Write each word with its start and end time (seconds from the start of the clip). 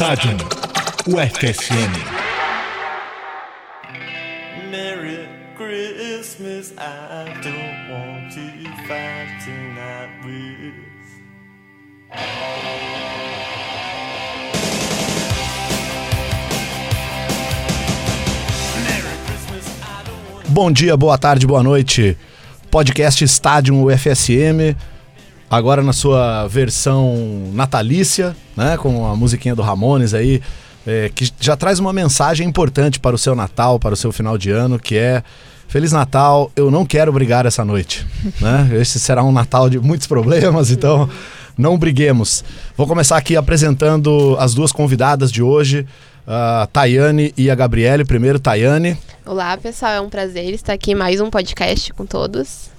Estádio 0.00 0.32
UFSM. 1.06 1.92
Merry 4.70 5.28
Christmas, 5.54 6.72
I 6.78 7.26
don't 7.42 7.90
want 7.90 8.32
to 8.32 8.40
fight 8.88 9.28
tonight 9.44 10.08
with. 10.24 10.72
Bom 20.48 20.72
dia, 20.72 20.96
boa 20.96 21.18
tarde, 21.18 21.46
boa 21.46 21.62
noite. 21.62 22.16
Podcast 22.70 23.20
Estádio 23.22 23.74
UFSM, 23.84 24.74
agora 25.50 25.82
na 25.82 25.92
sua 25.92 26.46
versão 26.46 27.50
natalícia, 27.52 28.36
né, 28.56 28.76
com 28.76 29.04
a 29.04 29.16
musiquinha 29.16 29.54
do 29.54 29.62
Ramones 29.62 30.14
aí, 30.14 30.40
é, 30.86 31.10
que 31.12 31.30
já 31.40 31.56
traz 31.56 31.80
uma 31.80 31.92
mensagem 31.92 32.46
importante 32.46 33.00
para 33.00 33.16
o 33.16 33.18
seu 33.18 33.34
Natal, 33.34 33.78
para 33.78 33.92
o 33.92 33.96
seu 33.96 34.12
final 34.12 34.38
de 34.38 34.50
ano, 34.50 34.78
que 34.78 34.96
é 34.96 35.22
Feliz 35.66 35.92
Natal, 35.92 36.50
eu 36.56 36.70
não 36.70 36.86
quero 36.86 37.12
brigar 37.12 37.46
essa 37.46 37.64
noite, 37.64 38.06
né? 38.40 38.70
Esse 38.72 38.98
será 38.98 39.22
um 39.22 39.32
Natal 39.32 39.68
de 39.68 39.78
muitos 39.78 40.06
problemas, 40.06 40.70
então 40.72 41.08
não 41.58 41.76
briguemos. 41.76 42.44
Vou 42.76 42.86
começar 42.86 43.16
aqui 43.16 43.36
apresentando 43.36 44.36
as 44.38 44.54
duas 44.54 44.72
convidadas 44.72 45.30
de 45.30 45.42
hoje, 45.42 45.86
a 46.26 46.68
Tayane 46.72 47.34
e 47.36 47.50
a 47.50 47.54
Gabriele. 47.54 48.04
Primeiro, 48.04 48.38
Tayane. 48.38 48.96
Olá, 49.26 49.56
pessoal, 49.56 49.92
é 49.92 50.00
um 50.00 50.08
prazer 50.08 50.52
estar 50.54 50.72
aqui 50.72 50.92
em 50.92 50.94
mais 50.94 51.20
um 51.20 51.28
podcast 51.28 51.92
com 51.92 52.06
todos. 52.06 52.69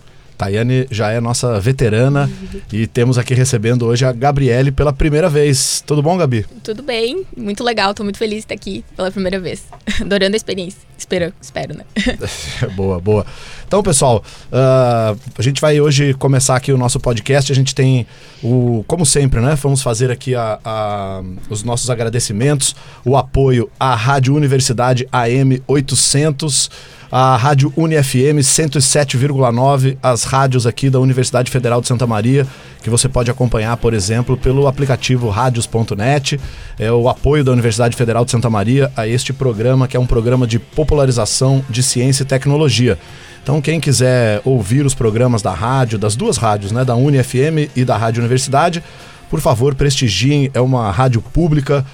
Tayane 0.46 0.88
já 0.90 1.12
é 1.12 1.20
nossa 1.22 1.60
veterana 1.60 2.28
e 2.74 2.88
temos 2.88 3.20
aqui 3.20 3.36
recebendo 3.36 3.86
hoje 3.86 4.04
a 4.04 4.12
Gabriele 4.12 4.72
pela 4.72 4.92
primeira 4.92 5.30
vez. 5.30 5.84
Tudo 5.86 6.02
bom, 6.02 6.18
Gabi? 6.18 6.48
Tudo 6.64 6.82
bem, 6.82 7.24
muito 7.38 7.64
legal, 7.64 7.94
tô 7.94 8.04
muito 8.04 8.18
feliz 8.18 8.38
de 8.38 8.46
estar 8.46 8.56
aqui 8.56 8.84
pela 8.96 9.12
primeira 9.12 9.40
vez. 9.40 9.64
Adorando 10.02 10.34
a 10.34 10.38
experiência. 10.38 10.80
Espero, 10.98 11.32
espero, 11.40 11.76
né? 11.78 11.84
boa, 12.76 13.00
boa. 13.00 13.24
Então, 13.68 13.84
pessoal, 13.84 14.24
ah, 14.52 15.16
a 15.38 15.42
gente 15.44 15.62
vai 15.62 15.80
hoje 15.80 16.16
começar 16.16 16.56
aqui 16.56 16.72
o 16.74 16.78
nosso 16.78 17.00
podcast. 17.00 17.52
A 17.52 17.56
gente 17.56 17.76
tem 17.76 18.08
o, 18.44 18.84
como 18.88 19.06
sempre, 19.06 19.40
né? 19.42 19.56
Vamos 19.62 19.84
fazer 19.84 20.10
aqui 20.10 20.34
a- 20.34 20.60
a- 20.66 21.22
os 21.52 21.62
nossos 21.64 21.90
agradecimentos, 21.92 22.76
o 23.06 23.16
apoio 23.16 23.70
à 23.80 23.94
Rádio 23.94 24.34
Universidade 24.36 25.08
AM 25.12 25.62
800. 25.68 26.72
A 27.12 27.36
Rádio 27.36 27.74
UniFM 27.76 28.40
107,9, 28.40 29.98
as 30.02 30.24
rádios 30.24 30.66
aqui 30.66 30.90
da 30.90 30.98
Universidade 30.98 31.52
Federal 31.52 31.82
de 31.82 31.90
Santa 31.90 32.08
Maria, 32.08 32.48
que 32.82 32.90
você 32.90 33.10
pode 33.10 33.30
acompanhar, 33.30 33.76
por 33.76 33.94
exemplo, 33.94 34.38
pelo 34.38 34.66
aplicativo 34.66 35.28
radios.net. 35.28 36.40
É 36.80 36.90
o 36.90 37.10
apoio 37.10 37.44
da 37.44 37.52
Universidade 37.52 37.98
Federal 37.98 38.24
de 38.24 38.32
Santa 38.32 38.50
Maria 38.50 38.90
a 38.96 39.06
este 39.06 39.34
programa, 39.34 39.90
que 39.90 39.98
é 39.98 40.00
um 40.00 40.06
programa 40.06 40.48
de 40.48 40.58
popularização 40.58 41.62
de 41.70 41.84
ciência 41.84 42.24
e 42.24 42.26
tecnologia. 42.26 42.98
Então, 43.44 43.60
quem 43.60 43.82
quiser 43.82 44.40
ouvir 44.46 44.86
os 44.86 44.96
programas 44.96 45.42
da 45.42 45.52
rádio, 45.52 46.00
das 46.00 46.16
duas 46.16 46.38
rádios, 46.38 46.72
né, 46.72 46.86
da 46.86 46.96
UniFM 46.96 47.70
e 47.76 47.84
da 47.84 47.98
Rádio 47.98 48.22
Universidade, 48.22 48.82
por 49.30 49.42
favor, 49.42 49.76
prestigiem. 49.76 50.50
É 50.54 50.62
uma 50.62 50.90
rádio 50.92 51.22
pública 51.22 51.86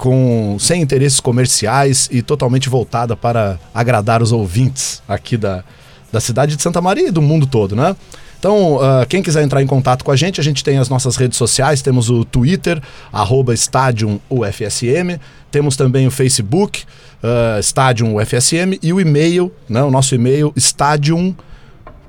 com 0.00 0.56
sem 0.58 0.80
interesses 0.80 1.20
comerciais 1.20 2.08
e 2.10 2.22
totalmente 2.22 2.70
voltada 2.70 3.14
para 3.14 3.60
agradar 3.74 4.22
os 4.22 4.32
ouvintes 4.32 5.02
aqui 5.06 5.36
da, 5.36 5.62
da 6.10 6.18
cidade 6.18 6.56
de 6.56 6.62
Santa 6.62 6.80
Maria 6.80 7.08
e 7.08 7.10
do 7.10 7.20
mundo 7.20 7.46
todo, 7.46 7.76
né? 7.76 7.94
Então, 8.38 8.80
ah, 8.80 9.04
quem 9.06 9.22
quiser 9.22 9.42
entrar 9.42 9.62
em 9.62 9.66
contato 9.66 10.02
com 10.02 10.10
a 10.10 10.16
gente, 10.16 10.40
a 10.40 10.42
gente 10.42 10.64
tem 10.64 10.78
as 10.78 10.88
nossas 10.88 11.16
redes 11.16 11.36
sociais, 11.36 11.82
temos 11.82 12.08
o 12.08 12.24
Twitter, 12.24 12.80
arroba 13.12 13.52
Stadium 13.52 14.18
UFSM, 14.30 15.20
temos 15.50 15.76
também 15.76 16.06
o 16.06 16.10
Facebook, 16.10 16.84
uh, 17.22 17.60
Stadium 17.60 18.16
UFSM, 18.16 18.78
e 18.82 18.94
o 18.94 19.00
e-mail, 19.02 19.52
né, 19.68 19.82
o 19.82 19.90
nosso 19.90 20.14
e-mail, 20.14 20.50
stadium 20.56 21.34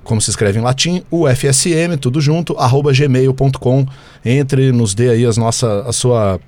como 0.04 0.22
se 0.22 0.30
escreve 0.30 0.60
em 0.60 0.62
latim, 0.64 1.04
ufsm, 1.12 1.96
tudo 2.00 2.20
junto, 2.20 2.58
arroba 2.58 2.92
gmail.com. 2.92 3.86
Entre, 4.26 4.72
nos 4.72 4.96
dê 4.96 5.10
aí 5.10 5.26
as 5.26 5.38
nossa, 5.38 5.84
a 5.88 5.94
sua 5.94 6.40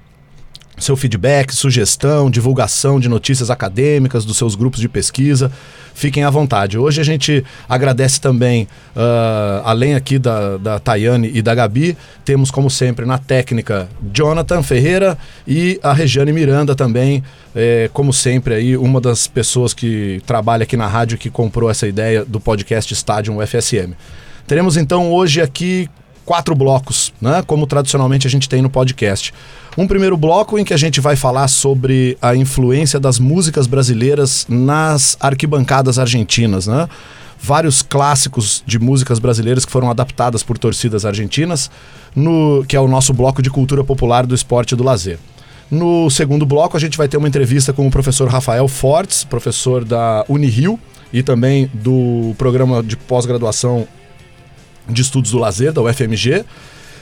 seu 0.83 0.95
feedback, 0.95 1.53
sugestão, 1.53 2.29
divulgação 2.29 2.99
de 2.99 3.09
notícias 3.09 3.49
acadêmicas 3.49 4.25
dos 4.25 4.37
seus 4.37 4.55
grupos 4.55 4.79
de 4.79 4.89
pesquisa. 4.89 5.51
Fiquem 5.95 6.23
à 6.23 6.29
vontade. 6.29 6.77
Hoje 6.77 6.99
a 6.99 7.03
gente 7.03 7.43
agradece 7.69 8.19
também, 8.19 8.67
ah, 8.95 9.61
além 9.65 9.95
aqui 9.95 10.17
da, 10.17 10.57
da 10.57 10.79
Tayane 10.79 11.31
e 11.33 11.41
da 11.41 11.53
Gabi, 11.53 11.95
temos 12.25 12.51
como 12.51 12.69
sempre 12.69 13.05
na 13.05 13.17
técnica 13.17 13.87
Jonathan 14.13 14.63
Ferreira 14.63 15.17
e 15.47 15.79
a 15.83 15.93
Regiane 15.93 16.33
Miranda 16.33 16.75
também, 16.75 17.23
eh, 17.55 17.89
como 17.93 18.11
sempre 18.11 18.55
aí, 18.55 18.75
uma 18.75 18.99
das 18.99 19.27
pessoas 19.27 19.73
que 19.73 20.21
trabalha 20.25 20.63
aqui 20.63 20.75
na 20.75 20.87
rádio 20.87 21.17
que 21.17 21.29
comprou 21.29 21.69
essa 21.69 21.87
ideia 21.87 22.25
do 22.25 22.39
podcast 22.39 22.93
Estádio 22.93 23.37
UFSM. 23.37 23.93
Teremos 24.47 24.77
então 24.77 25.11
hoje 25.11 25.41
aqui 25.41 25.89
quatro 26.25 26.55
blocos, 26.55 27.13
né? 27.21 27.43
Como 27.45 27.67
tradicionalmente 27.67 28.27
a 28.27 28.29
gente 28.29 28.49
tem 28.49 28.61
no 28.61 28.69
podcast. 28.69 29.33
Um 29.75 29.87
primeiro 29.87 30.15
bloco 30.15 30.59
em 30.59 30.63
que 30.63 30.73
a 30.73 30.77
gente 30.77 31.01
vai 31.01 31.15
falar 31.15 31.47
sobre 31.47 32.15
a 32.21 32.35
influência 32.35 32.99
das 32.99 33.17
músicas 33.17 33.65
brasileiras 33.65 34.45
nas 34.47 35.17
arquibancadas 35.19 35.97
argentinas, 35.97 36.67
né? 36.67 36.87
Vários 37.41 37.81
clássicos 37.81 38.63
de 38.67 38.77
músicas 38.77 39.17
brasileiras 39.17 39.65
que 39.65 39.71
foram 39.71 39.89
adaptadas 39.89 40.43
por 40.43 40.59
torcidas 40.59 41.05
argentinas, 41.05 41.71
no 42.15 42.63
que 42.67 42.75
é 42.75 42.79
o 42.79 42.87
nosso 42.87 43.13
bloco 43.13 43.41
de 43.41 43.49
cultura 43.49 43.83
popular 43.83 44.27
do 44.27 44.35
esporte 44.35 44.73
e 44.73 44.75
do 44.75 44.83
lazer. 44.83 45.17
No 45.71 46.07
segundo 46.09 46.45
bloco, 46.45 46.77
a 46.77 46.79
gente 46.79 46.95
vai 46.95 47.07
ter 47.07 47.17
uma 47.17 47.27
entrevista 47.27 47.73
com 47.73 47.87
o 47.87 47.91
professor 47.91 48.29
Rafael 48.29 48.67
Fortes, 48.67 49.23
professor 49.23 49.83
da 49.83 50.23
Unirio 50.29 50.79
e 51.11 51.23
também 51.23 51.69
do 51.73 52.35
programa 52.37 52.83
de 52.83 52.95
pós-graduação 52.95 53.87
de 54.87 55.01
Estudos 55.01 55.31
do 55.31 55.39
Lazer, 55.39 55.73
da 55.73 55.81
UFMG. 55.81 56.45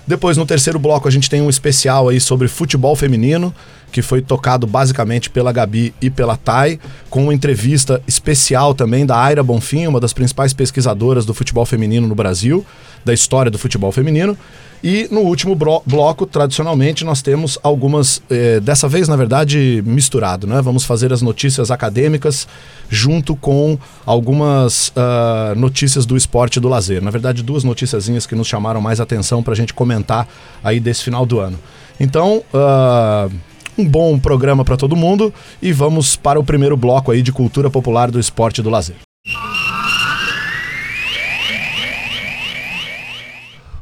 Depois, 0.06 0.36
no 0.38 0.46
terceiro 0.46 0.80
bloco, 0.80 1.08
a 1.08 1.12
gente 1.12 1.30
tem 1.30 1.42
um 1.42 1.50
especial 1.50 2.10
aí 2.10 2.20
sobre 2.20 2.48
futebol 2.48 2.96
feminino, 2.96 3.54
que 3.92 4.02
foi 4.02 4.22
tocado 4.22 4.66
basicamente 4.66 5.30
pela 5.30 5.52
Gabi 5.52 5.94
e 6.02 6.10
pela 6.10 6.38
Thay, 6.38 6.80
com 7.10 7.24
uma 7.24 7.34
entrevista 7.34 8.02
especial 8.08 8.74
também 8.74 9.06
da 9.06 9.18
Aira 9.18 9.44
Bonfim, 9.44 9.88
uma 9.88 10.00
das 10.00 10.14
principais 10.14 10.54
pesquisadoras 10.54 11.26
do 11.26 11.34
futebol 11.34 11.66
feminino 11.66 12.08
no 12.08 12.16
Brasil, 12.16 12.66
da 13.04 13.14
história 13.14 13.52
do 13.52 13.60
futebol 13.60 13.92
feminino. 13.92 14.38
E 14.84 15.08
no 15.12 15.22
último 15.22 15.56
bloco, 15.56 16.26
tradicionalmente, 16.26 17.06
nós 17.06 17.22
temos 17.22 17.60
algumas, 17.62 18.20
eh, 18.32 18.60
dessa 18.60 18.88
vez, 18.88 19.08
na 19.08 19.16
verdade, 19.16 19.84
misturado, 19.86 20.48
né? 20.48 20.60
Vamos 20.60 20.84
fazer 20.84 21.14
as 21.14 21.22
notícias 21.22 21.70
acadêmicas 21.70 22.48
junto 22.90 23.36
com 23.36 23.78
algumas 24.04 24.92
ah, 24.96 25.54
notícias 25.56 26.04
do 26.04 26.18
esporte 26.18 26.56
e 26.56 26.60
do 26.60 26.68
lazer. 26.68 27.00
Na 27.00 27.12
verdade, 27.12 27.44
duas 27.44 27.64
noticiazinhas 27.64 28.26
que 28.26 28.34
nos 28.34 28.48
chamaram 28.48 28.82
mais 28.82 29.00
atenção 29.00 29.44
para 29.44 29.54
a 29.54 29.56
gente 29.56 29.72
comentar 29.72 30.28
aí 30.64 30.80
desse 30.80 31.04
final 31.04 31.28
do 31.28 31.40
ano. 31.40 31.60
Então, 32.00 32.44
ah, 32.52 33.30
um 33.78 33.86
bom 33.86 34.20
programa 34.20 34.64
para 34.64 34.78
todo 34.78 34.96
mundo 34.96 35.34
e 35.62 35.72
vamos 35.72 36.16
para 36.16 36.40
o 36.40 36.44
primeiro 36.44 36.76
bloco 36.76 37.12
aí 37.12 37.22
de 37.22 37.32
cultura 37.32 37.70
popular 37.70 38.12
do 38.12 38.20
esporte 38.20 38.60
e 38.60 38.64
do 38.64 38.70
lazer. 38.70 38.96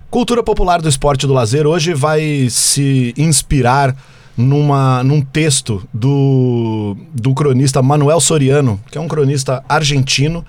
Cultura 0.10 0.42
popular 0.42 0.82
do 0.82 0.90
esporte 0.90 1.24
e 1.24 1.28
do 1.28 1.34
lazer 1.34 1.68
hoje 1.68 1.94
vai 1.94 2.48
se 2.50 3.14
inspirar 3.16 3.96
numa, 4.36 5.04
num 5.04 5.22
texto 5.22 5.88
do, 5.94 6.98
do 7.14 7.34
cronista 7.34 7.82
Manuel 7.82 8.20
Soriano, 8.20 8.80
que 8.90 8.98
é 8.98 9.02
um 9.02 9.08
cronista 9.08 9.64
argentino 9.70 10.46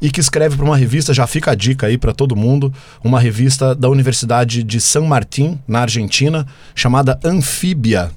e 0.00 0.10
que 0.10 0.20
escreve 0.20 0.56
para 0.56 0.64
uma 0.64 0.76
revista, 0.76 1.14
já 1.14 1.26
fica 1.26 1.52
a 1.52 1.54
dica 1.54 1.86
aí 1.86 1.96
para 1.96 2.12
todo 2.12 2.34
mundo, 2.34 2.72
uma 3.02 3.20
revista 3.20 3.74
da 3.74 3.88
Universidade 3.88 4.62
de 4.62 4.80
San 4.80 5.02
Martín, 5.02 5.58
na 5.68 5.80
Argentina, 5.80 6.46
chamada 6.74 7.18
Anfíbia. 7.24 8.10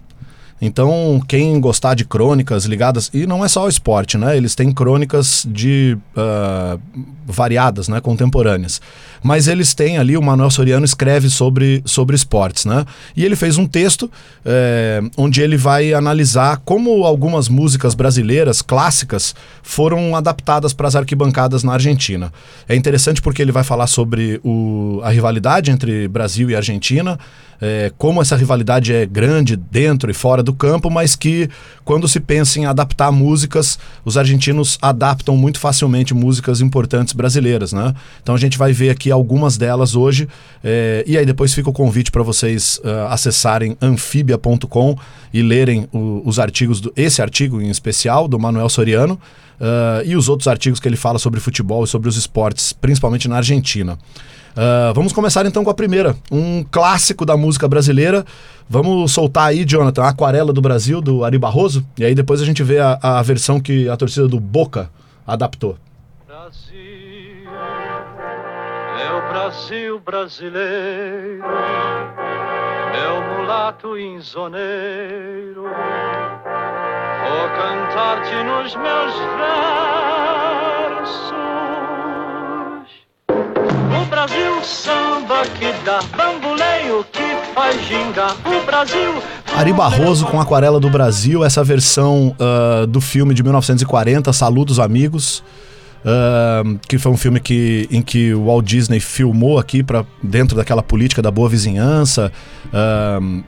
Então, 0.62 1.22
quem 1.28 1.60
gostar 1.60 1.94
de 1.94 2.04
crônicas 2.04 2.66
ligadas. 2.66 3.12
E 3.14 3.28
não 3.28 3.46
é 3.46 3.48
só 3.48 3.66
o 3.66 3.70
esporte, 3.70 4.18
né? 4.18 4.36
Eles 4.36 4.56
têm 4.56 4.72
crônicas 4.72 5.46
de 5.48 5.98
ah, 6.16 6.78
variadas, 7.26 7.88
né? 7.88 8.02
Contemporâneas. 8.02 8.82
Mas 9.22 9.48
eles 9.48 9.74
têm 9.74 9.98
ali, 9.98 10.18
o 10.18 10.22
Manuel 10.22 10.50
Soriano 10.50 10.86
escreve 10.86 11.30
sobre, 11.30 11.82
sobre 11.86 12.16
esportes, 12.16 12.66
né? 12.66 12.86
E 13.16 13.26
ele 13.26 13.36
fez 13.36 13.58
um 13.58 13.68
texto 13.68 14.10
eh, 14.46 15.02
onde 15.18 15.42
ele 15.42 15.58
vai 15.58 15.94
analisar 15.94 16.62
como 16.64 17.04
algumas 17.04 17.50
músicas 17.50 17.94
brasileiras 17.94 18.62
clássicas 18.62 19.36
foram 19.62 20.16
adaptadas 20.16 20.74
para 20.74 20.88
as 20.88 20.96
arquibancadas 20.96 21.64
na 21.64 21.74
Argentina. 21.74 22.32
É 22.70 22.76
interessante 22.76 23.22
porque 23.22 23.42
ele 23.42 23.52
vai 23.52 23.64
falar 23.64 23.88
sobre 23.88 24.40
o, 24.44 25.02
a 25.04 25.10
rivalidade 25.10 25.72
entre 25.72 26.08
Brasil 26.08 26.50
e 26.50 26.56
Argentina, 26.56 27.20
é, 27.62 27.92
como 27.98 28.22
essa 28.22 28.36
rivalidade 28.36 28.94
é 28.94 29.06
grande 29.06 29.56
dentro 29.56 30.10
e 30.12 30.14
fora 30.14 30.44
do 30.44 30.54
campo, 30.54 30.90
mas 30.90 31.16
que 31.16 31.50
quando 31.84 32.08
se 32.08 32.20
pensa 32.20 32.60
em 32.60 32.66
adaptar 32.66 33.12
músicas, 33.12 33.80
os 34.06 34.18
argentinos 34.18 34.78
adaptam 34.82 35.36
muito 35.36 35.60
facilmente 35.60 36.14
músicas 36.14 36.62
importantes 36.62 37.14
brasileiras, 37.14 37.74
né? 37.74 37.94
Então 38.22 38.36
a 38.36 38.38
gente 38.38 38.58
vai 38.58 38.74
ver 38.74 38.90
aqui 38.90 39.12
algumas 39.12 39.58
delas 39.58 39.96
hoje 39.96 40.28
é, 40.64 41.04
e 41.08 41.18
aí 41.18 41.26
depois 41.26 41.54
fica 41.54 41.70
o 41.70 41.74
convite 41.74 42.12
para 42.12 42.24
vocês 42.24 42.80
uh, 42.84 43.08
acessarem 43.10 43.78
anfibia.com 43.82 44.98
e 45.34 45.42
lerem 45.42 45.88
o, 45.92 46.22
os 46.26 46.40
artigos, 46.40 46.82
do, 46.82 46.92
esse 46.96 47.22
artigo 47.22 47.62
em 47.62 47.70
especial 47.70 48.28
do 48.28 48.40
Manuel 48.40 48.70
Soriano 48.70 49.20
uh, 49.60 50.06
e 50.06 50.16
os 50.16 50.30
outros 50.30 50.48
artigos 50.48 50.80
que 50.80 50.88
ele 50.88 50.96
fala 50.96 51.20
sobre 51.20 51.40
futebol 51.40 51.84
e 51.84 51.88
sobre 51.88 52.08
os 52.10 52.18
esportes, 52.18 52.74
principalmente 52.74 53.28
na 53.28 53.38
Argentina. 53.38 53.98
Uh, 54.58 54.92
vamos 54.96 55.14
começar 55.14 55.46
então 55.46 55.64
com 55.64 55.70
a 55.70 55.74
primeira, 55.74 56.16
um 56.32 56.64
clássico 56.64 57.24
da 57.24 57.38
música 57.38 57.68
brasileira. 57.68 58.26
Vamos 58.68 59.12
soltar 59.12 59.50
aí, 59.50 59.64
Jonathan, 59.64 60.02
a 60.02 60.10
Aquarela 60.10 60.52
do 60.52 60.62
Brasil, 60.62 61.00
do 61.00 61.24
Ari 61.24 61.38
Barroso, 61.38 61.86
e 61.96 62.04
aí 62.04 62.16
depois 62.16 62.42
a 62.42 62.46
gente 62.46 62.64
vê 62.64 62.80
a, 62.80 62.98
a 63.00 63.22
versão 63.22 63.60
que 63.60 63.88
a 63.88 63.96
torcida 63.96 64.28
do 64.28 64.40
Boca 64.40 64.90
adaptou. 65.28 65.78
Brasil, 66.26 67.46
meu 68.98 69.22
Brasil 69.30 70.00
brasileiro, 70.00 71.44
meu 72.92 73.38
mulato 73.38 73.96
insoneiro, 73.96 75.62
vou 77.22 77.48
cantar-te 77.58 78.44
nos 78.44 78.76
meus 78.76 79.14
versos. 79.38 79.78
O 83.90 84.06
Brasil 84.06 84.64
samba 84.64 85.44
que 85.58 85.72
dá 85.86 86.02
bamboleio 86.16 87.06
que 87.12 87.54
faz 87.56 87.82
gingar. 87.88 88.36
O 88.46 88.66
Brasil. 88.66 89.14
Ari 89.56 89.72
Barroso 89.72 90.26
com 90.26 90.42
Aquarela 90.42 90.80
do 90.80 90.90
Brasil, 90.90 91.44
essa 91.46 91.64
versão 91.64 92.36
uh, 92.38 92.86
do 92.86 93.00
filme 93.00 93.34
de 93.34 93.42
1940, 93.44 94.34
Saludos 94.34 94.78
Amigos. 94.78 95.42
Uh, 96.00 96.78
que 96.88 96.98
foi 96.98 97.12
um 97.12 97.18
filme 97.18 97.40
que, 97.40 97.88
em 97.90 98.02
que 98.02 98.34
o 98.34 98.46
Walt 98.46 98.66
Disney 98.66 99.00
filmou 99.00 99.58
aqui 99.58 99.82
para 99.82 100.06
dentro 100.22 100.56
daquela 100.56 100.84
política 100.84 101.22
da 101.22 101.32
boa 101.32 101.50
vizinhança 101.50 102.32
uh, 102.68 103.44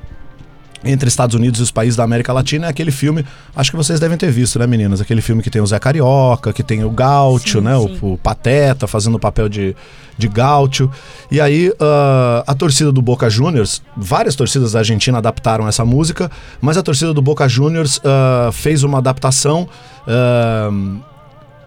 entre 0.83 1.09
Estados 1.09 1.35
Unidos 1.35 1.59
e 1.59 1.63
os 1.63 1.71
países 1.71 1.95
da 1.95 2.03
América 2.03 2.31
Latina. 2.31 2.67
É 2.67 2.69
aquele 2.69 2.91
filme, 2.91 3.25
acho 3.55 3.71
que 3.71 3.77
vocês 3.77 3.99
devem 3.99 4.17
ter 4.17 4.31
visto, 4.31 4.57
né, 4.59 4.67
meninas? 4.67 5.01
Aquele 5.01 5.21
filme 5.21 5.41
que 5.41 5.49
tem 5.49 5.61
o 5.61 5.67
Zé 5.67 5.79
Carioca, 5.79 6.53
que 6.53 6.63
tem 6.63 6.83
o 6.83 6.89
Gaúcho, 6.89 7.59
Sim, 7.59 7.65
né? 7.65 7.77
sim. 7.77 7.99
O, 8.01 8.13
o 8.13 8.17
Pateta 8.17 8.87
fazendo 8.87 9.15
o 9.15 9.19
papel 9.19 9.49
de, 9.49 9.75
de 10.17 10.27
Gaúcho. 10.27 10.89
E 11.29 11.39
aí 11.41 11.69
uh, 11.69 12.43
a 12.45 12.53
torcida 12.53 12.91
do 12.91 13.01
Boca 13.01 13.29
Juniors, 13.29 13.81
várias 13.95 14.35
torcidas 14.35 14.73
da 14.73 14.79
Argentina 14.79 15.17
adaptaram 15.17 15.67
essa 15.67 15.83
música, 15.83 16.31
mas 16.61 16.77
a 16.77 16.83
torcida 16.83 17.13
do 17.13 17.21
Boca 17.21 17.47
Juniors 17.47 17.97
uh, 17.97 18.51
fez 18.51 18.83
uma 18.83 18.99
adaptação. 18.99 19.67
Uh, 20.07 21.08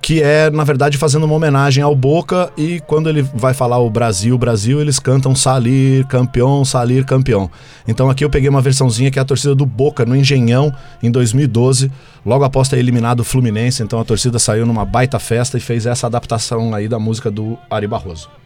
que 0.02 0.20
é, 0.20 0.50
na 0.50 0.64
verdade, 0.64 0.98
fazendo 0.98 1.24
uma 1.24 1.34
homenagem 1.34 1.82
ao 1.82 1.94
Boca 1.94 2.52
e 2.56 2.80
quando 2.80 3.08
ele 3.08 3.22
vai 3.22 3.54
falar 3.54 3.78
o 3.78 3.88
Brasil, 3.88 4.36
Brasil, 4.36 4.80
eles 4.80 4.98
cantam 4.98 5.32
Salir, 5.32 6.04
campeão, 6.08 6.64
Salir, 6.64 7.06
campeão. 7.06 7.48
Então 7.86 8.10
aqui 8.10 8.24
eu 8.24 8.28
peguei 8.28 8.48
uma 8.48 8.60
versãozinha 8.60 9.12
que 9.12 9.18
é 9.20 9.22
a 9.22 9.24
torcida 9.24 9.54
do 9.54 9.64
Boca 9.64 10.04
no 10.04 10.16
Engenhão 10.16 10.74
em 11.00 11.10
2012, 11.10 11.90
logo 12.26 12.42
após 12.42 12.68
ter 12.68 12.78
eliminado 12.78 13.20
o 13.20 13.24
Fluminense, 13.24 13.80
então 13.84 14.00
a 14.00 14.04
torcida 14.04 14.40
saiu 14.40 14.66
numa 14.66 14.84
baita 14.84 15.20
festa 15.20 15.56
e 15.56 15.60
fez 15.60 15.86
essa 15.86 16.08
adaptação 16.08 16.74
aí 16.74 16.88
da 16.88 16.98
música 16.98 17.30
do 17.30 17.56
Ari 17.70 17.86
Barroso. 17.86 18.41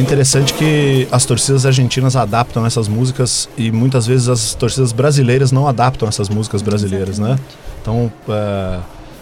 Interessante 0.00 0.54
que 0.54 1.06
as 1.10 1.24
torcidas 1.24 1.66
argentinas 1.66 2.16
adaptam 2.16 2.64
essas 2.66 2.88
músicas 2.88 3.48
e 3.56 3.70
muitas 3.70 4.06
vezes 4.06 4.28
as 4.28 4.54
torcidas 4.54 4.92
brasileiras 4.92 5.52
não 5.52 5.66
adaptam 5.66 6.08
essas 6.08 6.28
músicas 6.28 6.62
brasileiras, 6.62 7.18
né? 7.18 7.38
Então, 7.80 8.12
é, 8.28 8.78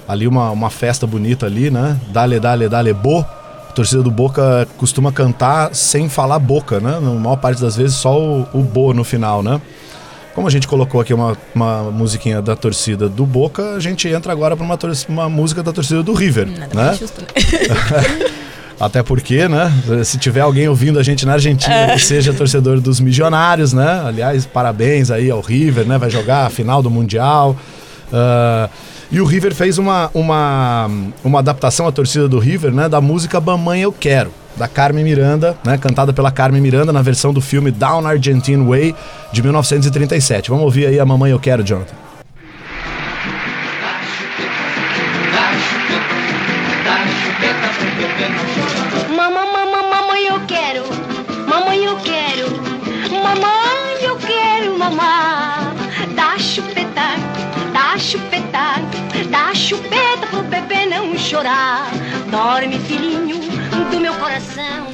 ali 0.07 0.27
uma, 0.27 0.51
uma 0.51 0.71
festa 0.71 1.07
bonita 1.07 1.47
ali, 1.47 1.71
né? 1.71 1.99
Dale, 2.11 2.41
dale, 2.41 2.69
dale, 2.69 2.93
bo. 2.93 3.21
A 3.21 3.73
torcida 3.73 4.03
do 4.03 4.11
Boca 4.11 4.67
costuma 4.77 5.13
cantar 5.13 5.75
sem 5.75 6.09
falar 6.09 6.39
boca, 6.39 6.81
né? 6.81 6.99
Na 7.01 7.11
maior 7.13 7.37
parte 7.37 7.61
das 7.61 7.77
vezes 7.77 7.97
só 7.97 8.19
o, 8.19 8.47
o 8.53 8.63
bo 8.63 8.93
no 8.93 9.05
final, 9.05 9.43
né? 9.43 9.61
Como 10.35 10.47
a 10.47 10.51
gente 10.51 10.67
colocou 10.69 11.01
aqui 11.01 11.13
uma, 11.13 11.37
uma 11.55 11.85
musiquinha 11.91 12.41
da 12.41 12.55
torcida 12.55 13.09
do 13.09 13.27
Boca, 13.27 13.75
a 13.75 13.81
gente 13.81 14.09
entra 14.09 14.33
agora 14.33 14.57
para 14.57 14.65
uma, 14.65 14.79
uma 15.09 15.29
música 15.29 15.63
da 15.63 15.73
torcida 15.73 16.03
do 16.03 16.13
River, 16.13 16.47
Nada 16.47 16.75
né? 16.75 16.95
justo, 16.95 17.21
né? 17.21 17.27
Até 18.81 19.03
porque, 19.03 19.49
né? 19.49 19.73
Se 20.05 20.19
tiver 20.19 20.41
alguém 20.41 20.69
ouvindo 20.69 20.99
a 20.99 21.03
gente 21.03 21.27
na 21.27 21.33
Argentina 21.33 21.75
É. 21.75 21.95
que 21.95 22.01
seja 22.05 22.33
torcedor 22.33 22.81
dos 22.81 23.01
Missionários, 23.01 23.73
né? 23.73 24.03
Aliás, 24.07 24.47
parabéns 24.47 25.11
aí 25.11 25.31
ao 25.31 25.41
River, 25.41 25.85
né? 25.85 25.99
Vai 25.99 26.09
jogar 26.11 26.47
a 26.47 26.51
final 26.51 26.81
do 26.83 26.89
Mundial. 26.91 27.57
Ah, 28.13 28.69
e 29.11 29.21
o 29.21 29.25
River 29.25 29.55
fez 29.55 29.79
uma, 29.79 30.11
uma, 30.15 30.89
uma 31.25 31.39
adaptação 31.41 31.87
à 31.89 31.93
torcida 31.93 32.29
do 32.29 32.39
River, 32.39 32.73
né? 32.73 32.89
Da 32.89 33.01
música 33.01 33.41
Mamãe 33.41 33.81
Eu 33.83 33.91
Quero, 33.93 34.31
da 34.57 34.69
Carmen 34.69 35.03
Miranda, 35.03 35.57
né? 35.65 35.77
Cantada 35.79 36.13
pela 36.13 36.31
Carmen 36.31 36.61
Miranda 36.61 36.93
na 36.93 37.03
versão 37.03 37.33
do 37.33 37.41
filme 37.41 37.71
Down 37.71 38.07
Argentine 38.07 38.65
Way, 38.65 38.95
de 39.33 39.43
1937. 39.43 40.51
Vamos 40.51 40.65
ouvir 40.65 40.87
aí 40.87 41.01
a 41.01 41.05
Mamãe 41.07 41.33
Eu 41.33 41.41
Quero, 41.41 41.65
Jonathan. 41.65 41.95
Chorar. 61.29 61.91
Dorme, 62.31 62.79
filhinho 62.79 63.37
do 63.91 64.01
meu 64.01 64.15
coração. 64.15 64.87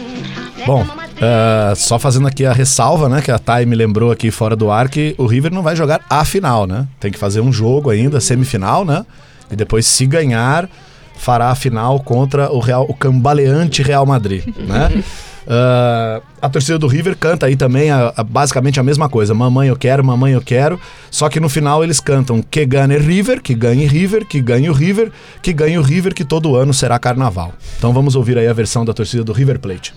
Bom, 0.66 0.84
é, 1.20 1.74
só 1.76 1.96
fazendo 1.96 2.26
aqui 2.26 2.44
a 2.44 2.52
ressalva, 2.52 3.08
né? 3.08 3.22
Que 3.22 3.30
a 3.30 3.38
Thay 3.38 3.64
me 3.64 3.76
lembrou 3.76 4.10
aqui 4.10 4.32
fora 4.32 4.56
do 4.56 4.68
ar 4.68 4.88
que 4.88 5.14
o 5.16 5.26
River 5.26 5.52
não 5.52 5.62
vai 5.62 5.76
jogar 5.76 6.00
a 6.10 6.24
final, 6.24 6.66
né? 6.66 6.88
Tem 6.98 7.12
que 7.12 7.18
fazer 7.18 7.40
um 7.40 7.52
jogo 7.52 7.90
ainda, 7.90 8.20
semifinal, 8.20 8.84
né? 8.84 9.06
E 9.48 9.54
depois, 9.54 9.86
se 9.86 10.06
ganhar, 10.06 10.68
fará 11.16 11.50
a 11.50 11.54
final 11.54 12.00
contra 12.00 12.50
o, 12.50 12.58
Real, 12.58 12.84
o 12.88 12.94
cambaleante 12.94 13.82
Real 13.82 14.04
Madrid, 14.04 14.44
né? 14.58 15.04
É, 15.46 16.22
a 16.40 16.48
torcida 16.48 16.78
do 16.78 16.86
River 16.86 17.16
canta 17.16 17.46
aí 17.46 17.56
também 17.56 17.90
a- 17.90 18.12
a- 18.16 18.22
basicamente 18.24 18.80
a 18.80 18.82
mesma 18.82 19.08
coisa. 19.08 19.34
Mamãe 19.34 19.68
eu 19.68 19.76
quero, 19.76 20.04
mamãe 20.04 20.32
eu 20.32 20.40
quero. 20.40 20.80
Só 21.10 21.28
que 21.28 21.38
no 21.40 21.48
final 21.48 21.82
eles 21.84 22.00
cantam 22.00 22.42
que 22.42 22.64
ganhe 22.66 22.96
River, 22.98 23.40
que 23.42 23.54
ganhe 23.54 23.86
River, 23.86 24.24
que 24.26 24.40
ganhe 24.40 24.68
o 24.68 24.72
River, 24.72 25.10
que 25.42 25.52
ganhe 25.52 25.78
o 25.78 25.82
River, 25.82 26.14
que 26.14 26.24
todo 26.24 26.56
ano 26.56 26.72
será 26.72 26.98
carnaval. 26.98 27.52
Então 27.78 27.92
vamos 27.92 28.14
ouvir 28.16 28.38
aí 28.38 28.46
a 28.48 28.52
versão 28.52 28.84
da 28.84 28.92
torcida 28.92 29.22
do 29.24 29.32
River 29.32 29.58
Plate. 29.58 29.94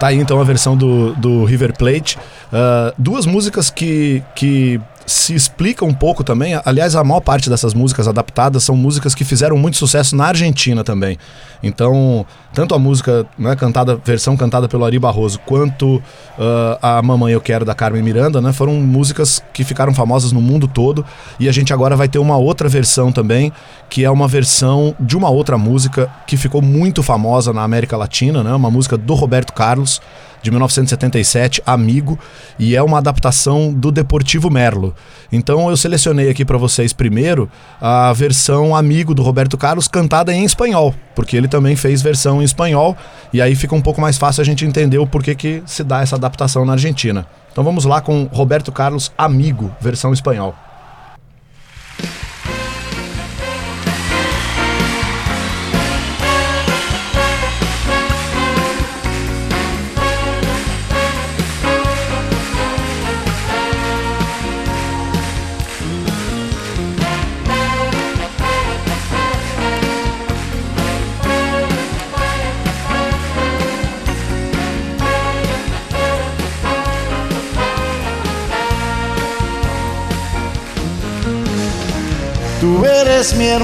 Tá 0.00 0.06
aí 0.06 0.16
então 0.16 0.40
a 0.40 0.44
versão 0.44 0.74
do, 0.74 1.14
do 1.14 1.44
River 1.44 1.76
Plate. 1.76 2.18
Ah, 2.50 2.94
duas 2.96 3.26
músicas 3.26 3.68
que, 3.68 4.22
que 4.34 4.80
se 5.10 5.34
explica 5.34 5.84
um 5.84 5.92
pouco 5.92 6.22
também. 6.22 6.58
Aliás, 6.64 6.94
a 6.94 7.02
maior 7.02 7.20
parte 7.20 7.50
dessas 7.50 7.74
músicas 7.74 8.06
adaptadas 8.06 8.62
são 8.62 8.76
músicas 8.76 9.12
que 9.12 9.24
fizeram 9.24 9.58
muito 9.58 9.76
sucesso 9.76 10.14
na 10.14 10.26
Argentina 10.26 10.84
também. 10.84 11.18
Então, 11.60 12.24
tanto 12.54 12.76
a 12.76 12.78
música 12.78 13.26
né, 13.36 13.56
cantada, 13.56 13.96
versão 13.96 14.36
cantada 14.36 14.68
pelo 14.68 14.84
Ari 14.84 15.00
Barroso, 15.00 15.40
quanto 15.44 16.00
ah, 16.38 16.98
a 16.98 17.02
Mamãe 17.02 17.32
Eu 17.32 17.40
Quero 17.40 17.64
da 17.64 17.74
Carmen 17.74 18.02
Miranda, 18.02 18.40
né, 18.40 18.52
foram 18.52 18.74
músicas 18.74 19.42
que 19.52 19.64
ficaram 19.64 19.92
famosas 19.92 20.30
no 20.30 20.40
mundo 20.40 20.68
todo. 20.68 21.04
E 21.40 21.48
a 21.48 21.52
gente 21.52 21.72
agora 21.72 21.96
vai 21.96 22.08
ter 22.08 22.20
uma 22.20 22.36
outra 22.36 22.68
versão 22.68 23.10
também, 23.10 23.52
que 23.88 24.04
é 24.04 24.10
uma 24.10 24.28
versão 24.28 24.94
de 25.00 25.16
uma 25.16 25.28
outra 25.28 25.58
música 25.58 26.08
que 26.24 26.36
ficou 26.36 26.62
muito 26.62 27.02
famosa 27.02 27.52
na 27.52 27.64
América 27.64 27.96
Latina, 27.96 28.44
né, 28.44 28.54
uma 28.54 28.70
música 28.70 28.96
do 28.96 29.14
Roberto 29.14 29.52
Carlos 29.52 30.00
de 30.42 30.50
1977, 30.50 31.62
Amigo, 31.66 32.18
e 32.58 32.74
é 32.74 32.82
uma 32.82 32.98
adaptação 32.98 33.72
do 33.72 33.90
Deportivo 33.90 34.50
Merlo. 34.50 34.94
Então 35.30 35.68
eu 35.68 35.76
selecionei 35.76 36.30
aqui 36.30 36.44
para 36.44 36.58
vocês 36.58 36.92
primeiro 36.92 37.50
a 37.80 38.12
versão 38.12 38.74
Amigo 38.74 39.14
do 39.14 39.22
Roberto 39.22 39.56
Carlos 39.56 39.88
cantada 39.88 40.32
em 40.32 40.44
espanhol, 40.44 40.94
porque 41.14 41.36
ele 41.36 41.48
também 41.48 41.76
fez 41.76 42.02
versão 42.02 42.40
em 42.40 42.44
espanhol, 42.44 42.96
e 43.32 43.40
aí 43.40 43.54
fica 43.54 43.74
um 43.74 43.82
pouco 43.82 44.00
mais 44.00 44.16
fácil 44.18 44.40
a 44.40 44.44
gente 44.44 44.64
entender 44.64 44.98
o 44.98 45.06
porquê 45.06 45.34
que 45.34 45.62
se 45.66 45.84
dá 45.84 46.00
essa 46.00 46.16
adaptação 46.16 46.64
na 46.64 46.72
Argentina. 46.72 47.26
Então 47.52 47.64
vamos 47.64 47.84
lá 47.84 48.00
com 48.00 48.28
Roberto 48.32 48.70
Carlos 48.70 49.12
Amigo, 49.18 49.74
versão 49.80 50.12
espanhol. 50.12 50.54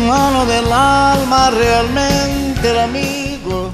Hermano 0.00 0.44
del 0.46 0.70
alma, 0.72 1.50
realmente 1.50 2.68
el 2.68 2.78
amigo. 2.78 3.72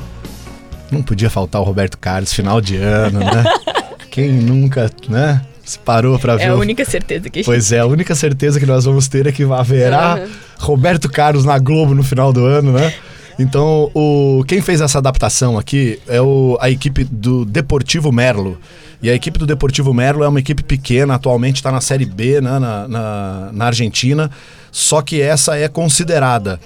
Não 0.91 1.02
podia 1.02 1.29
faltar 1.29 1.61
o 1.61 1.64
Roberto 1.64 1.99
Carlos, 1.99 2.33
final 2.33 2.61
de 2.61 2.76
ano, 2.76 3.19
né? 3.21 3.45
Quem 4.11 4.31
nunca, 4.31 4.91
né? 5.09 5.43
Se 5.64 5.79
parou 5.79 6.19
para 6.19 6.37
ver 6.37 6.45
É 6.45 6.49
a 6.49 6.55
o- 6.55 6.59
única 6.61 6.85
certeza 6.85 7.31
que 7.31 7.38
a 7.38 7.41
gente 7.41 7.47
Pois 7.47 7.73
é, 7.73 7.79
a 7.81 7.87
única 7.87 8.14
certeza 8.14 8.61
que 8.61 8.67
nós 8.67 8.85
vamos 8.85 9.09
ter 9.09 9.26
é 9.26 9.33
que 9.33 9.43
haverá 9.45 10.14
Aham. 10.14 10.29
Roberto 10.59 11.09
Carlos 11.11 11.45
na 11.45 11.59
Globo 11.59 11.95
no 11.95 12.02
final 12.02 12.33
do 12.33 12.45
ano, 12.45 12.73
né? 12.73 12.93
Então, 13.38 13.91
o, 13.95 14.45
quem 14.47 14.61
fez 14.61 14.81
essa 14.83 14.99
adaptação 14.99 15.59
aqui 15.59 15.99
é 16.07 16.21
o, 16.21 16.59
a 16.61 16.69
equipe 16.71 17.05
do 17.05 17.45
Deportivo 17.47 18.12
Merlo. 18.12 18.59
E 19.02 19.09
a 19.09 19.14
equipe 19.14 19.38
do 19.38 19.47
Deportivo 19.47 19.93
Merlo 19.95 20.23
é 20.23 20.29
uma 20.29 20.38
equipe 20.38 20.62
pequena, 20.62 21.14
atualmente 21.14 21.57
está 21.57 21.73
na 21.73 21.81
Série 21.81 22.05
B, 22.05 22.41
né, 22.41 22.59
na, 22.59 22.87
na, 22.87 23.50
na 23.52 23.64
Argentina. 23.67 24.31
Só 24.73 25.02
que 25.02 25.21
essa 25.21 25.57
é 25.57 25.69
considerada 25.69 26.59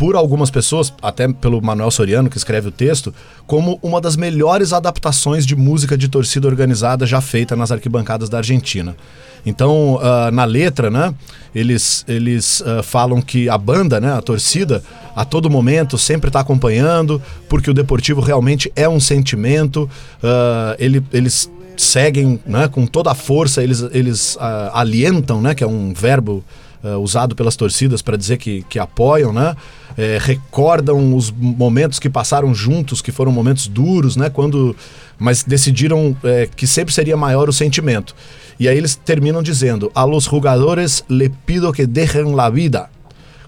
por 0.00 0.16
algumas 0.16 0.50
pessoas, 0.50 0.90
até 1.02 1.30
pelo 1.30 1.60
Manuel 1.60 1.90
Soriano, 1.90 2.30
que 2.30 2.38
escreve 2.38 2.68
o 2.68 2.72
texto, 2.72 3.14
como 3.46 3.78
uma 3.82 4.00
das 4.00 4.16
melhores 4.16 4.72
adaptações 4.72 5.44
de 5.44 5.54
música 5.54 5.94
de 5.94 6.08
torcida 6.08 6.48
organizada 6.48 7.04
já 7.04 7.20
feita 7.20 7.54
nas 7.54 7.70
arquibancadas 7.70 8.30
da 8.30 8.38
Argentina. 8.38 8.96
Então, 9.44 9.98
ah, 10.02 10.30
na 10.30 10.46
letra, 10.46 10.90
né, 10.90 11.14
eles, 11.54 12.02
eles 12.08 12.62
ah, 12.64 12.82
falam 12.82 13.20
que 13.20 13.46
a 13.50 13.58
banda, 13.58 14.00
né, 14.00 14.10
a 14.10 14.22
torcida, 14.22 14.82
a 15.14 15.26
todo 15.26 15.50
momento 15.50 15.98
sempre 15.98 16.28
está 16.28 16.40
acompanhando, 16.40 17.20
porque 17.46 17.70
o 17.70 17.74
Deportivo 17.74 18.22
realmente 18.22 18.72
é 18.74 18.88
um 18.88 19.00
sentimento, 19.00 19.86
ah, 20.22 20.76
ele, 20.78 21.04
eles 21.12 21.50
seguem 21.76 22.40
né, 22.46 22.68
com 22.68 22.86
toda 22.86 23.10
a 23.10 23.14
força, 23.14 23.62
eles, 23.62 23.82
eles 23.92 24.38
alientam, 24.72 25.42
né, 25.42 25.54
que 25.54 25.62
é 25.62 25.66
um 25.66 25.92
verbo 25.92 26.42
ah, 26.82 26.96
usado 26.98 27.34
pelas 27.34 27.56
torcidas 27.56 28.00
para 28.00 28.16
dizer 28.16 28.38
que, 28.38 28.62
que 28.68 28.78
apoiam, 28.78 29.32
né? 29.32 29.54
É, 29.98 30.18
recordam 30.20 31.14
os 31.14 31.30
momentos 31.30 31.98
que 31.98 32.08
passaram 32.08 32.54
juntos, 32.54 33.02
que 33.02 33.12
foram 33.12 33.30
momentos 33.30 33.66
duros, 33.66 34.16
né? 34.16 34.30
Quando, 34.30 34.74
mas 35.18 35.42
decidiram 35.44 36.16
é, 36.24 36.48
que 36.54 36.66
sempre 36.66 36.94
seria 36.94 37.16
maior 37.16 37.48
o 37.48 37.52
sentimento. 37.52 38.14
E 38.58 38.68
aí 38.68 38.76
eles 38.76 38.94
terminam 38.94 39.42
dizendo: 39.42 39.90
A 39.94 40.04
los 40.04 40.24
jugadores 40.24 41.04
le 41.08 41.28
pido 41.28 41.72
que 41.72 41.86
dejen 41.86 42.34
la 42.34 42.48
vida. 42.48 42.88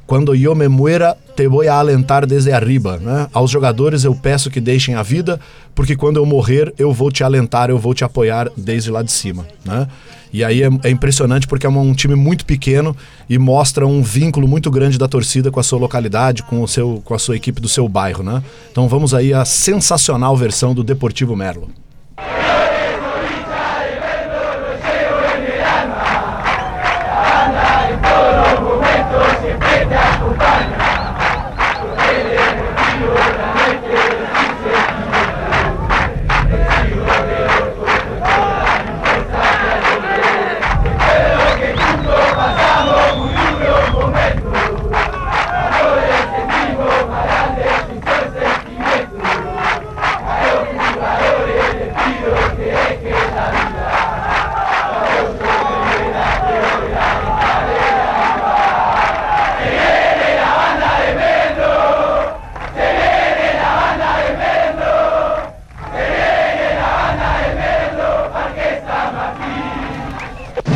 Quando 0.06 0.34
eu 0.34 0.54
me 0.54 0.68
muera, 0.68 1.16
te 1.34 1.46
vou 1.46 1.66
a 1.66 1.74
alentar 1.74 2.26
desde 2.26 2.52
arriba. 2.52 2.98
Né? 2.98 3.28
Aos 3.32 3.50
jogadores 3.50 4.04
eu 4.04 4.14
peço 4.14 4.50
que 4.50 4.60
deixem 4.60 4.94
a 4.94 5.02
vida, 5.02 5.40
porque 5.74 5.96
quando 5.96 6.18
eu 6.18 6.26
morrer, 6.26 6.74
eu 6.76 6.92
vou 6.92 7.10
te 7.10 7.24
alentar, 7.24 7.70
eu 7.70 7.78
vou 7.78 7.94
te 7.94 8.04
apoiar 8.04 8.50
desde 8.56 8.90
lá 8.90 9.02
de 9.02 9.12
cima. 9.12 9.46
Né? 9.64 9.88
E 10.32 10.42
aí 10.42 10.62
é, 10.62 10.68
é 10.84 10.90
impressionante 10.90 11.46
porque 11.46 11.66
é 11.66 11.68
uma- 11.68 11.80
um 11.80 11.92
time 11.94 12.14
muito 12.14 12.46
pequeno 12.46 12.96
e 13.28 13.36
mostra 13.38 13.86
um 13.86 14.02
vínculo 14.02 14.48
muito 14.48 14.70
grande 14.70 14.96
da 14.98 15.06
torcida 15.06 15.50
com 15.50 15.60
a 15.60 15.62
sua 15.62 15.78
localidade, 15.78 16.42
com, 16.42 16.62
o 16.62 16.68
seu, 16.68 17.02
com 17.04 17.14
a 17.14 17.18
sua 17.18 17.36
equipe 17.36 17.60
do 17.60 17.68
seu 17.68 17.88
bairro. 17.88 18.22
Né? 18.22 18.42
Então 18.70 18.88
vamos 18.88 19.12
aí 19.12 19.32
à 19.34 19.44
sensacional 19.44 20.36
versão 20.36 20.74
do 20.74 20.82
Deportivo 20.82 21.36
Merlo. 21.36 21.68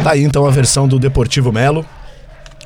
Tá 0.06 0.12
aí 0.12 0.22
então 0.22 0.46
a 0.46 0.50
versão 0.52 0.86
do 0.86 1.00
Deportivo 1.00 1.50
Melo. 1.50 1.84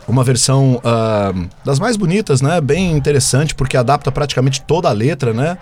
Uma 0.06 0.23
versão 0.23 0.78
ah, 0.85 1.32
das 1.64 1.78
mais 1.78 1.97
bonitas, 1.97 2.42
né? 2.42 2.61
Bem 2.61 2.92
interessante, 2.92 3.54
porque 3.54 3.78
adapta 3.78 4.12
praticamente 4.12 4.61
toda 4.61 4.90
a 4.90 4.92
letra, 4.92 5.32
né? 5.32 5.56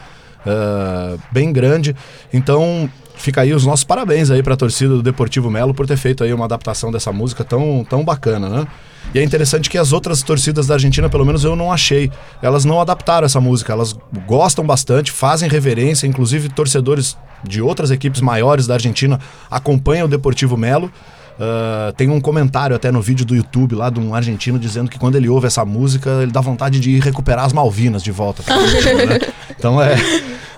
Ah, 0.45 1.15
bem 1.31 1.53
grande. 1.53 1.95
Então, 2.35 2.91
fica 3.15 3.43
aí 3.43 3.55
os 3.55 3.65
nossos 3.65 3.85
parabéns 3.85 4.29
aí 4.29 4.43
pra 4.43 4.57
torcida 4.57 4.97
do 4.97 5.05
Deportivo 5.05 5.53
Melo 5.53 5.73
por 5.73 5.87
ter 5.87 5.97
feito 5.97 6.25
aí 6.25 6.35
uma 6.35 6.47
adaptação 6.47 6.91
dessa 6.91 7.13
música 7.13 7.45
tão, 7.45 7.87
tão 7.89 8.05
bacana, 8.05 8.49
né? 8.49 8.67
E 9.15 9.21
é 9.21 9.23
interessante 9.23 9.71
que 9.71 9.79
as 9.79 9.93
outras 9.93 10.21
torcidas 10.21 10.67
da 10.67 10.75
Argentina, 10.75 11.09
pelo 11.09 11.25
menos 11.25 11.45
eu 11.45 11.55
não 11.55 11.71
achei, 11.71 12.11
elas 12.43 12.65
não 12.65 12.81
adaptaram 12.81 13.25
essa 13.25 13.41
música, 13.41 13.73
elas 13.73 13.97
gostam 14.27 14.67
bastante, 14.67 15.13
fazem 15.13 15.49
reverência, 15.49 16.09
inclusive 16.09 16.49
torcedores 16.49 17.17
de 17.45 17.63
outras 17.63 17.93
equipes 17.93 18.21
maiores 18.21 18.67
da 18.67 18.75
Argentina 18.75 19.21
acompanham 19.49 20.07
o 20.07 20.11
Deportivo 20.11 20.57
Melo. 20.57 20.91
Ah, 21.39 21.93
tem 21.97 22.09
um 22.09 22.21
comentário 22.21 22.75
até 22.75 22.91
no 22.91 23.01
vídeo 23.01 23.25
do 23.25 23.35
YouTube 23.35 23.75
lá 23.75 23.91
de 23.91 24.01
um 24.01 24.15
argentino 24.15 24.59
dizendo 24.59 24.91
que 24.91 24.99
quando 24.99 25.17
ele 25.17 25.29
ouve 25.29 25.47
essa 25.47 25.65
música, 25.65 26.11
ele 26.23 26.33
dá 26.33 26.41
vontade 26.41 26.81
de 26.81 26.91
ir 26.91 27.01
recuperar 27.01 27.45
as 27.45 27.53
Malvinas 27.53 28.03
de 28.03 28.11
volta. 28.11 28.43
pra 28.43 28.55
Argentina, 28.57 29.07
né? 29.07 29.19
Então 29.59 29.83
é, 29.83 29.97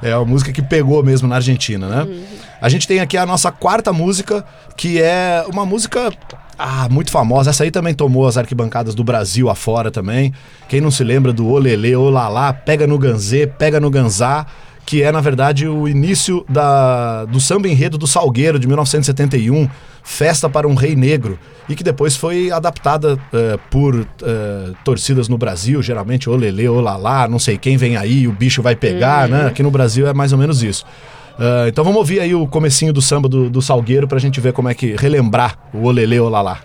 é 0.02 0.12
a 0.12 0.22
música 0.24 0.52
que 0.52 0.60
pegou 0.60 1.02
mesmo 1.02 1.26
na 1.26 1.36
Argentina, 1.36 1.88
né? 1.88 2.06
A 2.60 2.68
gente 2.68 2.86
tem 2.86 3.00
aqui 3.00 3.16
a 3.16 3.24
nossa 3.24 3.50
quarta 3.50 3.94
música, 3.94 4.44
que 4.76 5.00
é 5.00 5.42
uma 5.50 5.64
música 5.64 6.12
ah, 6.58 6.86
muito 6.90 7.10
famosa. 7.10 7.48
Essa 7.48 7.64
aí 7.64 7.70
também 7.70 7.94
tomou 7.94 8.26
as 8.26 8.36
arquibancadas 8.36 8.94
do 8.94 9.02
Brasil 9.02 9.48
afora 9.48 9.90
também. 9.90 10.34
Quem 10.68 10.82
não 10.82 10.90
se 10.90 11.02
lembra 11.02 11.32
do 11.32 11.48
Olelê, 11.48 11.96
Olalá, 11.96 12.52
Pega 12.52 12.86
no 12.86 12.98
Ganzê, 12.98 13.46
Pega 13.46 13.80
no 13.80 13.88
Ganzá, 13.88 14.44
que 14.90 15.04
é, 15.04 15.12
na 15.12 15.20
verdade, 15.20 15.68
o 15.68 15.86
início 15.86 16.44
da, 16.48 17.24
do 17.24 17.38
samba 17.38 17.68
enredo 17.68 17.96
do 17.96 18.08
Salgueiro, 18.08 18.58
de 18.58 18.66
1971, 18.66 19.68
Festa 20.02 20.50
para 20.50 20.66
um 20.66 20.74
Rei 20.74 20.96
Negro, 20.96 21.38
e 21.68 21.76
que 21.76 21.84
depois 21.84 22.16
foi 22.16 22.50
adaptada 22.50 23.16
eh, 23.32 23.56
por 23.70 23.94
eh, 24.00 24.72
torcidas 24.84 25.28
no 25.28 25.38
Brasil, 25.38 25.80
geralmente 25.80 26.28
Olelê, 26.28 26.68
Olalá, 26.68 27.28
não 27.28 27.38
sei 27.38 27.56
quem 27.56 27.76
vem 27.76 27.96
aí, 27.96 28.26
o 28.26 28.32
bicho 28.32 28.62
vai 28.62 28.74
pegar, 28.74 29.28
né? 29.28 29.46
Aqui 29.46 29.62
no 29.62 29.70
Brasil 29.70 30.08
é 30.08 30.12
mais 30.12 30.32
ou 30.32 30.38
menos 30.38 30.60
isso. 30.60 30.84
Ah, 31.38 31.68
então 31.68 31.84
vamos 31.84 31.98
ouvir 31.98 32.18
aí 32.18 32.34
o 32.34 32.44
comecinho 32.48 32.92
do 32.92 33.00
samba 33.00 33.28
do, 33.28 33.48
do 33.48 33.62
Salgueiro 33.62 34.08
pra 34.08 34.18
gente 34.18 34.40
ver 34.40 34.52
como 34.52 34.68
é 34.68 34.74
que 34.74 34.96
relembrar 34.96 35.56
o 35.72 35.84
Olelê 35.84 36.18
Olalá. 36.18 36.58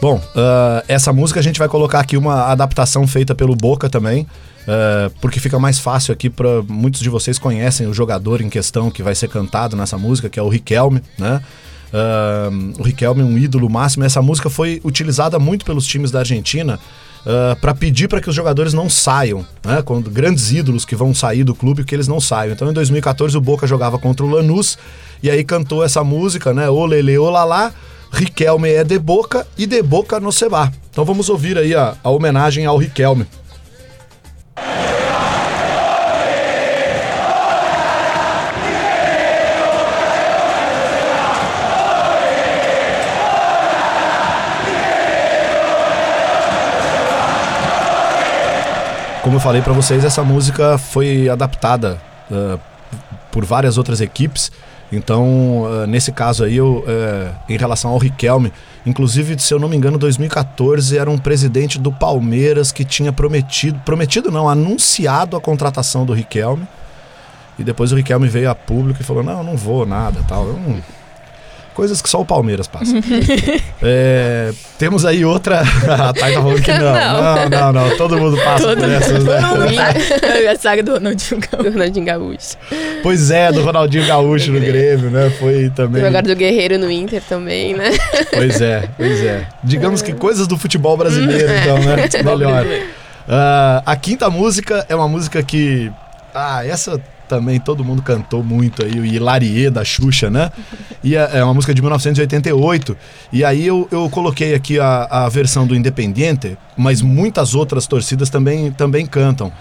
Bom, 0.00 0.20
ah, 0.36 0.84
essa 0.86 1.12
música 1.12 1.40
a 1.40 1.42
gente 1.42 1.58
vai 1.58 1.68
colocar 1.68 1.98
aqui 1.98 2.16
uma 2.16 2.44
adaptação 2.44 3.04
feita 3.06 3.34
pelo 3.34 3.56
Boca 3.56 3.90
também, 3.90 4.26
ah, 4.66 5.10
porque 5.20 5.40
fica 5.40 5.58
mais 5.58 5.80
fácil 5.80 6.12
aqui 6.12 6.30
para 6.30 6.62
muitos 6.68 7.00
de 7.00 7.10
vocês 7.10 7.36
conhecem 7.38 7.86
o 7.88 7.92
jogador 7.92 8.40
em 8.40 8.48
questão 8.48 8.90
que 8.90 9.02
vai 9.02 9.14
ser 9.14 9.28
cantado 9.28 9.76
nessa 9.76 9.98
música, 9.98 10.28
que 10.28 10.38
é 10.38 10.42
o 10.42 10.48
Riquelme, 10.48 11.02
né? 11.18 11.42
Ah, 11.92 12.48
o 12.78 12.82
Riquelme 12.84 13.22
é 13.22 13.24
um 13.24 13.36
ídolo 13.36 13.68
máximo. 13.68 14.04
Essa 14.04 14.22
música 14.22 14.48
foi 14.48 14.80
utilizada 14.84 15.36
muito 15.38 15.64
pelos 15.64 15.84
times 15.84 16.10
da 16.10 16.20
Argentina 16.20 16.78
para 17.60 17.74
pedir 17.74 18.08
para 18.08 18.22
que 18.22 18.30
os 18.30 18.34
jogadores 18.34 18.72
não 18.72 18.88
saiam, 18.88 19.44
né? 19.64 19.82
Quando 19.82 20.08
grandes 20.08 20.52
ídolos 20.52 20.84
que 20.84 20.94
vão 20.94 21.12
sair 21.12 21.44
do 21.44 21.54
clube, 21.54 21.84
que 21.84 21.94
eles 21.94 22.08
não 22.08 22.20
saiam. 22.20 22.54
Então, 22.54 22.70
em 22.70 22.72
2014, 22.72 23.36
o 23.36 23.40
Boca 23.40 23.66
jogava 23.66 23.98
contra 23.98 24.24
o 24.24 24.30
Lanús 24.30 24.78
e 25.22 25.28
aí 25.28 25.44
cantou 25.44 25.84
essa 25.84 26.02
música, 26.04 26.54
né? 26.54 26.70
Olele, 26.70 27.18
olalá. 27.18 27.74
Riquelme 28.12 28.70
é 28.70 28.84
de 28.84 28.98
boca 28.98 29.46
e 29.56 29.66
de 29.66 29.82
boca 29.82 30.18
no 30.18 30.32
Seba. 30.32 30.72
Então 30.90 31.04
vamos 31.04 31.28
ouvir 31.28 31.56
aí 31.58 31.74
a, 31.74 31.96
a 32.02 32.10
homenagem 32.10 32.66
ao 32.66 32.76
Riquelme. 32.76 33.26
Como 49.28 49.36
eu 49.36 49.40
falei 49.40 49.60
para 49.60 49.74
vocês, 49.74 50.06
essa 50.06 50.24
música 50.24 50.78
foi 50.78 51.28
adaptada 51.28 52.00
uh, 52.30 52.58
por 53.30 53.44
várias 53.44 53.76
outras 53.76 54.00
equipes. 54.00 54.50
Então, 54.90 55.62
uh, 55.62 55.86
nesse 55.86 56.10
caso 56.10 56.44
aí, 56.44 56.56
eu, 56.56 56.84
uh, 56.86 57.34
em 57.48 57.58
relação 57.58 57.90
ao 57.90 57.98
Riquelme, 57.98 58.52
inclusive, 58.86 59.38
se 59.38 59.52
eu 59.52 59.58
não 59.58 59.68
me 59.68 59.76
engano, 59.76 59.98
2014 59.98 60.96
era 60.96 61.10
um 61.10 61.18
presidente 61.18 61.78
do 61.78 61.92
Palmeiras 61.92 62.72
que 62.72 62.84
tinha 62.84 63.12
prometido, 63.12 63.78
prometido 63.84 64.30
não, 64.30 64.48
anunciado 64.48 65.36
a 65.36 65.40
contratação 65.40 66.06
do 66.06 66.14
Riquelme. 66.14 66.66
E 67.58 67.64
depois 67.64 67.92
o 67.92 67.96
Riquelme 67.96 68.28
veio 68.28 68.50
a 68.50 68.54
público 68.54 69.02
e 69.02 69.04
falou: 69.04 69.22
Não, 69.22 69.38
eu 69.38 69.44
não 69.44 69.56
vou 69.56 69.84
nada 69.84 70.24
tal. 70.26 70.46
Eu 70.46 70.54
não, 70.54 70.80
coisas 71.78 72.02
que 72.02 72.10
só 72.10 72.20
o 72.20 72.24
Palmeiras 72.24 72.66
passa. 72.66 72.92
é, 73.80 74.50
temos 74.80 75.06
aí 75.06 75.24
outra. 75.24 75.60
a 75.86 76.12
Thay 76.12 76.34
tá 76.34 76.42
falando 76.42 76.60
que 76.60 76.72
não. 76.72 76.92
Não, 76.92 77.48
não, 77.48 77.72
não. 77.72 77.96
Todo 77.96 78.18
mundo 78.18 78.36
passa 78.42 78.66
Todo 78.66 78.80
por 78.80 78.90
essas, 78.90 79.22
né? 79.22 79.38
a 80.50 80.56
saga 80.56 80.82
do 80.82 80.94
Ronaldinho. 80.94 81.40
Do 81.40 81.70
Ronaldinho 81.70 82.04
Gaúcho. 82.04 82.56
Pois 83.00 83.30
é, 83.30 83.52
do 83.52 83.62
Ronaldinho 83.62 84.04
Gaúcho 84.08 84.50
no 84.50 84.58
Grêmio, 84.58 85.08
né? 85.08 85.30
Foi 85.38 85.70
também. 85.70 86.04
Agora 86.04 86.26
do 86.26 86.34
Guerreiro 86.34 86.80
no 86.80 86.90
Inter 86.90 87.22
também, 87.28 87.74
né? 87.74 87.92
Pois 88.34 88.60
é, 88.60 88.88
pois 88.96 89.22
é. 89.22 89.46
Digamos 89.62 90.02
que 90.02 90.12
coisas 90.12 90.48
do 90.48 90.58
futebol 90.58 90.96
brasileiro, 90.96 91.48
É. 91.48 91.60
então, 91.60 91.78
né? 91.78 92.08
Melhor. 92.24 92.66
Ah, 93.28 93.84
a 93.86 93.94
quinta 93.94 94.28
música 94.28 94.84
é 94.88 94.96
uma 94.96 95.06
música 95.06 95.40
que. 95.44 95.92
Ah, 96.34 96.66
essa 96.66 97.00
também 97.28 97.60
todo 97.60 97.84
mundo 97.84 98.02
cantou 98.02 98.42
muito 98.42 98.84
aí, 98.84 98.98
o 98.98 99.04
Hilarie 99.04 99.70
da 99.70 99.84
Xuxa, 99.84 100.30
né? 100.30 100.50
E 101.04 101.14
é, 101.14 101.30
é 101.34 101.44
uma 101.44 101.54
música 101.54 101.74
de 101.74 101.82
1988. 101.82 102.96
E 103.32 103.44
aí 103.44 103.66
eu, 103.66 103.86
eu 103.90 104.08
coloquei 104.08 104.54
aqui 104.54 104.80
a, 104.80 105.04
a 105.04 105.28
versão 105.28 105.66
do 105.66 105.76
Independiente, 105.76 106.56
mas 106.76 107.02
muitas 107.02 107.54
outras 107.54 107.86
torcidas 107.86 108.30
também, 108.30 108.72
também 108.72 109.06
cantam. 109.06 109.52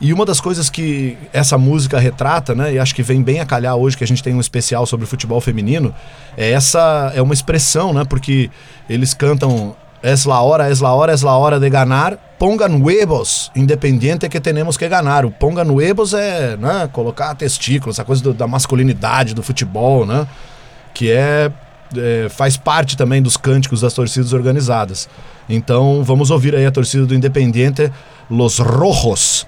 E 0.00 0.12
uma 0.12 0.24
das 0.24 0.40
coisas 0.40 0.70
que 0.70 1.18
essa 1.32 1.58
música 1.58 1.98
retrata, 1.98 2.54
né, 2.54 2.74
e 2.74 2.78
acho 2.78 2.94
que 2.94 3.02
vem 3.02 3.20
bem 3.20 3.40
a 3.40 3.46
calhar 3.46 3.74
hoje 3.74 3.96
que 3.96 4.04
a 4.04 4.06
gente 4.06 4.22
tem 4.22 4.32
um 4.32 4.40
especial 4.40 4.86
sobre 4.86 5.06
futebol 5.06 5.40
feminino, 5.40 5.92
é 6.36 6.52
essa 6.52 7.12
é 7.16 7.20
uma 7.20 7.34
expressão, 7.34 7.92
né, 7.92 8.04
porque 8.04 8.48
eles 8.88 9.12
cantam 9.12 9.74
es 10.02 10.24
la 10.26 10.40
hora, 10.40 10.68
es 10.70 10.80
la 10.80 10.92
hora, 10.92 11.12
es 11.12 11.22
la 11.22 11.34
hora 11.36 11.58
de 11.58 11.68
ganar, 11.68 12.18
pongan 12.38 12.80
huevos, 12.82 13.50
independiente 13.56 14.28
que 14.28 14.40
tenemos 14.40 14.78
que 14.78 14.88
ganar. 14.88 15.26
O 15.26 15.30
pongan 15.30 15.68
huevos 15.70 16.14
é, 16.14 16.56
né, 16.56 16.88
colocar 16.92 17.34
testículos, 17.34 17.96
essa 17.96 18.04
coisa 18.04 18.22
do- 18.22 18.32
da 18.32 18.46
masculinidade 18.46 19.34
do 19.34 19.42
futebol, 19.42 20.06
né, 20.06 20.24
que 20.94 21.10
é, 21.10 21.50
é, 21.96 22.28
faz 22.28 22.56
parte 22.56 22.96
também 22.96 23.20
dos 23.20 23.36
cânticos 23.36 23.80
das 23.80 23.92
torcidas 23.92 24.32
organizadas. 24.32 25.08
Então, 25.48 26.04
vamos 26.04 26.30
ouvir 26.30 26.54
aí 26.54 26.64
a 26.66 26.70
torcida 26.70 27.04
do 27.06 27.14
Independiente, 27.14 27.90
Los 28.30 28.58
Rojos. 28.60 29.46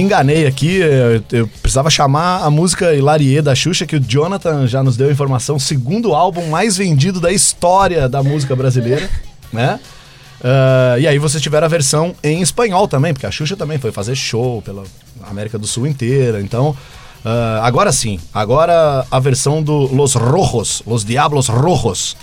Me 0.00 0.06
enganei 0.06 0.46
aqui, 0.46 0.78
eu, 0.78 1.22
eu 1.30 1.46
precisava 1.60 1.90
chamar 1.90 2.42
a 2.42 2.48
música 2.48 2.94
Hilarie 2.94 3.42
da 3.42 3.54
Xuxa, 3.54 3.84
que 3.84 3.96
o 3.96 4.00
Jonathan 4.00 4.66
já 4.66 4.82
nos 4.82 4.96
deu 4.96 5.10
a 5.10 5.12
informação, 5.12 5.58
segundo 5.58 6.14
álbum 6.14 6.48
mais 6.48 6.78
vendido 6.78 7.20
da 7.20 7.30
história 7.30 8.08
da 8.08 8.22
música 8.22 8.56
brasileira, 8.56 9.10
né? 9.52 9.78
Ah, 10.42 10.96
e 10.98 11.06
aí 11.06 11.18
vocês 11.18 11.42
tiveram 11.42 11.66
a 11.66 11.68
versão 11.68 12.14
em 12.24 12.40
espanhol 12.40 12.88
também, 12.88 13.12
porque 13.12 13.26
a 13.26 13.30
Xuxa 13.30 13.58
também 13.58 13.76
foi 13.76 13.92
fazer 13.92 14.16
show 14.16 14.62
pela 14.62 14.84
América 15.24 15.58
do 15.58 15.66
Sul 15.66 15.86
inteira. 15.86 16.40
Então, 16.40 16.74
ah, 17.22 17.60
agora 17.62 17.92
sim, 17.92 18.18
agora 18.32 19.04
a 19.10 19.20
versão 19.20 19.62
do 19.62 19.94
Los 19.94 20.14
Rojos, 20.14 20.82
Los 20.86 21.04
Diablos 21.04 21.48
Rojos. 21.48 22.16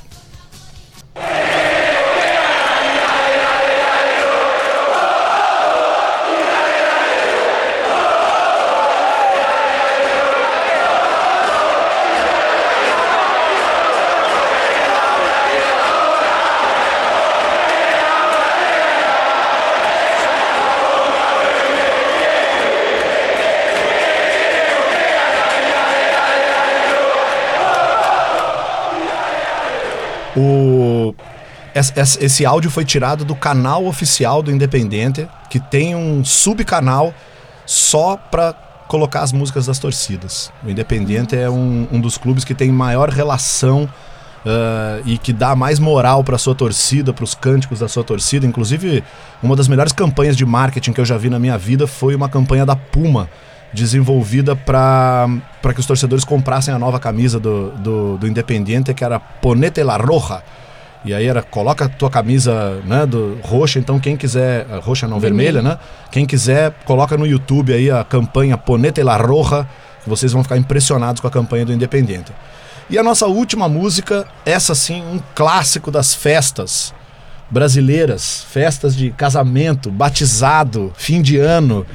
Es- 31.77 31.93
es- 31.95 32.17
esse 32.21 32.45
áudio 32.45 32.69
foi 32.71 32.83
tirado 32.85 33.23
do 33.23 33.35
canal 33.35 33.85
oficial 33.85 34.41
do 34.43 34.51
Independente, 34.51 35.27
que 35.49 35.59
tem 35.59 35.95
um 35.95 36.23
subcanal 36.25 37.13
só 37.65 38.17
para 38.17 38.53
colocar 38.87 39.21
as 39.21 39.31
músicas 39.33 39.65
das 39.65 39.79
torcidas. 39.79 40.51
O 40.65 40.69
Independente 40.69 41.35
é 41.35 41.49
um, 41.49 41.87
um 41.91 41.99
dos 41.99 42.17
clubes 42.17 42.43
que 42.45 42.53
tem 42.55 42.71
maior 42.71 43.09
relação 43.09 43.87
ah, 44.45 44.99
e 45.05 45.17
que 45.17 45.33
dá 45.33 45.55
mais 45.55 45.77
moral 45.77 46.23
para 46.23 46.37
sua 46.37 46.55
torcida, 46.55 47.11
para 47.13 47.23
os 47.25 47.33
cânticos 47.33 47.79
da 47.79 47.87
sua 47.89 48.03
torcida. 48.03 48.45
Inclusive, 48.45 49.03
uma 49.43 49.55
das 49.57 49.67
melhores 49.67 49.91
campanhas 49.91 50.37
de 50.37 50.45
marketing 50.45 50.93
que 50.93 51.01
eu 51.01 51.05
já 51.05 51.17
vi 51.17 51.29
na 51.29 51.37
minha 51.39 51.57
vida 51.57 51.85
foi 51.85 52.15
uma 52.15 52.29
campanha 52.29 52.65
da 52.65 52.75
Puma, 52.77 53.29
desenvolvida 53.73 54.55
para 54.55 55.27
que 55.73 55.79
os 55.81 55.85
torcedores 55.85 56.23
comprassem 56.23 56.73
a 56.73 56.79
nova 56.79 56.97
camisa 56.99 57.37
do, 57.37 57.71
do, 57.71 58.17
do 58.17 58.25
Independiente, 58.27 58.93
que 58.93 59.03
era 59.03 59.19
Ponete 59.19 59.83
la 59.83 59.97
Roja. 59.97 60.41
E 61.07 61.13
aí 61.13 61.25
era, 61.25 61.41
coloca 61.41 61.85
a 61.85 61.89
tua 61.89 62.09
camisa 62.09 62.81
né, 62.85 63.05
do, 63.05 63.39
roxa, 63.41 63.79
então 63.79 63.97
quem 63.97 64.17
quiser, 64.17 64.67
ah, 64.69 64.79
roxa 64.83 65.07
não, 65.07 65.21
vermelha, 65.21 65.61
né? 65.61 65.79
Quem 66.11 66.25
quiser, 66.25 66.73
coloca 66.83 67.15
no 67.15 67.25
YouTube 67.25 67.73
aí 67.73 67.89
a 67.89 68.03
campanha 68.03 68.57
Ponete 68.57 69.01
la 69.01 69.15
Roja, 69.15 69.65
que 70.03 70.09
vocês 70.09 70.33
vão 70.33 70.43
ficar 70.43 70.57
impressionados 70.57 71.21
com 71.21 71.27
a 71.27 71.31
campanha 71.31 71.65
do 71.65 71.71
Independiente. 71.71 72.33
E 72.89 72.97
a 72.97 73.03
nossa 73.03 73.25
última 73.25 73.69
música, 73.69 74.27
essa 74.45 74.75
sim, 74.75 75.01
um 75.01 75.21
clássico 75.33 75.89
das 75.89 76.13
festas 76.13 76.93
brasileiras, 77.49 78.45
festas 78.49 78.93
de 78.93 79.09
casamento, 79.11 79.89
batizado, 79.89 80.91
fim 80.97 81.21
de 81.21 81.37
ano. 81.37 81.85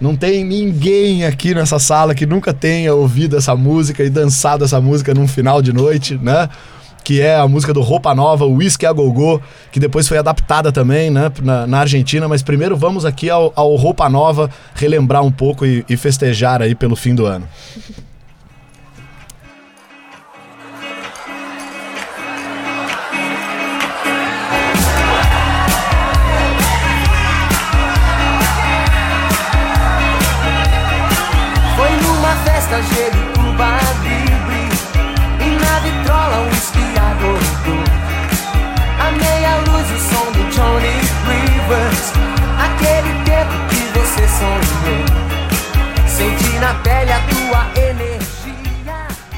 Não 0.00 0.16
tem 0.16 0.44
ninguém 0.44 1.26
aqui 1.26 1.54
nessa 1.54 1.78
sala 1.78 2.14
que 2.14 2.24
nunca 2.24 2.54
tenha 2.54 2.94
ouvido 2.94 3.36
essa 3.36 3.54
música 3.54 4.02
e 4.02 4.08
dançado 4.08 4.64
essa 4.64 4.80
música 4.80 5.12
num 5.12 5.28
final 5.28 5.60
de 5.60 5.74
noite, 5.74 6.18
né? 6.20 6.48
Que 7.04 7.20
é 7.20 7.36
a 7.36 7.48
música 7.48 7.72
do 7.72 7.80
Roupa 7.80 8.14
Nova, 8.14 8.44
Whisky 8.44 8.86
a 8.86 8.92
Gogô, 8.92 9.40
que 9.70 9.80
depois 9.80 10.06
foi 10.06 10.18
adaptada 10.18 10.70
também, 10.70 11.10
né, 11.10 11.30
na, 11.42 11.66
na 11.66 11.78
Argentina. 11.80 12.28
Mas 12.28 12.42
primeiro 12.42 12.76
vamos 12.76 13.04
aqui 13.04 13.28
ao, 13.28 13.52
ao 13.56 13.74
Roupa 13.76 14.08
Nova 14.08 14.48
relembrar 14.74 15.22
um 15.22 15.32
pouco 15.32 15.66
e, 15.66 15.84
e 15.88 15.96
festejar 15.96 16.62
aí 16.62 16.74
pelo 16.74 16.94
fim 16.94 17.14
do 17.14 17.26
ano. 17.26 17.46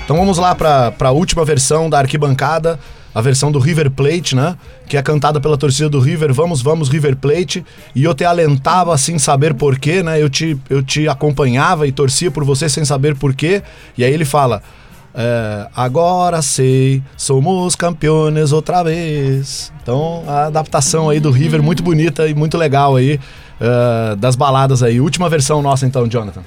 Então 0.05 0.17
vamos 0.19 0.37
lá 0.37 0.55
pra, 0.55 0.93
pra 0.93 1.11
última 1.11 1.45
versão 1.47 1.89
da 1.89 1.99
arquibancada, 1.99 2.79
a 3.15 3.21
versão 3.23 3.51
do 3.51 3.59
River 3.59 3.91
Plate, 3.91 4.37
né? 4.37 4.55
Que 4.87 4.99
é 4.99 5.03
cantada 5.03 5.41
pela 5.41 5.57
torcida 5.57 5.89
do 5.89 5.99
River, 5.99 6.33
vamos, 6.35 6.61
vamos, 6.61 6.91
River 6.91 7.17
Plate. 7.17 7.65
E 7.95 8.05
eu 8.05 8.13
te 8.15 8.23
alentava 8.23 8.97
sem 8.99 9.19
saber 9.19 9.55
porquê, 9.55 10.03
né? 10.03 10.21
Eu 10.21 10.29
te, 10.29 10.59
eu 10.69 10.83
te 10.83 11.09
acompanhava 11.09 11.87
e 11.87 11.93
torcia 11.93 12.31
por 12.31 12.45
você 12.45 12.69
sem 12.69 12.85
saber 12.85 13.17
porquê. 13.17 13.63
E 13.97 14.05
aí 14.05 14.13
ele 14.13 14.27
fala. 14.27 14.63
é, 15.15 15.69
agora 15.75 16.43
sei, 16.43 17.03
somos 17.17 17.75
campeões 17.75 18.53
outra 18.53 18.83
vez. 18.83 19.73
Então, 19.83 20.25
a 20.27 20.47
adaptação 20.47 21.09
aí 21.09 21.21
do 21.21 21.31
River 21.31 21.63
muito 21.63 21.83
bonita 21.83 22.27
e 22.27 22.35
muito 22.35 22.59
legal 22.59 22.97
aí 22.97 23.19
é, 23.61 24.17
das 24.17 24.37
baladas 24.37 24.83
aí. 24.83 25.01
Última 25.01 25.31
versão 25.31 25.63
nossa 25.63 25.87
então, 25.87 26.07
Jonathan. 26.09 26.43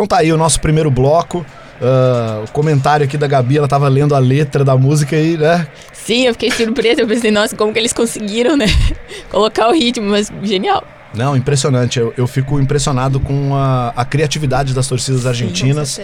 Então 0.00 0.06
tá 0.06 0.16
aí 0.16 0.32
o 0.32 0.38
nosso 0.38 0.58
primeiro 0.62 0.90
bloco. 0.90 1.44
Ah, 1.78 2.42
o 2.48 2.50
comentário 2.52 3.04
aqui 3.04 3.18
da 3.18 3.26
Gabi, 3.26 3.58
ela 3.58 3.68
tava 3.68 3.86
lendo 3.86 4.14
a 4.14 4.18
letra 4.18 4.64
da 4.64 4.74
música 4.74 5.14
e, 5.14 5.36
né? 5.36 5.68
Sim, 5.92 6.26
eu 6.26 6.32
fiquei 6.32 6.50
surpresa. 6.50 7.02
Eu 7.02 7.06
pensei, 7.06 7.30
nossa, 7.30 7.54
como 7.54 7.70
que 7.70 7.78
eles 7.78 7.92
conseguiram, 7.92 8.56
né? 8.56 8.64
Colocar 9.30 9.68
o 9.68 9.72
ritmo, 9.74 10.08
mas 10.08 10.32
genial. 10.42 10.82
Não, 11.12 11.36
impressionante. 11.36 11.98
Eu, 11.98 12.14
eu 12.16 12.26
fico 12.26 12.58
impressionado 12.58 13.20
com 13.20 13.54
a, 13.54 13.92
a 13.94 14.02
criatividade 14.02 14.72
das 14.72 14.88
torcidas 14.88 15.26
argentinas, 15.26 16.00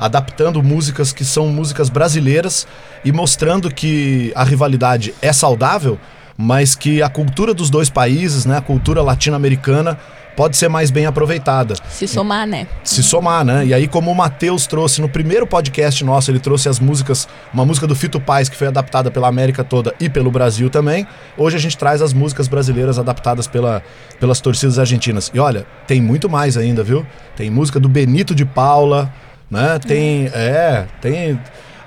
adaptando 0.00 0.62
músicas 0.62 1.12
que 1.12 1.22
são 1.22 1.48
músicas 1.48 1.90
brasileiras 1.90 2.66
e 3.04 3.12
mostrando 3.12 3.70
que 3.70 4.32
a 4.34 4.42
rivalidade 4.42 5.14
é 5.20 5.34
saudável, 5.34 5.98
mas 6.34 6.74
que 6.74 7.02
a 7.02 7.10
cultura 7.10 7.52
dos 7.52 7.68
dois 7.68 7.90
países, 7.90 8.46
né, 8.46 8.56
a 8.56 8.62
cultura 8.62 9.02
latino-americana, 9.02 9.98
pode 10.36 10.56
ser 10.56 10.68
mais 10.68 10.90
bem 10.90 11.06
aproveitada. 11.06 11.74
Se 11.88 12.06
somar, 12.08 12.46
né? 12.46 12.66
se 12.82 13.02
somar, 13.02 13.44
né? 13.44 13.64
E 13.66 13.72
aí, 13.74 13.86
como 13.86 14.10
o 14.10 14.14
Matheus 14.14 14.66
trouxe 14.66 15.00
no 15.00 15.08
primeiro 15.08 15.46
podcast 15.46 16.04
nosso, 16.04 16.30
ele 16.30 16.38
trouxe 16.40 16.68
as 16.68 16.78
músicas, 16.80 17.28
uma 17.52 17.64
música 17.64 17.86
do 17.86 17.94
Fito 17.94 18.20
Paz 18.20 18.48
que 18.48 18.56
foi 18.56 18.66
adaptada 18.66 19.10
pela 19.10 19.28
América 19.28 19.62
toda 19.62 19.94
e 20.00 20.08
pelo 20.08 20.30
Brasil 20.30 20.68
também. 20.68 21.06
Hoje 21.36 21.56
a 21.56 21.60
gente 21.60 21.76
traz 21.78 22.02
as 22.02 22.12
músicas 22.12 22.48
brasileiras 22.48 22.98
adaptadas 22.98 23.46
pela, 23.46 23.82
pelas 24.18 24.40
torcidas 24.40 24.78
argentinas. 24.78 25.30
E 25.34 25.38
olha, 25.38 25.66
tem 25.86 26.00
muito 26.00 26.28
mais 26.28 26.56
ainda, 26.56 26.82
viu? 26.82 27.06
Tem 27.36 27.50
música 27.50 27.78
do 27.78 27.88
Benito 27.88 28.34
de 28.34 28.44
Paula, 28.44 29.12
né? 29.50 29.78
Tem. 29.78 30.26
É, 30.34 30.86
tem. 31.00 31.38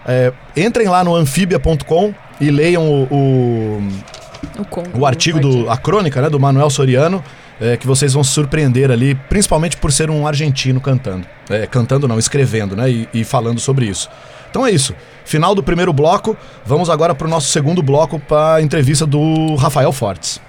é, 0.05 0.31
entrem 0.55 0.87
lá 0.87 1.03
no 1.03 1.15
anfibia.com 1.15 2.13
e 2.39 2.49
leiam 2.51 2.83
o- 2.87 3.07
o, 3.11 3.83
O, 4.61 4.65
Congo, 4.65 4.99
o 4.99 5.05
artigo, 5.05 5.39
do, 5.39 5.69
a 5.69 5.75
crônica 5.77 6.21
né, 6.21 6.29
do 6.29 6.39
Manuel 6.39 6.69
Soriano, 6.69 7.23
é, 7.59 7.77
que 7.77 7.87
vocês 7.87 8.13
vão 8.13 8.23
se 8.23 8.31
surpreender 8.31 8.91
ali, 8.91 9.15
principalmente 9.15 9.77
por 9.77 9.91
ser 9.91 10.09
um 10.09 10.27
argentino 10.27 10.79
cantando. 10.79 11.25
É, 11.49 11.65
cantando 11.65 12.07
não, 12.07 12.19
escrevendo, 12.19 12.75
né? 12.75 12.89
E, 12.89 13.09
e 13.13 13.23
falando 13.23 13.59
sobre 13.59 13.85
isso. 13.85 14.09
Então 14.49 14.65
é 14.65 14.71
isso. 14.71 14.95
Final 15.25 15.53
do 15.53 15.61
primeiro 15.61 15.91
bloco. 15.91 16.37
Vamos 16.65 16.89
agora 16.89 17.13
para 17.13 17.27
o 17.27 17.29
nosso 17.29 17.49
segundo 17.49 17.81
bloco 17.81 18.19
para 18.19 18.55
a 18.55 18.61
entrevista 18.61 19.05
do 19.05 19.55
Rafael 19.55 19.91
Fortes. 19.91 20.46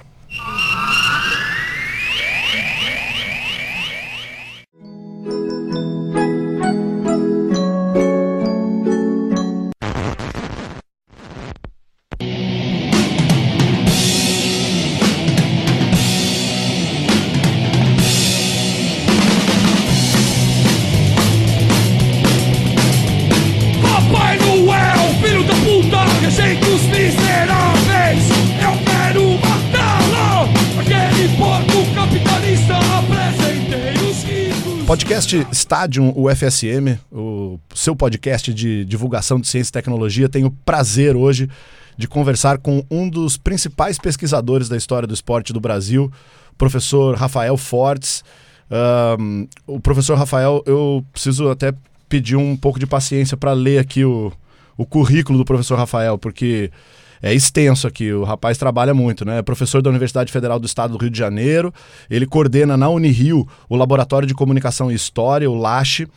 Podcast 35.29 35.47
Stadium 35.51 36.11
UFSM, 36.15 36.97
o 37.11 37.59
seu 37.75 37.95
podcast 37.95 38.51
de 38.51 38.83
divulgação 38.85 39.39
de 39.39 39.47
ciência 39.47 39.69
e 39.69 39.73
tecnologia, 39.73 40.27
tenho 40.27 40.47
o 40.47 40.51
prazer 40.51 41.15
hoje 41.15 41.47
de 41.95 42.07
conversar 42.07 42.57
com 42.57 42.83
um 42.89 43.07
dos 43.07 43.37
principais 43.37 43.99
pesquisadores 43.99 44.67
da 44.67 44.75
história 44.75 45.07
do 45.07 45.13
esporte 45.13 45.53
do 45.53 45.59
Brasil, 45.59 46.11
professor 46.57 47.15
Rafael 47.15 47.55
Fortes. 47.57 48.23
Ahn, 48.71 49.45
o 49.67 49.79
professor 49.79 50.17
Rafael, 50.17 50.63
eu 50.65 51.05
preciso 51.13 51.49
até 51.49 51.73
pedir 52.07 52.35
um 52.35 52.57
pouco 52.57 52.79
de 52.79 52.87
paciência 52.87 53.37
para 53.37 53.53
ler 53.53 53.77
aqui 53.77 54.03
o, 54.03 54.31
o 54.75 54.85
currículo 54.85 55.37
do 55.37 55.45
professor 55.45 55.77
Rafael, 55.77 56.17
porque 56.17 56.71
é 57.21 57.33
extenso 57.33 57.87
aqui, 57.87 58.11
o 58.13 58.23
rapaz 58.23 58.57
trabalha 58.57 58.93
muito, 58.93 59.25
né? 59.25 59.39
É 59.39 59.41
professor 59.41 59.81
da 59.81 59.89
Universidade 59.89 60.31
Federal 60.31 60.59
do 60.59 60.65
Estado 60.65 60.91
do 60.91 61.01
Rio 61.01 61.09
de 61.09 61.17
Janeiro, 61.17 61.73
ele 62.09 62.25
coordena 62.25 62.77
na 62.77 62.89
Unirio 62.89 63.47
o 63.67 63.75
Laboratório 63.75 64.27
de 64.27 64.33
Comunicação 64.33 64.91
e 64.91 64.95
História, 64.95 65.49
o 65.49 65.55
LACHE. 65.55 66.07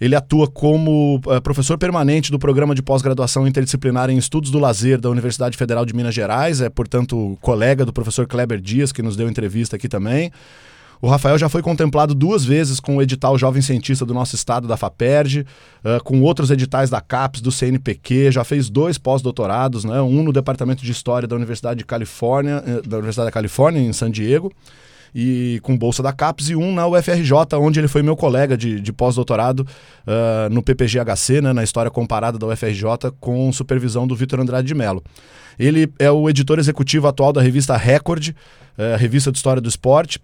Ele 0.00 0.16
atua 0.16 0.48
como 0.48 1.20
eh, 1.28 1.38
professor 1.38 1.78
permanente 1.78 2.32
do 2.32 2.38
programa 2.38 2.74
de 2.74 2.82
pós-graduação 2.82 3.46
interdisciplinar 3.46 4.10
em 4.10 4.18
estudos 4.18 4.50
do 4.50 4.58
lazer 4.58 5.00
da 5.00 5.08
Universidade 5.08 5.56
Federal 5.56 5.86
de 5.86 5.94
Minas 5.94 6.12
Gerais, 6.12 6.60
é, 6.60 6.68
portanto, 6.68 7.38
colega 7.40 7.84
do 7.84 7.92
professor 7.92 8.26
Kleber 8.26 8.60
Dias, 8.60 8.90
que 8.90 9.00
nos 9.00 9.14
deu 9.14 9.28
entrevista 9.28 9.76
aqui 9.76 9.88
também. 9.88 10.32
O 11.02 11.08
Rafael 11.08 11.36
já 11.36 11.48
foi 11.48 11.62
contemplado 11.62 12.14
duas 12.14 12.44
vezes 12.44 12.78
com 12.78 12.98
o 12.98 13.02
edital 13.02 13.36
Jovem 13.36 13.60
Cientista 13.60 14.06
do 14.06 14.14
nosso 14.14 14.36
estado, 14.36 14.68
da 14.68 14.76
FAPERJ, 14.76 15.44
eh, 15.82 15.98
com 16.04 16.22
outros 16.22 16.48
editais 16.48 16.90
da 16.90 17.00
CAPES, 17.00 17.40
do 17.40 17.50
CNPq, 17.50 18.30
já 18.30 18.44
fez 18.44 18.70
dois 18.70 18.98
pós-doutorados, 18.98 19.82
né? 19.84 20.00
um 20.00 20.22
no 20.22 20.32
Departamento 20.32 20.84
de 20.84 20.92
História 20.92 21.26
da 21.26 21.34
Universidade 21.34 21.78
de 21.78 21.84
Califórnia, 21.84 22.62
eh, 22.64 22.82
da 22.86 22.98
Universidade 22.98 23.26
da 23.26 23.32
Califórnia, 23.32 23.80
em 23.80 23.92
San 23.92 24.12
Diego, 24.12 24.52
e 25.12 25.58
com 25.64 25.76
bolsa 25.76 26.04
da 26.04 26.12
CAPES, 26.12 26.50
e 26.50 26.54
um 26.56 26.72
na 26.72 26.86
UFRJ, 26.86 27.32
onde 27.58 27.80
ele 27.80 27.88
foi 27.88 28.04
meu 28.04 28.14
colega 28.14 28.56
de, 28.56 28.80
de 28.80 28.92
pós-doutorado 28.92 29.66
ah, 30.06 30.48
no 30.50 30.62
PPG-HC, 30.62 31.42
né, 31.42 31.52
na 31.52 31.64
História 31.64 31.90
Comparada 31.90 32.38
da 32.38 32.46
UFRJ, 32.46 33.10
com 33.20 33.52
supervisão 33.52 34.06
do 34.06 34.14
Vitor 34.16 34.40
Andrade 34.40 34.68
de 34.68 34.74
Mello. 34.74 35.02
Ele 35.58 35.92
é 35.98 36.10
o 36.10 36.30
editor 36.30 36.58
executivo 36.58 37.08
atual 37.08 37.30
da 37.30 37.42
revista 37.42 37.76
Record, 37.76 38.30
eh, 38.78 38.96
revista 38.96 39.30
de 39.30 39.36
História 39.36 39.60
do 39.60 39.68
Esporte, 39.68 40.18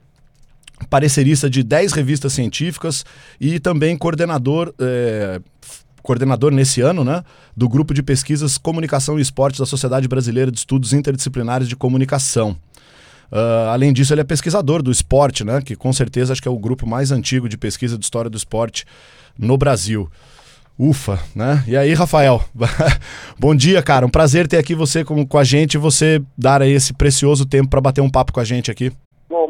parecerista 0.91 1.49
de 1.51 1.62
10 1.62 1.93
revistas 1.93 2.33
científicas 2.33 3.05
e 3.41 3.59
também 3.59 3.97
coordenador, 3.97 4.73
f- 4.79 5.83
coordenador 6.03 6.51
nesse 6.53 6.81
ano, 6.81 7.05
né, 7.05 7.23
do 7.57 7.69
grupo 7.69 7.93
de 7.93 8.03
pesquisas 8.03 8.57
Comunicação 8.59 9.19
e 9.19 9.23
Esportes 9.23 9.61
da 9.61 9.67
Sociedade 9.67 10.09
Brasileira 10.09 10.51
de 10.51 10.59
Estudos 10.59 10.93
Interdisciplinares 10.93 11.69
de 11.69 11.77
Comunicação. 11.77 12.57
Ah, 13.31 13.71
além 13.73 13.93
disso, 13.93 14.14
ele 14.14 14.23
é 14.23 14.25
pesquisador 14.25 14.83
do 14.83 14.91
esporte, 14.91 15.45
né, 15.45 15.61
que 15.61 15.77
com 15.77 15.93
certeza 15.93 16.33
acho 16.33 16.41
que 16.41 16.49
é 16.49 16.51
o 16.51 16.59
grupo 16.59 16.87
mais 16.87 17.12
antigo 17.12 17.49
de 17.49 17.59
pesquisa 17.59 17.99
de 17.99 18.05
história 18.05 18.31
do 18.31 18.37
esporte 18.38 18.85
no 19.38 19.59
Brasil. 19.59 20.11
Ufa, 20.79 21.19
né? 21.35 21.64
E 21.67 21.77
aí, 21.77 21.93
Rafael? 21.93 22.41
Bom 23.37 23.53
dia, 23.53 23.83
cara. 23.83 24.07
Um 24.07 24.09
prazer 24.09 24.47
ter 24.47 24.59
aqui 24.59 24.77
você 24.77 25.05
com, 25.05 25.27
com 25.27 25.37
a 25.37 25.43
gente 25.43 25.75
e 25.75 25.79
você 25.79 26.23
dar 26.38 26.62
esse 26.62 26.93
precioso 26.93 27.45
tempo 27.45 27.69
para 27.69 27.81
bater 27.81 28.01
um 28.01 28.09
papo 28.09 28.33
com 28.33 28.38
a 28.38 28.45
gente 28.45 28.71
aqui. 28.71 28.93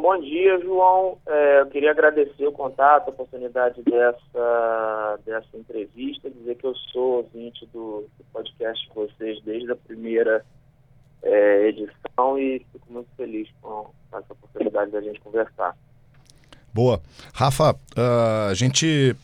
Bom, 0.09 0.19
dia, 0.23 0.59
João. 0.61 1.19
É, 1.27 1.61
eu 1.61 1.67
queria 1.67 1.91
agradecer 1.91 2.47
o 2.47 2.53
contato, 2.53 3.09
a 3.09 3.11
oportunidade 3.11 3.83
dessa, 3.83 5.19
dessa 5.23 5.55
entrevista, 5.55 6.31
dizer 6.31 6.55
que 6.55 6.65
eu 6.65 6.75
sou 6.91 7.17
ouvinte 7.17 7.67
do, 7.75 8.07
do 8.17 8.25
podcast 8.33 8.89
de 8.89 8.95
vocês 8.95 9.39
desde 9.45 9.71
a 9.71 9.77
primeira 9.77 10.43
é, 11.23 11.69
edição 11.69 12.39
e 12.39 12.65
fico 12.73 12.91
muito 12.91 13.09
feliz 13.19 13.51
com 13.61 13.91
essa 14.11 14.33
oportunidade 14.33 14.93
da 14.93 15.03
gente 15.03 15.21
conversar. 15.21 15.77
Boa. 16.73 17.03
Rafa, 17.35 17.77
ah, 17.95 18.49
a 18.51 18.55
gente 18.55 19.15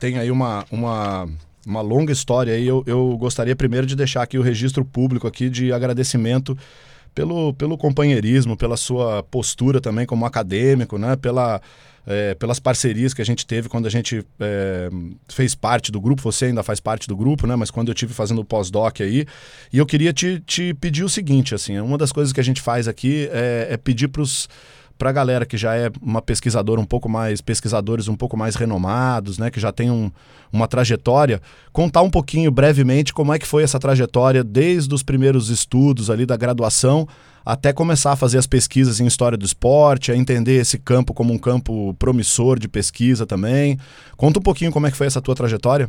tem 0.00 0.16
aí 0.16 0.30
uma, 0.30 0.64
uma, 0.72 1.28
uma 1.66 1.82
longa 1.82 2.14
história 2.14 2.54
aí. 2.54 2.66
Eu, 2.66 2.82
eu 2.86 3.14
gostaria 3.18 3.54
primeiro 3.54 3.86
de 3.86 3.94
deixar 3.94 4.22
aqui 4.22 4.38
o 4.38 4.42
registro 4.42 4.86
público 4.86 5.26
aqui 5.26 5.50
de 5.50 5.70
agradecimento 5.70 6.56
pelo, 7.14 7.52
pelo 7.54 7.76
companheirismo, 7.76 8.56
pela 8.56 8.76
sua 8.76 9.22
postura 9.22 9.80
também 9.80 10.06
como 10.06 10.24
acadêmico, 10.24 10.98
né? 10.98 11.16
Pela, 11.16 11.60
é, 12.06 12.34
pelas 12.34 12.58
parcerias 12.58 13.12
que 13.12 13.22
a 13.22 13.24
gente 13.24 13.46
teve 13.46 13.68
quando 13.68 13.86
a 13.86 13.90
gente 13.90 14.24
é, 14.38 14.88
fez 15.28 15.54
parte 15.54 15.92
do 15.92 16.00
grupo, 16.00 16.22
você 16.22 16.46
ainda 16.46 16.62
faz 16.62 16.80
parte 16.80 17.06
do 17.06 17.16
grupo, 17.16 17.46
né? 17.46 17.56
Mas 17.56 17.70
quando 17.70 17.88
eu 17.88 17.94
tive 17.94 18.14
fazendo 18.14 18.40
o 18.40 18.44
pós-doc 18.44 19.00
aí, 19.00 19.26
e 19.72 19.78
eu 19.78 19.86
queria 19.86 20.12
te, 20.12 20.40
te 20.46 20.74
pedir 20.74 21.04
o 21.04 21.08
seguinte, 21.08 21.54
assim, 21.54 21.78
uma 21.78 21.98
das 21.98 22.12
coisas 22.12 22.32
que 22.32 22.40
a 22.40 22.44
gente 22.44 22.60
faz 22.60 22.88
aqui 22.88 23.28
é, 23.32 23.68
é 23.70 23.76
pedir 23.76 24.08
para 24.08 24.22
os 24.22 24.48
para 25.00 25.08
a 25.08 25.12
galera 25.14 25.46
que 25.46 25.56
já 25.56 25.74
é 25.74 25.90
uma 26.02 26.20
pesquisadora 26.20 26.78
um 26.78 26.84
pouco 26.84 27.08
mais, 27.08 27.40
pesquisadores 27.40 28.06
um 28.06 28.14
pouco 28.14 28.36
mais 28.36 28.54
renomados, 28.54 29.38
né, 29.38 29.50
que 29.50 29.58
já 29.58 29.72
tem 29.72 29.90
um, 29.90 30.10
uma 30.52 30.68
trajetória, 30.68 31.40
contar 31.72 32.02
um 32.02 32.10
pouquinho 32.10 32.50
brevemente 32.50 33.14
como 33.14 33.32
é 33.32 33.38
que 33.38 33.46
foi 33.46 33.62
essa 33.62 33.80
trajetória 33.80 34.44
desde 34.44 34.94
os 34.94 35.02
primeiros 35.02 35.48
estudos 35.48 36.10
ali 36.10 36.26
da 36.26 36.36
graduação 36.36 37.08
até 37.46 37.72
começar 37.72 38.12
a 38.12 38.16
fazer 38.16 38.36
as 38.36 38.46
pesquisas 38.46 39.00
em 39.00 39.06
história 39.06 39.38
do 39.38 39.46
esporte, 39.46 40.12
a 40.12 40.16
entender 40.16 40.60
esse 40.60 40.78
campo 40.78 41.14
como 41.14 41.32
um 41.32 41.38
campo 41.38 41.94
promissor 41.94 42.58
de 42.58 42.68
pesquisa 42.68 43.26
também. 43.26 43.78
Conta 44.18 44.38
um 44.38 44.42
pouquinho 44.42 44.70
como 44.70 44.86
é 44.86 44.90
que 44.90 44.98
foi 44.98 45.06
essa 45.06 45.22
tua 45.22 45.34
trajetória. 45.34 45.88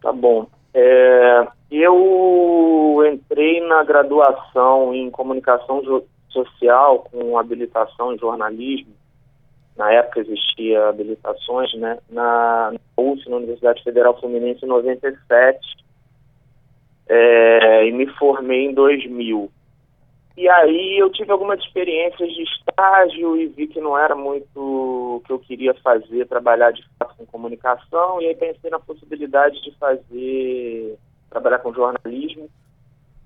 Tá 0.00 0.12
bom. 0.12 0.46
É, 0.72 1.46
eu 1.72 3.02
entrei 3.12 3.60
na 3.66 3.82
graduação 3.82 4.94
em 4.94 5.10
comunicação 5.10 5.82
social 6.34 7.06
com 7.10 7.38
habilitação 7.38 8.12
em 8.12 8.18
jornalismo. 8.18 8.92
Na 9.76 9.90
época 9.90 10.20
existia 10.20 10.88
habilitações, 10.88 11.72
né? 11.74 11.98
Na, 12.10 12.72
UF, 12.96 13.28
na 13.28 13.36
Universidade 13.36 13.82
Federal 13.82 14.18
Fluminense, 14.20 14.64
em 14.64 14.68
97. 14.68 15.58
É, 17.08 17.86
e 17.86 17.92
me 17.92 18.06
formei 18.18 18.66
em 18.66 18.74
2000. 18.74 19.50
E 20.36 20.48
aí 20.48 20.98
eu 20.98 21.10
tive 21.10 21.30
algumas 21.30 21.60
experiências 21.60 22.28
de 22.32 22.42
estágio 22.42 23.36
e 23.36 23.46
vi 23.46 23.68
que 23.68 23.80
não 23.80 23.96
era 23.96 24.16
muito 24.16 24.58
o 24.58 25.22
que 25.24 25.32
eu 25.32 25.38
queria 25.38 25.72
fazer, 25.74 26.26
trabalhar 26.26 26.72
de 26.72 26.84
fato 26.98 27.14
com 27.16 27.26
comunicação, 27.26 28.20
e 28.20 28.26
aí 28.26 28.34
pensei 28.34 28.68
na 28.68 28.80
possibilidade 28.80 29.62
de 29.62 29.70
fazer, 29.78 30.98
trabalhar 31.30 31.60
com 31.60 31.72
jornalismo, 31.72 32.50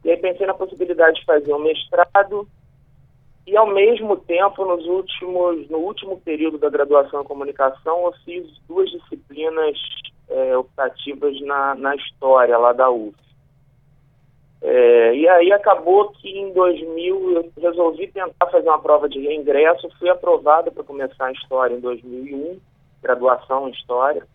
e 0.04 0.10
aí 0.10 0.18
pensei 0.18 0.46
na 0.46 0.52
possibilidade 0.52 1.18
de 1.20 1.24
fazer 1.24 1.52
um 1.54 1.58
mestrado, 1.60 2.46
e 3.48 3.56
ao 3.56 3.66
mesmo 3.66 4.14
tempo, 4.14 4.62
nos 4.62 4.84
últimos, 4.84 5.70
no 5.70 5.78
último 5.78 6.20
período 6.20 6.58
da 6.58 6.68
graduação 6.68 7.22
em 7.22 7.24
comunicação, 7.24 8.04
eu 8.04 8.12
fiz 8.22 8.46
duas 8.68 8.90
disciplinas 8.90 9.74
eh, 10.28 10.54
optativas 10.54 11.40
na, 11.40 11.74
na 11.74 11.96
história 11.96 12.58
lá 12.58 12.74
da 12.74 12.90
UF. 12.90 13.16
É, 14.60 15.14
e 15.14 15.26
aí 15.26 15.50
acabou 15.50 16.10
que 16.10 16.28
em 16.28 16.52
2000 16.52 17.32
eu 17.32 17.52
resolvi 17.56 18.08
tentar 18.08 18.46
fazer 18.48 18.68
uma 18.68 18.82
prova 18.82 19.08
de 19.08 19.18
reingresso, 19.18 19.88
fui 19.98 20.10
aprovado 20.10 20.70
para 20.70 20.84
começar 20.84 21.26
a 21.26 21.32
história 21.32 21.74
em 21.74 21.80
2001, 21.80 22.60
graduação 23.02 23.66
em 23.66 23.72
história. 23.72 24.26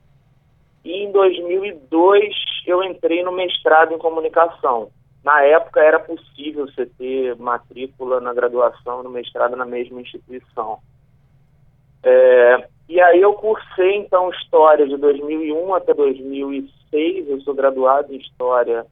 E 0.84 1.04
em 1.04 1.12
2002 1.12 2.34
eu 2.66 2.82
entrei 2.82 3.22
no 3.22 3.32
mestrado 3.32 3.94
em 3.94 4.00
comunicação. 4.00 4.90
Na 5.24 5.42
época 5.42 5.80
era 5.80 6.00
possível 6.00 6.66
você 6.68 6.86
ter 6.86 7.36
matrícula 7.38 8.20
na 8.20 8.34
graduação 8.34 9.04
no 9.04 9.10
mestrado 9.10 9.56
na 9.56 9.66
mesma 9.66 10.02
instituição. 10.02 10.80
É, 12.04 12.68
e 12.90 13.00
aí 13.00 13.22
eu 13.22 13.34
cursei 13.34 13.96
então 13.96 14.30
história 14.32 14.86
de 14.86 14.98
2001 14.98 15.74
até 15.74 15.94
2006, 15.94 17.30
eu 17.30 17.40
sou 17.42 17.54
graduado 17.54 18.14
em 18.14 18.18
história 18.18 18.86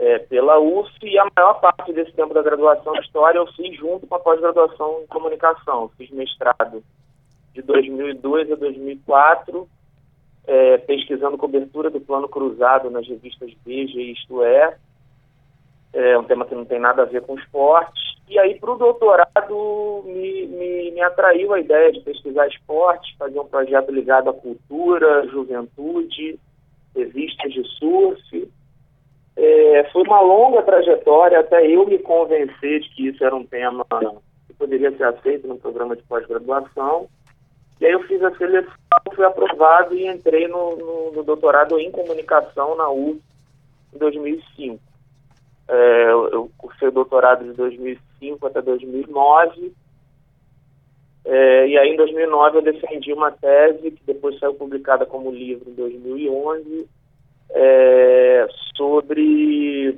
é, 0.00 0.18
pela 0.18 0.58
UF 0.58 0.90
e 1.02 1.18
a 1.18 1.26
maior 1.36 1.60
parte 1.60 1.92
desse 1.92 2.12
tempo 2.12 2.32
da 2.32 2.42
graduação 2.42 2.96
em 2.96 3.00
História 3.00 3.38
eu 3.38 3.46
fiz 3.48 3.76
junto 3.76 4.06
com 4.06 4.14
a 4.14 4.18
pós-graduação 4.18 5.02
em 5.02 5.06
Comunicação. 5.06 5.82
Eu 5.82 5.88
fiz 5.90 6.10
mestrado 6.10 6.82
de 7.52 7.60
2002 7.60 8.50
a 8.50 8.54
2004, 8.54 9.68
é, 10.46 10.78
pesquisando 10.78 11.36
cobertura 11.36 11.90
do 11.90 12.00
plano 12.00 12.28
cruzado 12.30 12.88
nas 12.88 13.06
revistas 13.06 13.52
Veja 13.64 14.00
e 14.00 14.12
Isto 14.12 14.42
É, 14.42 14.78
é 15.92 16.18
um 16.18 16.24
tema 16.24 16.44
que 16.44 16.54
não 16.54 16.64
tem 16.64 16.78
nada 16.78 17.02
a 17.02 17.06
ver 17.06 17.22
com 17.22 17.38
esporte. 17.38 18.00
E 18.28 18.38
aí, 18.38 18.58
para 18.60 18.72
o 18.72 18.78
doutorado, 18.78 20.04
me, 20.06 20.46
me, 20.46 20.90
me 20.92 21.02
atraiu 21.02 21.52
a 21.52 21.58
ideia 21.58 21.90
de 21.90 22.00
pesquisar 22.00 22.46
esporte, 22.46 23.16
fazer 23.18 23.40
um 23.40 23.46
projeto 23.46 23.90
ligado 23.90 24.30
à 24.30 24.32
cultura, 24.32 25.26
juventude, 25.26 26.38
revistas 26.94 27.52
de 27.52 27.64
surf. 27.76 28.48
É, 29.36 29.84
foi 29.92 30.02
uma 30.02 30.20
longa 30.20 30.62
trajetória 30.62 31.40
até 31.40 31.66
eu 31.66 31.86
me 31.86 31.98
convencer 31.98 32.80
de 32.80 32.88
que 32.90 33.08
isso 33.08 33.24
era 33.24 33.34
um 33.34 33.44
tema 33.44 33.84
que 34.46 34.54
poderia 34.54 34.96
ser 34.96 35.04
aceito 35.04 35.48
no 35.48 35.58
programa 35.58 35.96
de 35.96 36.02
pós-graduação. 36.04 37.08
E 37.80 37.86
aí 37.86 37.92
eu 37.92 38.02
fiz 38.04 38.22
a 38.22 38.30
seleção, 38.36 38.72
fui 39.14 39.24
aprovado 39.24 39.94
e 39.96 40.06
entrei 40.06 40.46
no, 40.46 40.76
no, 40.76 41.12
no 41.12 41.22
doutorado 41.24 41.78
em 41.80 41.90
comunicação 41.90 42.76
na 42.76 42.90
UF 42.90 43.20
em 43.92 43.98
2005. 43.98 44.89
É, 45.72 46.10
eu, 46.10 46.50
cursei 46.58 46.88
o 46.88 46.92
doutorado 46.92 47.44
de 47.44 47.52
2005 47.52 48.44
até 48.44 48.60
2009. 48.60 49.72
É, 51.24 51.68
e 51.68 51.78
aí, 51.78 51.90
em 51.90 51.96
2009, 51.96 52.58
eu 52.58 52.62
defendi 52.62 53.12
uma 53.12 53.30
tese 53.30 53.92
que 53.92 54.02
depois 54.04 54.36
saiu 54.40 54.54
publicada 54.54 55.06
como 55.06 55.30
livro 55.30 55.70
em 55.70 55.74
2011 55.74 56.88
é, 57.50 58.48
sobre 58.74 59.96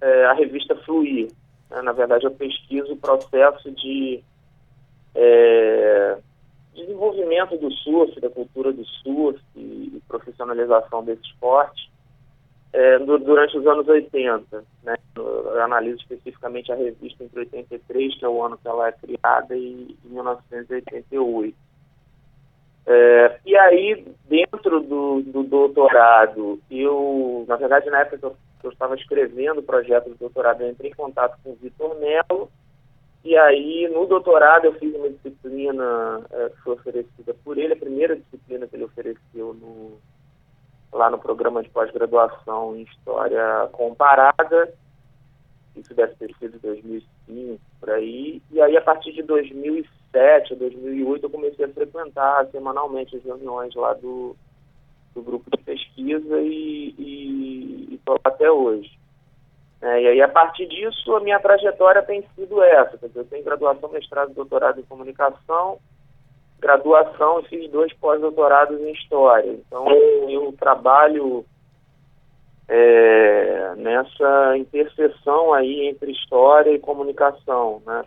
é, 0.00 0.24
a 0.24 0.32
revista 0.32 0.74
Fluir. 0.74 1.28
né? 1.70 1.82
Na 1.82 1.92
verdade, 1.92 2.24
eu 2.24 2.32
pesquiso 2.32 2.94
o 2.94 2.96
processo 2.96 3.70
de 3.70 4.20
é, 5.14 6.18
desenvolvimento 6.74 7.56
do 7.58 7.70
surf, 7.70 8.20
da 8.20 8.28
cultura 8.28 8.72
do 8.72 8.84
surf 8.84 9.40
e 9.54 10.02
profissionalização 10.08 11.04
desse 11.04 11.22
esporte 11.22 11.94
é, 12.76 12.98
du- 12.98 13.18
durante 13.18 13.56
os 13.56 13.66
anos 13.66 13.88
80. 13.88 14.62
Né? 14.84 14.94
Eu 15.16 15.62
analiso 15.62 15.96
especificamente 16.00 16.70
a 16.70 16.74
revista 16.74 17.24
entre 17.24 17.40
83, 17.40 18.18
que 18.18 18.24
é 18.24 18.28
o 18.28 18.42
ano 18.42 18.58
que 18.58 18.68
ela 18.68 18.88
é 18.88 18.92
criada, 18.92 19.56
e 19.56 19.96
1988. 20.04 21.56
É, 22.88 23.40
e 23.46 23.56
aí, 23.56 24.06
dentro 24.28 24.80
do, 24.80 25.22
do 25.22 25.42
doutorado, 25.42 26.60
eu, 26.70 27.46
na 27.48 27.56
verdade, 27.56 27.88
na 27.88 28.00
época 28.00 28.18
que 28.18 28.24
eu, 28.26 28.36
eu 28.62 28.70
estava 28.70 28.94
escrevendo 28.94 29.58
o 29.60 29.62
projeto 29.62 30.10
de 30.10 30.18
doutorado, 30.18 30.60
eu 30.60 30.70
entrei 30.70 30.90
em 30.90 30.94
contato 30.94 31.38
com 31.42 31.52
o 31.52 31.56
Vitor 31.56 31.98
Mello, 31.98 32.50
e 33.24 33.36
aí, 33.36 33.88
no 33.88 34.06
doutorado, 34.06 34.66
eu 34.66 34.74
fiz 34.74 34.94
uma 34.94 35.08
disciplina 35.08 36.20
é, 36.30 36.50
que 36.50 36.56
foi 36.58 36.74
oferecida 36.74 37.34
por 37.42 37.56
ele, 37.58 37.72
a 37.72 37.76
primeira 37.76 38.14
disciplina 38.14 38.68
que 38.68 38.76
ele 38.76 38.84
ofereceu 38.84 39.54
no, 39.54 39.98
lá 40.92 41.10
no 41.10 41.18
programa 41.18 41.62
de 41.62 41.68
pós-graduação 41.68 42.76
em 42.76 42.82
História 42.82 43.68
Comparada, 43.72 44.72
isso 45.74 45.94
deve 45.94 46.14
ter 46.14 46.34
sido 46.38 46.58
2005, 46.60 47.60
por 47.78 47.90
aí, 47.90 48.40
e 48.50 48.60
aí 48.60 48.76
a 48.76 48.82
partir 48.82 49.12
de 49.12 49.22
2007, 49.22 50.54
2008, 50.54 51.24
eu 51.24 51.30
comecei 51.30 51.64
a 51.64 51.68
frequentar 51.68 52.46
semanalmente 52.46 53.16
as 53.16 53.24
reuniões 53.24 53.74
lá 53.74 53.92
do, 53.94 54.34
do 55.14 55.22
grupo 55.22 55.50
de 55.50 55.62
pesquisa 55.62 56.40
e 56.40 57.94
estou 57.94 58.18
até 58.24 58.50
hoje. 58.50 58.96
É, 59.80 60.02
e 60.02 60.08
aí, 60.08 60.22
a 60.22 60.28
partir 60.28 60.66
disso, 60.66 61.14
a 61.14 61.20
minha 61.20 61.38
trajetória 61.38 62.02
tem 62.02 62.24
sido 62.34 62.62
essa. 62.62 62.98
Eu 63.14 63.24
tenho 63.24 63.44
graduação, 63.44 63.90
mestrado 63.90 64.30
e 64.30 64.34
doutorado 64.34 64.80
em 64.80 64.84
comunicação, 64.84 65.78
graduação 66.58 67.40
e 67.40 67.48
fiz 67.48 67.70
dois 67.70 67.92
pós-doutorados 67.94 68.80
em 68.80 68.92
História. 68.92 69.52
Então, 69.52 69.86
eu 70.28 70.52
trabalho 70.58 71.44
é, 72.68 73.74
nessa 73.76 74.56
interseção 74.56 75.52
aí 75.52 75.88
entre 75.88 76.12
História 76.12 76.72
e 76.72 76.78
comunicação, 76.78 77.82
né? 77.86 78.04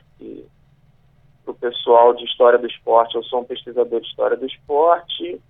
Para 1.44 1.52
o 1.52 1.56
pessoal 1.56 2.14
de 2.14 2.26
História 2.26 2.60
do 2.60 2.68
Esporte, 2.68 3.16
eu 3.16 3.24
sou 3.24 3.42
um 3.42 3.46
pesquisador 3.46 4.02
de 4.02 4.08
História 4.08 4.38
do 4.38 4.46
Esporte 4.46 5.42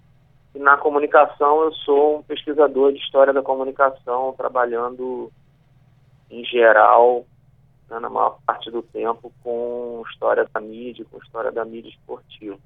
e 0.55 0.59
na 0.59 0.77
comunicação 0.77 1.63
eu 1.63 1.73
sou 1.73 2.19
um 2.19 2.23
pesquisador 2.23 2.91
de 2.91 2.99
História 2.99 3.33
da 3.33 3.41
Comunicação, 3.41 4.33
trabalhando 4.37 5.31
em 6.29 6.43
geral, 6.45 7.25
né, 7.89 7.99
na 7.99 8.09
maior 8.09 8.39
parte 8.45 8.69
do 8.69 8.81
tempo, 8.81 9.31
com 9.43 10.03
História 10.11 10.47
da 10.53 10.61
Mídia, 10.61 11.05
com 11.09 11.17
História 11.17 11.51
da 11.51 11.65
Mídia 11.65 11.89
Esportiva. 11.89 12.57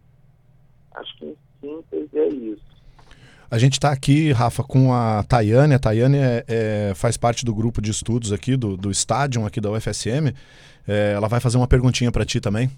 Acho 0.96 1.18
que 1.18 1.26
em 1.26 1.36
síntese 1.62 2.18
é 2.18 2.28
isso. 2.28 2.74
A 3.50 3.58
gente 3.60 3.74
está 3.74 3.92
aqui, 3.92 4.32
Rafa, 4.32 4.64
com 4.64 4.94
a 4.94 5.24
Tayane. 5.24 5.76
A 5.76 5.80
Tayane 5.80 6.18
é, 6.18 6.46
é, 6.48 6.94
faz 6.96 7.18
parte 7.18 7.46
do 7.46 7.54
grupo 7.54 7.82
de 7.82 7.92
estudos 7.92 8.32
aqui, 8.32 8.58
do, 8.58 8.76
do 8.76 8.90
Stadium 8.90 9.46
aqui 9.46 9.62
da 9.62 9.70
UFSM. 9.70 10.34
É, 10.88 11.14
ela 11.16 11.28
vai 11.28 11.40
fazer 11.40 11.58
uma 11.58 11.68
perguntinha 11.68 12.12
para 12.12 12.26
ti 12.26 12.42
também. 12.42 12.72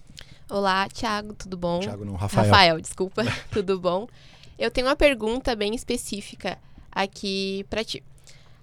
Olá, 0.49 0.87
Thiago, 0.89 1.33
tudo 1.33 1.55
bom? 1.55 1.79
Thiago 1.79 2.03
não, 2.05 2.15
Rafael. 2.15 2.49
Rafael, 2.51 2.81
desculpa, 2.81 3.23
tudo 3.51 3.79
bom? 3.79 4.07
Eu 4.59 4.69
tenho 4.69 4.87
uma 4.87 4.95
pergunta 4.95 5.55
bem 5.55 5.73
específica 5.73 6.57
aqui 6.91 7.65
para 7.69 7.83
ti. 7.83 8.03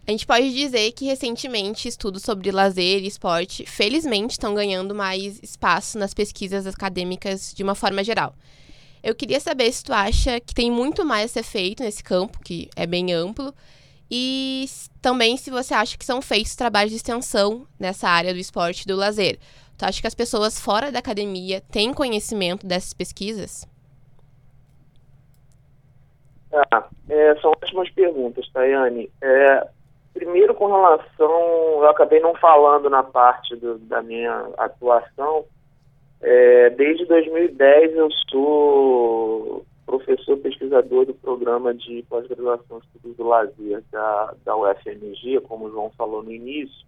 A 0.06 0.10
gente 0.10 0.26
pode 0.26 0.52
dizer 0.52 0.92
que 0.92 1.04
recentemente 1.04 1.86
estudos 1.86 2.22
sobre 2.22 2.50
lazer 2.50 3.02
e 3.02 3.06
esporte, 3.06 3.64
felizmente, 3.64 4.32
estão 4.32 4.52
ganhando 4.54 4.94
mais 4.94 5.40
espaço 5.42 5.96
nas 5.98 6.12
pesquisas 6.12 6.66
acadêmicas 6.66 7.54
de 7.54 7.62
uma 7.62 7.74
forma 7.74 8.02
geral. 8.02 8.34
Eu 9.02 9.14
queria 9.14 9.40
saber 9.40 9.72
se 9.72 9.82
tu 9.82 9.92
acha 9.92 10.38
que 10.38 10.54
tem 10.54 10.70
muito 10.70 11.04
mais 11.04 11.24
a 11.24 11.28
ser 11.28 11.42
feito 11.42 11.82
nesse 11.82 12.04
campo, 12.04 12.38
que 12.40 12.70
é 12.76 12.86
bem 12.86 13.12
amplo, 13.12 13.52
e 14.10 14.66
também 15.00 15.36
se 15.36 15.50
você 15.50 15.74
acha 15.74 15.98
que 15.98 16.04
são 16.04 16.22
feitos 16.22 16.54
trabalhos 16.54 16.90
de 16.90 16.96
extensão 16.98 17.66
nessa 17.80 18.08
área 18.08 18.32
do 18.32 18.38
esporte 18.38 18.82
e 18.82 18.86
do 18.86 18.94
lazer. 18.94 19.38
Tu 19.76 19.84
acha 19.84 20.00
que 20.00 20.06
as 20.06 20.14
pessoas 20.14 20.60
fora 20.60 20.92
da 20.92 21.00
academia 21.00 21.60
têm 21.60 21.92
conhecimento 21.92 22.66
dessas 22.66 22.92
pesquisas? 22.92 23.66
Ah, 26.52 26.84
é, 27.08 27.34
são 27.40 27.50
ótimas 27.50 27.90
perguntas, 27.90 28.48
Tayane. 28.52 29.10
É, 29.20 29.66
primeiro, 30.12 30.54
com 30.54 30.66
relação, 30.66 31.30
eu 31.82 31.88
acabei 31.88 32.20
não 32.20 32.34
falando 32.36 32.88
na 32.90 33.02
parte 33.02 33.56
do- 33.56 33.78
da 33.78 34.02
minha 34.02 34.50
atuação. 34.58 35.44
É, 36.22 36.70
desde 36.70 37.04
2010 37.06 37.96
eu 37.96 38.08
sou 38.30 39.66
professor 39.85 40.38
pesquisador 40.38 41.04
do 41.04 41.14
programa 41.14 41.74
de 41.74 42.04
pós-graduação 42.08 42.78
estudos 42.78 43.16
do 43.16 43.26
lazer 43.26 43.82
da, 43.90 44.32
da 44.44 44.56
UFMG, 44.56 45.40
como 45.40 45.66
o 45.66 45.70
João 45.70 45.90
falou 45.98 46.22
no 46.22 46.32
início. 46.32 46.87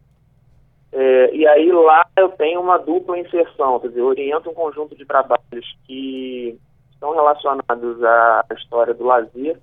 É, 0.93 1.35
e 1.35 1.47
aí 1.47 1.73
lá 1.73 2.07
eu 2.17 2.29
tenho 2.31 2.61
uma 2.61 2.79
dupla 2.79 3.19
inserção, 3.19 3.81
quer 3.81 3.89
dizer, 3.89 4.01
eu 4.01 4.07
oriento 4.07 4.49
um 4.49 4.55
conjunto 4.55 4.95
de 4.95 5.05
trabalhos 5.05 5.77
que 5.85 6.57
estão 6.93 7.13
relacionados 7.13 8.05
à 8.05 8.47
história 8.57 8.95
do 8.95 9.05
lazer, 9.05 9.59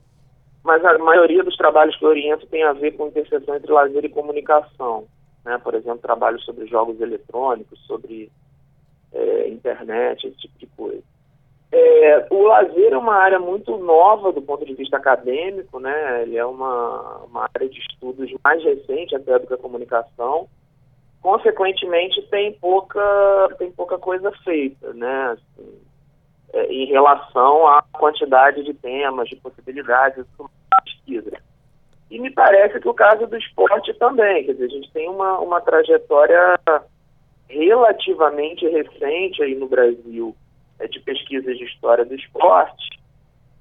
mas 0.62 0.84
a 0.84 0.98
maioria 0.98 1.44
dos 1.44 1.56
trabalhos 1.56 1.96
que 1.96 2.04
eu 2.04 2.10
oriento 2.10 2.46
tem 2.48 2.64
a 2.64 2.74
ver 2.74 2.92
com 2.92 3.08
interseção 3.08 3.56
entre 3.56 3.72
lazer 3.72 4.04
e 4.04 4.10
comunicação. 4.10 5.08
Né? 5.46 5.58
Por 5.58 5.74
exemplo, 5.74 6.00
trabalhos 6.00 6.44
sobre 6.44 6.68
jogos 6.68 7.00
eletrônicos, 7.00 7.80
sobre 7.88 8.30
é, 9.14 9.50
internet, 9.50 10.28
esse 10.28 10.38
tipo 10.38 10.60
de 10.60 10.68
coisa. 10.68 11.04
É, 11.72 12.28
o 12.30 12.44
lazer 12.44 12.92
é 12.92 12.98
uma 12.98 13.16
área 13.16 13.40
muito 13.40 13.78
nova 13.78 14.34
do 14.34 14.42
ponto 14.42 14.66
de 14.66 14.74
vista 14.74 14.98
acadêmico, 14.98 15.80
né? 15.80 16.24
Ele 16.24 16.36
é 16.36 16.46
uma, 16.46 17.20
uma 17.30 17.50
área 17.54 17.70
de 17.70 17.80
estudos 17.80 18.30
mais 18.44 18.62
recente 18.62 19.16
até 19.16 19.40
do 19.40 19.48
que 19.48 19.54
a 19.54 19.58
comunicação. 19.58 20.50
Consequentemente, 21.22 22.22
tem 22.24 22.52
pouca, 22.54 23.56
tem 23.58 23.72
pouca 23.72 23.98
coisa 23.98 24.32
feita, 24.44 24.94
né? 24.94 25.32
Assim, 25.32 25.82
é, 26.54 26.66
em 26.66 26.86
relação 26.88 27.66
à 27.68 27.82
quantidade 27.94 28.64
de 28.64 28.74
temas, 28.74 29.30
de 29.30 29.38
possibilidades 29.38 30.26
de 30.26 30.46
pesquisa. 30.84 31.32
E 32.10 32.20
me 32.20 32.30
parece 32.30 32.82
que 32.82 32.90
o 32.90 32.94
caso 32.94 33.26
do 33.28 33.38
esporte 33.38 33.94
também, 33.94 34.44
quer 34.44 34.52
dizer, 34.54 34.66
a 34.66 34.70
gente 34.70 34.92
tem 34.92 35.08
uma, 35.08 35.40
uma 35.40 35.62
trajetória 35.62 36.60
relativamente 37.52 38.68
recente 38.68 39.44
aí 39.44 39.56
no 39.56 39.68
Brasil 39.68 40.36
é, 40.80 40.88
de 40.88 41.00
pesquisas 41.00 41.58
de 41.58 41.66
história 41.66 42.06
do 42.06 42.16
esporte, 42.16 43.00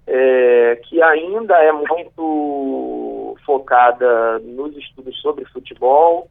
é, 0.07 0.81
que 0.89 1.03
ainda 1.03 1.57
é 1.63 1.73
muito 1.73 3.37
focada 3.45 4.39
nos 4.41 4.77
estudos 4.77 5.21
sobre 5.21 5.45
futebol, 5.47 6.29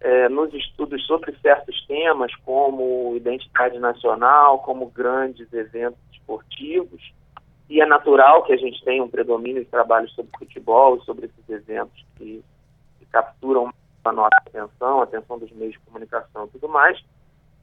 é, 0.00 0.28
nos 0.28 0.52
estudos 0.54 1.04
sobre 1.06 1.34
certos 1.40 1.84
temas, 1.86 2.34
como 2.44 3.14
identidade 3.16 3.78
nacional, 3.78 4.60
como 4.60 4.86
grandes 4.86 5.52
eventos 5.52 5.98
esportivos, 6.12 7.12
e 7.68 7.80
é 7.80 7.86
natural 7.86 8.44
que 8.44 8.52
a 8.52 8.56
gente 8.56 8.82
tenha 8.84 9.02
um 9.02 9.08
predomínio 9.08 9.62
de 9.62 9.70
trabalhos 9.70 10.12
sobre 10.14 10.30
futebol, 10.38 11.00
sobre 11.02 11.26
esses 11.26 11.48
eventos 11.48 12.04
que, 12.16 12.42
que 12.98 13.06
capturam 13.06 13.72
a 14.04 14.12
nossa 14.12 14.36
atenção, 14.46 15.00
a 15.00 15.04
atenção 15.04 15.38
dos 15.38 15.50
meios 15.52 15.72
de 15.72 15.80
comunicação 15.80 16.46
e 16.46 16.48
tudo 16.48 16.68
mais, 16.68 16.98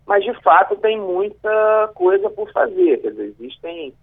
mas 0.05 0.23
de 0.23 0.33
fato 0.41 0.75
tem 0.75 0.99
muita 0.99 1.91
coisa 1.95 2.29
por 2.29 2.51
fazer, 2.51 3.01
quer 3.01 3.11
dizer, 3.11 3.35
existem 3.39 3.93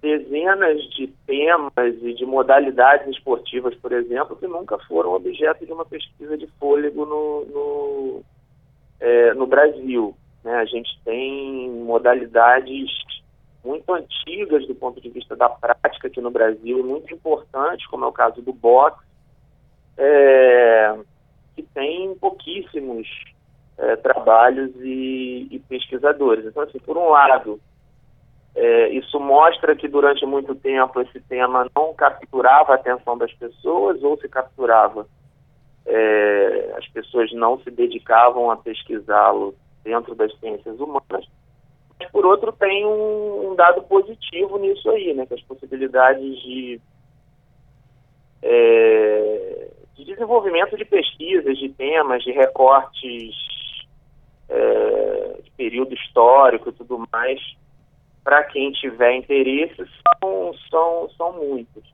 dezenas 0.00 0.82
de 0.94 1.08
temas 1.26 1.94
e 2.02 2.14
de 2.14 2.24
modalidades 2.24 3.06
esportivas, 3.08 3.74
por 3.76 3.92
exemplo, 3.92 4.36
que 4.36 4.46
nunca 4.46 4.78
foram 4.86 5.12
objeto 5.12 5.66
de 5.66 5.72
uma 5.72 5.84
pesquisa 5.84 6.38
de 6.38 6.46
fôlego 6.58 7.04
no, 7.04 7.44
no, 7.44 8.22
é, 8.98 9.34
no 9.34 9.46
Brasil. 9.46 10.16
Né? 10.42 10.54
A 10.54 10.64
gente 10.64 10.98
tem 11.04 11.70
modalidades 11.70 12.90
muito 13.62 13.92
antigas 13.92 14.66
do 14.66 14.74
ponto 14.74 15.00
de 15.00 15.10
vista 15.10 15.36
da 15.36 15.50
prática 15.50 16.08
aqui 16.08 16.20
no 16.20 16.30
Brasil, 16.30 16.82
muito 16.82 17.12
importantes, 17.12 17.86
como 17.86 18.04
é 18.04 18.08
o 18.08 18.12
caso 18.12 18.40
do 18.40 18.54
boxe, 18.54 19.04
é, 19.98 20.98
que 21.60 21.68
tem 21.74 22.14
pouquíssimos 22.14 23.06
é, 23.76 23.96
trabalhos 23.96 24.70
e, 24.76 25.48
e 25.50 25.58
pesquisadores. 25.68 26.46
Então, 26.46 26.62
assim, 26.62 26.78
por 26.78 26.96
um 26.96 27.10
lado, 27.10 27.60
é, 28.54 28.88
isso 28.88 29.20
mostra 29.20 29.76
que 29.76 29.88
durante 29.88 30.24
muito 30.24 30.54
tempo 30.54 31.00
esse 31.00 31.20
tema 31.20 31.66
não 31.76 31.94
capturava 31.94 32.72
a 32.72 32.76
atenção 32.76 33.16
das 33.16 33.32
pessoas, 33.34 34.02
ou 34.02 34.18
se 34.18 34.28
capturava, 34.28 35.06
é, 35.86 36.74
as 36.76 36.88
pessoas 36.88 37.32
não 37.32 37.58
se 37.60 37.70
dedicavam 37.70 38.50
a 38.50 38.56
pesquisá-lo 38.56 39.54
dentro 39.84 40.14
das 40.14 40.34
ciências 40.38 40.78
humanas. 40.78 41.28
Mas, 41.98 42.10
por 42.10 42.24
outro, 42.24 42.52
tem 42.52 42.86
um, 42.86 43.50
um 43.50 43.54
dado 43.54 43.82
positivo 43.82 44.58
nisso 44.58 44.88
aí, 44.90 45.12
né, 45.12 45.26
que 45.26 45.34
as 45.34 45.42
possibilidades 45.42 46.38
de, 46.42 46.80
é, 48.42 49.70
de 50.00 50.06
desenvolvimento 50.06 50.76
de 50.76 50.84
pesquisas, 50.84 51.58
de 51.58 51.68
temas, 51.70 52.22
de 52.22 52.32
recortes 52.32 53.34
é, 54.48 55.40
de 55.42 55.50
período 55.52 55.94
histórico 55.94 56.70
e 56.70 56.72
tudo 56.72 57.06
mais, 57.12 57.40
para 58.24 58.42
quem 58.44 58.72
tiver 58.72 59.14
interesse, 59.14 59.76
são, 60.20 60.54
são, 60.70 61.10
são 61.16 61.32
muitos. 61.32 61.84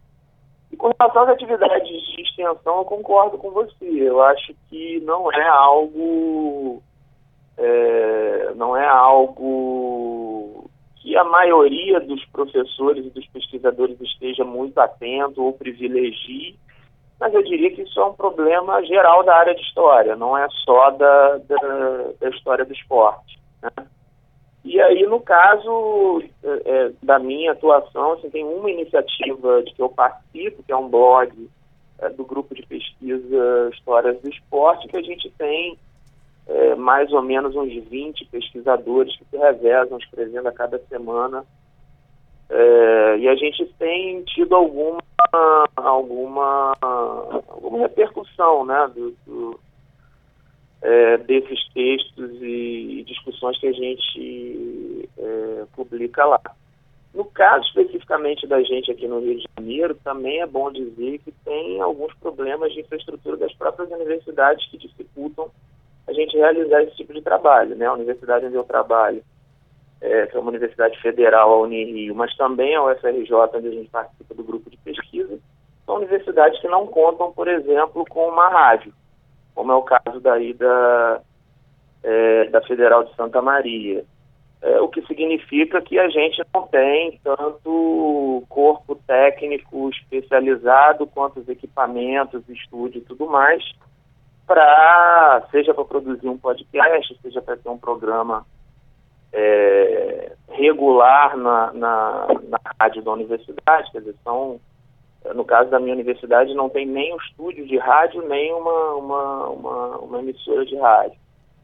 E 0.70 0.76
com 0.76 0.90
relação 0.98 1.22
às 1.22 1.28
atividades 1.30 1.88
de 1.88 2.22
extensão, 2.22 2.78
eu 2.78 2.84
concordo 2.84 3.38
com 3.38 3.50
você. 3.50 3.84
Eu 3.84 4.22
acho 4.22 4.54
que 4.68 5.00
não 5.00 5.30
é 5.32 5.46
algo. 5.46 6.82
é, 7.56 8.52
não 8.56 8.76
é 8.76 8.86
algo 8.86 10.68
que 10.96 11.16
a 11.16 11.22
maioria 11.22 12.00
dos 12.00 12.24
professores 12.26 13.06
e 13.06 13.10
dos 13.10 13.26
pesquisadores 13.28 14.00
esteja 14.00 14.44
muito 14.44 14.78
atento 14.78 15.40
ou 15.40 15.52
privilegie, 15.52 16.58
mas 17.18 17.32
eu 17.32 17.42
diria 17.42 17.70
que 17.70 17.82
isso 17.82 17.98
é 17.98 18.04
um 18.04 18.12
problema 18.12 18.82
geral 18.84 19.24
da 19.24 19.34
área 19.36 19.54
de 19.54 19.62
história, 19.62 20.16
não 20.16 20.36
é 20.36 20.46
só 20.64 20.90
da, 20.90 21.38
da, 21.38 22.12
da 22.20 22.28
história 22.28 22.64
do 22.64 22.72
esporte. 22.72 23.38
Né? 23.62 23.70
E 24.64 24.80
aí, 24.80 25.06
no 25.06 25.20
caso 25.20 26.22
é, 26.42 26.62
é, 26.64 26.92
da 27.00 27.20
minha 27.20 27.52
atuação, 27.52 28.14
assim, 28.14 28.28
tem 28.30 28.44
uma 28.44 28.68
iniciativa 28.68 29.62
de 29.62 29.72
que 29.72 29.80
eu 29.80 29.88
participo, 29.88 30.62
que 30.64 30.72
é 30.72 30.76
um 30.76 30.88
blog 30.88 31.48
é, 32.00 32.08
do 32.10 32.24
grupo 32.24 32.52
de 32.52 32.66
pesquisa 32.66 33.70
Histórias 33.72 34.20
do 34.20 34.28
Esporte, 34.28 34.88
que 34.88 34.96
a 34.96 35.02
gente 35.02 35.30
tem 35.38 35.78
é, 36.48 36.74
mais 36.74 37.12
ou 37.12 37.22
menos 37.22 37.54
uns 37.54 37.72
20 37.88 38.24
pesquisadores 38.26 39.16
que 39.16 39.24
se 39.26 39.36
revezam 39.36 39.98
escrevendo 39.98 40.48
a 40.48 40.52
cada 40.52 40.78
semana. 40.88 41.44
É, 42.48 43.18
e 43.18 43.28
a 43.28 43.34
gente 43.34 43.64
tem 43.78 44.22
tido 44.22 44.54
alguma, 44.54 45.00
alguma, 45.74 46.76
alguma 46.80 47.78
repercussão 47.80 48.64
né, 48.64 48.90
do, 48.94 49.10
do 49.26 49.60
é, 50.82 51.16
desses 51.18 51.68
textos 51.74 52.30
e 52.40 53.04
discussões 53.06 53.58
que 53.58 53.66
a 53.66 53.72
gente 53.72 55.08
é, 55.18 55.64
publica 55.74 56.24
lá. 56.24 56.40
No 57.12 57.24
caso 57.24 57.64
especificamente 57.66 58.46
da 58.46 58.62
gente 58.62 58.90
aqui 58.90 59.08
no 59.08 59.20
Rio 59.20 59.38
de 59.38 59.44
Janeiro, 59.58 59.94
também 60.04 60.40
é 60.42 60.46
bom 60.46 60.70
dizer 60.70 61.18
que 61.20 61.32
tem 61.44 61.80
alguns 61.80 62.14
problemas 62.14 62.72
de 62.72 62.80
infraestrutura 62.80 63.38
das 63.38 63.54
próprias 63.54 63.90
universidades 63.90 64.68
que 64.70 64.76
dificultam 64.76 65.50
a 66.06 66.12
gente 66.12 66.36
realizar 66.36 66.82
esse 66.82 66.94
tipo 66.96 67.12
de 67.14 67.22
trabalho. 67.22 67.74
Né? 67.74 67.86
A 67.86 67.94
universidade 67.94 68.46
onde 68.46 68.54
eu 68.54 68.64
trabalho, 68.64 69.24
é, 70.00 70.26
que 70.26 70.36
é 70.36 70.40
uma 70.40 70.50
universidade 70.50 71.00
federal, 71.00 71.52
a 71.52 71.60
Unirio, 71.60 72.14
mas 72.14 72.34
também 72.36 72.74
a 72.74 72.82
UFRJ, 72.82 73.32
onde 73.54 73.68
a 73.68 73.72
gente 73.72 73.90
participa 73.90 74.34
do 74.34 74.44
grupo 74.44 74.70
de 74.70 74.76
pesquisa, 74.78 75.38
são 75.84 75.96
universidades 75.96 76.60
que 76.60 76.68
não 76.68 76.86
contam, 76.86 77.32
por 77.32 77.48
exemplo, 77.48 78.04
com 78.08 78.28
uma 78.28 78.48
rádio 78.48 78.92
como 79.56 79.72
é 79.72 79.74
o 79.74 79.82
caso 79.82 80.20
daí 80.20 80.52
da, 80.52 81.20
é, 82.04 82.44
da 82.50 82.60
Federal 82.60 83.02
de 83.02 83.16
Santa 83.16 83.40
Maria. 83.40 84.04
É, 84.60 84.80
o 84.80 84.88
que 84.88 85.04
significa 85.06 85.80
que 85.80 85.98
a 85.98 86.08
gente 86.08 86.42
não 86.54 86.66
tem 86.68 87.18
tanto 87.24 88.44
corpo 88.48 88.94
técnico 89.06 89.88
especializado 89.90 91.06
quanto 91.06 91.40
os 91.40 91.48
equipamentos, 91.48 92.46
estúdio 92.48 92.98
e 92.98 93.04
tudo 93.04 93.26
mais, 93.26 93.64
para 94.46 95.42
seja 95.50 95.72
para 95.72 95.84
produzir 95.84 96.28
um 96.28 96.38
podcast, 96.38 97.18
seja 97.22 97.40
para 97.40 97.56
ter 97.56 97.68
um 97.68 97.78
programa 97.78 98.46
é, 99.36 100.32
regular 100.48 101.36
na, 101.36 101.72
na, 101.74 102.26
na 102.48 102.60
rádio 102.80 103.02
da 103.02 103.12
universidade, 103.12 103.92
quer 103.92 103.98
dizer, 103.98 104.14
são 104.24 104.58
no 105.34 105.44
caso 105.44 105.70
da 105.70 105.80
minha 105.80 105.94
universidade, 105.94 106.54
não 106.54 106.68
tem 106.68 106.86
nem 106.86 107.12
um 107.12 107.16
estúdio 107.18 107.66
de 107.66 107.76
rádio, 107.76 108.22
nem 108.28 108.52
uma, 108.54 108.94
uma, 108.94 109.48
uma, 109.48 109.98
uma 109.98 110.18
emissora 110.20 110.64
de 110.64 110.76
rádio. 110.76 111.18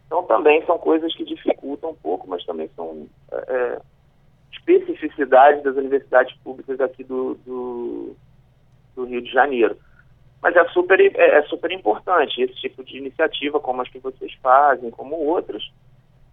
Então 0.07 0.25
também 0.25 0.65
são 0.67 0.79
coisas 0.79 1.15
que 1.15 1.25
dificultam 1.25 1.91
um 1.91 1.95
pouco, 1.95 2.29
mas 2.29 2.45
também 2.45 2.69
são 2.75 3.07
é, 3.33 3.81
especificidades 4.53 5.63
das 5.63 5.77
universidades 5.77 6.37
públicas 6.39 6.81
aqui 6.81 7.05
do, 7.05 7.35
do, 7.47 8.17
do 8.95 9.05
Rio 9.05 9.23
de 9.23 9.31
Janeiro. 9.31 9.77
Mas 10.43 10.57
é 10.57 10.65
super, 10.69 11.01
é, 11.01 11.39
é 11.39 11.43
super 11.45 11.71
importante 11.71 12.43
esse 12.43 12.55
tipo 12.55 12.83
de 12.85 12.99
iniciativa, 12.99 13.61
como 13.61 13.81
as 13.81 13.89
que 13.89 14.01
vocês 14.01 14.33
fazem, 14.43 14.91
como 14.91 15.15
outras. 15.15 15.63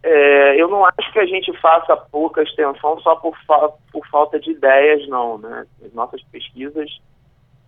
É, 0.01 0.61
eu 0.61 0.69
não 0.69 0.85
acho 0.85 1.11
que 1.11 1.19
a 1.19 1.25
gente 1.25 1.51
faça 1.59 1.95
pouca 1.95 2.41
extensão 2.41 2.99
só 3.01 3.15
por, 3.15 3.37
fa 3.45 3.69
por 3.91 4.07
falta 4.07 4.39
de 4.39 4.51
ideias, 4.51 5.07
não. 5.07 5.37
Né? 5.37 5.65
As 5.83 5.93
nossas 5.93 6.21
pesquisas 6.23 6.89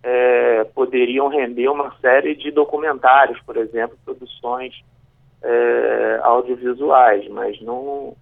é, 0.02 0.64
poderiam 0.74 1.28
render 1.28 1.68
uma 1.68 1.94
série 2.00 2.34
de 2.34 2.50
documentários, 2.50 3.40
por 3.42 3.56
exemplo, 3.56 3.98
produções 4.04 4.74
é, 5.42 6.20
audiovisuais, 6.22 7.28
mas 7.28 7.60
não, 7.60 8.16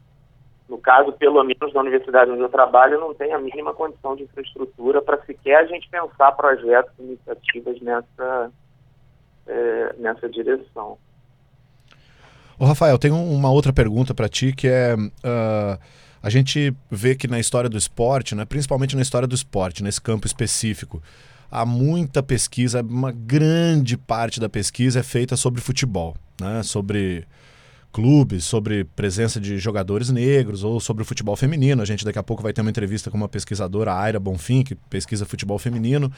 no 0.69 0.79
caso, 0.79 1.13
pelo 1.13 1.43
menos 1.45 1.73
na 1.73 1.81
universidade 1.81 2.31
onde 2.31 2.43
eu 2.43 2.49
trabalho, 2.49 3.01
não 3.01 3.15
tem 3.15 3.33
a 3.33 3.39
mínima 3.39 3.73
condição 3.73 4.17
de 4.17 4.25
infraestrutura 4.25 5.01
para 5.01 5.23
sequer 5.25 5.57
a 5.57 5.65
gente 5.67 5.89
pensar 5.89 6.33
projetos, 6.33 6.93
iniciativas 6.99 7.81
nessa, 7.81 8.53
é, 9.47 9.95
nessa 9.99 10.29
direção. 10.29 10.99
Ô, 12.61 12.67
Rafael, 12.67 12.99
tem 12.99 13.11
uma 13.11 13.51
outra 13.51 13.73
pergunta 13.73 14.13
para 14.13 14.29
ti 14.29 14.53
que 14.53 14.69
é. 14.69 14.95
Uh, 14.95 15.81
a 16.23 16.29
gente 16.29 16.75
vê 16.91 17.15
que 17.15 17.27
na 17.27 17.41
história 17.41 17.71
do 17.71 17.79
esporte, 17.79 18.35
né, 18.35 18.45
principalmente 18.45 18.95
na 18.95 19.01
história 19.01 19.27
do 19.27 19.35
esporte, 19.35 19.83
nesse 19.83 19.99
campo 19.99 20.27
específico, 20.27 21.03
há 21.51 21.65
muita 21.65 22.23
pesquisa, 22.23 22.83
uma 22.83 23.13
grande 23.13 23.97
parte 23.97 24.39
da 24.39 24.47
pesquisa 24.47 25.01
é 25.01 25.03
feita 25.03 25.39
sobre 25.39 25.63
futebol, 25.63 26.15
né, 26.39 26.63
sobre 26.63 27.27
clubes, 27.91 28.45
sobre 28.45 28.85
presença 28.85 29.41
de 29.41 29.57
jogadores 29.57 30.11
negros 30.11 30.63
ou 30.63 30.79
sobre 30.81 31.03
o 31.03 31.07
futebol 31.07 31.37
feminino. 31.37 31.81
A 31.81 31.87
gente 31.87 32.05
daqui 32.05 32.19
a 32.19 32.23
pouco 32.23 32.43
vai 32.43 32.53
ter 32.53 32.61
uma 32.61 32.69
entrevista 32.69 33.11
com 33.11 33.17
uma 33.17 33.29
pesquisadora, 33.29 33.95
Aira 33.95 34.21
Bonfim, 34.21 34.63
que 34.63 34.75
pesquisa 34.75 35.25
futebol 35.25 35.59
feminino. 35.59 36.13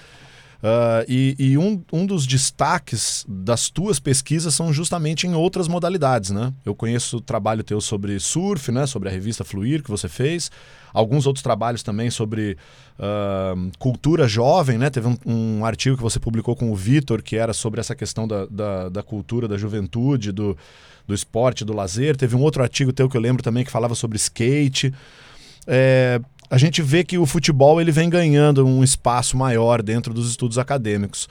Uh, 0.63 1.03
e, 1.09 1.35
e 1.41 1.59
um, 1.59 1.83
um 1.93 2.07
dos 2.07 2.25
destaques 2.25 3.27
das 3.29 3.69
tuas 3.69 3.99
pesquisas 3.99 4.55
são 4.55 4.73
justamente 4.73 5.27
em 5.27 5.35
outras 5.35 5.67
modalidades, 5.67 6.31
né? 6.31 6.53
Eu 6.65 6.73
conheço 6.73 7.17
o 7.17 7.21
trabalho 7.21 7.65
teu 7.65 7.81
sobre 7.81 8.21
surf, 8.21 8.71
né? 8.71 8.87
Sobre 8.87 9.09
a 9.09 9.13
revista 9.13 9.43
Fluir 9.43 9.83
que 9.83 9.91
você 9.91 10.09
fez. 10.09 10.53
Alguns 10.95 11.27
outros 11.27 11.43
trabalhos 11.43 11.83
também 11.83 12.11
sobre 12.11 12.57
uh, 12.97 13.73
cultura 13.77 14.29
jovem, 14.29 14.79
né? 14.79 14.89
Teve 14.89 15.09
um, 15.09 15.19
um, 15.27 15.65
artigo 15.65 15.97
que 15.97 16.03
você 16.03 16.21
publicou 16.21 16.55
com 16.55 16.71
o 16.71 16.77
Vitor 16.77 17.23
que 17.23 17.35
era 17.37 17.53
sobre 17.53 17.81
essa 17.81 17.97
questão 17.97 18.29
da, 18.29 18.47
da, 18.47 18.89
da 18.89 19.03
cultura, 19.03 19.49
da 19.49 19.59
juventude, 19.59 20.31
do, 20.31 20.57
do 21.09 21.13
esporte, 21.13 21.65
do 21.65 21.75
lazer. 21.75 22.17
Teve 22.17 22.37
um 22.37 22.41
outro 22.41 22.63
artigo 22.63 22.93
teu 22.93 23.09
que 23.09 23.17
eu 23.17 23.21
lembro 23.21 23.43
também 23.43 23.65
que 23.65 23.71
falava 23.71 23.97
sobre 23.97 24.15
skate. 24.15 24.95
É, 25.67 26.21
a 26.53 26.59
gente 26.59 26.83
vê 26.83 27.03
que 27.03 27.17
o 27.17 27.25
futebol 27.25 27.81
ele 27.81 27.91
vem 27.91 28.11
ganhando 28.11 28.67
um 28.67 28.85
espaço 28.85 29.39
maior 29.39 29.81
dentro 29.81 30.13
dos 30.13 30.29
estudos 30.29 30.59
acadêmicos. 30.59 31.27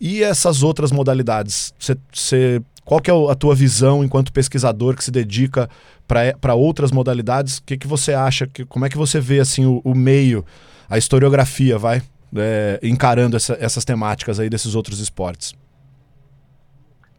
E 0.00 0.22
essas 0.22 0.62
outras 0.62 0.92
modalidades? 0.92 1.74
Cê, 1.76 1.96
cê, 2.12 2.62
qual 2.84 3.00
que 3.00 3.10
é 3.10 3.14
a 3.28 3.34
tua 3.34 3.52
visão 3.52 4.04
enquanto 4.04 4.32
pesquisador 4.32 4.94
que 4.94 5.02
se 5.02 5.10
dedica 5.10 5.68
para 6.06 6.54
outras 6.54 6.92
modalidades? 6.92 7.58
O 7.58 7.64
que, 7.64 7.76
que 7.76 7.88
você 7.88 8.14
acha? 8.14 8.46
Que, 8.46 8.64
como 8.64 8.86
é 8.86 8.88
que 8.88 8.96
você 8.96 9.18
vê 9.18 9.40
assim 9.40 9.66
o, 9.66 9.80
o 9.82 9.92
meio, 9.92 10.44
a 10.88 10.96
historiografia, 10.96 11.76
vai, 11.76 12.00
é, 12.36 12.78
encarando 12.80 13.36
essa, 13.36 13.58
essas 13.60 13.84
temáticas 13.84 14.38
aí 14.38 14.48
desses 14.48 14.76
outros 14.76 15.00
esportes? 15.00 15.52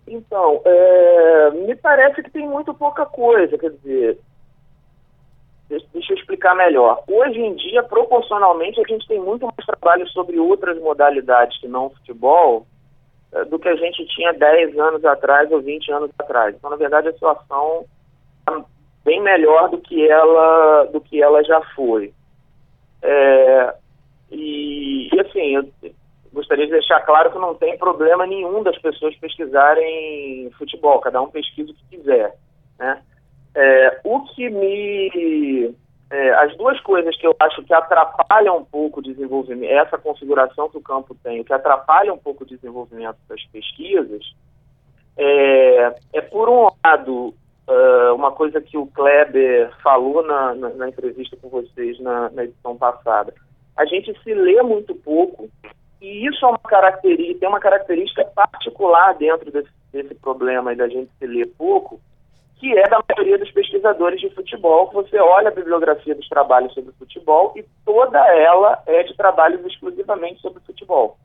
Então, 0.08 0.62
é, 0.64 1.52
me 1.68 1.76
parece 1.76 2.24
que 2.24 2.32
tem 2.32 2.48
muito 2.48 2.74
pouca 2.74 3.06
coisa, 3.06 3.58
quer 3.58 3.72
dizer, 3.72 4.20
Deixa 5.94 6.12
eu 6.12 6.18
explicar 6.18 6.54
melhor. 6.54 7.02
Hoje 7.08 7.40
em 7.40 7.56
dia, 7.56 7.82
proporcionalmente, 7.84 8.82
a 8.82 8.84
gente 8.84 9.08
tem 9.08 9.20
muito 9.22 9.46
mais 9.46 9.66
trabalho 9.66 10.06
sobre 10.10 10.38
outras 10.38 10.78
modalidades 10.80 11.58
que 11.62 11.68
não 11.68 11.86
o 11.86 11.90
futebol 11.92 12.68
eh, 13.32 13.46
do 13.46 13.58
que 13.58 13.70
a 13.70 13.76
gente 13.76 14.06
tinha 14.08 14.34
10 14.34 14.78
anos 14.78 15.06
atrás 15.06 15.50
ou 15.50 15.62
20 15.62 15.92
anos 15.94 16.12
atrás. 16.20 16.54
Então, 16.54 16.70
na 16.70 16.76
verdade, 16.76 17.08
a 17.08 17.14
situação 17.14 17.86
está 18.40 18.66
bem 19.06 19.22
melhor 19.22 19.70
do 19.70 19.78
que 19.78 20.06
ela, 20.10 20.86
do 20.86 21.00
que 21.00 21.24
ela 21.24 21.42
já 21.42 21.62
foi. 21.74 22.14
É, 23.02 23.74
e, 24.30 25.10
e, 25.14 25.20
assim, 25.22 25.56
eu 25.56 25.94
gostaria 26.34 26.66
de 26.66 26.72
deixar 26.74 27.00
claro 27.02 27.32
que 27.32 27.40
não 27.40 27.56
tem 27.56 27.78
problema 27.78 28.28
nenhum 28.28 28.62
das 28.62 28.78
pessoas 28.80 29.16
pesquisarem 29.16 30.52
futebol, 30.58 31.00
cada 31.00 31.22
um 31.22 31.30
pesquisa 31.30 31.72
o 31.72 31.76
que 31.76 31.98
quiser, 31.98 32.36
né? 32.78 33.02
É, 33.56 34.00
o 34.04 34.22
que 34.22 34.50
me. 34.50 35.76
É, 36.10 36.34
as 36.36 36.56
duas 36.58 36.80
coisas 36.82 37.16
que 37.18 37.26
eu 37.26 37.34
acho 37.40 37.64
que 37.64 37.74
atrapalham 37.74 38.58
um 38.58 38.66
pouco 38.66 39.00
o 39.00 39.04
desenvolvimento, 39.04 39.72
essa 39.72 39.98
configuração 39.98 40.70
que 40.70 40.78
o 40.78 40.82
campo 40.82 41.16
tem, 41.24 41.42
que 41.42 41.54
atrapalha 41.54 42.14
um 42.14 42.18
pouco 42.18 42.44
o 42.44 42.48
desenvolvimento 42.48 43.18
das 43.30 43.42
pesquisas, 43.46 44.22
é, 45.18 45.96
é 46.14 46.22
por 46.22 46.50
um 46.50 46.70
lado, 46.84 47.34
uh, 47.68 48.16
uma 48.16 48.32
coisa 48.32 48.60
que 48.60 48.78
o 48.78 48.88
Kleber 48.88 49.72
falou 49.82 50.22
na, 50.24 50.54
na, 50.56 50.70
na 50.70 50.90
entrevista 50.90 51.38
com 51.38 51.50
vocês 51.50 52.00
na, 52.00 52.30
na, 52.32 52.44
edição 52.44 52.76
passada. 52.76 53.34
A 53.78 53.86
gente 53.86 54.14
se 54.22 54.34
lê 54.34 54.62
muito 54.62 54.94
pouco, 54.96 55.50
e 56.02 56.28
isso 56.28 56.46
é 56.46 56.50
uma 56.50 56.60
característica, 56.60 57.40
tem 57.40 57.50
uma 57.50 57.60
característica 57.60 58.26
particular 58.26 59.14
dentro 59.16 59.52
desse, 59.52 59.70
desse 59.94 60.16
problema 60.16 60.76
da 60.76 60.88
gente 60.88 61.10
se 61.18 61.26
ler 61.26 61.48
pouco, 61.58 62.02
que 62.62 62.78
é 62.78 62.88
da 62.88 63.02
maioria 63.10 63.40
dos 63.40 63.50
pesquisadores 63.50 64.22
de 64.22 64.30
futebol. 64.30 64.92
Você 64.94 65.18
olha 65.20 65.48
a 65.48 65.54
bibliografia 65.54 66.14
dos 66.14 66.30
trabalhos 66.30 66.72
sobre 66.76 66.92
futebol 66.94 67.52
e 67.56 67.66
toda 67.84 68.20
ela 68.36 68.84
é 68.86 69.02
de 69.02 69.18
trabalhos 69.18 69.66
exclusivamente 69.66 70.40
sobre 70.42 70.62
futebol. 70.62 71.18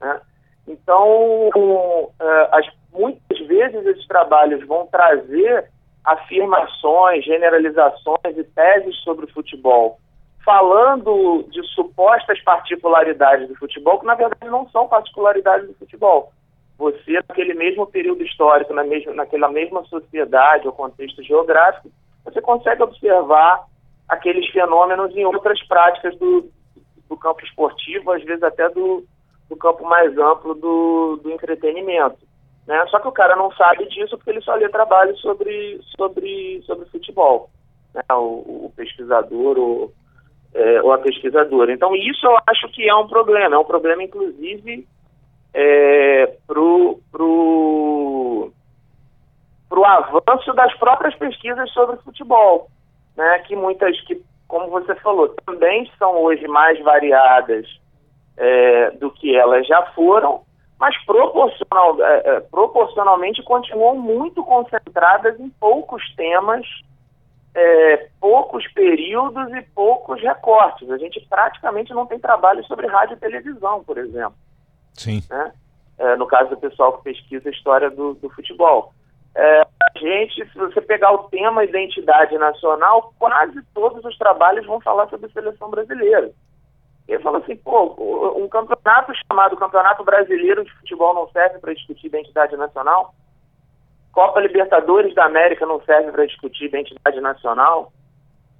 Né? 0.00 0.20
Então, 0.66 1.48
uh, 1.54 2.12
as, 2.50 2.66
muitas 2.92 3.38
vezes 3.46 3.86
esses 3.86 4.06
trabalhos 4.08 4.66
vão 4.66 4.86
trazer 4.86 5.70
afirmações, 6.04 7.24
generalizações 7.24 8.36
e 8.36 8.42
teses 8.42 8.96
sobre 9.04 9.26
o 9.26 9.32
futebol, 9.32 10.00
falando 10.44 11.44
de 11.50 11.62
supostas 11.68 12.42
particularidades 12.42 13.46
do 13.46 13.54
futebol, 13.54 14.00
que 14.00 14.06
na 14.06 14.16
verdade 14.16 14.50
não 14.50 14.68
são 14.70 14.88
particularidades 14.88 15.68
do 15.68 15.74
futebol 15.74 16.32
você, 16.76 17.12
naquele 17.28 17.54
mesmo 17.54 17.86
período 17.86 18.22
histórico, 18.22 18.74
na 18.74 18.84
mesma, 18.84 19.12
naquela 19.14 19.48
mesma 19.48 19.84
sociedade 19.84 20.66
ou 20.66 20.72
contexto 20.72 21.22
geográfico, 21.22 21.90
você 22.24 22.40
consegue 22.40 22.82
observar 22.82 23.64
aqueles 24.08 24.48
fenômenos 24.50 25.14
em 25.16 25.24
outras 25.24 25.62
práticas 25.66 26.16
do, 26.18 26.50
do 27.08 27.16
campo 27.16 27.44
esportivo, 27.44 28.10
às 28.10 28.22
vezes 28.24 28.42
até 28.42 28.68
do, 28.70 29.04
do 29.48 29.56
campo 29.56 29.84
mais 29.84 30.16
amplo 30.18 30.54
do, 30.54 31.20
do 31.22 31.30
entretenimento. 31.30 32.18
Né? 32.66 32.84
Só 32.88 32.98
que 32.98 33.08
o 33.08 33.12
cara 33.12 33.36
não 33.36 33.52
sabe 33.52 33.86
disso 33.88 34.16
porque 34.16 34.30
ele 34.30 34.40
só 34.40 34.54
lê 34.54 34.68
trabalho 34.68 35.16
sobre, 35.18 35.80
sobre, 35.96 36.62
sobre 36.66 36.86
futebol, 36.86 37.50
né? 37.94 38.02
o, 38.10 38.66
o 38.66 38.72
pesquisador 38.74 39.58
ou, 39.58 39.92
é, 40.54 40.82
ou 40.82 40.92
a 40.92 40.98
pesquisadora. 40.98 41.72
Então, 41.72 41.94
isso 41.94 42.26
eu 42.26 42.36
acho 42.46 42.68
que 42.70 42.88
é 42.88 42.94
um 42.94 43.06
problema, 43.06 43.54
é 43.54 43.58
um 43.58 43.64
problema, 43.64 44.02
inclusive, 44.02 44.86
é, 45.54 46.36
pro, 46.48 47.00
pro, 47.12 48.52
pro 49.68 49.84
avanço 49.84 50.52
das 50.52 50.74
próprias 50.74 51.14
pesquisas 51.14 51.70
sobre 51.70 51.96
futebol, 51.98 52.68
né, 53.16 53.38
que 53.46 53.54
muitas, 53.54 53.98
que, 54.02 54.20
como 54.48 54.68
você 54.68 54.94
falou, 54.96 55.28
também 55.46 55.88
são 55.96 56.16
hoje 56.16 56.46
mais 56.48 56.82
variadas 56.82 57.66
é, 58.36 58.90
do 58.92 59.12
que 59.12 59.36
elas 59.36 59.64
já 59.66 59.80
foram, 59.92 60.42
mas 60.78 60.96
proporcional, 61.04 62.02
é, 62.02 62.22
é 62.24 62.40
proporcionalmente 62.40 63.40
continuam 63.44 63.96
muito 63.96 64.42
concentradas 64.42 65.38
em 65.38 65.48
poucos 65.50 66.02
temas, 66.16 66.66
é, 67.54 68.08
poucos 68.20 68.66
períodos 68.72 69.52
e 69.52 69.62
poucos 69.72 70.20
recortes. 70.20 70.90
A 70.90 70.98
gente 70.98 71.24
praticamente 71.30 71.94
não 71.94 72.06
tem 72.06 72.18
trabalho 72.18 72.64
sobre 72.64 72.88
rádio 72.88 73.14
e 73.14 73.20
televisão, 73.20 73.84
por 73.84 73.96
exemplo. 73.96 74.34
Sim. 74.94 75.22
Né? 75.28 75.52
É, 75.98 76.16
no 76.16 76.26
caso 76.26 76.50
do 76.50 76.56
pessoal 76.56 76.98
que 76.98 77.04
pesquisa 77.04 77.48
a 77.48 77.52
história 77.52 77.90
do, 77.90 78.14
do 78.14 78.28
futebol. 78.30 78.92
É, 79.36 79.60
a 79.62 79.98
gente, 79.98 80.48
se 80.50 80.58
você 80.58 80.80
pegar 80.80 81.12
o 81.12 81.24
tema 81.24 81.64
identidade 81.64 82.36
nacional, 82.38 83.12
quase 83.18 83.60
todos 83.74 84.04
os 84.04 84.16
trabalhos 84.16 84.66
vão 84.66 84.80
falar 84.80 85.08
sobre 85.08 85.30
seleção 85.30 85.70
brasileira. 85.70 86.30
Ele 87.06 87.22
fala 87.22 87.38
assim, 87.38 87.56
pô, 87.56 87.94
um 88.36 88.48
campeonato 88.48 89.12
chamado 89.28 89.56
Campeonato 89.56 90.02
Brasileiro 90.04 90.64
de 90.64 90.72
Futebol 90.72 91.14
não 91.14 91.28
serve 91.28 91.58
para 91.58 91.74
discutir 91.74 92.06
identidade 92.06 92.56
nacional? 92.56 93.14
Copa 94.10 94.40
Libertadores 94.40 95.14
da 95.14 95.26
América 95.26 95.66
não 95.66 95.82
serve 95.82 96.12
para 96.12 96.26
discutir 96.26 96.64
identidade 96.64 97.20
nacional? 97.20 97.92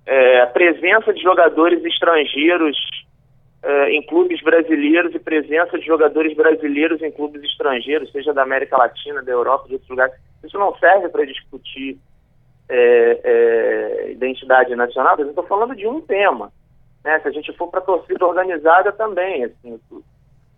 É, 0.05 0.43
a 0.43 0.47
presença 0.49 1.15
de 1.15 1.23
jogadores 1.23 1.83
estrangeiros 1.85 2.77
eh, 3.65 3.91
em 3.93 4.03
clubes 4.07 4.41
brasileiros 4.43 5.15
e 5.15 5.19
presença 5.19 5.79
de 5.79 5.87
jogadores 5.87 6.37
brasileiros 6.37 7.03
em 7.03 7.11
clubes 7.11 7.43
estrangeiros, 7.43 8.13
seja 8.13 8.33
da 8.33 8.43
América 8.43 8.77
Latina, 8.77 9.23
da 9.23 9.33
Europa, 9.33 9.67
de 9.67 9.75
outros 9.75 9.91
lugares. 9.91 10.15
Isso 10.45 10.59
não 10.59 10.75
serve 10.77 11.09
para 11.09 11.25
discutir 11.25 11.99
eh, 12.69 13.21
eh, 13.25 14.11
identidade 14.13 14.75
nacional, 14.77 15.15
mas 15.17 15.27
eu 15.27 15.31
estou 15.31 15.47
falando 15.47 15.75
de 15.75 15.87
um 15.87 16.01
tema. 16.01 16.53
Né? 17.03 17.19
Se 17.21 17.29
a 17.29 17.31
gente 17.31 17.53
for 17.55 17.69
para 17.69 17.81
a 17.81 17.85
torcida 17.85 18.27
organizada 18.27 18.93
também, 18.93 19.45
assim, 19.45 19.81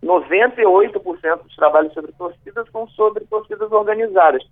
98% 0.03 1.43
dos 1.43 1.55
trabalhos 1.55 1.93
sobre 1.93 2.11
torcidas 2.13 2.67
são 2.71 2.87
sobre 2.89 3.25
torcidas 3.25 3.71
organizadas. 3.71 4.43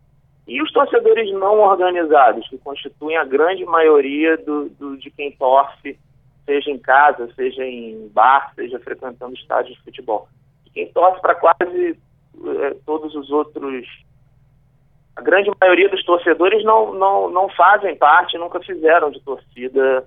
E 0.47 0.62
os 0.62 0.72
torcedores 0.72 1.32
não 1.34 1.60
organizados, 1.60 2.47
que 2.49 2.58
constituem 2.60 3.18
a 3.18 3.24
grande 3.24 3.66
maioria 3.66 4.38
do, 4.38 4.70
do- 4.70 4.97
de 4.97 5.10
quem 5.10 5.32
torce, 5.32 5.97
seja 6.46 6.72
em 6.72 6.78
casa, 6.78 7.30
seja 7.36 7.66
em 7.66 8.08
bar, 8.10 8.52
seja 8.56 8.80
frequentando 8.80 9.34
estádios 9.34 9.76
de 9.78 9.84
futebol. 9.84 10.28
De 10.64 10.72
Quem 10.72 10.91
torce 10.91 11.20
para 11.22 11.36
quase 11.36 11.98
eh, 12.46 12.76
todos 12.86 13.16
os 13.16 13.30
outros. 13.32 13.86
A 15.16 15.22
grande 15.22 15.50
maioria 15.60 15.89
dos 15.89 16.04
torcedores 16.04 16.64
não, 16.64 16.93
não, 16.93 17.30
não 17.30 17.50
fazem 17.50 17.96
parte, 17.96 18.38
nunca 18.38 18.60
fizeram 18.60 19.10
de 19.10 19.22
torcida 19.22 20.06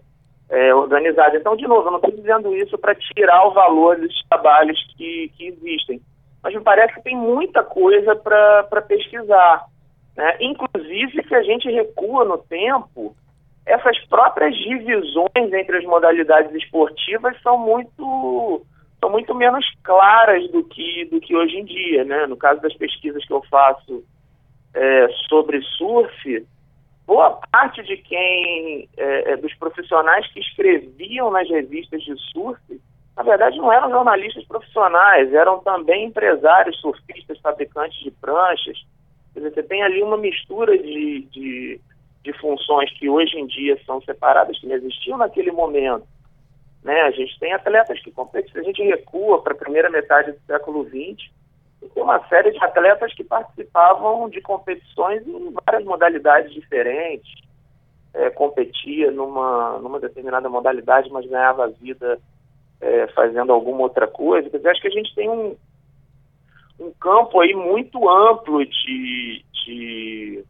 eh, 0.51 0.75
organizada. 0.75 1.37
Então, 1.37 1.57
de 1.57 1.67
novo, 1.67 1.87
eu 1.87 1.93
não 1.93 1.99
estou 1.99 2.13
dizendo 2.13 2.55
isso 2.55 2.77
para 2.79 2.95
tirar 2.95 3.47
o 3.47 3.53
valor 3.53 3.97
desses 3.97 4.23
trabalhos 4.29 4.79
que, 4.97 5.33
que 5.37 5.47
existem. 5.47 6.01
Mas 6.43 6.55
me 6.55 6.61
parece 6.61 6.95
que 6.95 7.03
tem 7.03 7.17
muita 7.17 7.65
coisa 7.65 8.15
para 8.15 8.83
pesquisar. 8.83 9.65
Né? 10.17 10.37
Inclusive, 10.41 11.27
se 11.27 11.35
a 11.35 11.43
gente 11.43 11.71
recua 11.71 12.25
no 12.25 12.39
tempo, 12.39 13.17
essas 13.69 13.99
próprias 14.07 14.57
divisões 14.57 15.53
entre 15.53 15.77
as 15.77 15.85
modalidades 15.85 16.53
esportivas 16.55 17.41
são 17.43 17.59
muito 17.59 18.63
são 18.99 19.11
muito 19.11 19.33
menos 19.35 19.65
claras 19.85 20.51
do 20.51 20.65
que 20.65 21.05
do 21.05 21.21
que 21.21 21.37
hoje 21.37 21.59
em 21.59 21.65
dia, 21.65 22.05
né? 22.05 22.27
No 22.27 22.37
caso 22.37 22.61
das 22.61 22.75
pesquisas 22.75 23.25
que 23.25 23.33
eu 23.33 23.43
faço 23.51 24.03
é, 24.75 25.09
sobre 25.29 25.61
surf, 25.77 26.47
boa 27.07 27.39
parte 27.53 27.83
de 27.83 27.99
quem 27.99 28.89
é, 28.97 29.33
é, 29.33 29.37
dos 29.37 29.55
profissionais 29.55 30.27
que 30.33 30.41
escreviam 30.41 31.31
nas 31.31 31.49
revistas 31.49 32.03
de 32.03 32.17
surf, 32.33 32.61
na 33.17 33.23
verdade 33.23 33.59
não 33.59 33.71
eram 33.71 33.91
jornalistas 33.91 34.45
profissionais, 34.47 35.33
eram 35.35 35.61
também 35.61 36.07
empresários 36.07 36.81
surfistas, 36.81 37.39
fabricantes 37.41 38.03
de 38.03 38.11
pranchas. 38.13 38.79
Quer 39.35 39.41
dizer, 39.41 39.55
você 39.55 39.63
tem 39.63 39.83
ali 39.83 40.03
uma 40.03 40.17
mistura 40.17 40.77
de, 40.77 41.21
de, 41.31 41.81
de 42.25 42.33
funções 42.35 42.91
que 42.99 43.09
hoje 43.09 43.37
em 43.37 43.47
dia 43.47 43.79
são 43.85 44.01
separadas, 44.03 44.59
que 44.59 44.67
não 44.67 44.77
existiam 44.77 45.19
naquele 45.19 45.51
momento. 45.51 46.07
Né? 46.83 47.01
A 47.03 47.11
gente 47.11 47.39
tem 47.39 47.53
atletas 47.53 48.01
que 48.01 48.11
competem, 48.11 48.51
se 48.53 48.59
a 48.59 48.63
gente 48.63 48.83
recua 48.83 49.43
para 49.43 49.53
a 49.53 49.59
primeira 49.59 49.91
metade 49.91 50.33
do 50.33 50.41
século 50.47 50.85
XX, 50.85 51.31
tem 51.95 52.03
uma 52.03 52.27
série 52.29 52.51
de 52.51 52.59
atletas 52.59 53.15
que 53.15 53.23
participavam 53.23 54.29
de 54.29 54.41
competições 54.41 55.27
em 55.27 55.53
várias 55.65 55.85
modalidades 55.85 56.53
diferentes, 56.53 57.33
é, 58.15 58.31
competia 58.31 59.11
numa, 59.11 59.79
numa 59.79 60.01
determinada 60.01 60.49
modalidade, 60.49 61.11
mas 61.11 61.27
ganhava 61.27 61.65
a 61.65 61.69
vida 61.69 62.19
é, 62.81 63.07
fazendo 63.09 63.53
alguma 63.53 63.83
outra 63.83 64.07
coisa. 64.07 64.49
Quer 64.51 64.57
dizer, 64.57 64.71
acho 64.71 64.81
que 64.81 64.89
a 64.89 64.93
gente 64.93 65.15
tem 65.15 65.29
um, 65.29 65.57
um 66.81 66.93
campo 67.01 67.41
aí 67.41 67.55
muito 67.55 68.09
amplo 68.09 68.65
de, 68.65 69.45
de, 69.65 70.45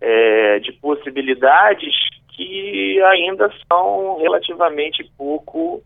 é, 0.00 0.58
de 0.60 0.72
possibilidades 0.72 1.94
que 2.28 3.02
ainda 3.02 3.50
são 3.66 4.18
relativamente 4.18 5.10
pouco 5.16 5.82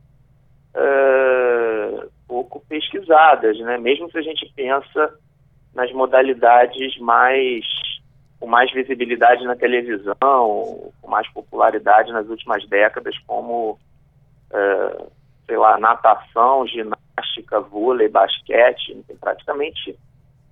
é, 0.75 2.07
pouco 2.27 2.61
pesquisadas, 2.69 3.59
né? 3.61 3.79
Mesmo 3.79 4.11
se 4.11 4.19
a 4.19 4.23
gente 4.23 4.51
pensa 4.55 5.15
nas 5.75 5.93
modalidades 5.93 6.99
mais 6.99 7.65
com 8.39 8.47
mais 8.47 8.73
visibilidade 8.73 9.45
na 9.45 9.55
televisão, 9.55 10.15
com 11.03 11.09
mais 11.09 11.29
popularidade 11.29 12.11
nas 12.11 12.27
últimas 12.27 12.67
décadas, 12.69 13.15
como 13.27 13.79
é, 14.53 15.05
sei 15.47 15.59
lá, 15.59 15.79
natação, 15.79 16.67
ginástica, 16.67 17.61
vôlei, 17.61 18.09
basquete, 18.09 19.05
praticamente 19.21 19.95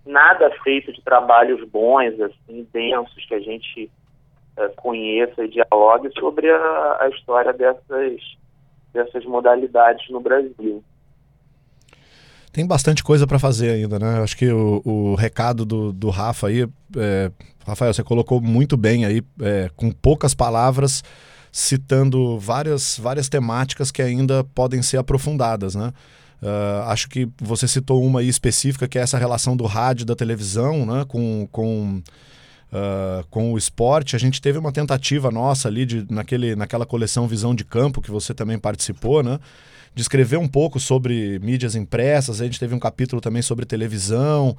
nada 0.09 0.51
feito 0.65 0.93
de 0.93 1.03
trabalhos 1.03 1.63
bons, 1.69 2.19
assim, 2.21 2.67
densos, 2.73 3.25
que 3.27 3.35
a 3.35 3.41
gente 3.41 3.91
eh, 4.57 4.69
conheça 4.77 5.45
e 5.45 5.49
dialogue 5.49 6.11
sobre 6.19 6.51
a, 6.51 6.97
a 7.01 7.09
história 7.11 7.53
dessas, 7.53 8.21
dessas 8.93 9.25
modalidades 9.27 10.09
no 10.09 10.21
Brasil. 10.21 10.83
Tem 12.51 12.67
bastante 12.67 13.05
coisa 13.05 13.27
para 13.27 13.39
fazer 13.39 13.71
ainda, 13.71 13.99
né? 13.99 14.23
Acho 14.23 14.37
que 14.37 14.51
o, 14.51 14.81
o 14.85 15.15
recado 15.15 15.67
do, 15.67 15.93
do 15.93 16.09
Rafa 16.09 16.49
aí, 16.49 16.67
é, 16.97 17.31
Rafael, 17.67 17.93
você 17.93 18.03
colocou 18.03 18.41
muito 18.41 18.77
bem 18.77 19.05
aí, 19.05 19.23
é, 19.43 19.71
com 19.77 19.93
poucas 19.93 20.35
palavras, 20.35 21.05
citando 21.53 22.39
várias, 22.39 22.99
várias 22.99 23.29
temáticas 23.29 23.91
que 23.91 24.01
ainda 24.01 24.43
podem 24.55 24.81
ser 24.81 24.97
aprofundadas, 24.97 25.75
né? 25.75 25.93
Uh, 26.43 26.83
acho 26.87 27.09
que 27.09 27.29
você 27.41 27.67
citou 27.67 28.05
uma 28.05 28.21
aí 28.21 28.29
específica, 28.29 28.87
que 28.87 28.99
é 28.99 29.03
essa 29.03 29.19
relação 29.19 29.57
do 29.57 29.67
rádio 29.67 30.07
da 30.07 30.15
televisão, 30.15 30.87
né? 30.87 31.05
Com, 31.07 31.49
com, 31.51 32.03
uh, 32.73 33.27
com 33.29 33.53
o 33.53 33.59
esporte. 33.59 34.15
A 34.15 34.19
gente 34.19 34.41
teve 34.41 34.59
uma 34.59 34.71
tentativa 34.71 35.31
nossa 35.31 35.69
ali, 35.69 35.85
de, 35.85 36.07
naquele, 36.09 36.55
naquela 36.55 36.87
coleção 36.87 37.27
Visão 37.27 37.55
de 37.55 37.65
Campo, 37.65 38.01
que 38.01 38.11
você 38.11 38.33
também 38.33 38.59
participou, 38.59 39.23
né? 39.23 39.39
De 39.95 40.03
escrever 40.03 40.37
um 40.37 40.47
pouco 40.47 40.79
sobre 40.79 41.41
mídias 41.41 41.75
impressas. 41.75 42.41
A 42.41 42.45
gente 42.45 42.61
teve 42.61 42.75
um 42.75 42.79
capítulo 42.79 43.21
também 43.21 43.43
sobre 43.43 43.67
televisão. 43.67 44.57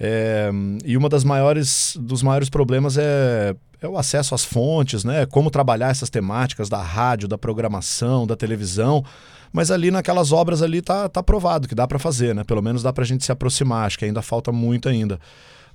É, 0.00 0.50
e 0.84 0.96
uma 0.96 1.08
das 1.08 1.22
maiores 1.22 1.96
dos 2.00 2.22
maiores 2.22 2.48
problemas 2.48 2.98
é, 2.98 3.54
é 3.80 3.86
o 3.86 3.96
acesso 3.96 4.34
às 4.34 4.44
fontes, 4.44 5.04
né? 5.04 5.24
Como 5.26 5.50
trabalhar 5.50 5.90
essas 5.90 6.10
temáticas 6.10 6.68
da 6.68 6.82
rádio, 6.82 7.28
da 7.28 7.38
programação, 7.38 8.26
da 8.26 8.34
televisão. 8.34 9.04
Mas 9.52 9.70
ali 9.70 9.90
naquelas 9.90 10.32
obras 10.32 10.62
ali 10.62 10.80
tá, 10.80 11.08
tá 11.08 11.22
provado 11.22 11.68
que 11.68 11.74
dá 11.74 11.86
para 11.86 11.98
fazer, 11.98 12.34
né? 12.34 12.42
Pelo 12.44 12.62
menos 12.62 12.82
dá 12.82 12.92
pra 12.92 13.04
gente 13.04 13.24
se 13.24 13.30
aproximar. 13.30 13.86
Acho 13.86 13.98
que 13.98 14.04
ainda 14.04 14.22
falta 14.22 14.50
muito 14.50 14.88
ainda. 14.88 15.20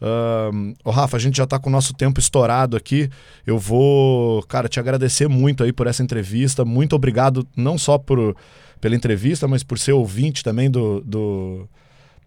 Uh, 0.01 0.89
Rafa, 0.89 1.17
a 1.17 1.19
gente 1.19 1.37
já 1.37 1.45
tá 1.45 1.59
com 1.59 1.69
o 1.69 1.71
nosso 1.71 1.93
tempo 1.93 2.19
estourado 2.19 2.75
aqui. 2.75 3.09
Eu 3.45 3.57
vou, 3.57 4.43
cara, 4.43 4.67
te 4.67 4.79
agradecer 4.79 5.27
muito 5.27 5.63
aí 5.63 5.71
por 5.71 5.87
essa 5.87 6.03
entrevista. 6.03 6.65
Muito 6.65 6.95
obrigado, 6.95 7.47
não 7.55 7.77
só 7.77 7.97
por, 7.97 8.35
pela 8.81 8.95
entrevista, 8.95 9.47
mas 9.47 9.63
por 9.63 9.77
ser 9.77 9.93
ouvinte 9.93 10.43
também 10.43 10.69
do, 10.69 11.01
do, 11.01 11.67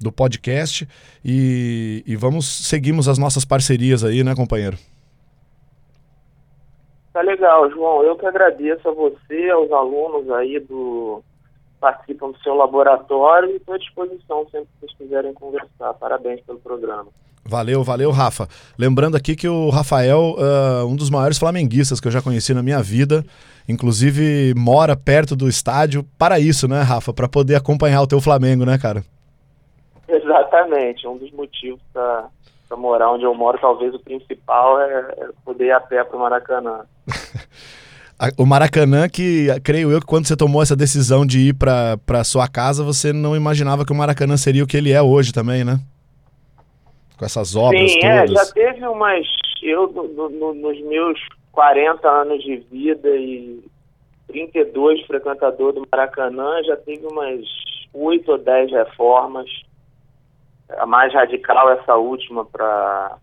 do 0.01 0.13
podcast. 0.13 0.89
E, 1.25 2.03
e 2.07 2.17
vamos, 2.17 2.47
seguimos 2.47 3.09
as 3.09 3.19
nossas 3.19 3.45
parcerias 3.45 4.05
aí, 4.05 4.23
né, 4.23 4.35
companheiro? 4.35 4.77
Tá 7.13 7.23
legal, 7.23 7.69
João. 7.71 8.05
Eu 8.05 8.17
que 8.17 8.27
agradeço 8.27 8.89
a 8.89 8.93
você, 8.93 9.51
aos 9.51 9.71
alunos 9.73 10.31
aí 10.31 10.61
do 10.61 11.23
participam 11.81 12.31
do 12.31 12.39
seu 12.41 12.55
laboratório 12.55 13.51
e 13.51 13.57
estou 13.57 13.75
à 13.75 13.79
disposição 13.79 14.47
sempre 14.51 14.69
que 14.69 14.81
vocês 14.81 14.99
quiserem 14.99 15.33
conversar. 15.33 15.95
Parabéns 15.95 16.41
pelo 16.43 16.59
programa. 16.59 17.07
Valeu, 17.45 17.83
valeu, 17.83 18.11
Rafa. 18.11 18.47
Lembrando 18.79 19.17
aqui 19.17 19.35
que 19.35 19.49
o 19.49 19.71
Rafael, 19.71 20.37
uh, 20.37 20.87
um 20.87 20.95
dos 20.95 21.11
maiores 21.11 21.39
flamenguistas 21.39 21.99
que 21.99 22.07
eu 22.07 22.13
já 22.13 22.23
conheci 22.23 22.53
na 22.53 22.63
minha 22.63 22.83
vida, 22.83 23.25
inclusive 23.69 24.53
mora 24.55 24.95
perto 24.95 25.35
do 25.35 25.49
estádio 25.49 26.05
para 26.19 26.39
isso, 26.39 26.69
né, 26.69 26.83
Rafa? 26.83 27.13
Para 27.13 27.29
poder 27.29 27.57
acompanhar 27.57 28.03
o 28.03 28.07
teu 28.07 28.21
Flamengo, 28.21 28.65
né, 28.65 28.79
cara? 28.79 29.03
Exatamente. 30.07 31.09
Um 31.09 31.17
dos 31.17 31.33
motivos 31.33 31.81
para 31.93 32.29
morar 32.77 33.11
onde 33.11 33.25
eu 33.25 33.35
moro, 33.35 33.59
talvez 33.59 33.95
o 33.95 33.99
principal 33.99 34.81
é, 34.81 35.15
é 35.19 35.29
poder 35.45 35.67
ir 35.67 35.73
a 35.73 35.81
pé 35.81 36.05
para 36.05 36.17
o 36.17 36.21
Maracanã. 36.21 36.85
o 38.37 38.45
Maracanã, 38.45 39.09
que 39.09 39.49
creio 39.63 39.91
eu 39.91 40.01
que 40.01 40.07
quando 40.07 40.27
você 40.27 40.37
tomou 40.37 40.63
essa 40.63 40.77
decisão 40.77 41.25
de 41.25 41.49
ir 41.49 41.55
para 41.55 42.25
sua 42.25 42.47
casa, 42.47 42.85
você 42.85 43.13
não 43.13 43.35
imaginava 43.35 43.85
que 43.85 43.93
o 43.93 43.95
Maracanã 43.95 44.37
seria 44.37 44.63
o 44.63 44.67
que 44.67 44.77
ele 44.77 44.93
é 44.93 45.01
hoje 45.01 45.33
também, 45.33 45.65
né? 45.65 45.79
Com 47.17 47.25
essas 47.25 47.57
obras 47.57 47.91
Sim, 47.91 48.01
todas. 48.01 48.31
é, 48.31 48.35
já 48.35 48.53
teve 48.53 48.87
umas. 48.87 49.27
Eu, 49.63 49.91
no, 49.93 50.29
no, 50.29 50.55
nos 50.55 50.81
meus 50.83 51.19
40 51.53 52.09
anos 52.09 52.43
de 52.43 52.57
vida 52.71 53.09
e 53.09 53.63
32 54.29 55.07
frequentador 55.07 55.73
do 55.73 55.87
Maracanã, 55.91 56.63
já 56.65 56.77
teve 56.77 57.07
umas 57.07 57.45
8 57.93 58.31
ou 58.31 58.39
10 58.39 58.73
reformas. 58.73 59.49
A 60.79 60.87
mais 60.87 61.13
radical, 61.13 61.71
essa 61.73 61.97
última, 61.97 62.45
para 62.45 63.17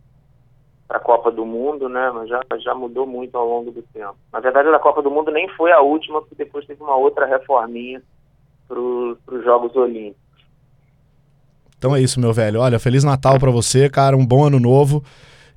para 0.88 0.98
a 0.98 1.02
Copa 1.02 1.30
do 1.32 1.46
Mundo, 1.46 1.90
né? 1.90 2.12
Mas 2.14 2.30
já, 2.30 2.42
já 2.60 2.74
mudou 2.74 3.06
muito 3.06 3.38
ao 3.38 3.48
longo 3.48 3.72
do 3.72 3.82
tempo. 3.94 4.16
Na 4.32 4.40
verdade, 4.40 4.70
a 4.70 4.80
Copa 4.80 5.02
do 5.02 5.12
Mundo 5.12 5.32
nem 5.32 5.48
foi 5.50 5.72
a 5.72 5.82
última, 5.82 6.22
porque 6.22 6.36
depois 6.36 6.66
teve 6.66 6.82
uma 6.82 6.96
outra 6.96 7.26
reforminha 7.26 8.02
para 8.68 8.80
os 8.80 9.44
Jogos 9.44 9.76
Olímpicos. 9.76 10.28
Então 11.78 11.96
é 11.96 12.02
isso, 12.02 12.20
meu 12.20 12.34
velho. 12.34 12.62
Olha, 12.62 12.80
Feliz 12.80 13.04
Natal 13.04 13.40
para 13.40 13.52
você, 13.52 13.90
cara. 13.90 14.16
Um 14.16 14.26
bom 14.26 14.46
ano 14.46 14.60
novo. 14.60 15.04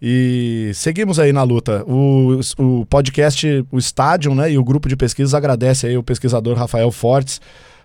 E 0.02 0.70
seguimos 0.74 1.18
aí 1.18 1.32
na 1.32 1.42
luta. 1.42 1.84
O, 1.86 2.40
o 2.58 2.86
podcast, 2.86 3.66
o 3.70 3.78
Estádio, 3.78 4.34
né? 4.34 4.50
E 4.50 4.58
o 4.58 4.64
grupo 4.64 4.88
de 4.88 4.96
pesquisas 4.96 5.34
agradece 5.34 5.86
aí 5.86 5.96
o 5.96 6.02
pesquisador 6.02 6.56
Rafael 6.56 6.90
Fortes 6.90 7.40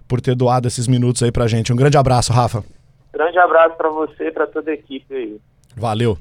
por 0.07 0.21
ter 0.21 0.35
doado 0.35 0.67
esses 0.67 0.87
minutos 0.87 1.23
aí 1.23 1.31
pra 1.31 1.47
gente. 1.47 1.71
Um 1.71 1.75
grande 1.75 1.97
abraço, 1.97 2.33
Rafa. 2.33 2.63
Grande 3.13 3.37
abraço 3.37 3.75
para 3.75 3.89
você 3.89 4.27
e 4.27 4.31
para 4.31 4.47
toda 4.47 4.71
a 4.71 4.73
equipe 4.73 5.13
aí. 5.13 5.37
Valeu. 5.75 6.17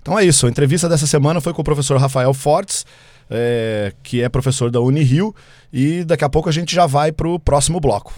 Então 0.00 0.18
é 0.18 0.24
isso. 0.24 0.46
A 0.46 0.50
entrevista 0.50 0.88
dessa 0.88 1.06
semana 1.06 1.40
foi 1.40 1.52
com 1.52 1.62
o 1.62 1.64
professor 1.64 1.98
Rafael 1.98 2.32
Fortes, 2.32 2.84
é, 3.28 3.92
que 4.02 4.22
é 4.22 4.28
professor 4.28 4.70
da 4.70 4.80
Unirio, 4.80 5.34
e 5.72 6.04
daqui 6.04 6.24
a 6.24 6.28
pouco 6.28 6.48
a 6.48 6.52
gente 6.52 6.74
já 6.74 6.86
vai 6.86 7.12
pro 7.12 7.38
próximo 7.38 7.80
bloco. 7.80 8.12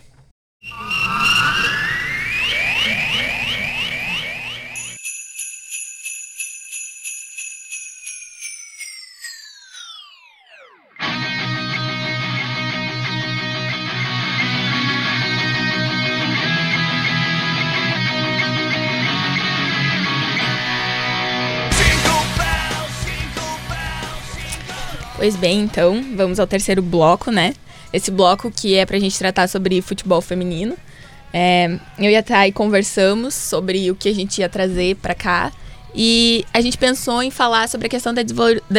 Pois 25.22 25.36
bem, 25.36 25.60
então, 25.60 26.02
vamos 26.16 26.40
ao 26.40 26.48
terceiro 26.48 26.82
bloco, 26.82 27.30
né? 27.30 27.54
Esse 27.92 28.10
bloco 28.10 28.50
que 28.50 28.74
é 28.74 28.84
pra 28.84 28.98
gente 28.98 29.16
tratar 29.16 29.48
sobre 29.48 29.80
futebol 29.80 30.20
feminino. 30.20 30.76
É, 31.32 31.78
eu 31.96 32.10
e 32.10 32.16
a 32.16 32.22
Thay 32.24 32.50
conversamos 32.50 33.32
sobre 33.32 33.88
o 33.88 33.94
que 33.94 34.08
a 34.08 34.12
gente 34.12 34.40
ia 34.40 34.48
trazer 34.48 34.96
pra 34.96 35.14
cá. 35.14 35.52
E 35.94 36.44
a 36.52 36.60
gente 36.60 36.76
pensou 36.76 37.22
em 37.22 37.30
falar 37.30 37.68
sobre 37.68 37.86
a 37.86 37.88
questão 37.88 38.12
da 38.12 38.22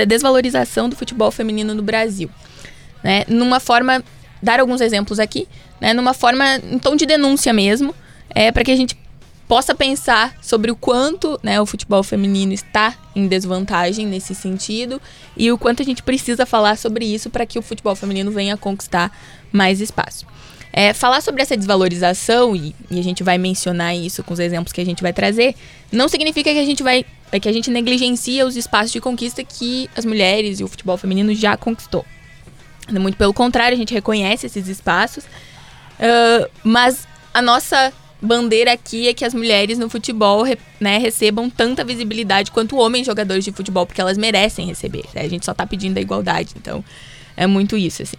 desvalorização 0.03 0.89
do 0.89 0.97
futebol 0.97 1.31
feminino 1.31 1.73
no 1.73 1.81
Brasil. 1.81 2.29
Né? 3.01 3.23
Numa 3.29 3.61
forma, 3.61 4.03
dar 4.41 4.59
alguns 4.59 4.81
exemplos 4.81 5.19
aqui, 5.19 5.47
né? 5.79 5.93
Numa 5.93 6.13
forma, 6.13 6.57
em 6.57 6.77
tom 6.77 6.97
de 6.97 7.05
denúncia 7.05 7.53
mesmo, 7.53 7.95
é, 8.29 8.51
para 8.51 8.65
que 8.65 8.71
a 8.71 8.75
gente 8.75 8.97
possa 9.47 9.75
pensar 9.75 10.35
sobre 10.41 10.71
o 10.71 10.75
quanto 10.75 11.39
né, 11.43 11.59
o 11.59 11.65
futebol 11.65 12.03
feminino 12.03 12.53
está 12.53 12.95
em 13.15 13.27
desvantagem 13.27 14.05
nesse 14.05 14.33
sentido 14.33 15.01
e 15.35 15.51
o 15.51 15.57
quanto 15.57 15.81
a 15.81 15.85
gente 15.85 16.01
precisa 16.01 16.45
falar 16.45 16.77
sobre 16.77 17.05
isso 17.05 17.29
para 17.29 17.45
que 17.45 17.59
o 17.59 17.61
futebol 17.61 17.95
feminino 17.95 18.31
venha 18.31 18.57
conquistar 18.57 19.11
mais 19.51 19.81
espaço. 19.81 20.25
É, 20.75 20.91
falar 20.91 21.21
sobre 21.21 21.43
essa 21.43 21.55
desvalorização, 21.55 22.55
e, 22.55 22.75
e 22.89 22.99
a 22.99 23.03
gente 23.03 23.21
vai 23.21 23.37
mencionar 23.37 23.95
isso 23.95 24.23
com 24.23 24.33
os 24.33 24.39
exemplos 24.39 24.73
que 24.73 24.81
a 24.81 24.85
gente 24.85 25.03
vai 25.03 25.13
trazer, 25.13 25.55
não 25.91 26.09
significa 26.09 26.51
que 26.51 26.57
a 26.57 26.65
gente 26.65 26.81
vai. 26.81 27.05
é 27.31 27.39
que 27.39 27.47
a 27.47 27.53
gente 27.53 27.69
negligencia 27.69 28.43
os 28.43 28.55
espaços 28.55 28.91
de 28.91 28.99
conquista 28.99 29.43
que 29.43 29.87
as 29.95 30.03
mulheres 30.03 30.59
e 30.59 30.63
o 30.63 30.67
futebol 30.67 30.97
feminino 30.97 31.35
já 31.35 31.55
conquistou. 31.55 32.03
Muito 32.89 33.17
pelo 33.17 33.35
contrário, 33.35 33.75
a 33.75 33.77
gente 33.77 33.93
reconhece 33.93 34.47
esses 34.47 34.67
espaços, 34.67 35.23
ah, 35.99 36.49
mas 36.63 37.07
a 37.33 37.41
nossa 37.41 37.93
bandeira 38.23 38.71
aqui 38.71 39.07
é 39.07 39.13
que 39.13 39.25
as 39.25 39.33
mulheres 39.33 39.77
no 39.77 39.89
futebol 39.89 40.45
né, 40.79 40.97
recebam 40.97 41.49
tanta 41.49 41.83
visibilidade 41.83 42.51
quanto 42.51 42.77
homens 42.77 43.05
jogadores 43.05 43.43
de 43.43 43.51
futebol, 43.51 43.85
porque 43.85 44.01
elas 44.01 44.17
merecem 44.17 44.65
receber. 44.65 45.03
né? 45.13 45.21
A 45.21 45.27
gente 45.27 45.45
só 45.45 45.53
tá 45.53 45.65
pedindo 45.65 45.97
a 45.97 46.01
igualdade, 46.01 46.53
então 46.55 46.83
é 47.35 47.45
muito 47.45 47.77
isso, 47.77 48.01
assim. 48.01 48.17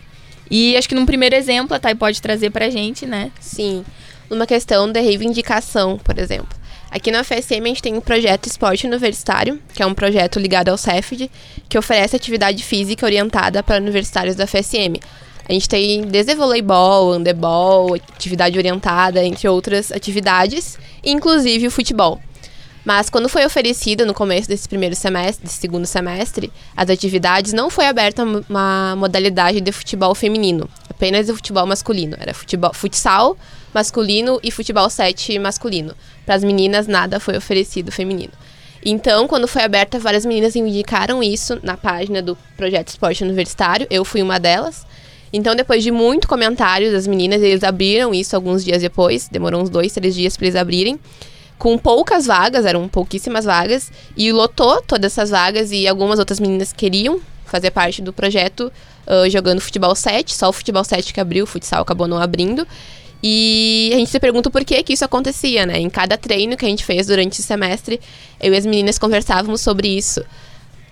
E 0.50 0.76
acho 0.76 0.88
que 0.88 0.94
num 0.94 1.06
primeiro 1.06 1.34
exemplo 1.34 1.74
a 1.74 1.80
Thay 1.80 1.94
pode 1.94 2.20
trazer 2.20 2.50
pra 2.50 2.68
gente, 2.68 3.06
né? 3.06 3.32
Sim, 3.40 3.84
numa 4.28 4.46
questão 4.46 4.90
da 4.90 5.00
reivindicação, 5.00 5.98
por 5.98 6.18
exemplo. 6.18 6.56
Aqui 6.90 7.10
na 7.10 7.24
FSM 7.24 7.62
a 7.64 7.68
gente 7.68 7.82
tem 7.82 7.94
um 7.94 8.00
projeto 8.00 8.46
Esporte 8.46 8.86
Universitário, 8.86 9.60
que 9.74 9.82
é 9.82 9.86
um 9.86 9.94
projeto 9.94 10.38
ligado 10.38 10.68
ao 10.68 10.78
CEFD, 10.78 11.28
que 11.68 11.76
oferece 11.76 12.14
atividade 12.14 12.62
física 12.62 13.04
orientada 13.04 13.64
para 13.64 13.80
universitários 13.80 14.36
da 14.36 14.46
FSM. 14.46 15.00
A 15.48 15.52
gente 15.52 15.68
tem 15.68 16.02
desde 16.02 16.34
voleibol, 16.34 17.12
handebol, 17.12 17.94
atividade 17.94 18.58
orientada, 18.58 19.22
entre 19.24 19.46
outras 19.48 19.92
atividades, 19.92 20.78
inclusive 21.04 21.66
o 21.66 21.70
futebol. 21.70 22.20
Mas 22.84 23.08
quando 23.08 23.28
foi 23.28 23.44
oferecida 23.46 24.04
no 24.04 24.12
começo 24.12 24.46
desse 24.46 24.68
primeiro 24.68 24.94
semestre, 24.94 25.44
desse 25.44 25.58
segundo 25.58 25.86
semestre, 25.86 26.52
as 26.76 26.90
atividades 26.90 27.52
não 27.52 27.70
foi 27.70 27.86
aberta 27.86 28.22
uma 28.22 28.94
modalidade 28.96 29.60
de 29.60 29.72
futebol 29.72 30.14
feminino, 30.14 30.68
apenas 30.88 31.28
o 31.30 31.34
futebol 31.34 31.66
masculino. 31.66 32.16
Era 32.20 32.34
futebol, 32.34 32.74
futsal 32.74 33.38
masculino 33.72 34.38
e 34.42 34.50
futebol 34.50 34.88
7 34.88 35.38
masculino. 35.38 35.94
Para 36.26 36.34
as 36.34 36.44
meninas 36.44 36.86
nada 36.86 37.18
foi 37.18 37.36
oferecido 37.36 37.90
feminino. 37.90 38.32
Então, 38.84 39.26
quando 39.26 39.48
foi 39.48 39.62
aberta, 39.62 39.98
várias 39.98 40.26
meninas 40.26 40.54
indicaram 40.54 41.22
isso 41.22 41.58
na 41.62 41.74
página 41.74 42.20
do 42.20 42.36
projeto 42.54 42.88
Esporte 42.88 43.24
Universitário. 43.24 43.86
Eu 43.90 44.04
fui 44.04 44.20
uma 44.20 44.38
delas. 44.38 44.86
Então, 45.36 45.56
depois 45.56 45.82
de 45.82 45.90
muito 45.90 46.28
comentários 46.28 46.92
das 46.92 47.08
meninas, 47.08 47.42
eles 47.42 47.64
abriram 47.64 48.14
isso 48.14 48.36
alguns 48.36 48.64
dias 48.64 48.80
depois. 48.80 49.28
Demorou 49.28 49.60
uns 49.60 49.68
dois, 49.68 49.92
três 49.92 50.14
dias 50.14 50.36
para 50.36 50.46
eles 50.46 50.56
abrirem 50.56 50.98
com 51.58 51.76
poucas 51.76 52.26
vagas, 52.26 52.64
eram 52.64 52.88
pouquíssimas 52.88 53.44
vagas, 53.44 53.90
e 54.16 54.30
lotou 54.30 54.80
todas 54.82 55.12
essas 55.12 55.30
vagas 55.30 55.72
e 55.72 55.88
algumas 55.88 56.18
outras 56.18 56.38
meninas 56.38 56.72
queriam 56.72 57.20
fazer 57.46 57.70
parte 57.70 58.02
do 58.02 58.12
projeto 58.12 58.72
ah, 59.06 59.28
jogando 59.28 59.60
futebol 59.60 59.94
7, 59.94 60.34
só 60.34 60.48
o 60.48 60.52
futebol 60.52 60.84
7 60.84 61.12
que 61.12 61.20
abriu, 61.20 61.44
o 61.44 61.46
futsal 61.46 61.82
acabou 61.82 62.06
não 62.06 62.18
abrindo. 62.18 62.66
E 63.26 63.90
a 63.94 63.96
gente 63.96 64.10
se 64.10 64.20
pergunta 64.20 64.50
por 64.50 64.64
que 64.64 64.82
que 64.82 64.92
isso 64.92 65.04
acontecia, 65.04 65.64
né? 65.64 65.78
Em 65.78 65.88
cada 65.88 66.16
treino 66.18 66.56
que 66.56 66.64
a 66.64 66.68
gente 66.68 66.84
fez 66.84 67.06
durante 67.06 67.40
o 67.40 67.42
semestre, 67.42 67.98
eu 68.38 68.52
e 68.52 68.56
as 68.56 68.66
meninas 68.66 68.98
conversávamos 68.98 69.62
sobre 69.62 69.88
isso. 69.88 70.22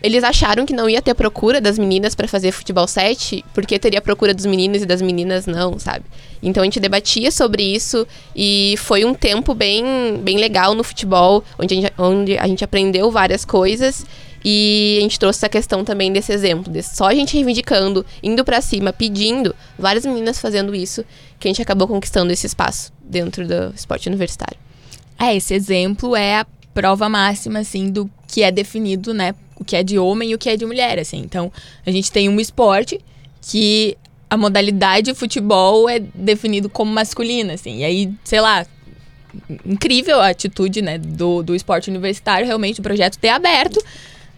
Eles 0.02 0.24
acharam 0.24 0.66
que 0.66 0.72
não 0.72 0.88
ia 0.88 1.00
ter 1.00 1.14
procura 1.14 1.60
das 1.60 1.78
meninas 1.78 2.14
para 2.14 2.26
fazer 2.26 2.50
futebol 2.50 2.88
7, 2.88 3.44
porque 3.54 3.78
teria 3.78 4.00
procura 4.00 4.34
dos 4.34 4.46
meninos 4.46 4.82
e 4.82 4.86
das 4.86 5.00
meninas 5.00 5.46
não, 5.46 5.78
sabe? 5.78 6.04
Então 6.42 6.62
a 6.62 6.66
gente 6.66 6.80
debatia 6.80 7.30
sobre 7.30 7.62
isso 7.62 8.06
e 8.34 8.74
foi 8.78 9.04
um 9.04 9.14
tempo 9.14 9.54
bem, 9.54 9.84
bem 10.20 10.38
legal 10.38 10.74
no 10.74 10.82
futebol, 10.82 11.44
onde 11.58 11.74
a, 11.74 11.76
gente, 11.76 11.92
onde 11.96 12.38
a 12.38 12.46
gente 12.48 12.64
aprendeu 12.64 13.10
várias 13.10 13.44
coisas 13.44 14.04
e 14.44 14.96
a 14.98 15.02
gente 15.02 15.18
trouxe 15.18 15.38
essa 15.38 15.48
questão 15.48 15.84
também 15.84 16.12
desse 16.12 16.32
exemplo, 16.32 16.72
de 16.72 16.82
só 16.82 17.06
a 17.06 17.14
gente 17.14 17.34
reivindicando, 17.34 18.04
indo 18.22 18.44
para 18.44 18.60
cima, 18.60 18.92
pedindo, 18.92 19.54
várias 19.78 20.04
meninas 20.04 20.40
fazendo 20.40 20.74
isso, 20.74 21.04
que 21.38 21.46
a 21.46 21.50
gente 21.50 21.62
acabou 21.62 21.86
conquistando 21.86 22.32
esse 22.32 22.46
espaço 22.46 22.92
dentro 23.00 23.46
do 23.46 23.72
esporte 23.74 24.08
universitário. 24.08 24.58
É, 25.18 25.36
esse 25.36 25.54
exemplo 25.54 26.16
é 26.16 26.40
a 26.40 26.46
prova 26.74 27.08
máxima, 27.08 27.60
assim, 27.60 27.90
do 27.90 28.10
que 28.26 28.42
é 28.42 28.50
definido, 28.50 29.12
né? 29.12 29.34
O 29.56 29.64
que 29.64 29.76
é 29.76 29.82
de 29.82 29.98
homem 29.98 30.30
e 30.30 30.34
o 30.34 30.38
que 30.38 30.48
é 30.48 30.56
de 30.56 30.64
mulher, 30.64 30.98
assim. 30.98 31.18
Então, 31.18 31.52
a 31.86 31.90
gente 31.90 32.10
tem 32.10 32.28
um 32.28 32.40
esporte 32.40 33.00
que 33.40 33.96
a 34.28 34.36
modalidade 34.36 35.12
futebol 35.14 35.88
é 35.88 35.98
definido 36.00 36.68
como 36.68 36.90
masculina, 36.90 37.54
assim. 37.54 37.80
E 37.80 37.84
aí, 37.84 38.12
sei 38.24 38.40
lá, 38.40 38.66
incrível 39.66 40.20
a 40.20 40.28
atitude, 40.28 40.82
né, 40.82 40.98
do, 40.98 41.42
do 41.42 41.54
esporte 41.54 41.90
universitário, 41.90 42.46
realmente 42.46 42.80
o 42.80 42.82
projeto 42.82 43.18
ter 43.18 43.28
aberto, 43.28 43.82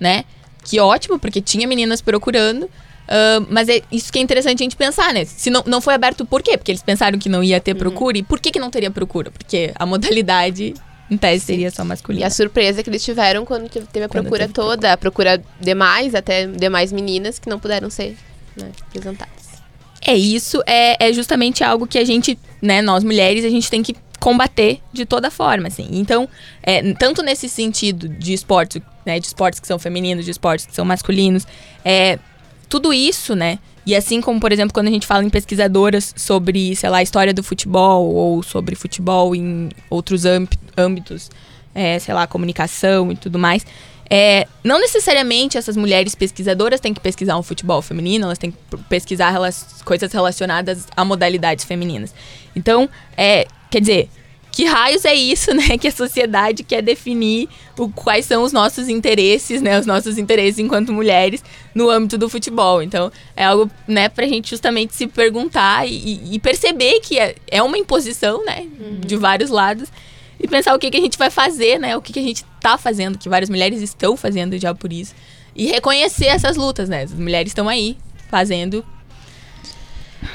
né? 0.00 0.24
Que 0.64 0.80
ótimo, 0.80 1.18
porque 1.18 1.40
tinha 1.40 1.66
meninas 1.68 2.00
procurando. 2.00 2.68
ah, 3.08 3.46
mas 3.50 3.68
é 3.68 3.82
isso 3.92 4.12
que 4.12 4.18
é 4.18 4.22
interessante 4.22 4.62
a 4.62 4.64
gente 4.64 4.76
pensar, 4.76 5.12
né? 5.12 5.24
Se 5.24 5.50
não, 5.50 5.62
não 5.66 5.80
foi 5.80 5.94
aberto, 5.94 6.24
por 6.24 6.42
quê? 6.42 6.56
Porque 6.56 6.72
eles 6.72 6.82
pensaram 6.82 7.18
que 7.18 7.28
não 7.28 7.44
ia 7.44 7.60
ter 7.60 7.74
procura. 7.74 8.18
E 8.18 8.22
por 8.22 8.40
que, 8.40 8.50
que 8.50 8.58
não 8.58 8.70
teria 8.70 8.90
procura? 8.90 9.30
Porque 9.30 9.72
a 9.74 9.84
modalidade, 9.86 10.74
em 11.10 11.16
tese, 11.16 11.44
seria 11.44 11.70
só 11.70 11.82
E 11.82 11.86
masculina. 11.86 12.26
a 12.26 12.30
surpresa 12.30 12.82
que 12.82 12.90
eles 12.90 13.04
tiveram 13.04 13.44
quando 13.44 13.68
teve 13.68 13.86
a 14.04 14.08
Quando 14.08 14.22
procura 14.22 14.44
teve 14.44 14.54
toda, 14.54 14.92
a 14.92 14.96
procura 14.96 15.42
demais, 15.60 16.14
até 16.14 16.46
demais 16.46 16.92
meninas 16.92 17.38
que 17.38 17.48
não 17.48 17.58
puderam 17.58 17.90
ser 17.90 18.16
né, 18.56 18.70
apresentadas. 18.88 19.44
É 20.06 20.14
isso, 20.14 20.62
é, 20.66 21.08
é 21.08 21.12
justamente 21.12 21.64
algo 21.64 21.86
que 21.86 21.98
a 21.98 22.04
gente, 22.04 22.38
né, 22.60 22.82
nós 22.82 23.02
mulheres, 23.02 23.44
a 23.44 23.48
gente 23.48 23.70
tem 23.70 23.82
que 23.82 23.96
combater 24.20 24.80
de 24.92 25.04
toda 25.04 25.30
forma, 25.30 25.68
assim. 25.68 25.88
Então, 25.92 26.28
é, 26.62 26.94
tanto 26.94 27.22
nesse 27.22 27.48
sentido 27.48 28.08
de 28.08 28.32
esportes, 28.32 28.80
né, 29.04 29.18
de 29.18 29.26
esportes 29.26 29.60
que 29.60 29.66
são 29.66 29.78
femininos, 29.78 30.24
de 30.24 30.30
esportes 30.30 30.66
que 30.66 30.74
são 30.74 30.84
masculinos, 30.84 31.46
é, 31.84 32.18
tudo 32.68 32.92
isso, 32.92 33.34
né, 33.34 33.58
e 33.86 33.94
assim 33.94 34.20
como, 34.20 34.40
por 34.40 34.52
exemplo, 34.52 34.72
quando 34.72 34.88
a 34.88 34.90
gente 34.90 35.06
fala 35.06 35.24
em 35.24 35.30
pesquisadoras 35.30 36.14
sobre, 36.16 36.74
sei 36.74 36.88
lá, 36.88 36.98
a 36.98 37.02
história 37.02 37.34
do 37.34 37.42
futebol 37.42 38.12
ou 38.14 38.42
sobre 38.42 38.74
futebol 38.74 39.34
em 39.34 39.68
outros 39.90 40.24
âmbi- 40.24 40.58
âmbitos, 40.76 41.30
é, 41.74 41.98
sei 41.98 42.14
lá, 42.14 42.26
comunicação 42.26 43.12
e 43.12 43.16
tudo 43.16 43.38
mais, 43.38 43.66
é, 44.08 44.46
não 44.62 44.78
necessariamente 44.78 45.56
essas 45.56 45.76
mulheres 45.76 46.14
pesquisadoras 46.14 46.80
têm 46.80 46.94
que 46.94 47.00
pesquisar 47.00 47.36
um 47.38 47.42
futebol 47.42 47.80
feminino, 47.82 48.26
elas 48.26 48.38
têm 48.38 48.50
que 48.50 48.58
pesquisar 48.88 49.34
coisas 49.84 50.12
relacionadas 50.12 50.86
a 50.96 51.04
modalidades 51.04 51.64
femininas. 51.64 52.14
Então, 52.54 52.88
é, 53.16 53.46
quer 53.70 53.80
dizer, 53.80 54.08
que 54.54 54.64
raios 54.64 55.04
é 55.04 55.14
isso, 55.14 55.52
né? 55.54 55.76
Que 55.76 55.88
a 55.88 55.92
sociedade 55.92 56.62
quer 56.62 56.80
definir 56.80 57.48
o, 57.76 57.88
quais 57.88 58.24
são 58.24 58.44
os 58.44 58.52
nossos 58.52 58.88
interesses, 58.88 59.60
né? 59.60 59.78
Os 59.78 59.84
nossos 59.84 60.16
interesses 60.16 60.58
enquanto 60.58 60.92
mulheres 60.92 61.42
no 61.74 61.90
âmbito 61.90 62.16
do 62.16 62.28
futebol. 62.28 62.80
Então, 62.80 63.10
é 63.36 63.44
algo, 63.44 63.68
né, 63.86 64.08
pra 64.08 64.26
gente 64.26 64.50
justamente 64.50 64.94
se 64.94 65.08
perguntar 65.08 65.86
e, 65.88 66.34
e 66.34 66.38
perceber 66.38 67.00
que 67.00 67.18
é, 67.18 67.34
é 67.48 67.62
uma 67.62 67.76
imposição, 67.76 68.44
né? 68.44 68.66
De 69.00 69.16
vários 69.16 69.50
lados. 69.50 69.88
E 70.38 70.46
pensar 70.46 70.74
o 70.74 70.78
que, 70.78 70.90
que 70.90 70.96
a 70.96 71.00
gente 71.00 71.18
vai 71.18 71.30
fazer, 71.30 71.78
né? 71.78 71.96
O 71.96 72.02
que, 72.02 72.12
que 72.12 72.20
a 72.20 72.22
gente 72.22 72.44
tá 72.60 72.78
fazendo, 72.78 73.18
que 73.18 73.28
várias 73.28 73.50
mulheres 73.50 73.82
estão 73.82 74.16
fazendo 74.16 74.56
já 74.58 74.74
por 74.74 74.92
isso. 74.92 75.14
E 75.54 75.66
reconhecer 75.66 76.26
essas 76.26 76.56
lutas, 76.56 76.88
né? 76.88 77.02
As 77.02 77.12
mulheres 77.12 77.50
estão 77.50 77.68
aí 77.68 77.96
fazendo 78.28 78.84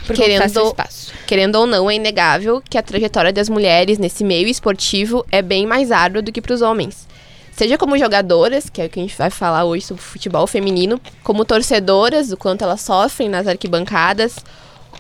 Por 0.05 0.15
conquistar 0.15 0.49
seu 0.49 0.61
querendo, 0.63 0.67
espaço. 0.67 1.13
querendo 1.27 1.55
ou 1.55 1.67
não, 1.67 1.89
é 1.89 1.95
inegável 1.95 2.61
que 2.67 2.77
a 2.77 2.81
trajetória 2.81 3.33
das 3.33 3.49
mulheres 3.49 3.97
nesse 3.97 4.23
meio 4.23 4.47
esportivo 4.47 5.25
é 5.31 5.41
bem 5.41 5.65
mais 5.65 5.91
árdua 5.91 6.21
do 6.21 6.31
que 6.31 6.41
para 6.41 6.53
os 6.53 6.61
homens. 6.61 7.07
Seja 7.51 7.77
como 7.77 7.97
jogadoras, 7.97 8.69
que 8.69 8.81
é 8.81 8.85
o 8.85 8.89
que 8.89 8.99
a 8.99 9.03
gente 9.03 9.17
vai 9.17 9.29
falar 9.29 9.65
hoje 9.65 9.85
sobre 9.85 10.01
futebol 10.01 10.47
feminino, 10.47 10.99
como 11.23 11.43
torcedoras, 11.43 12.31
o 12.31 12.37
quanto 12.37 12.63
elas 12.63 12.79
sofrem 12.79 13.27
nas 13.27 13.47
arquibancadas, 13.47 14.37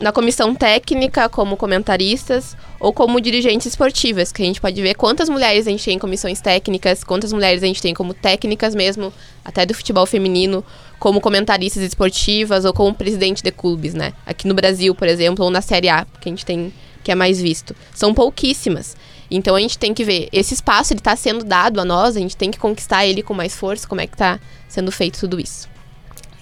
na 0.01 0.11
comissão 0.11 0.53
técnica, 0.55 1.29
como 1.29 1.57
comentaristas, 1.57 2.57
ou 2.79 2.93
como 2.93 3.19
dirigentes 3.19 3.67
esportivas, 3.67 4.31
que 4.31 4.41
a 4.41 4.45
gente 4.45 4.61
pode 4.61 4.81
ver 4.81 4.95
quantas 4.95 5.29
mulheres 5.29 5.67
a 5.67 5.69
gente 5.69 5.83
tem 5.83 5.95
em 5.95 5.99
comissões 5.99 6.41
técnicas, 6.41 7.03
quantas 7.03 7.33
mulheres 7.33 7.63
a 7.63 7.65
gente 7.65 7.81
tem 7.81 7.93
como 7.93 8.13
técnicas 8.13 8.73
mesmo, 8.73 9.13
até 9.43 9.65
do 9.65 9.73
futebol 9.73 10.05
feminino, 10.05 10.63
como 10.99 11.21
comentaristas 11.21 11.81
esportivas 11.81 12.65
ou 12.65 12.73
como 12.73 12.93
presidente 12.93 13.41
de 13.41 13.51
clubes, 13.51 13.93
né? 13.93 14.13
Aqui 14.25 14.47
no 14.47 14.53
Brasil, 14.53 14.93
por 14.93 15.07
exemplo, 15.07 15.45
ou 15.45 15.49
na 15.49 15.61
Série 15.61 15.89
A, 15.89 16.05
que 16.19 16.27
a 16.27 16.31
gente 16.31 16.45
tem 16.45 16.73
que 17.01 17.11
é 17.11 17.15
mais 17.15 17.41
visto. 17.41 17.75
São 17.95 18.13
pouquíssimas. 18.13 18.95
Então 19.31 19.55
a 19.55 19.59
gente 19.59 19.77
tem 19.77 19.93
que 19.93 20.03
ver, 20.03 20.27
esse 20.31 20.53
espaço 20.53 20.91
ele 20.91 20.99
está 20.99 21.15
sendo 21.15 21.45
dado 21.45 21.79
a 21.79 21.85
nós, 21.85 22.17
a 22.17 22.19
gente 22.19 22.35
tem 22.35 22.51
que 22.51 22.57
conquistar 22.57 23.05
ele 23.05 23.21
com 23.21 23.33
mais 23.33 23.55
força, 23.55 23.87
como 23.87 24.01
é 24.01 24.07
que 24.07 24.15
está 24.15 24.39
sendo 24.67 24.91
feito 24.91 25.19
tudo 25.19 25.39
isso. 25.39 25.69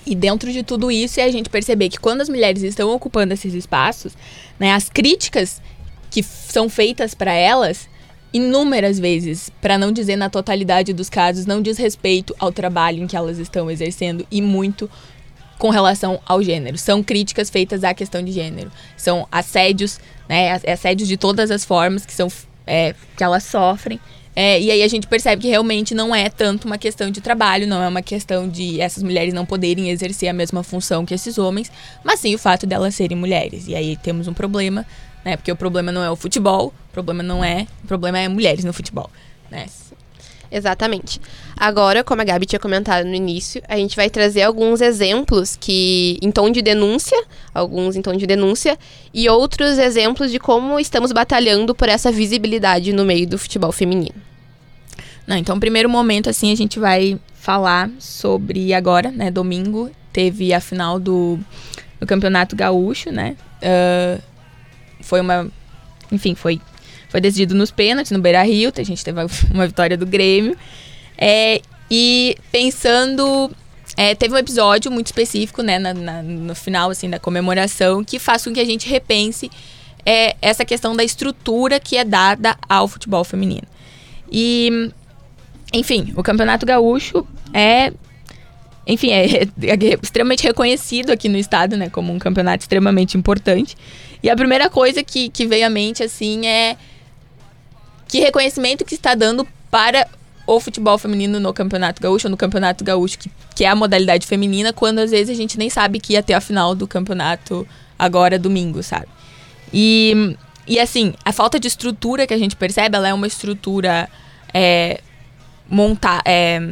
E 0.05 0.15
dentro 0.15 0.51
de 0.51 0.63
tudo 0.63 0.89
isso 0.89 1.19
é 1.19 1.23
a 1.23 1.31
gente 1.31 1.49
perceber 1.49 1.89
que 1.89 1.99
quando 1.99 2.21
as 2.21 2.29
mulheres 2.29 2.63
estão 2.63 2.89
ocupando 2.89 3.33
esses 3.33 3.53
espaços, 3.53 4.13
né, 4.57 4.73
as 4.73 4.89
críticas 4.89 5.61
que 6.09 6.23
são 6.23 6.69
feitas 6.69 7.13
para 7.13 7.33
elas, 7.33 7.89
inúmeras 8.33 8.99
vezes, 8.99 9.49
para 9.61 9.77
não 9.77 9.91
dizer 9.91 10.15
na 10.15 10.29
totalidade 10.29 10.93
dos 10.93 11.09
casos, 11.09 11.45
não 11.45 11.61
diz 11.61 11.77
respeito 11.77 12.35
ao 12.39 12.51
trabalho 12.51 13.01
em 13.03 13.07
que 13.07 13.15
elas 13.15 13.37
estão 13.39 13.69
exercendo 13.71 14.25
e 14.29 14.41
muito 14.41 14.89
com 15.57 15.69
relação 15.69 16.19
ao 16.25 16.43
gênero. 16.43 16.77
São 16.77 17.01
críticas 17.01 17.49
feitas 17.49 17.83
à 17.83 17.93
questão 17.93 18.21
de 18.21 18.31
gênero. 18.31 18.71
São 18.95 19.27
assédios, 19.31 19.99
né, 20.29 20.51
ass- 20.51 20.65
assédios 20.67 21.07
de 21.07 21.17
todas 21.17 21.49
as 21.49 21.65
formas 21.65 22.05
que 22.05 22.13
são 22.13 22.27
é, 22.65 22.93
que 23.15 23.23
elas 23.23 23.43
sofrem. 23.43 23.99
É, 24.35 24.61
e 24.61 24.69
aí 24.69 24.83
a 24.83 24.87
gente 24.87 25.07
percebe 25.07 25.41
que 25.41 25.47
realmente 25.47 25.95
não 25.95 26.13
é 26.13 26.29
tanto 26.29 26.65
uma 26.65 26.77
questão 26.77 27.09
de 27.09 27.21
trabalho, 27.21 27.65
não 27.65 27.81
é 27.81 27.87
uma 27.87 28.03
questão 28.03 28.47
de 28.47 28.79
essas 28.79 29.01
mulheres 29.01 29.33
não 29.33 29.47
poderem 29.47 29.89
exercer 29.89 30.29
a 30.29 30.33
mesma 30.33 30.61
função 30.61 31.03
que 31.03 31.13
esses 31.13 31.39
homens, 31.39 31.71
mas 32.03 32.19
sim 32.19 32.35
o 32.35 32.37
fato 32.37 32.67
delas 32.67 32.93
serem 32.93 33.17
mulheres. 33.17 33.67
E 33.67 33.73
aí 33.73 33.97
temos 33.97 34.27
um 34.27 34.33
problema, 34.33 34.85
né? 35.25 35.37
Porque 35.37 35.51
o 35.51 35.55
problema 35.55 35.91
não 35.91 36.03
é 36.03 36.11
o 36.11 36.15
futebol, 36.15 36.71
problema 36.97 37.21
não 37.21 37.43
é, 37.43 37.67
o 37.83 37.87
problema 37.87 38.17
é 38.17 38.27
mulheres 38.27 38.63
no 38.63 38.73
futebol, 38.73 39.09
né? 39.51 39.67
Exatamente. 40.49 41.21
Agora, 41.55 42.03
como 42.03 42.21
a 42.21 42.23
Gabi 42.23 42.45
tinha 42.45 42.59
comentado 42.59 43.05
no 43.05 43.13
início, 43.13 43.61
a 43.67 43.75
gente 43.77 43.95
vai 43.95 44.09
trazer 44.09 44.43
alguns 44.43 44.81
exemplos 44.81 45.57
que 45.59 46.17
em 46.21 46.31
tom 46.31 46.49
de 46.49 46.61
denúncia, 46.61 47.21
alguns 47.53 47.95
em 47.95 48.01
tom 48.01 48.15
de 48.15 48.25
denúncia, 48.25 48.79
e 49.13 49.29
outros 49.29 49.77
exemplos 49.77 50.31
de 50.31 50.39
como 50.39 50.79
estamos 50.79 51.11
batalhando 51.11 51.75
por 51.75 51.89
essa 51.89 52.11
visibilidade 52.11 52.93
no 52.93 53.05
meio 53.05 53.27
do 53.27 53.37
futebol 53.37 53.71
feminino. 53.71 54.15
Não, 55.27 55.35
então, 55.35 55.59
primeiro 55.59 55.89
momento, 55.89 56.29
assim, 56.29 56.51
a 56.51 56.55
gente 56.55 56.79
vai 56.79 57.19
falar 57.35 57.91
sobre 57.99 58.73
agora, 58.73 59.11
né? 59.11 59.29
Domingo 59.29 59.91
teve 60.13 60.53
a 60.53 60.61
final 60.61 60.97
do, 60.97 61.37
do 61.99 62.07
Campeonato 62.07 62.55
Gaúcho, 62.55 63.11
né? 63.11 63.35
Ah, 63.61 64.19
foi 65.01 65.21
uma. 65.21 65.49
Enfim, 66.11 66.35
foi, 66.35 66.61
foi 67.17 67.21
decidido 67.21 67.55
nos 67.55 67.71
pênaltis, 67.71 68.11
no 68.11 68.19
Beira 68.19 68.43
Rio. 68.43 68.71
A 68.77 68.83
gente 68.83 69.03
teve 69.03 69.19
uma 69.51 69.65
vitória 69.65 69.97
do 69.97 70.05
Grêmio. 70.05 70.55
É, 71.17 71.61
e 71.89 72.35
pensando. 72.51 73.49
é, 73.95 74.13
teve 74.13 74.35
um 74.35 74.37
episódio 74.37 74.91
muito 74.91 75.07
específico, 75.07 75.63
né, 75.63 75.79
na- 75.79 75.93
na- 75.95 76.21
no 76.21 76.53
final, 76.53 76.91
assim, 76.91 77.09
da 77.09 77.17
comemoração, 77.19 78.03
que 78.03 78.19
faz 78.19 78.43
com 78.43 78.53
que 78.53 78.59
a 78.59 78.65
gente 78.65 78.87
repense 78.87 79.49
é, 80.05 80.35
essa 80.41 80.63
questão 80.63 80.95
da 80.95 81.03
estrutura 81.03 81.79
que 81.79 81.97
é 81.97 82.03
dada 82.05 82.55
ao 82.69 82.87
futebol 82.87 83.23
feminino. 83.23 83.67
E, 84.31 84.91
enfim, 85.73 86.13
o 86.15 86.21
Campeonato 86.21 86.65
Gaúcho 86.65 87.25
é. 87.53 87.91
Enfim, 88.85 89.09
é, 89.11 89.25
é 89.43 89.99
extremamente 90.03 90.43
reconhecido 90.43 91.09
aqui 91.11 91.27
no 91.27 91.37
estado, 91.37 91.75
né? 91.75 91.89
Como 91.89 92.13
um 92.13 92.19
campeonato 92.19 92.61
extremamente 92.63 93.17
importante. 93.17 93.75
E 94.21 94.29
a 94.29 94.35
primeira 94.35 94.69
coisa 94.69 95.03
que, 95.03 95.29
que 95.29 95.45
veio 95.47 95.65
à 95.65 95.69
mente, 95.69 96.03
assim, 96.03 96.45
é. 96.45 96.77
Que 98.07 98.19
reconhecimento 98.19 98.85
que 98.85 98.95
está 98.95 99.15
dando 99.15 99.47
para 99.69 100.07
o 100.45 100.59
futebol 100.61 100.97
feminino 100.97 101.39
no 101.39 101.53
Campeonato 101.53 102.01
Gaúcho, 102.01 102.27
ou 102.27 102.31
no 102.31 102.37
Campeonato 102.37 102.83
Gaúcho, 102.83 103.19
que, 103.19 103.29
que 103.53 103.65
é 103.65 103.67
a 103.67 103.75
modalidade 103.75 104.25
feminina, 104.25 104.71
quando 104.71 104.99
às 104.99 105.11
vezes 105.11 105.29
a 105.29 105.37
gente 105.37 105.57
nem 105.57 105.69
sabe 105.69 105.99
que 105.99 106.13
ia 106.13 106.23
ter 106.23 106.33
a 106.33 106.41
final 106.41 106.73
do 106.73 106.87
campeonato 106.87 107.67
agora 107.99 108.39
domingo, 108.39 108.81
sabe? 108.81 109.07
E, 109.73 110.37
e 110.65 110.79
assim, 110.79 111.13
a 111.25 111.33
falta 111.33 111.59
de 111.59 111.67
estrutura 111.67 112.25
que 112.25 112.33
a 112.33 112.37
gente 112.37 112.55
percebe, 112.55 112.95
ela 112.95 113.09
é 113.09 113.13
uma 113.13 113.27
estrutura 113.27 114.09
é, 114.53 115.01
montar. 115.69 116.21
É, 116.25 116.69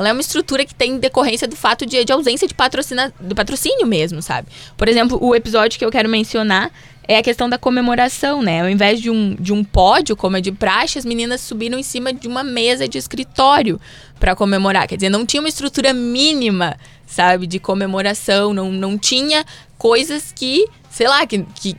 ela 0.00 0.08
é 0.08 0.12
uma 0.12 0.22
estrutura 0.22 0.64
que 0.64 0.74
tem 0.74 0.98
decorrência 0.98 1.46
do 1.46 1.54
fato 1.54 1.84
de, 1.84 2.02
de 2.02 2.10
ausência 2.10 2.48
de 2.48 2.54
patrocina, 2.54 3.12
do 3.20 3.34
patrocínio 3.34 3.86
mesmo, 3.86 4.22
sabe? 4.22 4.48
Por 4.74 4.88
exemplo, 4.88 5.18
o 5.22 5.34
episódio 5.34 5.78
que 5.78 5.84
eu 5.84 5.90
quero 5.90 6.08
mencionar 6.08 6.72
é 7.06 7.18
a 7.18 7.22
questão 7.22 7.50
da 7.50 7.58
comemoração, 7.58 8.40
né? 8.40 8.62
Ao 8.62 8.68
invés 8.70 8.98
de 8.98 9.10
um, 9.10 9.34
de 9.34 9.52
um 9.52 9.62
pódio, 9.62 10.16
como 10.16 10.38
é 10.38 10.40
de 10.40 10.52
praxe, 10.52 10.98
as 10.98 11.04
meninas 11.04 11.42
subiram 11.42 11.78
em 11.78 11.82
cima 11.82 12.14
de 12.14 12.26
uma 12.26 12.42
mesa 12.42 12.88
de 12.88 12.96
escritório 12.96 13.78
para 14.18 14.34
comemorar. 14.34 14.88
Quer 14.88 14.96
dizer, 14.96 15.10
não 15.10 15.26
tinha 15.26 15.42
uma 15.42 15.50
estrutura 15.50 15.92
mínima, 15.92 16.78
sabe, 17.06 17.46
de 17.46 17.58
comemoração, 17.58 18.54
não, 18.54 18.72
não 18.72 18.96
tinha 18.96 19.44
coisas 19.76 20.32
que, 20.32 20.66
sei 20.90 21.08
lá, 21.08 21.26
que, 21.26 21.44
que 21.56 21.76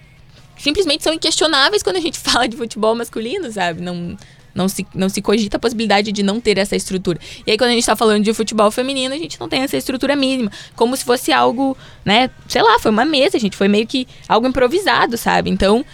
simplesmente 0.60 1.04
são 1.04 1.12
inquestionáveis 1.14 1.82
quando 1.82 1.96
a 1.96 2.02
gente 2.02 2.20
fala 2.22 2.48
de 2.48 2.56
futebol 2.56 2.94
masculino, 2.94 3.52
sabe? 3.52 3.82
Não, 3.82 4.16
não, 4.54 4.68
se, 4.68 4.86
não 4.94 5.10
se 5.10 5.22
cogita 5.22 5.58
a 5.58 5.60
possibilidade 5.60 6.12
de 6.12 6.24
não 6.24 6.40
ter 6.40 6.58
essa 6.58 6.76
estrutura. 6.76 7.20
E 7.46 7.52
aí, 7.52 7.58
quando 7.58 7.70
a 7.70 7.74
gente 7.74 7.86
tá 7.86 7.96
falando 7.96 8.24
de 8.24 8.34
futebol 8.34 8.70
feminino, 8.72 9.14
a 9.14 9.18
gente 9.18 9.40
não 9.40 9.48
tem 9.48 9.62
essa 9.62 9.78
estrutura 9.78 10.16
mínima. 10.16 10.52
Como 10.76 10.96
se 10.96 11.04
fosse 11.04 11.32
algo, 11.32 11.78
né? 12.04 12.30
Sei 12.48 12.62
lá, 12.62 12.80
foi 12.80 12.92
uma 12.92 13.06
mesa, 13.06 13.40
gente. 13.40 13.56
Foi 13.56 13.68
meio 13.68 13.88
que 13.88 14.08
algo 14.28 14.48
improvisado, 14.48 15.18
sabe? 15.18 15.50
Então, 15.50 15.86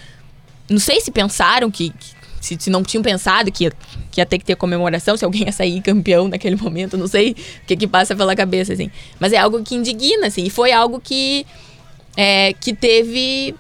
não 0.70 0.80
sei 0.80 1.02
se 1.02 1.12
pensaram 1.12 1.70
que. 1.72 1.90
que- 1.92 2.18
se, 2.40 2.56
se 2.60 2.70
não 2.70 2.84
tinham 2.84 3.02
pensado 3.02 3.52
que 3.52 3.70
que 4.12 4.22
ia 4.22 4.26
ter 4.26 4.38
que 4.38 4.46
ter 4.46 4.56
comemoração, 4.56 5.18
se 5.18 5.26
alguém 5.26 5.44
ia 5.46 5.52
sair 5.52 5.82
campeão 5.82 6.28
naquele 6.30 6.56
momento, 6.56 6.98
não 6.98 7.08
sei 7.08 7.32
o 7.32 7.66
que, 7.68 7.76
que 7.76 7.88
passa 7.88 8.16
pela 8.16 8.36
cabeça, 8.36 8.74
assim. 8.74 8.90
Mas 9.20 9.34
é 9.34 9.38
algo 9.38 9.62
que 9.64 9.76
indigna, 9.76 10.28
assim. 10.28 10.44
E 10.46 10.50
foi 10.50 10.72
algo 10.72 11.00
que. 11.00 11.46
é, 12.16 12.54
que 12.54 12.74
teve 12.74 13.54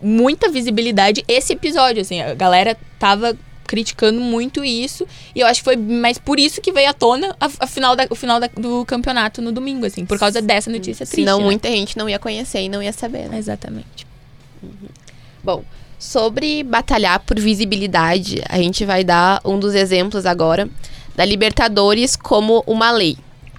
muita 0.00 0.50
visibilidade 0.50 1.24
esse 1.26 1.52
episódio, 1.54 2.02
assim. 2.02 2.20
A 2.20 2.34
galera 2.34 2.76
tava 2.98 3.36
criticando 3.66 4.20
muito 4.20 4.64
isso. 4.64 5.06
E 5.34 5.40
eu 5.40 5.46
acho 5.46 5.60
que 5.60 5.64
foi 5.64 5.76
mais 5.76 6.18
por 6.18 6.38
isso 6.38 6.60
que 6.60 6.72
veio 6.72 6.88
à 6.90 6.92
tona 6.94 7.34
a, 7.40 7.48
a 7.60 7.66
final 7.66 7.94
da- 7.96 8.06
o 8.10 8.14
final 8.14 8.38
da- 8.40 8.50
do 8.56 8.84
campeonato 8.84 9.40
no 9.42 9.50
domingo, 9.52 9.86
assim. 9.86 10.04
Por 10.06 10.18
causa 10.18 10.40
dessa 10.42 10.70
notícia 10.70 11.04
triste. 11.06 11.20
Senão 11.22 11.38
né? 11.38 11.44
muita 11.44 11.68
gente 11.68 11.96
não 11.98 12.08
ia 12.08 12.18
conhecer 12.18 12.60
e 12.62 12.68
não 12.68 12.82
ia 12.82 12.92
saber, 12.92 13.28
né? 13.28 13.38
Exatamente. 13.38 14.06
Bom, 15.42 15.62
sobre 15.98 16.62
batalhar 16.62 17.20
por 17.20 17.38
visibilidade, 17.38 18.42
a 18.48 18.56
gente 18.58 18.84
vai 18.84 19.04
dar 19.04 19.40
um 19.44 19.58
dos 19.58 19.74
exemplos 19.74 20.24
agora 20.26 20.68
da 21.14 21.24
Libertadores 21.24 22.16
como 22.16 22.62
uma 22.66 22.90
lei. 22.90 23.16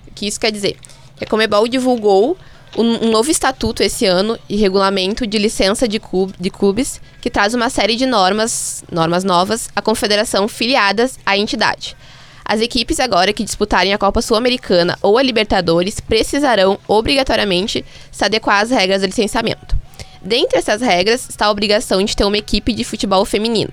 O 0.07 0.11
que 0.13 0.27
isso 0.27 0.39
quer 0.39 0.51
dizer? 0.51 0.77
Que 1.15 1.23
a 1.23 1.27
Comebol 1.27 1.67
divulgou 1.67 2.37
um, 2.77 3.09
novo 3.09 3.31
estatuto 3.31 3.81
esse 3.83 4.05
ano 4.05 4.37
e 4.47 4.55
regulamento 4.55 5.25
de 5.25 5.37
licença 5.37 5.87
de, 5.87 5.99
club- 5.99 6.33
de 6.39 6.49
clubes 6.49 7.01
que 7.21 7.29
traz 7.29 7.53
uma 7.53 7.69
série 7.69 7.95
de 7.95 8.05
normas, 8.05 8.83
normas 8.91 9.23
novas 9.23 9.69
à 9.75 9.81
confederação 9.81 10.47
filiadas 10.47 11.17
à 11.25 11.37
entidade. 11.37 11.95
As 12.43 12.61
equipes 12.61 12.99
agora 12.99 13.33
que 13.33 13.43
disputarem 13.43 13.93
a 13.93 13.97
Copa 13.97 14.21
Sul-Americana 14.21 14.97
ou 15.01 15.17
a 15.17 15.23
Libertadores 15.23 15.99
precisarão 15.99 16.77
obrigatoriamente 16.87 17.83
se 18.11 18.23
adequar 18.23 18.61
às 18.61 18.69
regras 18.69 19.01
do 19.01 19.07
licenciamento. 19.07 19.75
Dentre 20.21 20.59
essas 20.59 20.81
regras 20.81 21.27
está 21.27 21.47
a 21.47 21.51
obrigação 21.51 22.03
de 22.03 22.15
ter 22.15 22.23
uma 22.23 22.37
equipe 22.37 22.71
de 22.73 22.83
futebol 22.83 23.25
feminino. 23.25 23.71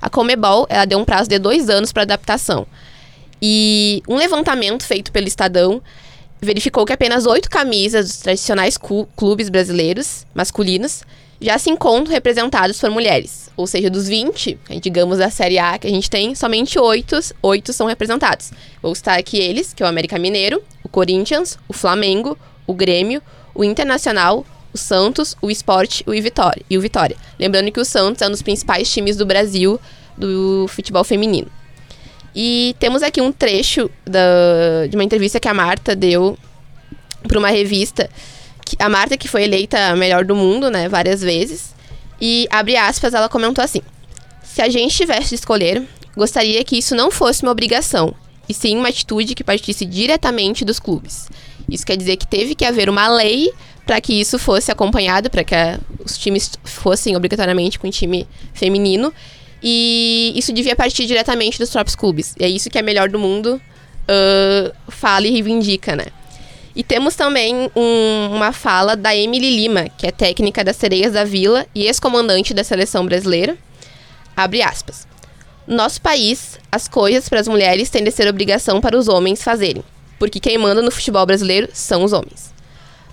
A 0.00 0.08
Comebol 0.08 0.66
ela 0.70 0.86
deu 0.86 0.98
um 0.98 1.04
prazo 1.04 1.28
de 1.28 1.38
dois 1.38 1.68
anos 1.68 1.92
para 1.92 2.04
adaptação. 2.04 2.66
E 3.42 4.02
um 4.08 4.16
levantamento 4.16 4.84
feito 4.84 5.12
pelo 5.12 5.26
Estadão 5.26 5.82
verificou 6.40 6.84
que 6.86 6.92
apenas 6.92 7.26
oito 7.26 7.50
camisas 7.50 8.06
dos 8.06 8.16
tradicionais 8.18 8.78
clubes 9.16 9.48
brasileiros, 9.48 10.26
masculinos, 10.34 11.02
já 11.40 11.58
se 11.58 11.70
encontram 11.70 12.12
representados 12.12 12.78
por 12.78 12.90
mulheres. 12.90 13.50
Ou 13.56 13.66
seja, 13.66 13.90
dos 13.90 14.08
20, 14.08 14.58
digamos, 14.80 15.18
da 15.18 15.30
Série 15.30 15.58
A 15.58 15.78
que 15.78 15.86
a 15.86 15.90
gente 15.90 16.10
tem, 16.10 16.34
somente 16.34 16.78
oito, 16.78 17.18
oito 17.42 17.72
são 17.72 17.86
representados. 17.86 18.52
Vou 18.82 18.94
citar 18.94 19.18
aqui 19.18 19.38
eles, 19.38 19.72
que 19.72 19.82
é 19.82 19.86
o 19.86 19.88
América 19.88 20.18
Mineiro, 20.18 20.62
o 20.82 20.88
Corinthians, 20.88 21.58
o 21.68 21.72
Flamengo, 21.72 22.38
o 22.66 22.74
Grêmio, 22.74 23.22
o 23.54 23.64
Internacional, 23.64 24.44
o 24.72 24.78
Santos, 24.78 25.36
o 25.42 25.50
Sport 25.50 26.02
o 26.06 26.14
e 26.14 26.78
o 26.78 26.80
Vitória. 26.80 27.16
Lembrando 27.38 27.72
que 27.72 27.80
o 27.80 27.84
Santos 27.84 28.22
é 28.22 28.28
um 28.28 28.30
dos 28.30 28.42
principais 28.42 28.90
times 28.90 29.16
do 29.16 29.26
Brasil 29.26 29.80
do 30.16 30.66
futebol 30.68 31.02
feminino. 31.02 31.50
E 32.34 32.76
temos 32.78 33.02
aqui 33.02 33.20
um 33.20 33.32
trecho 33.32 33.90
da- 34.04 34.86
de 34.88 34.96
uma 34.96 35.04
entrevista 35.04 35.40
que 35.40 35.48
a 35.48 35.54
Marta 35.54 35.96
deu 35.96 36.38
para 37.26 37.38
uma 37.38 37.48
revista 37.48 38.08
que- 38.64 38.76
a 38.78 38.88
Marta, 38.88 39.16
que 39.16 39.28
foi 39.28 39.44
eleita 39.44 39.78
a 39.88 39.96
melhor 39.96 40.24
do 40.24 40.34
mundo, 40.36 40.70
né, 40.70 40.88
várias 40.88 41.20
vezes. 41.20 41.74
E, 42.20 42.46
abre 42.50 42.76
aspas, 42.76 43.14
ela 43.14 43.28
comentou 43.28 43.64
assim: 43.64 43.80
Se 44.44 44.60
a 44.62 44.68
gente 44.68 44.94
tivesse 44.96 45.30
de 45.30 45.34
escolher, 45.36 45.82
gostaria 46.16 46.62
que 46.64 46.76
isso 46.78 46.94
não 46.94 47.10
fosse 47.10 47.42
uma 47.42 47.52
obrigação, 47.52 48.14
e 48.48 48.54
sim 48.54 48.76
uma 48.76 48.88
atitude 48.88 49.34
que 49.34 49.44
partisse 49.44 49.84
diretamente 49.84 50.64
dos 50.64 50.78
clubes. 50.80 51.28
Isso 51.68 51.86
quer 51.86 51.96
dizer 51.96 52.16
que 52.16 52.26
teve 52.26 52.54
que 52.54 52.64
haver 52.64 52.88
uma 52.88 53.08
lei 53.08 53.52
para 53.86 54.00
que 54.00 54.12
isso 54.12 54.38
fosse 54.38 54.70
acompanhado, 54.70 55.30
para 55.30 55.44
que 55.44 55.54
a- 55.54 55.78
os 56.04 56.18
times 56.18 56.50
fossem 56.64 57.16
obrigatoriamente 57.16 57.78
com 57.78 57.88
time 57.90 58.26
feminino. 58.52 59.12
E 59.62 60.32
isso 60.36 60.52
devia 60.52 60.74
partir 60.74 61.06
diretamente 61.06 61.58
dos 61.58 61.70
próprios 61.70 61.94
clubes. 61.94 62.34
E 62.38 62.44
é 62.44 62.48
isso 62.48 62.70
que 62.70 62.78
a 62.78 62.82
melhor 62.82 63.08
do 63.08 63.18
mundo 63.18 63.60
ah, 64.08 64.72
fala 64.88 65.26
e 65.26 65.30
reivindica, 65.30 65.94
né? 65.94 66.06
E 66.74 66.82
temos 66.84 67.14
também 67.16 67.70
um- 67.76 68.30
uma 68.34 68.52
fala 68.52 68.96
da 68.96 69.14
Emily 69.14 69.50
Lima, 69.56 69.88
que 69.98 70.06
é 70.06 70.10
técnica 70.12 70.62
das 70.64 70.76
Sereias 70.76 71.12
da 71.12 71.24
Vila 71.24 71.66
e 71.74 71.86
ex-comandante 71.86 72.54
da 72.54 72.62
seleção 72.64 73.04
brasileira. 73.04 73.56
Abre 74.36 74.62
aspas. 74.62 75.06
No 75.66 75.76
nosso 75.76 76.00
país, 76.00 76.58
as 76.72 76.88
coisas 76.88 77.28
para 77.28 77.40
as 77.40 77.48
mulheres 77.48 77.90
têm 77.90 78.02
de 78.02 78.10
ser 78.10 78.28
obrigação 78.28 78.80
para 78.80 78.96
os 78.96 79.08
homens 79.08 79.42
fazerem, 79.42 79.84
porque 80.18 80.40
quem 80.40 80.56
manda 80.58 80.80
no 80.80 80.90
futebol 80.90 81.26
brasileiro 81.26 81.68
são 81.72 82.02
os 82.02 82.12
homens. 82.12 82.52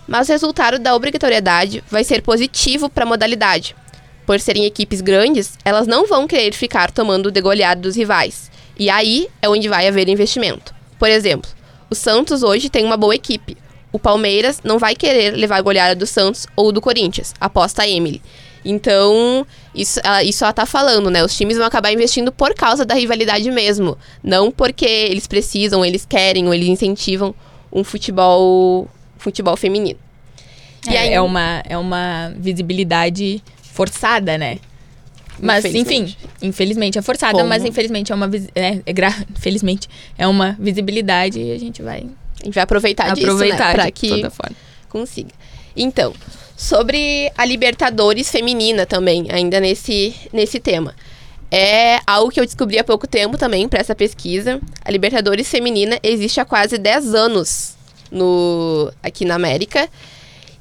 Mas 0.07 0.29
o 0.29 0.31
resultado 0.31 0.79
da 0.79 0.95
obrigatoriedade 0.95 1.83
vai 1.91 2.03
ser 2.03 2.21
positivo 2.21 2.89
para 2.89 3.03
a 3.03 3.07
modalidade. 3.07 3.75
Por 4.27 4.39
serem 4.39 4.65
equipes 4.65 5.01
grandes, 5.01 5.57
elas 5.65 5.87
não 5.87 6.05
vão 6.05 6.27
querer 6.27 6.53
ficar 6.53 6.91
tomando 6.91 7.31
de 7.31 7.41
goleada 7.41 7.81
dos 7.81 7.95
rivais. 7.95 8.51
E 8.77 8.89
aí 8.91 9.27
é 9.41 9.49
onde 9.49 9.67
vai 9.67 9.87
haver 9.87 10.07
investimento. 10.09 10.75
Por 10.99 11.09
exemplo, 11.09 11.49
o 11.89 11.95
Santos 11.95 12.43
hoje 12.43 12.69
tem 12.69 12.85
uma 12.85 12.97
boa 12.97 13.15
equipe. 13.15 13.57
O 13.91 13.97
Palmeiras 13.97 14.59
não 14.63 14.77
vai 14.77 14.93
querer 14.95 15.31
levar 15.31 15.55
a 15.57 15.61
goleada 15.61 15.95
do 15.95 16.05
Santos 16.05 16.45
ou 16.55 16.71
do 16.73 16.81
Corinthians, 16.81 17.33
aposta 17.39 17.83
a 17.83 17.87
Emily. 17.89 18.21
Então, 18.65 19.47
isso, 19.73 19.99
ela, 20.03 20.21
isso 20.23 20.43
ela 20.43 20.51
tá 20.51 20.65
falando, 20.65 21.09
né? 21.09 21.23
Os 21.23 21.35
times 21.37 21.55
vão 21.57 21.65
acabar 21.65 21.91
investindo 21.93 22.29
por 22.31 22.53
causa 22.53 22.83
da 22.85 22.93
rivalidade 22.95 23.49
mesmo. 23.49 23.97
Não 24.21 24.51
porque 24.51 24.85
eles 24.85 25.25
precisam, 25.25 25.85
eles 25.85 26.05
querem 26.05 26.45
ou 26.47 26.53
eles 26.53 26.67
incentivam 26.67 27.33
um 27.71 27.81
futebol, 27.81 28.89
futebol 29.17 29.55
feminino. 29.55 29.97
É, 30.85 30.97
aí- 30.97 31.13
é 31.13 31.21
uma, 31.21 31.63
é 31.67 31.77
uma 31.77 32.33
visibilidade 32.37 33.41
forçada, 33.77 34.37
né? 34.37 34.57
Mas, 35.39 35.63
enfim, 35.65 36.15
Infelizmente. 36.41 36.97
é 36.97 37.01
forçada, 37.03 37.33
Como? 37.37 37.47
mas 37.47 37.63
infelizmente 37.63 38.11
é 38.11 38.15
uma 38.15 38.27
visi- 38.27 38.49
é, 38.55 38.79
é 38.83 38.91
gra- 38.91 39.13
felizmente 39.39 39.87
é 40.17 40.27
uma 40.27 40.57
visibilidade 40.59 41.39
e 41.39 41.51
a 41.51 41.59
gente 41.59 41.83
vai 41.83 42.07
A 42.41 42.45
gente 42.45 42.55
vai 42.55 42.63
aproveitar, 42.63 43.13
disso, 43.13 43.27
aproveitar 43.27 43.67
né? 43.67 43.73
Pra 43.75 43.91
que 43.91 44.09
consiga. 44.89 45.29
Então, 45.75 46.11
sobre 46.55 47.31
a 47.37 47.45
Libertadores 47.45 48.31
feminina 48.31 48.87
também, 48.87 49.27
ainda 49.29 49.59
nesse, 49.59 50.15
nesse 50.33 50.59
tema. 50.59 50.95
É 51.51 51.99
algo 52.07 52.31
que 52.31 52.39
eu 52.39 52.45
descobri 52.45 52.79
há 52.79 52.83
pouco 52.83 53.05
tempo 53.07 53.37
também 53.37 53.69
para 53.69 53.79
essa 53.79 53.93
pesquisa. 53.93 54.59
A 54.83 54.89
Libertadores 54.91 55.47
feminina 55.47 55.99
existe 56.01 56.39
há 56.39 56.45
quase 56.45 56.79
10 56.79 57.13
anos 57.13 57.75
no, 58.11 58.91
aqui 59.03 59.23
na 59.23 59.35
América. 59.35 59.87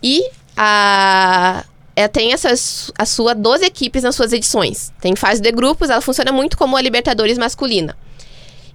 E 0.02 0.22
a, 0.56 1.64
é, 1.96 2.06
tem 2.06 2.34
essas, 2.34 2.92
a 2.96 3.06
sua 3.06 3.34
12 3.34 3.64
equipes 3.64 4.02
nas 4.02 4.14
suas 4.14 4.34
edições. 4.34 4.92
Tem 5.00 5.16
fase 5.16 5.40
de 5.40 5.50
grupos, 5.50 5.88
ela 5.88 6.02
funciona 6.02 6.30
muito 6.30 6.58
como 6.58 6.76
a 6.76 6.82
Libertadores 6.82 7.38
masculina. 7.38 7.96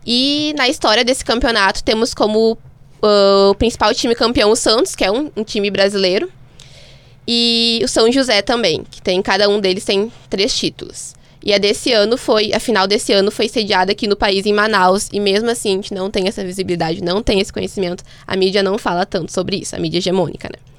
E 0.04 0.56
na 0.58 0.68
história 0.68 1.06
desse 1.06 1.24
campeonato 1.24 1.84
temos 1.84 2.16
como 2.16 2.58
ah, 3.04 3.50
o 3.52 3.56
principal 3.56 3.94
time 3.94 4.16
campeão 4.16 4.50
o 4.50 4.56
Santos, 4.56 4.96
que 4.96 5.06
é 5.06 5.12
um, 5.12 5.30
um 5.38 5.44
time 5.44 5.70
brasileiro. 5.70 6.32
E 7.28 7.80
o 7.84 7.88
São 7.88 8.12
José 8.12 8.42
também, 8.42 8.84
que 8.90 9.00
tem 9.00 9.22
cada 9.22 9.48
um 9.48 9.60
deles 9.60 9.86
tem 9.86 10.12
três 10.28 10.58
títulos. 10.58 11.14
E 11.44 11.54
a 11.54 11.60
desse 11.60 11.94
ano 11.94 12.18
foi, 12.18 12.52
a 12.54 12.60
final 12.60 12.88
desse 12.88 13.14
ano 13.14 13.30
foi 13.30 13.48
sediada 13.48 13.92
aqui 13.92 14.08
no 14.08 14.16
país 14.16 14.48
em 14.48 14.54
Manaus, 14.54 15.10
e 15.12 15.20
mesmo 15.20 15.50
assim 15.50 15.70
a 15.70 15.76
gente 15.76 15.94
não 15.94 16.10
tem 16.10 16.28
essa 16.28 16.44
visibilidade, 16.44 17.04
não 17.04 17.22
tem 17.22 17.40
esse 17.40 17.54
conhecimento. 17.54 18.04
A 18.26 18.36
mídia 18.36 18.64
não 18.64 18.78
fala 18.80 19.06
tanto 19.06 19.32
sobre 19.32 19.58
isso, 19.58 19.76
a 19.76 19.80
mídia 19.80 20.00
hegemônica, 20.00 20.50
né? 20.52 20.71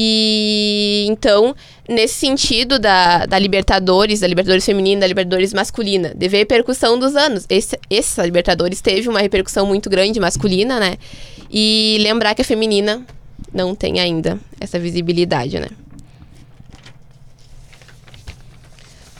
E 0.00 1.06
então, 1.08 1.56
nesse 1.88 2.14
sentido 2.14 2.78
da, 2.78 3.26
da 3.26 3.36
Libertadores, 3.36 4.20
da 4.20 4.28
Libertadores 4.28 4.64
feminina, 4.64 5.00
da 5.00 5.08
Libertadores 5.08 5.52
masculina, 5.52 6.14
de 6.14 6.28
ver 6.28 6.38
repercussão 6.38 6.96
dos 6.96 7.16
anos. 7.16 7.44
Esse, 7.48 7.76
essa 7.90 8.24
Libertadores 8.24 8.80
teve 8.80 9.08
uma 9.08 9.20
repercussão 9.20 9.66
muito 9.66 9.90
grande 9.90 10.20
masculina, 10.20 10.78
né? 10.78 10.98
E 11.50 11.98
lembrar 12.00 12.36
que 12.36 12.42
a 12.42 12.44
feminina 12.44 13.04
não 13.52 13.74
tem 13.74 13.98
ainda 13.98 14.38
essa 14.60 14.78
visibilidade, 14.78 15.58
né? 15.58 15.66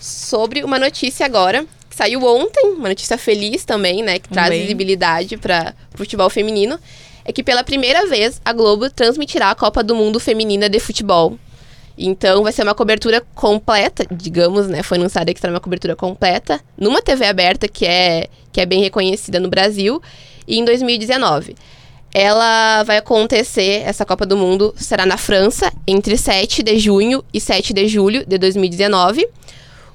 Sobre 0.00 0.62
uma 0.62 0.78
notícia 0.78 1.26
agora, 1.26 1.66
que 1.90 1.96
saiu 1.96 2.22
ontem, 2.24 2.74
uma 2.76 2.90
notícia 2.90 3.18
feliz 3.18 3.64
também, 3.64 4.00
né? 4.00 4.20
Que 4.20 4.28
traz 4.28 4.46
Também. 4.46 4.62
visibilidade 4.62 5.36
para 5.38 5.74
o 5.92 5.98
futebol 5.98 6.30
feminino. 6.30 6.78
É 7.28 7.32
que 7.32 7.42
pela 7.42 7.62
primeira 7.62 8.06
vez 8.06 8.40
a 8.42 8.54
Globo 8.54 8.88
transmitirá 8.88 9.50
a 9.50 9.54
Copa 9.54 9.84
do 9.84 9.94
Mundo 9.94 10.18
Feminina 10.18 10.66
de 10.66 10.80
Futebol. 10.80 11.38
Então 11.98 12.42
vai 12.42 12.52
ser 12.52 12.62
uma 12.62 12.74
cobertura 12.74 13.22
completa, 13.34 14.06
digamos, 14.10 14.66
né? 14.66 14.82
Foi 14.82 14.96
anunciada 14.96 15.34
que 15.34 15.38
será 15.38 15.52
uma 15.52 15.60
cobertura 15.60 15.94
completa 15.94 16.58
numa 16.74 17.02
TV 17.02 17.26
aberta 17.26 17.68
que 17.68 17.84
é, 17.84 18.28
que 18.50 18.62
é 18.62 18.64
bem 18.64 18.80
reconhecida 18.80 19.38
no 19.38 19.50
Brasil 19.50 20.00
e 20.46 20.58
em 20.58 20.64
2019. 20.64 21.54
Ela 22.14 22.82
vai 22.84 22.96
acontecer, 22.96 23.82
essa 23.84 24.06
Copa 24.06 24.24
do 24.24 24.34
Mundo 24.34 24.72
será 24.74 25.04
na 25.04 25.18
França, 25.18 25.70
entre 25.86 26.16
7 26.16 26.62
de 26.62 26.78
junho 26.78 27.22
e 27.30 27.38
7 27.38 27.74
de 27.74 27.88
julho 27.88 28.24
de 28.26 28.38
2019. 28.38 29.28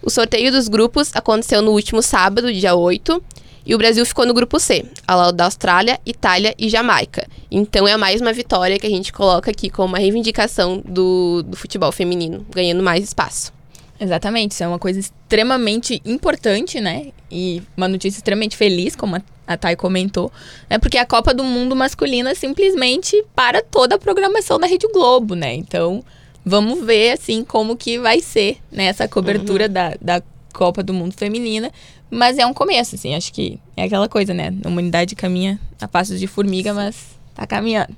O 0.04 0.10
sorteio 0.12 0.52
dos 0.52 0.68
grupos 0.68 1.10
aconteceu 1.16 1.64
no 1.64 1.72
último 1.72 2.04
sábado, 2.04 2.54
dia 2.54 2.76
8, 2.76 3.24
e 3.66 3.74
o 3.74 3.78
Brasil 3.78 4.06
ficou 4.06 4.26
no 4.26 4.34
grupo 4.34 4.60
C, 4.60 4.86
ao 5.08 5.18
lado 5.18 5.36
da 5.36 5.46
Austrália, 5.46 6.00
Itália 6.06 6.54
e 6.58 6.70
Jamaica. 6.70 7.28
Então 7.50 7.88
é 7.88 7.96
mais 7.96 8.20
uma 8.20 8.34
vitória 8.34 8.78
que 8.78 8.88
a 8.88 8.90
gente 8.90 9.14
coloca 9.14 9.52
aqui 9.52 9.70
como 9.70 9.90
uma 9.90 10.00
reivindicação 10.00 10.82
do, 10.86 11.44
do 11.44 11.56
futebol 11.56 11.92
feminino, 11.92 12.46
ganhando 12.52 12.84
mais 12.84 13.04
espaço. 13.04 13.54
Exatamente, 14.00 14.52
isso 14.52 14.64
é 14.64 14.68
uma 14.68 14.80
coisa 14.80 15.00
extremamente 15.00 16.02
importante, 16.04 16.82
né? 16.82 17.12
E 17.32 17.62
uma 17.78 17.88
notícia 17.88 18.18
extremamente 18.18 18.58
feliz, 18.58 18.96
como 18.96 19.16
a, 19.16 19.22
a 19.48 19.56
Thay 19.56 19.76
comentou, 19.78 20.32
né? 20.70 20.78
Porque 20.78 20.98
a 20.98 21.06
Copa 21.06 21.34
do 21.34 21.44
Mundo 21.44 21.76
masculina 21.76 22.36
simplesmente 22.36 23.24
para 23.34 23.62
toda 23.62 23.96
a 23.96 24.00
programação 24.00 24.60
da 24.60 24.68
Rede 24.68 24.88
Globo, 24.92 25.36
né? 25.36 25.54
Então, 25.54 26.04
vamos 26.44 26.84
ver, 26.84 27.12
assim, 27.12 27.46
como 27.46 27.78
que 27.78 27.98
vai 27.98 28.20
ser 28.20 28.58
né, 28.70 28.86
essa 28.86 29.08
cobertura 29.08 29.70
da, 29.70 29.96
da 30.02 30.22
Copa 30.54 30.84
do 30.84 30.94
Mundo 30.94 31.14
feminina. 31.14 31.72
Mas 32.14 32.38
é 32.38 32.46
um 32.46 32.54
começo, 32.54 32.96
assim, 32.96 33.16
acho 33.16 33.34
que 33.34 33.60
é 33.76 33.84
aquela 33.84 34.08
coisa, 34.08 34.34
né? 34.34 34.54
A 34.64 34.68
humanidade 34.68 35.16
caminha 35.16 35.60
a 35.82 35.88
passos 35.88 36.20
de 36.20 36.28
formiga, 36.28 36.74
mas 36.74 36.96
tá 37.34 37.46
caminhando. 37.48 37.94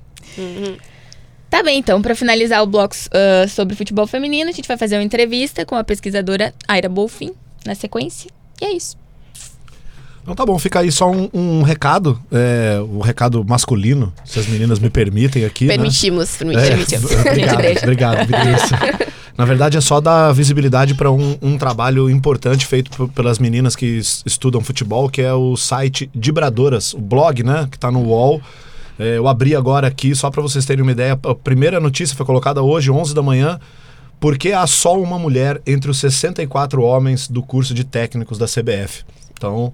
Tá 1.48 1.62
bem, 1.62 1.78
então, 1.78 2.02
para 2.02 2.14
finalizar 2.14 2.62
o 2.62 2.66
bloco 2.66 2.94
ah, 3.12 3.46
sobre 3.48 3.76
futebol 3.76 4.06
feminino, 4.06 4.50
a 4.50 4.52
gente 4.52 4.66
vai 4.66 4.76
fazer 4.76 4.96
uma 4.96 5.04
entrevista 5.04 5.64
com 5.64 5.74
a 5.76 5.84
pesquisadora 5.84 6.52
Aira 6.66 6.88
Bolfin 6.88 7.32
na 7.64 7.74
sequência. 7.74 8.30
E 8.60 8.64
é 8.64 8.72
isso. 8.72 8.96
Então 10.22 10.34
tá 10.34 10.44
bom, 10.44 10.58
fica 10.58 10.80
aí 10.80 10.90
só 10.90 11.08
um, 11.08 11.30
um 11.32 11.62
recado, 11.62 12.20
é, 12.32 12.80
o 12.80 12.98
recado 12.98 13.44
masculino, 13.44 14.12
se 14.24 14.40
as 14.40 14.48
meninas 14.48 14.80
me 14.80 14.90
permitem 14.90 15.44
aqui. 15.44 15.66
né? 15.66 15.74
Permitimos, 15.74 16.34
É, 16.40 16.68
permitimos. 16.68 17.12
obrigado, 17.20 17.82
obrigado, 17.84 18.26
Vinícius. 18.26 18.70
Na 19.36 19.44
verdade, 19.44 19.76
é 19.76 19.80
só 19.80 20.00
dar 20.00 20.32
visibilidade 20.32 20.94
para 20.94 21.10
um, 21.10 21.36
um 21.42 21.58
trabalho 21.58 22.08
importante 22.08 22.64
feito 22.66 23.08
pelas 23.08 23.38
meninas 23.38 23.76
que 23.76 23.84
es- 23.98 24.22
estudam 24.24 24.62
futebol, 24.62 25.10
que 25.10 25.20
é 25.20 25.32
o 25.32 25.56
site 25.56 26.08
Dibradoras, 26.14 26.94
o 26.94 27.00
blog, 27.00 27.42
né, 27.42 27.68
que 27.70 27.78
tá 27.78 27.90
no 27.90 28.00
UOL. 28.04 28.40
É, 28.98 29.18
eu 29.18 29.28
abri 29.28 29.54
agora 29.54 29.86
aqui, 29.86 30.14
só 30.14 30.30
para 30.30 30.40
vocês 30.40 30.64
terem 30.64 30.82
uma 30.82 30.92
ideia. 30.92 31.12
A 31.22 31.34
primeira 31.34 31.78
notícia 31.78 32.16
foi 32.16 32.24
colocada 32.24 32.62
hoje, 32.62 32.90
11 32.90 33.14
da 33.14 33.22
manhã. 33.22 33.60
Por 34.18 34.38
que 34.38 34.52
há 34.52 34.66
só 34.66 34.98
uma 34.98 35.18
mulher 35.18 35.60
entre 35.66 35.90
os 35.90 35.98
64 35.98 36.80
homens 36.82 37.28
do 37.28 37.42
curso 37.42 37.74
de 37.74 37.84
técnicos 37.84 38.38
da 38.38 38.46
CBF? 38.46 39.04
Então, 39.34 39.70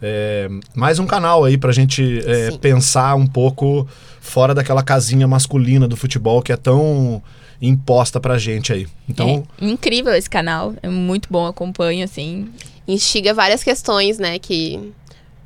é, 0.00 0.48
mais 0.74 0.98
um 0.98 1.04
canal 1.06 1.44
aí 1.44 1.58
pra 1.58 1.70
gente 1.70 2.22
é, 2.26 2.50
pensar 2.52 3.14
um 3.14 3.26
pouco 3.26 3.86
fora 4.22 4.54
daquela 4.54 4.82
casinha 4.82 5.28
masculina 5.28 5.86
do 5.86 5.96
futebol 5.98 6.40
que 6.40 6.50
é 6.50 6.56
tão 6.56 7.22
imposta 7.62 8.18
pra 8.20 8.36
gente 8.38 8.72
aí. 8.72 8.86
Então, 9.08 9.46
É 9.60 9.64
incrível 9.64 10.12
esse 10.14 10.28
canal, 10.28 10.74
é 10.82 10.88
muito 10.88 11.28
bom, 11.30 11.46
acompanho, 11.46 12.04
assim. 12.04 12.48
Instiga 12.88 13.32
várias 13.32 13.62
questões, 13.62 14.18
né, 14.18 14.38
que, 14.40 14.92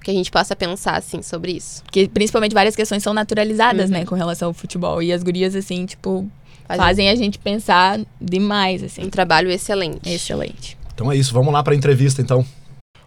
que 0.02 0.10
a 0.10 0.14
gente 0.14 0.30
possa 0.30 0.56
pensar, 0.56 0.96
assim, 0.96 1.20
sobre 1.22 1.52
isso. 1.52 1.82
Que 1.92 2.08
principalmente 2.08 2.54
várias 2.54 2.74
questões 2.74 3.02
são 3.02 3.12
naturalizadas, 3.12 3.90
Uhum. 3.90 3.98
né, 3.98 4.04
com 4.06 4.14
relação 4.14 4.48
ao 4.48 4.54
futebol. 4.54 5.02
E 5.02 5.12
as 5.12 5.22
gurias, 5.22 5.54
assim, 5.54 5.84
tipo, 5.84 6.26
Fazem- 6.66 6.84
fazem 6.84 7.08
a 7.10 7.14
gente 7.14 7.38
pensar 7.38 8.00
demais, 8.20 8.82
assim. 8.82 9.04
Um 9.04 9.10
trabalho 9.10 9.50
excelente. 9.50 10.08
Excelente. 10.10 10.76
então 10.94 11.12
é 11.12 11.16
isso, 11.16 11.32
vamos 11.34 11.52
lá 11.52 11.62
pra 11.62 11.74
entrevista 11.74 12.22
então. 12.22 12.44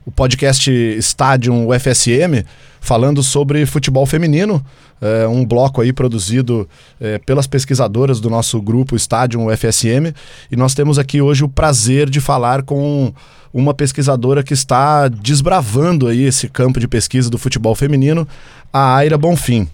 O 0.10 0.12
podcast 0.12 0.72
Stadium 0.98 1.68
UFSM, 1.68 2.44
falando 2.82 3.22
sobre 3.22 3.64
futebol 3.68 4.08
feminino. 4.08 4.66
É, 5.00 5.28
um 5.28 5.46
bloco 5.46 5.82
aí 5.82 5.94
produzido 5.94 6.68
é, 7.00 7.20
pelas 7.20 7.46
pesquisadoras 7.46 8.20
do 8.20 8.28
nosso 8.28 8.60
grupo 8.60 8.96
Stadium 8.96 9.46
UFSM. 9.46 10.12
E 10.52 10.56
nós 10.56 10.74
temos 10.74 10.98
aqui 10.98 11.22
hoje 11.22 11.44
o 11.44 11.48
prazer 11.48 12.10
de 12.10 12.20
falar 12.20 12.64
com 12.64 13.14
uma 13.54 13.72
pesquisadora 13.72 14.42
que 14.42 14.54
está 14.54 15.08
desbravando 15.08 16.08
aí 16.08 16.24
esse 16.24 16.50
campo 16.50 16.80
de 16.80 16.88
pesquisa 16.88 17.30
do 17.30 17.38
futebol 17.38 17.76
feminino, 17.76 18.28
a 18.74 18.96
Aira 18.96 19.18
Bonfim. 19.18 19.68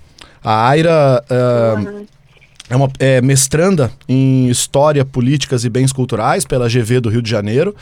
A 0.44 0.68
Aira 0.68 1.24
é, 1.30 2.04
é 2.72 2.76
uma 2.76 2.92
é 3.00 3.22
mestranda 3.22 3.90
em 4.08 4.50
História, 4.50 5.06
Políticas 5.06 5.64
e 5.64 5.70
Bens 5.70 5.94
Culturais 5.94 6.46
pela 6.46 6.68
GV 6.68 7.00
do 7.00 7.10
Rio 7.10 7.22
de 7.22 7.30
Janeiro, 7.30 7.74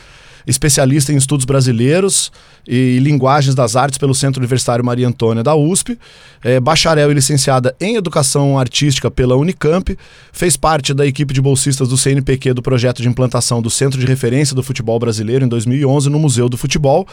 especialista 0.46 1.12
em 1.12 1.16
estudos 1.16 1.44
brasileiros 1.44 2.30
e 2.66 2.98
linguagens 3.00 3.54
das 3.54 3.76
artes 3.76 3.98
pelo 3.98 4.14
Centro 4.14 4.40
Universitário 4.40 4.84
Maria 4.84 5.08
Antônia 5.08 5.42
da 5.42 5.54
USP, 5.54 5.98
é 6.42 6.60
bacharel 6.60 7.10
e 7.10 7.14
licenciada 7.14 7.74
em 7.80 7.96
Educação 7.96 8.58
Artística 8.58 9.10
pela 9.10 9.36
Unicamp, 9.36 9.96
fez 10.32 10.56
parte 10.56 10.92
da 10.94 11.06
equipe 11.06 11.32
de 11.32 11.40
bolsistas 11.40 11.88
do 11.88 11.96
CNPq 11.96 12.54
do 12.54 12.62
projeto 12.62 13.02
de 13.02 13.08
implantação 13.08 13.60
do 13.60 13.70
Centro 13.70 13.98
de 13.98 14.06
Referência 14.06 14.54
do 14.54 14.62
Futebol 14.62 14.98
Brasileiro 14.98 15.44
em 15.44 15.48
2011 15.48 16.08
no 16.10 16.18
Museu 16.18 16.48
do 16.48 16.56
Futebol, 16.56 17.06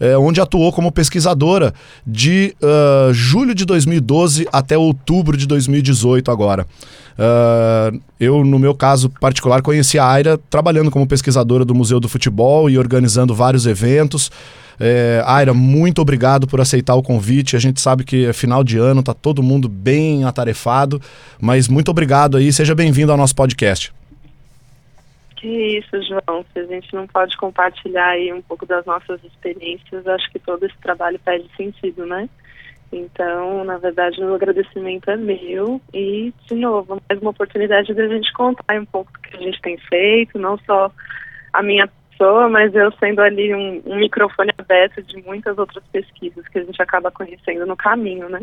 é, 0.00 0.16
onde 0.16 0.40
atuou 0.40 0.72
como 0.72 0.90
pesquisadora 0.90 1.74
de 2.06 2.56
uh, 2.62 3.12
julho 3.12 3.54
de 3.54 3.66
2012 3.66 4.48
até 4.50 4.76
outubro 4.76 5.36
de 5.36 5.46
2018 5.46 6.30
agora. 6.30 6.66
Uh, 7.18 8.00
eu, 8.18 8.42
no 8.44 8.58
meu 8.58 8.74
caso 8.74 9.10
particular, 9.20 9.60
conheci 9.60 9.98
a 9.98 10.06
Aira 10.06 10.38
trabalhando 10.48 10.90
como 10.90 11.06
pesquisadora 11.06 11.66
do 11.66 11.74
Museu 11.74 12.00
do 12.00 12.08
Futebol 12.08 12.70
e 12.70 12.78
organizando 12.78 13.34
vários 13.34 13.66
eventos. 13.66 14.30
É, 14.82 15.22
Aira, 15.26 15.52
muito 15.52 16.00
obrigado 16.00 16.46
por 16.46 16.58
aceitar 16.58 16.94
o 16.94 17.02
convite. 17.02 17.54
A 17.54 17.58
gente 17.58 17.78
sabe 17.78 18.02
que 18.02 18.24
é 18.24 18.32
final 18.32 18.64
de 18.64 18.78
ano, 18.78 19.02
tá 19.02 19.12
todo 19.12 19.42
mundo 19.42 19.68
bem 19.68 20.24
atarefado, 20.24 21.00
mas 21.38 21.68
muito 21.68 21.90
obrigado 21.90 22.38
aí. 22.38 22.50
Seja 22.50 22.74
bem-vindo 22.74 23.12
ao 23.12 23.18
nosso 23.18 23.34
podcast. 23.34 23.92
Que 25.40 25.78
isso, 25.78 26.02
João. 26.02 26.44
Se 26.52 26.58
a 26.58 26.64
gente 26.64 26.94
não 26.94 27.06
pode 27.06 27.34
compartilhar 27.38 28.10
aí 28.10 28.30
um 28.30 28.42
pouco 28.42 28.66
das 28.66 28.84
nossas 28.84 29.24
experiências, 29.24 30.06
acho 30.06 30.30
que 30.30 30.38
todo 30.38 30.66
esse 30.66 30.76
trabalho 30.82 31.18
perde 31.18 31.48
sentido, 31.56 32.04
né? 32.04 32.28
Então, 32.92 33.64
na 33.64 33.78
verdade, 33.78 34.22
o 34.22 34.34
agradecimento 34.34 35.10
é 35.10 35.16
meu 35.16 35.80
e, 35.94 36.34
de 36.46 36.54
novo, 36.54 37.00
mais 37.08 37.22
uma 37.22 37.30
oportunidade 37.30 37.94
de 37.94 38.00
a 38.02 38.08
gente 38.08 38.30
contar 38.34 38.78
um 38.78 38.84
pouco 38.84 39.10
do 39.12 39.18
que 39.20 39.34
a 39.34 39.40
gente 39.40 39.62
tem 39.62 39.78
feito, 39.78 40.38
não 40.38 40.58
só 40.58 40.92
a 41.54 41.62
minha 41.62 41.88
pessoa, 42.10 42.46
mas 42.50 42.74
eu 42.74 42.92
sendo 42.98 43.20
ali 43.22 43.54
um, 43.54 43.80
um 43.86 43.96
microfone 43.96 44.52
aberto 44.58 45.02
de 45.02 45.22
muitas 45.22 45.56
outras 45.56 45.82
pesquisas 45.90 46.46
que 46.48 46.58
a 46.58 46.64
gente 46.64 46.82
acaba 46.82 47.10
conhecendo 47.10 47.64
no 47.64 47.76
caminho, 47.76 48.28
né? 48.28 48.42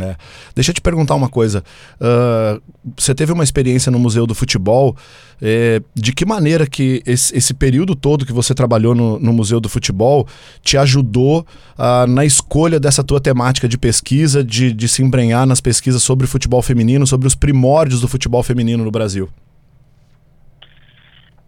É. 0.00 0.16
Deixa 0.54 0.70
eu 0.70 0.74
te 0.74 0.80
perguntar 0.80 1.14
uma 1.14 1.28
coisa. 1.28 1.62
Uh, 2.00 2.60
você 2.96 3.14
teve 3.14 3.32
uma 3.32 3.44
experiência 3.44 3.90
no 3.90 3.98
Museu 3.98 4.26
do 4.26 4.34
Futebol. 4.34 4.96
É, 5.40 5.82
de 5.94 6.14
que 6.14 6.24
maneira 6.24 6.66
que 6.66 7.02
esse, 7.04 7.36
esse, 7.36 7.52
período 7.52 7.94
todo 7.94 8.24
que 8.24 8.32
você 8.32 8.54
trabalhou 8.54 8.94
no, 8.94 9.18
no 9.18 9.34
Museu 9.34 9.60
do 9.60 9.68
Futebol 9.68 10.26
te 10.62 10.78
ajudou 10.78 11.46
uh, 11.78 12.06
na 12.06 12.24
escolha 12.24 12.80
dessa 12.80 13.04
tua 13.04 13.20
temática 13.20 13.68
de 13.68 13.76
pesquisa, 13.76 14.42
de, 14.42 14.72
de 14.72 14.88
se 14.88 15.02
embrenhar 15.02 15.46
nas 15.46 15.60
pesquisas 15.60 16.02
sobre 16.02 16.26
futebol 16.26 16.62
feminino, 16.62 17.06
sobre 17.06 17.26
os 17.26 17.34
primórdios 17.34 18.00
do 18.00 18.08
futebol 18.08 18.42
feminino 18.42 18.82
no 18.82 18.90
Brasil? 18.90 19.28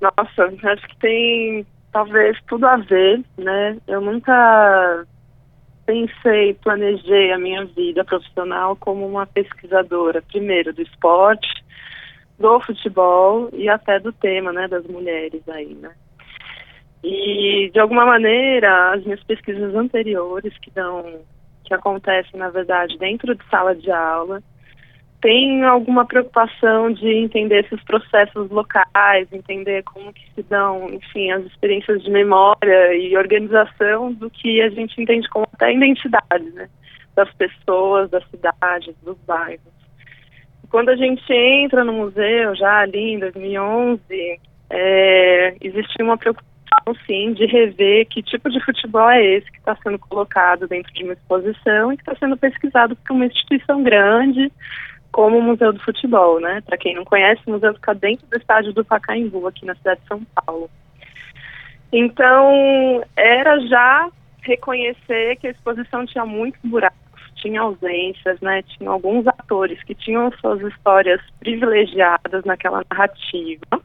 Nossa, 0.01 0.71
acho 0.71 0.89
que 0.89 0.99
tem 1.01 1.67
talvez 1.91 2.37
tudo 2.47 2.67
a 2.67 2.77
ver, 2.77 3.25
né? 3.39 3.77
Eu 3.89 4.01
nunca 4.01 5.05
pensei, 5.89 6.53
planejei 6.53 7.33
a 7.33 7.39
minha 7.39 7.65
vida 7.65 8.05
profissional 8.05 8.77
como 8.77 9.07
uma 9.07 9.27
pesquisadora, 9.27 10.21
primeiro 10.21 10.71
do 10.75 10.83
esporte, 10.83 11.49
do 12.39 12.61
futebol 12.61 13.49
e 13.55 13.71
até 13.71 13.99
do 13.99 14.13
tema, 14.13 14.53
né, 14.53 14.69
das 14.69 14.87
mulheres 14.87 15.41
aí, 15.49 15.75
né. 15.75 15.91
E 17.03 17.71
de 17.73 17.81
alguma 17.81 18.05
maneira 18.05 18.93
as 18.93 19.03
minhas 19.03 19.25
pesquisas 19.25 19.75
anteriores 19.75 20.53
que 20.59 20.71
dão, 20.71 21.23
que 21.65 21.73
acontecem 21.73 22.39
na 22.39 22.51
verdade 22.51 22.99
dentro 22.99 23.35
de 23.35 23.43
sala 23.49 23.75
de 23.75 23.91
aula, 23.91 24.43
tem 25.21 25.65
alguma 25.65 26.05
preocupação 26.05 26.93
de 26.93 27.09
entender 27.09 27.65
esses 27.65 27.83
processos 27.85 28.49
locais, 28.51 29.27
entender 29.33 29.83
como 29.83 30.13
que 30.13 30.23
se 30.35 30.43
dão, 30.45 30.89
enfim, 30.91 31.31
as 31.33 31.45
experiências 31.47 32.03
de 32.03 32.11
memória 32.11 32.95
e 32.95 33.17
organização 33.17 34.13
do 34.13 34.31
que 34.31 34.61
a 34.63 34.71
gente 34.71 35.01
entende 35.01 35.29
como 35.29 35.47
até 35.53 35.73
identidade, 35.73 36.51
né? 36.55 36.69
Das 37.17 37.33
pessoas, 37.35 38.09
das 38.11 38.25
cidades, 38.31 38.95
dos 39.03 39.19
bairros. 39.27 39.79
Quando 40.71 40.91
a 40.91 40.97
gente 40.97 41.25
entra 41.33 41.85
no 41.85 41.93
museu, 41.93 42.55
já 42.55 42.81
ali 42.81 43.15
em 43.15 43.19
2011, 43.19 44.01
é, 44.71 45.57
existia 45.61 46.05
uma 46.05 46.19
preocupação, 46.19 46.49
sim, 47.07 47.33
de 47.33 47.47
rever 47.47 48.07
que 48.07 48.23
tipo 48.23 48.51
de 48.51 48.63
futebol 48.65 49.11
é 49.11 49.25
esse 49.25 49.51
que 49.51 49.59
está 49.59 49.77
sendo 49.83 49.99
colocado 49.99 50.69
dentro 50.69 50.93
de 50.93 51.03
uma 51.03 51.15
exposição 51.15 51.93
e 51.93 51.97
que 51.97 52.03
está 52.03 52.15
sendo 52.17 52.37
pesquisado 52.37 52.95
por 52.97 53.15
uma 53.15 53.27
instituição 53.27 53.83
grande, 53.83 54.53
como 55.13 55.39
o 55.39 55.43
Museu 55.43 55.73
do 55.73 55.81
Futebol, 55.81 56.41
né? 56.41 56.61
Para 56.61 56.77
quem 56.77 56.95
não 56.95 57.05
conhece, 57.05 57.43
o 57.47 57.51
museu 57.51 57.75
fica 57.75 57.95
dentro 57.95 58.27
do 58.27 58.37
estádio 58.37 58.73
do 58.73 58.85
Pacaembu, 58.85 59.47
aqui 59.47 59.65
na 59.65 59.75
cidade 59.75 60.01
de 60.01 60.07
São 60.07 60.23
Paulo. 60.35 60.71
Então, 61.93 63.03
era 63.17 63.59
já 63.67 64.11
reconhecer 64.43 65.37
que 65.37 65.47
a 65.47 65.51
exposição 65.51 66.05
tinha 66.07 66.25
muitos 66.25 66.61
buracos, 66.63 66.99
tinha 67.37 67.61
ausências, 67.61 68.41
né? 68.41 68.63
Tinha 68.63 68.91
alguns 68.91 69.27
atores 69.27 69.83
que 69.85 69.95
tinham 69.95 70.31
suas 70.41 70.61
histórias 70.61 71.21
privilegiadas 71.41 72.45
naquela 72.45 72.85
narrativa. 72.91 73.83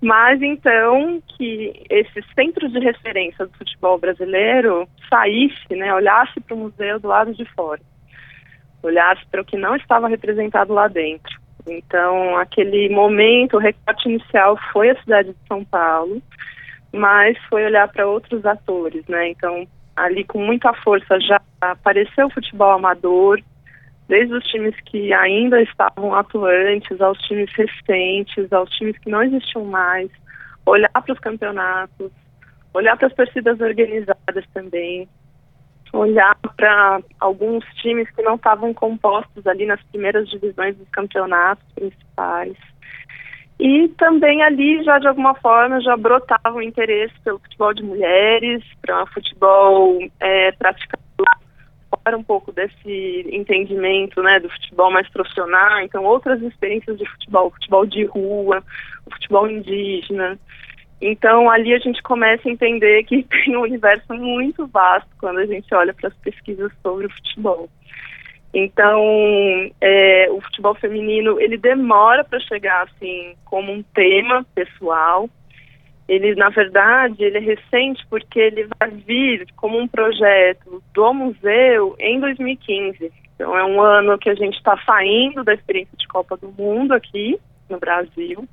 Mas 0.00 0.42
então 0.42 1.22
que 1.36 1.84
esse 1.88 2.22
centro 2.34 2.68
de 2.68 2.78
referência 2.78 3.46
do 3.46 3.56
futebol 3.56 3.98
brasileiro 3.98 4.86
saísse, 5.08 5.74
né, 5.74 5.92
olhasse 5.94 6.38
para 6.40 6.54
o 6.54 6.58
museu 6.58 7.00
do 7.00 7.08
lado 7.08 7.32
de 7.34 7.44
fora 7.46 7.80
olhasse 8.86 9.24
para 9.30 9.42
o 9.42 9.44
que 9.44 9.56
não 9.56 9.76
estava 9.76 10.08
representado 10.08 10.72
lá 10.72 10.88
dentro. 10.88 11.34
Então, 11.66 12.36
aquele 12.36 12.88
momento, 12.88 13.56
o 13.56 13.60
recorte 13.60 14.08
inicial 14.08 14.56
foi 14.72 14.90
a 14.90 15.00
cidade 15.00 15.30
de 15.30 15.48
São 15.48 15.64
Paulo, 15.64 16.22
mas 16.92 17.36
foi 17.48 17.64
olhar 17.64 17.88
para 17.88 18.06
outros 18.06 18.44
atores, 18.46 19.04
né? 19.08 19.30
Então, 19.30 19.66
ali 19.96 20.24
com 20.24 20.38
muita 20.38 20.72
força 20.74 21.18
já 21.20 21.40
apareceu 21.60 22.26
o 22.26 22.32
futebol 22.32 22.70
amador, 22.70 23.40
desde 24.08 24.32
os 24.34 24.44
times 24.44 24.74
que 24.84 25.12
ainda 25.12 25.60
estavam 25.60 26.14
atuantes, 26.14 27.00
aos 27.00 27.18
times 27.22 27.50
recentes, 27.52 28.52
aos 28.52 28.70
times 28.70 28.96
que 28.98 29.10
não 29.10 29.22
existiam 29.22 29.64
mais, 29.64 30.08
olhar 30.64 30.90
para 30.90 31.12
os 31.12 31.18
campeonatos, 31.18 32.12
olhar 32.72 32.96
para 32.96 33.08
as 33.08 33.14
torcidas 33.14 33.60
organizadas 33.60 34.44
também, 34.54 35.08
olhar 35.92 36.36
para 36.56 37.00
alguns 37.20 37.64
times 37.76 38.08
que 38.10 38.22
não 38.22 38.36
estavam 38.36 38.72
compostos 38.74 39.46
ali 39.46 39.66
nas 39.66 39.82
primeiras 39.84 40.28
divisões 40.28 40.76
dos 40.76 40.88
campeonatos 40.90 41.64
principais. 41.74 42.56
E 43.58 43.88
também 43.96 44.42
ali 44.42 44.82
já 44.84 44.98
de 44.98 45.08
alguma 45.08 45.34
forma 45.34 45.80
já 45.80 45.96
brotava 45.96 46.54
o 46.54 46.62
interesse 46.62 47.14
pelo 47.24 47.38
futebol 47.38 47.72
de 47.72 47.82
mulheres, 47.82 48.62
para 48.82 49.06
futebol 49.06 49.98
é, 50.20 50.52
praticado 50.52 51.06
fora 52.04 52.16
um 52.16 52.22
pouco 52.22 52.52
desse 52.52 53.26
entendimento 53.32 54.22
né, 54.22 54.38
do 54.40 54.48
futebol 54.50 54.90
mais 54.90 55.08
profissional, 55.08 55.80
então 55.80 56.04
outras 56.04 56.40
experiências 56.42 56.98
de 56.98 57.08
futebol, 57.08 57.50
futebol 57.50 57.86
de 57.86 58.04
rua, 58.04 58.62
futebol 59.12 59.48
indígena. 59.48 60.38
Então, 61.00 61.50
ali 61.50 61.74
a 61.74 61.78
gente 61.78 62.02
começa 62.02 62.48
a 62.48 62.52
entender 62.52 63.04
que 63.04 63.22
tem 63.44 63.56
um 63.56 63.62
universo 63.62 64.14
muito 64.14 64.66
vasto 64.66 65.08
quando 65.18 65.38
a 65.38 65.46
gente 65.46 65.72
olha 65.74 65.92
para 65.92 66.08
as 66.08 66.16
pesquisas 66.16 66.72
sobre 66.82 67.06
o 67.06 67.10
futebol. 67.10 67.68
Então, 68.54 68.98
é, 69.80 70.28
o 70.30 70.40
futebol 70.40 70.74
feminino, 70.74 71.38
ele 71.38 71.58
demora 71.58 72.24
para 72.24 72.40
chegar, 72.40 72.84
assim, 72.84 73.34
como 73.44 73.70
um 73.70 73.82
tema 73.82 74.46
pessoal. 74.54 75.28
Ele, 76.08 76.34
na 76.36 76.48
verdade, 76.48 77.22
ele 77.22 77.36
é 77.36 77.40
recente 77.40 78.06
porque 78.08 78.38
ele 78.38 78.66
vai 78.78 78.90
vir 78.90 79.46
como 79.56 79.78
um 79.78 79.86
projeto 79.86 80.82
do 80.94 81.12
museu 81.12 81.96
em 81.98 82.18
2015. 82.18 83.12
Então, 83.34 83.54
é 83.58 83.64
um 83.64 83.82
ano 83.82 84.16
que 84.16 84.30
a 84.30 84.34
gente 84.34 84.56
está 84.56 84.80
saindo 84.86 85.44
da 85.44 85.52
experiência 85.52 85.96
de 85.98 86.08
Copa 86.08 86.38
do 86.38 86.50
Mundo 86.50 86.94
aqui 86.94 87.38
no 87.68 87.78
Brasil 87.78 88.48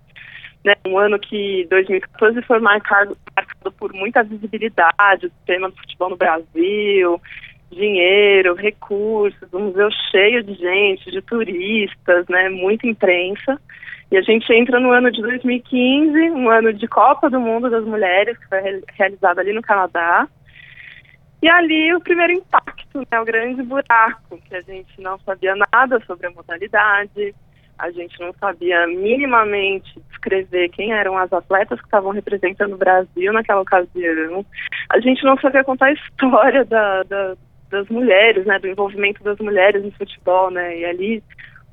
né, 0.63 0.75
um 0.87 0.97
ano 0.97 1.19
que 1.19 1.67
2014 1.69 2.41
foi 2.43 2.59
marcado, 2.59 3.17
marcado 3.35 3.71
por 3.73 3.93
muita 3.93 4.23
visibilidade 4.23 5.27
do 5.27 5.33
tema 5.45 5.69
do 5.69 5.75
futebol 5.75 6.09
no 6.09 6.17
Brasil, 6.17 7.21
dinheiro, 7.69 8.55
recursos, 8.55 9.53
um 9.53 9.65
museu 9.65 9.89
cheio 10.11 10.43
de 10.43 10.53
gente, 10.53 11.11
de 11.11 11.21
turistas, 11.21 12.25
né, 12.29 12.49
muita 12.49 12.87
imprensa. 12.87 13.59
E 14.11 14.17
a 14.17 14.21
gente 14.21 14.51
entra 14.53 14.79
no 14.79 14.91
ano 14.91 15.11
de 15.11 15.21
2015, 15.21 16.31
um 16.31 16.49
ano 16.49 16.71
de 16.71 16.87
Copa 16.87 17.29
do 17.29 17.39
Mundo 17.39 17.69
das 17.69 17.83
Mulheres, 17.83 18.37
que 18.37 18.47
foi 18.47 18.59
realizado 18.93 19.39
ali 19.39 19.51
no 19.53 19.61
Canadá. 19.61 20.27
E 21.41 21.49
ali 21.49 21.93
o 21.93 21.99
primeiro 21.99 22.33
impacto, 22.33 22.99
né, 23.11 23.19
o 23.19 23.25
grande 23.25 23.63
buraco, 23.63 24.39
que 24.47 24.55
a 24.55 24.61
gente 24.61 25.01
não 25.01 25.17
sabia 25.19 25.55
nada 25.55 25.99
sobre 26.05 26.27
a 26.27 26.31
modalidade, 26.31 27.33
a 27.83 27.91
gente 27.91 28.17
não 28.19 28.33
sabia 28.39 28.87
minimamente 28.87 29.99
descrever 30.09 30.69
quem 30.69 30.93
eram 30.93 31.17
as 31.17 31.31
atletas 31.33 31.79
que 31.79 31.85
estavam 31.85 32.11
representando 32.11 32.73
o 32.75 32.77
Brasil 32.77 33.33
naquela 33.33 33.59
ocasião. 33.61 34.45
A 34.89 34.99
gente 35.01 35.21
não 35.25 35.37
sabia 35.37 35.65
contar 35.65 35.87
a 35.87 35.91
história 35.93 36.63
da, 36.63 37.03
da- 37.03 37.35
das 37.69 37.89
mulheres, 37.89 38.45
né, 38.45 38.57
do 38.59 38.67
envolvimento 38.67 39.21
das 39.23 39.37
mulheres 39.39 39.83
no 39.83 39.91
futebol, 39.91 40.49
né, 40.49 40.77
e 40.77 40.85
ali, 40.85 41.23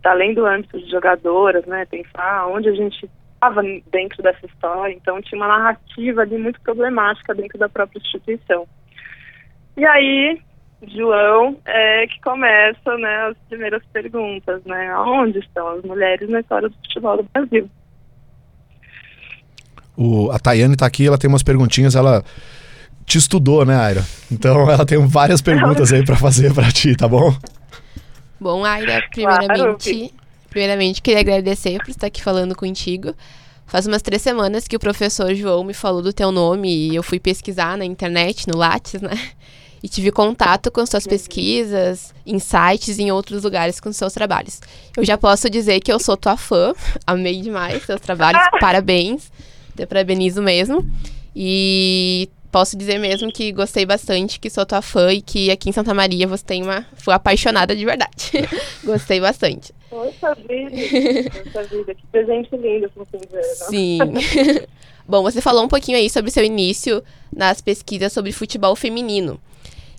tá 0.03 0.11
além 0.11 0.35
do 0.35 0.45
âmbito 0.45 0.81
de 0.81 0.91
jogadoras, 0.91 1.65
né, 1.67 1.85
pensar 1.87 2.47
onde 2.49 2.69
a 2.69 2.73
gente 2.73 3.09
estava 3.35 3.63
dentro 3.93 4.21
dessa 4.23 4.45
história. 4.47 4.93
Então 4.93 5.21
tinha 5.23 5.41
uma 5.41 5.47
narrativa 5.47 6.23
ali 6.23 6.37
muito 6.39 6.61
problemática 6.63 7.35
dentro 7.35 7.57
da 7.57 7.69
própria 7.69 7.99
instituição. 8.01 8.67
E 9.77 9.85
aí, 9.85 10.41
João, 10.89 11.59
é 11.67 12.07
que 12.07 12.21
começa 12.23 12.97
né, 12.97 13.29
as 13.31 13.37
primeiras 13.49 13.83
perguntas, 13.93 14.63
né? 14.65 14.97
Onde 14.97 15.39
estão 15.39 15.69
as 15.69 15.83
mulheres 15.83 16.29
na 16.29 16.41
história 16.41 16.69
do 16.69 16.75
futebol 16.77 17.19
do 17.19 17.29
Brasil? 17.33 17.71
O, 19.97 20.31
a 20.31 20.39
Tayane 20.39 20.77
tá 20.77 20.87
aqui, 20.87 21.07
ela 21.07 21.19
tem 21.19 21.29
umas 21.29 21.43
perguntinhas, 21.43 21.95
ela 21.95 22.25
te 23.05 23.19
estudou, 23.19 23.67
né, 23.67 23.77
Aira? 23.77 24.03
Então 24.33 24.69
ela 24.71 24.87
tem 24.87 25.05
várias 25.07 25.43
perguntas 25.43 25.93
aí 25.93 26.05
pra 26.05 26.17
fazer 26.17 26.55
pra 26.55 26.73
ti, 26.73 26.97
tá 26.97 27.07
bom? 27.07 27.35
Bom, 28.41 28.65
Aira, 28.65 29.03
primeiramente, 29.11 30.15
primeiramente 30.49 31.03
queria 31.03 31.21
agradecer 31.21 31.79
por 31.79 31.91
estar 31.91 32.07
aqui 32.07 32.23
falando 32.23 32.57
contigo. 32.57 33.15
Faz 33.67 33.87
umas 33.87 34.01
três 34.01 34.23
semanas 34.23 34.67
que 34.67 34.75
o 34.75 34.81
professor 34.81 35.35
João 35.35 35.63
me 35.63 35.75
falou 35.75 36.03
do 36.03 36.13
teu 36.13 36.33
nome 36.33 36.75
e 36.75 36.97
eu 36.97 37.03
fui 37.03 37.21
pesquisar 37.21 37.77
na 37.77 37.85
internet, 37.85 38.49
no 38.49 38.57
Lattes, 38.57 39.01
né? 39.03 39.17
E 39.83 39.89
tive 39.89 40.11
contato 40.13 40.71
com 40.71 40.85
suas 40.85 41.07
pesquisas, 41.07 42.15
insights 42.27 42.99
em 42.99 43.11
outros 43.11 43.45
lugares 43.45 43.81
com 43.81 43.93
seus 43.93 44.13
trabalhos. 44.13 44.61
Eu 44.97 45.05
já 45.05 45.17
posso 45.17 45.49
dizer 45.49 45.81
que 45.81 45.91
eu 45.91 45.99
sou 45.99 46.17
tua 46.17 46.37
fã, 46.37 46.75
amei 47.07 47.41
demais 47.41 47.83
seus 47.85 48.01
trabalhos, 48.01 48.43
parabéns, 48.61 49.31
te 49.75 49.87
parabenizo 49.87 50.43
mesmo. 50.43 50.85
E 51.35 52.29
posso 52.51 52.77
dizer 52.77 52.99
mesmo 52.99 53.33
que 53.33 53.53
gostei 53.53 53.87
bastante, 53.87 54.39
que 54.39 54.51
sou 54.51 54.67
tua 54.67 54.83
fã 54.83 55.13
e 55.13 55.23
que 55.23 55.51
aqui 55.51 55.71
em 55.71 55.73
Santa 55.73 55.95
Maria 55.95 56.27
você 56.27 56.45
tem 56.45 56.63
uma. 56.63 56.87
Fui 56.97 57.15
apaixonada 57.15 57.75
de 57.75 57.85
verdade. 57.85 58.33
gostei 58.85 59.21
bastante. 59.21 59.73
Poxa 59.89 60.35
vida, 60.35 61.31
poxa 61.53 61.63
vida, 61.65 61.95
que 61.95 62.07
presente 62.13 62.57
lindo, 62.57 62.89
se 62.89 62.97
vocês 62.97 63.23
verem. 63.31 63.55
Sim. 63.55 63.99
Bom, 65.07 65.23
você 65.23 65.41
falou 65.41 65.65
um 65.65 65.69
pouquinho 65.69 65.99
aí 65.99 66.09
sobre 66.09 66.31
seu 66.31 66.45
início 66.45 67.03
nas 67.35 67.61
pesquisas 67.61 68.13
sobre 68.13 68.31
futebol 68.31 68.77
feminino. 68.77 69.41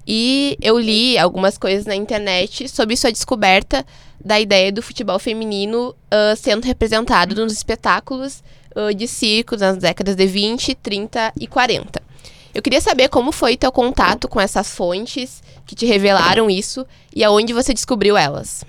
E 0.07 0.57
eu 0.61 0.79
li 0.79 1.17
algumas 1.17 1.57
coisas 1.57 1.85
na 1.85 1.95
internet 1.95 2.67
sobre 2.67 2.95
sua 2.97 3.11
descoberta 3.11 3.85
da 4.23 4.39
ideia 4.39 4.71
do 4.71 4.81
futebol 4.81 5.19
feminino 5.19 5.95
ah, 6.09 6.35
sendo 6.35 6.65
representado 6.65 7.35
nos 7.35 7.53
espetáculos 7.53 8.43
ah, 8.75 8.91
de 8.93 9.07
circo 9.07 9.55
nas 9.57 9.77
décadas 9.77 10.15
de 10.15 10.25
20, 10.25 10.75
30 10.75 11.33
e 11.39 11.47
40. 11.47 12.01
Eu 12.53 12.61
queria 12.61 12.81
saber 12.81 13.07
como 13.07 13.31
foi 13.31 13.55
teu 13.55 13.71
contato 13.71 14.27
com 14.27 14.39
essas 14.39 14.75
fontes 14.75 15.41
que 15.65 15.73
te 15.73 15.85
revelaram 15.85 16.49
isso 16.49 16.85
e 17.15 17.23
aonde 17.23 17.53
você 17.53 17.73
descobriu 17.73 18.17
elas. 18.17 18.65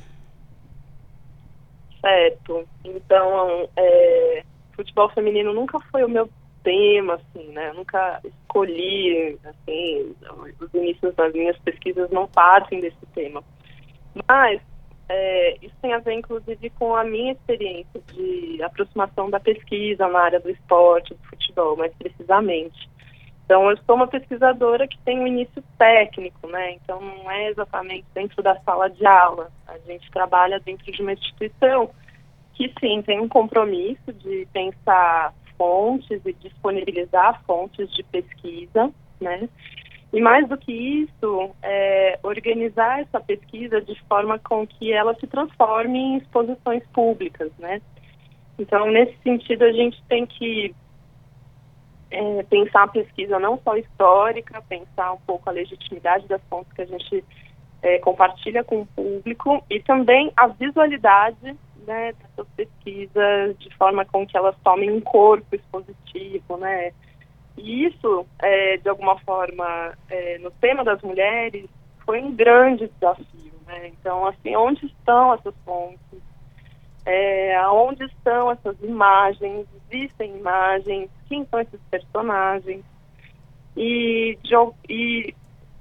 Certo. 2.00 2.64
Então, 2.84 3.68
é, 3.76 4.44
futebol 4.76 5.08
feminino 5.10 5.52
nunca 5.52 5.78
foi 5.90 6.04
o 6.04 6.08
meu 6.08 6.28
tema, 6.62 7.14
assim, 7.14 7.48
né? 7.48 7.70
Eu 7.70 7.74
nunca 7.74 8.20
escolhi, 8.24 9.38
assim, 9.44 10.14
os 10.60 10.74
inícios 10.74 11.14
das 11.14 11.32
minhas 11.32 11.58
pesquisas 11.58 12.10
não 12.10 12.26
partem 12.26 12.80
desse 12.80 13.06
tema. 13.14 13.42
Mas 14.28 14.60
é, 15.08 15.56
isso 15.60 15.74
tem 15.82 15.92
a 15.92 15.98
ver, 15.98 16.14
inclusive, 16.14 16.70
com 16.70 16.94
a 16.96 17.04
minha 17.04 17.32
experiência 17.32 18.00
de 18.14 18.62
aproximação 18.62 19.28
da 19.28 19.38
pesquisa 19.38 20.08
na 20.08 20.20
área 20.20 20.40
do 20.40 20.50
esporte, 20.50 21.14
do 21.14 21.22
futebol, 21.28 21.76
mais 21.76 21.92
precisamente. 21.96 22.90
Então, 23.44 23.70
eu 23.70 23.76
sou 23.84 23.96
uma 23.96 24.06
pesquisadora 24.06 24.88
que 24.88 24.98
tem 25.00 25.18
um 25.18 25.26
início 25.26 25.62
técnico, 25.76 26.46
né? 26.46 26.72
Então, 26.72 27.00
não 27.00 27.30
é 27.30 27.50
exatamente 27.50 28.06
dentro 28.14 28.42
da 28.42 28.58
sala 28.60 28.88
de 28.88 29.04
aula. 29.04 29.50
A 29.66 29.76
gente 29.78 30.10
trabalha 30.10 30.58
dentro 30.60 30.90
de 30.90 31.02
uma 31.02 31.12
instituição 31.12 31.90
que, 32.54 32.72
sim, 32.80 33.02
tem 33.02 33.20
um 33.20 33.28
compromisso 33.28 34.12
de 34.12 34.46
pensar 34.52 35.34
fontes 35.62 36.20
e 36.26 36.32
disponibilizar 36.32 37.40
fontes 37.44 37.88
de 37.94 38.02
pesquisa, 38.02 38.90
né? 39.20 39.48
E 40.12 40.20
mais 40.20 40.48
do 40.48 40.58
que 40.58 40.72
isso, 40.72 41.50
é, 41.62 42.18
organizar 42.24 43.00
essa 43.00 43.20
pesquisa 43.20 43.80
de 43.80 43.94
forma 44.08 44.40
com 44.40 44.66
que 44.66 44.92
ela 44.92 45.14
se 45.14 45.26
transforme 45.28 45.98
em 45.98 46.16
exposições 46.16 46.84
públicas, 46.92 47.52
né? 47.60 47.80
Então, 48.58 48.90
nesse 48.90 49.16
sentido, 49.22 49.62
a 49.62 49.72
gente 49.72 50.02
tem 50.08 50.26
que 50.26 50.74
é, 52.10 52.42
pensar 52.42 52.82
a 52.82 52.88
pesquisa 52.88 53.38
não 53.38 53.56
só 53.62 53.76
histórica, 53.76 54.60
pensar 54.68 55.12
um 55.12 55.20
pouco 55.20 55.48
a 55.48 55.52
legitimidade 55.52 56.26
das 56.26 56.42
fontes 56.50 56.72
que 56.72 56.82
a 56.82 56.86
gente 56.86 57.24
é, 57.82 58.00
compartilha 58.00 58.64
com 58.64 58.80
o 58.82 58.86
público 58.86 59.64
e 59.70 59.78
também 59.80 60.32
a 60.36 60.48
visualidade 60.48 61.56
né, 61.86 62.12
dessas 62.12 62.46
pesquisas 62.54 63.58
de 63.58 63.74
forma 63.76 64.04
com 64.04 64.26
que 64.26 64.36
elas 64.36 64.56
tomem 64.62 64.90
um 64.90 65.00
corpo 65.00 65.54
expositivo, 65.54 66.56
né? 66.56 66.92
E 67.56 67.86
isso, 67.86 68.26
é, 68.40 68.78
de 68.78 68.88
alguma 68.88 69.18
forma, 69.20 69.92
é, 70.08 70.38
no 70.38 70.50
tema 70.52 70.84
das 70.84 71.00
mulheres, 71.02 71.68
foi 72.04 72.22
um 72.22 72.34
grande 72.34 72.88
desafio, 72.88 73.52
né? 73.66 73.88
Então, 73.88 74.26
assim, 74.26 74.56
onde 74.56 74.86
estão 74.86 75.34
essas 75.34 75.54
fontes? 75.64 76.22
É, 77.04 77.56
aonde 77.56 78.04
estão 78.04 78.50
essas 78.50 78.80
imagens? 78.82 79.66
Existem 79.90 80.36
imagens? 80.36 81.10
Quem 81.28 81.44
são 81.46 81.60
esses 81.60 81.80
personagens? 81.90 82.84
E, 83.76 84.38
de 84.42 84.54
e 84.88 85.34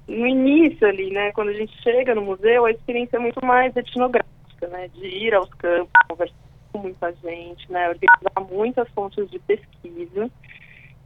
no 0.06 0.26
início 0.26 0.86
ali, 0.86 1.10
né, 1.10 1.32
quando 1.32 1.48
a 1.48 1.54
gente 1.54 1.72
chega 1.82 2.14
no 2.14 2.22
museu, 2.22 2.64
a 2.64 2.70
experiência 2.70 3.16
é 3.16 3.20
muito 3.20 3.44
mais 3.44 3.74
etnográfica, 3.76 4.30
né, 4.68 4.88
de 4.88 5.06
ir 5.06 5.34
aos 5.34 5.52
campos, 5.54 5.90
conversar 6.08 6.34
com 6.72 6.78
muita 6.78 7.12
gente, 7.14 7.70
né, 7.70 7.88
organizar 7.88 8.40
muitas 8.50 8.88
fontes 8.90 9.30
de 9.30 9.38
pesquisa. 9.40 10.30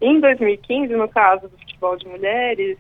Em 0.00 0.20
2015, 0.20 0.94
no 0.94 1.08
caso 1.08 1.48
do 1.48 1.58
futebol 1.58 1.96
de 1.96 2.06
mulheres, 2.06 2.78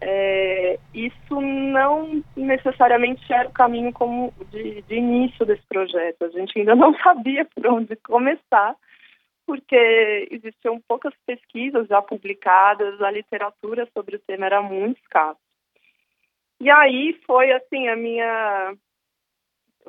é, 0.00 0.78
isso 0.92 1.40
não 1.40 2.22
necessariamente 2.36 3.22
era 3.32 3.48
o 3.48 3.52
caminho 3.52 3.92
como 3.92 4.32
de, 4.50 4.82
de 4.82 4.94
início 4.94 5.46
desse 5.46 5.66
projeto. 5.68 6.24
A 6.24 6.28
gente 6.28 6.58
ainda 6.58 6.74
não 6.74 6.94
sabia 7.02 7.46
por 7.54 7.66
onde 7.66 7.96
começar, 7.96 8.76
porque 9.46 10.28
existiam 10.30 10.80
poucas 10.86 11.14
pesquisas 11.26 11.86
já 11.86 12.02
publicadas, 12.02 13.00
a 13.00 13.10
literatura 13.10 13.88
sobre 13.92 14.16
o 14.16 14.20
tema 14.20 14.46
era 14.46 14.62
muito 14.62 14.98
escassa. 15.00 15.38
E 16.60 16.70
aí 16.70 17.18
foi 17.26 17.52
assim 17.52 17.88
a 17.88 17.96
minha, 17.96 18.74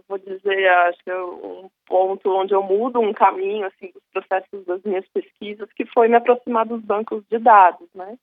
vou 0.08 0.18
dizer, 0.18 0.68
acho 0.88 1.04
que 1.04 1.10
é 1.10 1.22
um 1.22 1.70
ponto 1.86 2.30
onde 2.30 2.54
eu 2.54 2.64
mudo 2.64 3.00
um 3.00 3.14
caminho 3.14 3.66
assim 3.66 3.92
dos 3.94 4.04
processos 4.12 4.66
das 4.66 4.82
minhas 4.84 5.08
pesquisas, 5.10 5.72
que 5.74 5.86
foi 5.86 6.08
me 6.08 6.16
aproximar 6.16 6.66
dos 6.66 6.82
bancos 6.82 7.24
de 7.30 7.40
dados, 7.40 7.88
né? 7.94 8.18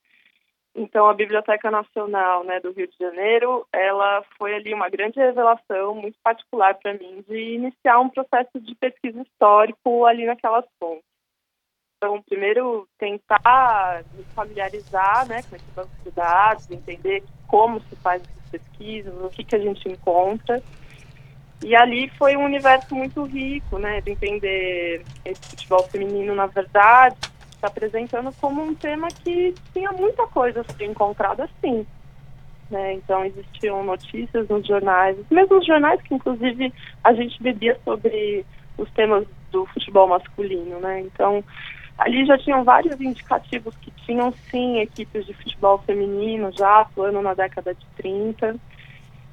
Então 0.74 1.07
a 1.07 1.15
Biblioteca 1.15 1.70
Nacional, 1.70 2.44
né, 2.44 2.59
do 2.61 2.73
Rio 2.73 2.89
de 2.89 2.97
Janeiro, 2.99 3.66
ela 3.73 4.24
foi 4.39 4.55
ali 4.55 4.73
uma 4.73 4.89
grande 4.89 5.19
revelação 5.19 5.94
muito 5.94 6.19
particular 6.23 6.74
para 6.77 6.94
mim 6.94 7.23
de 7.28 7.55
iniciar 7.55 8.01
um 8.01 8.09
processo 8.09 8.59
de 8.59 8.74
pesquisa 8.74 9.20
histórico 9.20 10.07
ali 10.07 10.24
naquelas 10.24 10.65
fontes. 10.78 11.05
Então, 12.03 12.20
primeiro, 12.23 12.89
tentar 12.99 14.03
me 14.12 14.24
familiarizar 14.35 15.28
né, 15.28 15.43
com 15.43 15.55
esse 15.55 15.70
banco 15.77 15.93
de 16.05 16.11
dados, 16.11 16.69
entender 16.69 17.23
como 17.47 17.81
se 17.82 17.94
faz 18.03 18.20
essas 18.20 18.51
pesquisas, 18.51 19.15
o 19.23 19.31
que, 19.31 19.44
que 19.44 19.55
a 19.55 19.59
gente 19.61 19.89
encontra. 19.89 20.61
E 21.62 21.76
ali 21.76 22.09
foi 22.18 22.36
um 22.36 22.44
universo 22.44 22.94
muito 22.94 23.22
rico, 23.24 23.78
né, 23.78 24.01
de 24.01 24.10
entender 24.10 25.05
esse 25.24 25.40
futebol 25.51 25.84
feminino, 25.84 26.34
na 26.34 26.47
verdade, 26.47 27.16
se 27.59 27.64
apresentando 27.64 28.32
como 28.40 28.62
um 28.62 28.74
tema 28.74 29.09
que 29.09 29.55
tinha 29.72 29.93
muita 29.93 30.26
coisa 30.26 30.62
a 30.62 30.72
ser 30.72 30.84
encontrada 30.84 31.44
assim. 31.44 31.86
Né? 32.68 32.94
Então, 32.94 33.24
existiam 33.24 33.84
notícias 33.84 34.48
nos 34.48 34.66
jornais, 34.66 35.16
os 35.18 35.28
mesmos 35.30 35.64
jornais 35.64 36.01
que, 36.02 36.14
inclusive, 36.14 36.72
a 37.05 37.12
gente 37.12 37.40
bebia 37.40 37.78
sobre 37.84 38.44
os 38.76 38.90
temas 38.90 39.24
do 39.52 39.64
futebol 39.66 40.09
masculino, 40.09 40.80
né? 40.80 41.01
Então, 41.02 41.44
ali 41.98 42.24
já 42.24 42.39
tinham 42.39 42.64
vários 42.64 42.98
indicativos 43.01 43.76
que 43.76 43.90
tinham, 44.06 44.32
sim, 44.51 44.80
equipes 44.80 45.26
de 45.26 45.34
futebol 45.34 45.78
feminino 45.86 46.51
já 46.51 46.80
atuando 46.80 47.20
na 47.20 47.34
década 47.34 47.74
de 47.74 47.86
30 47.97 48.56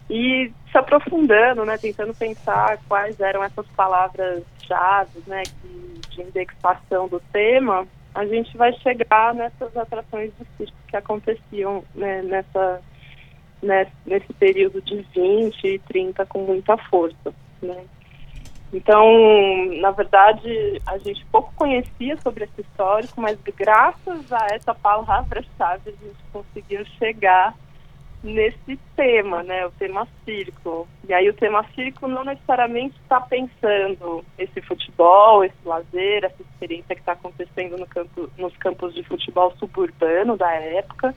e 0.09 0.51
se 0.71 0.77
aprofundando, 0.77 1.63
né, 1.65 1.77
tentando 1.77 2.13
pensar 2.15 2.79
quais 2.87 3.19
eram 3.19 3.43
essas 3.43 3.67
palavras-chave, 3.67 5.23
né, 5.27 5.43
de 6.09 6.21
indexação 6.21 7.07
do 7.07 7.19
tema, 7.31 7.87
a 8.13 8.25
gente 8.25 8.57
vai 8.57 8.73
chegar 8.73 9.33
nessas 9.35 9.75
atrações 9.77 10.31
de 10.37 10.45
circo 10.57 10.77
que 10.87 10.97
aconteciam 10.97 11.83
né, 11.93 12.21
nessa, 12.23 12.81
né, 13.61 13.87
nesse 14.05 14.33
período 14.33 14.81
de 14.81 15.05
20 15.13 15.63
e 15.63 15.79
30 15.79 16.25
com 16.25 16.39
muita 16.39 16.75
força, 16.77 17.33
né. 17.61 17.85
Então, 18.71 19.03
na 19.81 19.89
verdade, 19.89 20.79
a 20.85 20.97
gente 20.99 21.25
pouco 21.31 21.51
conhecia 21.55 22.15
sobre 22.17 22.43
esse 22.43 22.61
histórico, 22.61 23.19
mas 23.19 23.37
graças 23.57 24.31
a 24.31 24.47
essa 24.51 24.75
palavra-chave 24.75 25.89
a 25.89 26.05
gente 26.05 26.23
conseguiu 26.31 26.85
chegar 26.99 27.55
nesse 28.23 28.77
tema, 28.95 29.43
né, 29.43 29.65
o 29.65 29.71
tema 29.71 30.07
circo. 30.25 30.87
E 31.07 31.13
aí 31.13 31.29
o 31.29 31.33
tema 31.33 31.63
circo 31.73 32.07
não 32.07 32.23
necessariamente 32.23 32.95
está 33.01 33.21
pensando 33.21 34.23
esse 34.37 34.61
futebol, 34.61 35.43
esse 35.43 35.55
lazer, 35.65 36.25
essa 36.25 36.41
experiência 36.41 36.95
que 36.95 37.01
está 37.01 37.13
acontecendo 37.13 37.77
no 37.77 37.87
campo, 37.87 38.29
nos 38.37 38.55
campos 38.57 38.93
de 38.93 39.03
futebol 39.03 39.53
suburbano 39.57 40.35
da 40.35 40.51
época, 40.51 41.15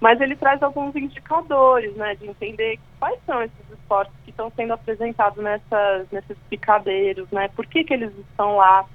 mas 0.00 0.20
ele 0.20 0.34
traz 0.34 0.62
alguns 0.62 0.96
indicadores, 0.96 1.94
né, 1.94 2.14
de 2.16 2.26
entender 2.26 2.78
quais 2.98 3.20
são 3.24 3.42
esses 3.42 3.70
esportes 3.70 4.14
que 4.24 4.30
estão 4.30 4.50
sendo 4.56 4.72
apresentados 4.72 5.42
nessas, 5.42 6.10
nesses 6.10 6.36
picadeiros, 6.48 7.30
né, 7.30 7.48
por 7.54 7.66
que 7.66 7.84
que 7.84 7.94
eles 7.94 8.12
estão 8.18 8.56
lá, 8.56 8.86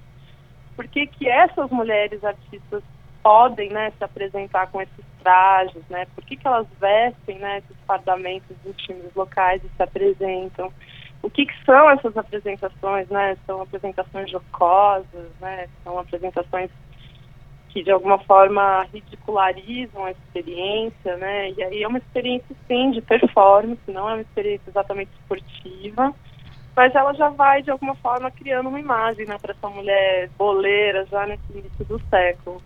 por 0.75 0.87
que 0.87 1.07
que 1.07 1.27
essas 1.29 1.69
mulheres 1.69 2.23
artistas 2.23 2.83
podem, 3.27 3.69
né, 3.71 3.91
se 3.97 4.01
apresentar 4.05 4.67
com 4.67 4.81
esses 4.81 5.05
trajes, 5.21 5.83
né, 5.89 6.07
por 6.15 6.23
que 6.23 6.37
que 6.37 6.47
elas 6.47 6.65
vestem, 6.79 7.37
né, 7.39 7.57
esses 7.57 7.75
fardamentos 7.85 8.55
dos 8.63 8.73
times 8.77 9.13
locais 9.13 9.61
e 9.65 9.67
se 9.75 9.83
apresentam, 9.83 10.71
o 11.21 11.29
que 11.29 11.45
que 11.45 11.65
são 11.65 11.89
essas 11.89 12.15
apresentações, 12.15 13.09
né, 13.09 13.35
são 13.45 13.61
apresentações 13.61 14.31
jocosas, 14.31 15.29
né, 15.41 15.67
são 15.83 15.99
apresentações 15.99 16.71
que 17.67 17.83
de 17.83 17.91
alguma 17.91 18.17
forma 18.19 18.87
ridicularizam 18.93 20.05
a 20.05 20.11
experiência, 20.11 21.17
né? 21.17 21.51
E 21.51 21.61
aí 21.61 21.83
é 21.83 21.87
uma 21.87 21.97
experiência 21.97 22.55
sim 22.65 22.91
de 22.91 23.01
performance, 23.01 23.81
não 23.89 24.09
é 24.09 24.13
uma 24.13 24.21
experiência 24.21 24.69
exatamente 24.69 25.11
esportiva, 25.19 26.13
mas 26.73 26.95
ela 26.95 27.13
já 27.13 27.27
vai 27.27 27.61
de 27.61 27.71
alguma 27.71 27.95
forma 27.95 28.31
criando 28.31 28.69
uma 28.69 28.79
imagem, 28.79 29.25
né, 29.25 29.37
para 29.37 29.51
essa 29.51 29.67
mulher 29.67 30.29
boleira 30.37 31.05
já 31.07 31.27
nesse 31.27 31.43
início 31.51 31.83
do 31.83 31.99
século. 32.09 32.61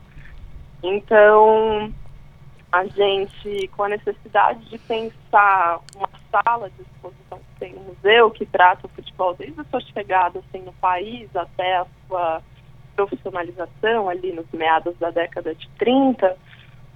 Então, 0.84 1.94
a 2.72 2.86
gente, 2.86 3.68
com 3.76 3.84
a 3.84 3.90
necessidade 3.90 4.64
de 4.70 4.78
pensar 4.78 5.80
uma 5.96 6.10
sala 6.32 6.70
de 6.70 6.82
exposição 6.82 7.40
que 7.40 7.60
tem 7.60 7.74
no 7.74 7.82
museu, 7.82 8.32
que 8.32 8.46
trata 8.46 8.88
o 8.88 8.90
futebol 8.90 9.34
desde 9.36 9.60
a 9.60 9.66
sua 9.66 9.82
chegada 9.82 10.40
assim, 10.40 10.64
no 10.64 10.74
país 10.74 11.34
até 11.36 11.78
a 11.78 11.86
sua 12.08 12.42
profissionalização 12.96 14.10
ali 14.10 14.32
nos 14.32 14.50
meados 14.52 14.98
da 14.98 15.12
década 15.12 15.54
de 15.54 15.68
30, 15.78 16.38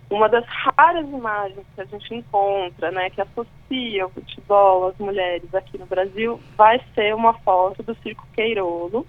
uma 0.09 0.29
das 0.29 0.45
raras 0.45 1.07
imagens 1.09 1.65
que 1.73 1.81
a 1.81 1.85
gente 1.85 2.13
encontra, 2.13 2.91
né, 2.91 3.09
que 3.09 3.21
associa 3.21 4.05
o 4.05 4.09
futebol 4.09 4.87
às 4.87 4.97
mulheres 4.97 5.53
aqui 5.53 5.77
no 5.77 5.85
Brasil, 5.85 6.39
vai 6.55 6.79
ser 6.93 7.15
uma 7.15 7.33
foto 7.33 7.81
do 7.81 7.95
Circo 7.95 8.25
Queirolo, 8.33 9.05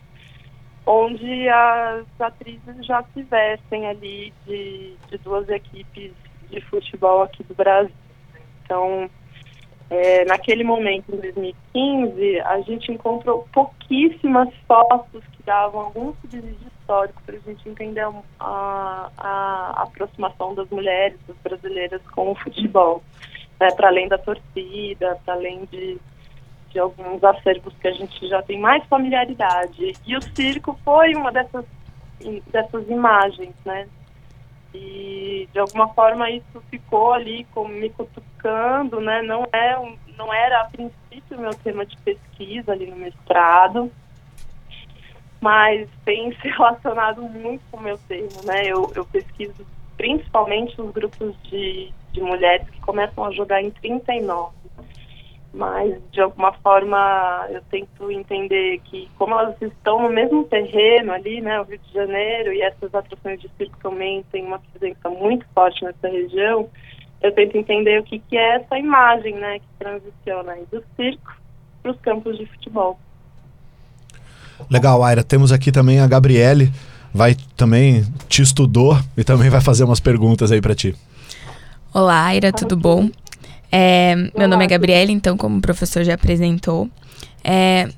onde 0.86 1.48
as 1.48 2.06
atrizes 2.20 2.86
já 2.86 3.02
se 3.12 3.22
vestem 3.22 3.88
ali 3.88 4.32
de, 4.46 4.94
de 5.10 5.18
duas 5.18 5.48
equipes 5.48 6.12
de 6.48 6.60
futebol 6.62 7.22
aqui 7.22 7.42
do 7.42 7.54
Brasil. 7.54 7.94
Então, 8.64 9.10
é, 9.90 10.24
naquele 10.24 10.62
momento, 10.62 11.12
em 11.12 11.20
2015, 11.20 12.40
a 12.40 12.60
gente 12.60 12.92
encontrou 12.92 13.46
pouquíssimas 13.52 14.48
fotos 14.66 15.22
que 15.32 15.42
davam 15.44 15.80
algum 15.80 16.12
subsídio 16.20 16.68
histórico 16.80 17.20
para 17.26 17.36
a 17.36 17.40
gente 17.40 17.68
entender 17.68 18.06
a, 18.38 19.10
a, 19.18 19.82
aproximação 19.82 20.54
das 20.54 20.68
mulheres, 20.70 21.18
das 21.26 21.36
brasileiras 21.38 22.00
com 22.10 22.30
o 22.30 22.34
futebol. 22.36 23.02
Né, 23.58 23.68
para 23.74 23.88
além 23.88 24.06
da 24.06 24.18
torcida, 24.18 25.18
para 25.24 25.32
além 25.34 25.64
de, 25.72 25.98
de 26.76 26.80
alguns 26.80 27.24
acervos 27.24 27.74
que 27.80 27.88
a 27.88 27.92
gente 27.92 28.28
já 28.28 28.42
tem 28.42 28.60
mais 28.60 28.84
familiaridade. 28.84 29.94
E 30.06 30.14
o 30.14 30.20
circo 30.20 30.78
foi 30.84 31.14
uma 31.14 31.32
dessas, 31.32 31.64
dessas 32.52 32.86
imagens, 32.90 33.54
né? 33.64 33.88
E 34.74 35.48
de 35.50 35.58
alguma 35.58 35.88
forma 35.94 36.30
isso 36.30 36.62
ficou 36.70 37.14
ali 37.14 37.46
como 37.54 37.70
me 37.70 37.88
cutucando, 37.88 39.00
né? 39.00 39.22
Não 39.22 39.44
é 39.54 39.96
não 40.18 40.32
era 40.32 40.60
a 40.60 40.64
princípio 40.66 41.38
o 41.38 41.40
meu 41.40 41.54
tema 41.54 41.86
de 41.86 41.96
pesquisa 41.98 42.72
ali 42.72 42.86
no 42.90 42.96
mestrado, 42.96 43.90
mas 45.40 45.88
tem 46.04 46.30
se 46.42 46.48
relacionado 46.48 47.22
muito 47.22 47.62
com 47.70 47.78
o 47.78 47.82
meu 47.82 47.96
termo, 48.06 48.44
né? 48.44 48.66
Eu, 48.66 48.92
eu 48.94 49.06
pesquiso 49.06 49.66
principalmente 49.96 50.78
os 50.78 50.90
grupos 50.90 51.34
de, 51.44 51.90
de 52.12 52.20
mulheres 52.20 52.68
que 52.68 52.80
começam 52.82 53.24
a 53.24 53.30
jogar 53.30 53.62
em 53.62 53.70
39 53.70 54.65
mas 55.56 55.94
de 56.12 56.20
alguma 56.20 56.52
forma 56.52 57.46
eu 57.50 57.62
tento 57.70 58.10
entender 58.10 58.78
que 58.84 59.08
como 59.16 59.34
elas 59.38 59.56
estão 59.60 60.02
no 60.02 60.10
mesmo 60.10 60.44
terreno 60.44 61.12
ali, 61.12 61.40
né, 61.40 61.58
o 61.58 61.64
Rio 61.64 61.78
de 61.78 61.94
Janeiro 61.94 62.52
e 62.52 62.60
essas 62.60 62.94
atrações 62.94 63.40
de 63.40 63.50
circo 63.56 63.76
também 63.82 64.22
têm 64.30 64.44
uma 64.44 64.58
presença 64.58 65.08
muito 65.08 65.46
forte 65.54 65.82
nessa 65.82 66.08
região, 66.08 66.68
eu 67.22 67.32
tento 67.32 67.56
entender 67.56 67.98
o 67.98 68.04
que, 68.04 68.18
que 68.18 68.36
é 68.36 68.56
essa 68.56 68.78
imagem, 68.78 69.34
né, 69.34 69.58
que 69.58 69.66
transiciona 69.78 70.52
aí 70.52 70.66
do 70.70 70.84
circo 70.94 71.34
para 71.82 71.90
os 71.90 72.00
campos 72.00 72.36
de 72.36 72.44
futebol. 72.46 72.98
Legal, 74.70 75.02
Aira. 75.02 75.24
Temos 75.24 75.52
aqui 75.52 75.72
também 75.72 76.00
a 76.00 76.06
Gabriele, 76.06 76.70
vai 77.14 77.34
também 77.56 78.04
te 78.28 78.42
estudou 78.42 78.98
e 79.16 79.24
também 79.24 79.48
vai 79.48 79.62
fazer 79.62 79.84
umas 79.84 80.00
perguntas 80.00 80.52
aí 80.52 80.60
para 80.60 80.74
ti. 80.74 80.94
Olá, 81.94 82.24
Aira, 82.26 82.52
tudo 82.52 82.76
bom? 82.76 83.08
É, 83.70 84.14
meu 84.36 84.48
nome 84.48 84.64
é 84.64 84.66
Gabriele, 84.66 85.12
então, 85.12 85.36
como 85.36 85.58
o 85.58 85.60
professor 85.60 86.04
já 86.04 86.14
apresentou. 86.14 86.88
É, 87.42 87.88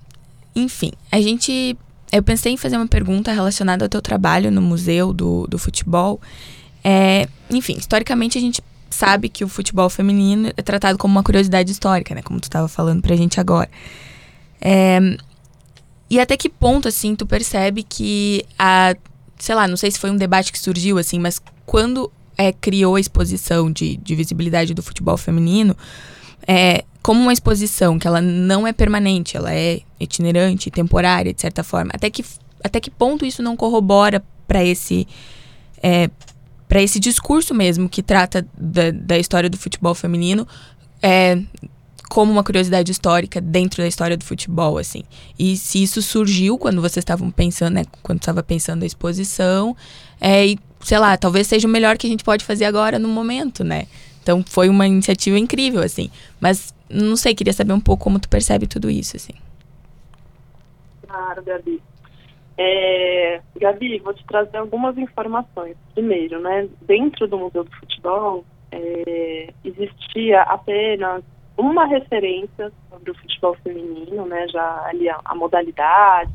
enfim, 0.54 0.92
a 1.10 1.20
gente. 1.20 1.76
Eu 2.10 2.22
pensei 2.22 2.52
em 2.52 2.56
fazer 2.56 2.76
uma 2.76 2.86
pergunta 2.86 3.30
relacionada 3.32 3.84
ao 3.84 3.88
teu 3.88 4.00
trabalho 4.00 4.50
no 4.50 4.62
Museu 4.62 5.12
do, 5.12 5.46
do 5.46 5.58
Futebol. 5.58 6.20
É, 6.82 7.28
enfim, 7.50 7.76
historicamente 7.76 8.38
a 8.38 8.40
gente 8.40 8.62
sabe 8.88 9.28
que 9.28 9.44
o 9.44 9.48
futebol 9.48 9.90
feminino 9.90 10.50
é 10.56 10.62
tratado 10.62 10.96
como 10.96 11.12
uma 11.12 11.22
curiosidade 11.22 11.70
histórica, 11.70 12.14
né? 12.14 12.22
Como 12.22 12.40
tu 12.40 12.44
estava 12.44 12.66
falando 12.66 13.02
pra 13.02 13.14
gente 13.14 13.38
agora. 13.38 13.68
É, 14.60 14.98
e 16.10 16.18
até 16.18 16.36
que 16.36 16.48
ponto, 16.48 16.88
assim, 16.88 17.14
tu 17.14 17.26
percebe 17.26 17.82
que 17.82 18.44
a. 18.58 18.94
Sei 19.38 19.54
lá, 19.54 19.68
não 19.68 19.76
sei 19.76 19.90
se 19.90 20.00
foi 20.00 20.10
um 20.10 20.16
debate 20.16 20.50
que 20.50 20.58
surgiu, 20.58 20.98
assim, 20.98 21.18
mas 21.18 21.40
quando 21.64 22.10
é, 22.38 22.52
criou 22.52 22.94
a 22.94 23.00
exposição 23.00 23.70
de, 23.70 23.96
de 23.96 24.14
visibilidade 24.14 24.72
do 24.72 24.82
futebol 24.82 25.16
feminino 25.16 25.76
é, 26.46 26.84
como 27.02 27.20
uma 27.20 27.32
exposição 27.32 27.98
que 27.98 28.06
ela 28.06 28.20
não 28.20 28.66
é 28.66 28.72
permanente, 28.72 29.36
ela 29.36 29.52
é 29.52 29.80
itinerante, 30.00 30.70
temporária, 30.70 31.32
de 31.32 31.40
certa 31.40 31.62
forma. 31.62 31.90
Até 31.94 32.08
que, 32.08 32.24
até 32.62 32.80
que 32.80 32.90
ponto 32.90 33.26
isso 33.26 33.42
não 33.42 33.56
corrobora 33.56 34.22
para 34.46 34.64
esse 34.64 35.06
é, 35.82 36.08
para 36.66 36.82
esse 36.82 37.00
discurso 37.00 37.54
mesmo 37.54 37.88
que 37.88 38.02
trata 38.02 38.46
da, 38.56 38.90
da 38.90 39.18
história 39.18 39.48
do 39.48 39.56
futebol 39.56 39.94
feminino 39.94 40.46
é, 41.00 41.40
como 42.10 42.32
uma 42.32 42.44
curiosidade 42.44 42.90
histórica 42.92 43.40
dentro 43.40 43.82
da 43.82 43.88
história 43.88 44.16
do 44.16 44.24
futebol, 44.24 44.78
assim. 44.78 45.02
E 45.38 45.56
se 45.56 45.82
isso 45.82 46.00
surgiu 46.02 46.58
quando 46.58 46.80
vocês 46.80 47.02
estavam 47.02 47.30
pensando, 47.30 47.74
né, 47.74 47.84
quando 48.02 48.18
estava 48.18 48.42
pensando 48.42 48.82
a 48.82 48.86
exposição, 48.86 49.76
é, 50.20 50.46
e 50.46 50.58
sei 50.80 50.98
lá, 50.98 51.16
talvez 51.16 51.46
seja 51.46 51.66
o 51.66 51.70
melhor 51.70 51.96
que 51.96 52.06
a 52.06 52.10
gente 52.10 52.24
pode 52.24 52.44
fazer 52.44 52.64
agora 52.64 52.98
no 52.98 53.08
momento, 53.08 53.64
né? 53.64 53.86
Então 54.22 54.42
foi 54.46 54.68
uma 54.68 54.86
iniciativa 54.86 55.38
incrível, 55.38 55.82
assim. 55.82 56.10
Mas 56.40 56.74
não 56.88 57.16
sei, 57.16 57.34
queria 57.34 57.52
saber 57.52 57.72
um 57.72 57.80
pouco 57.80 58.04
como 58.04 58.18
tu 58.18 58.28
percebe 58.28 58.66
tudo 58.66 58.90
isso, 58.90 59.16
assim. 59.16 59.32
Claro, 61.06 61.42
Gabi. 61.42 61.82
É, 62.56 63.40
Gabi, 63.56 63.98
vou 64.00 64.12
te 64.12 64.24
trazer 64.26 64.58
algumas 64.58 64.96
informações. 64.98 65.76
Primeiro, 65.94 66.40
né, 66.40 66.68
dentro 66.82 67.26
do 67.26 67.38
Museu 67.38 67.64
do 67.64 67.70
Futebol, 67.76 68.44
é, 68.72 69.52
existia 69.64 70.42
apenas 70.42 71.22
uma 71.56 71.86
referência 71.86 72.70
sobre 72.90 73.10
o 73.10 73.14
futebol 73.14 73.56
feminino, 73.62 74.26
né, 74.26 74.46
já 74.48 74.84
ali 74.86 75.08
a, 75.08 75.20
a 75.24 75.34
modalidade, 75.34 76.32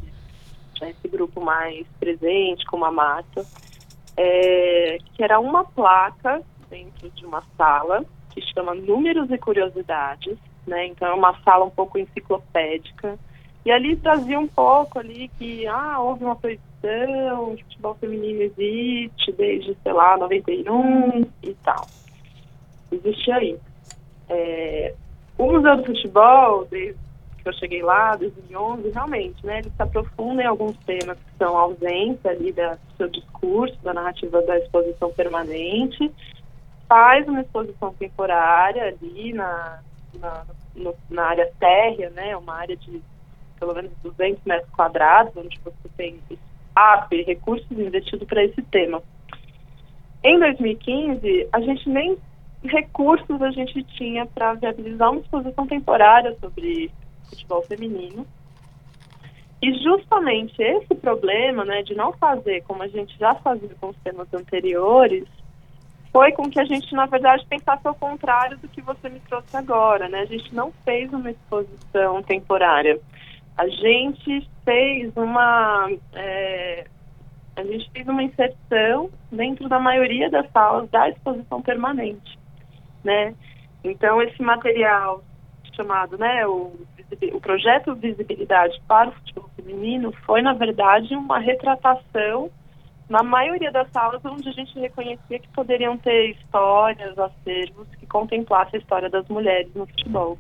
já 0.79 0.89
esse 0.89 1.07
grupo 1.07 1.41
mais 1.41 1.85
presente, 1.99 2.65
como 2.65 2.85
a 2.85 2.91
mata 2.91 3.45
é, 4.17 4.97
que 5.13 5.23
era 5.23 5.39
uma 5.39 5.63
placa 5.63 6.41
dentro 6.69 7.09
de 7.11 7.25
uma 7.25 7.43
sala 7.57 8.03
que 8.31 8.41
chama 8.53 8.73
Números 8.73 9.29
e 9.29 9.37
Curiosidades, 9.37 10.37
né? 10.65 10.87
Então 10.87 11.07
é 11.07 11.13
uma 11.13 11.39
sala 11.43 11.65
um 11.65 11.69
pouco 11.69 11.97
enciclopédica. 11.97 13.17
E 13.65 13.71
ali 13.71 13.95
trazia 13.95 14.39
um 14.39 14.47
pouco 14.47 14.99
ali 14.99 15.29
que 15.37 15.65
ah, 15.67 15.99
houve 15.99 16.25
uma 16.25 16.35
proibição, 16.35 17.53
o 17.53 17.57
futebol 17.57 17.95
feminino 17.95 18.41
existe 18.41 19.31
desde, 19.31 19.77
sei 19.81 19.93
lá, 19.93 20.17
91 20.17 21.25
e 21.43 21.53
tal. 21.63 21.87
Existia 22.91 23.35
aí. 23.35 23.57
É, 24.29 24.93
o 25.37 25.51
Museu 25.51 25.77
do 25.77 25.85
Futebol, 25.85 26.65
desde 26.65 26.99
que 27.43 27.49
eu 27.49 27.53
cheguei 27.53 27.81
lá, 27.83 28.15
2011, 28.15 28.89
realmente, 28.91 29.45
né, 29.45 29.59
ele 29.59 29.69
se 29.69 29.81
aprofunda 29.81 30.41
em 30.41 30.45
alguns 30.47 30.77
temas 30.77 31.17
que 31.17 31.37
são 31.37 31.57
ausentes 31.57 32.25
ali 32.25 32.51
da, 32.53 32.75
do 32.75 32.97
seu 32.97 33.09
discurso, 33.09 33.77
da 33.83 33.93
narrativa 33.93 34.41
da 34.43 34.57
exposição 34.57 35.11
permanente, 35.11 36.09
faz 36.87 37.27
uma 37.27 37.41
exposição 37.41 37.93
temporária 37.93 38.83
ali 38.83 39.33
na, 39.33 39.79
na, 40.19 40.45
no- 40.75 40.95
na 41.09 41.25
área 41.25 41.51
térrea, 41.59 42.09
né, 42.11 42.35
uma 42.37 42.55
área 42.55 42.77
de 42.77 43.01
pelo 43.59 43.73
menos 43.73 43.91
200 44.03 44.43
metros 44.45 44.69
quadrados, 44.71 45.35
onde 45.37 45.57
você 45.63 45.89
tem 45.95 46.19
e 47.11 47.21
recursos 47.23 47.69
investidos 47.71 48.27
para 48.27 48.43
esse 48.43 48.61
tema. 48.63 49.01
Em 50.23 50.39
2015, 50.39 51.47
a 51.51 51.61
gente 51.61 51.87
nem 51.87 52.17
recursos 52.63 53.41
a 53.41 53.51
gente 53.51 53.83
tinha 53.83 54.25
para 54.25 54.53
viabilizar 54.55 55.11
uma 55.11 55.21
exposição 55.21 55.67
temporária 55.67 56.35
sobre 56.39 56.91
futebol 57.29 57.61
feminino. 57.63 58.25
E 59.61 59.73
justamente 59.81 60.61
esse 60.61 60.93
problema, 60.95 61.63
né, 61.63 61.83
de 61.83 61.95
não 61.95 62.11
fazer 62.13 62.63
como 62.63 62.83
a 62.83 62.87
gente 62.87 63.17
já 63.17 63.33
fazia 63.35 63.69
com 63.79 63.89
os 63.89 63.97
temas 63.97 64.27
anteriores, 64.33 65.25
foi 66.11 66.31
com 66.33 66.49
que 66.49 66.59
a 66.59 66.65
gente, 66.65 66.93
na 66.93 67.05
verdade, 67.05 67.45
pensasse 67.49 67.87
ao 67.87 67.95
contrário 67.95 68.57
do 68.57 68.67
que 68.67 68.81
você 68.81 69.09
me 69.09 69.19
trouxe 69.21 69.55
agora, 69.57 70.07
né? 70.07 70.19
A 70.19 70.25
gente 70.25 70.53
não 70.53 70.71
fez 70.85 71.11
uma 71.11 71.31
exposição 71.31 72.21
temporária. 72.21 72.99
A 73.57 73.67
gente 73.67 74.47
fez 74.63 75.15
uma 75.15 75.89
é, 76.13 76.85
a 77.55 77.63
gente 77.63 77.89
fez 77.91 78.07
uma 78.07 78.23
inserção 78.23 79.09
dentro 79.31 79.69
da 79.69 79.79
maioria 79.79 80.29
das 80.29 80.49
salas 80.51 80.89
da 80.89 81.09
exposição 81.09 81.61
permanente, 81.61 82.37
né? 83.03 83.33
Então 83.83 84.21
esse 84.21 84.41
material 84.41 85.23
chamado, 85.75 86.17
né, 86.17 86.45
o, 86.45 86.73
o 87.33 87.39
projeto 87.39 87.95
Visibilidade 87.95 88.81
para 88.87 89.09
o 89.09 89.13
Futebol 89.13 89.49
Feminino 89.55 90.11
foi 90.25 90.41
na 90.41 90.53
verdade 90.53 91.15
uma 91.15 91.39
retratação 91.39 92.49
na 93.09 93.21
maioria 93.21 93.71
das 93.71 93.89
salas 93.91 94.23
onde 94.25 94.47
a 94.49 94.51
gente 94.51 94.79
reconhecia 94.79 95.39
que 95.39 95.47
poderiam 95.49 95.97
ter 95.97 96.31
histórias, 96.31 97.17
acervos 97.17 97.87
que 97.99 98.05
contemplassem 98.07 98.79
a 98.79 98.81
história 98.81 99.09
das 99.09 99.27
mulheres 99.27 99.73
no 99.75 99.85
futebol. 99.85 100.37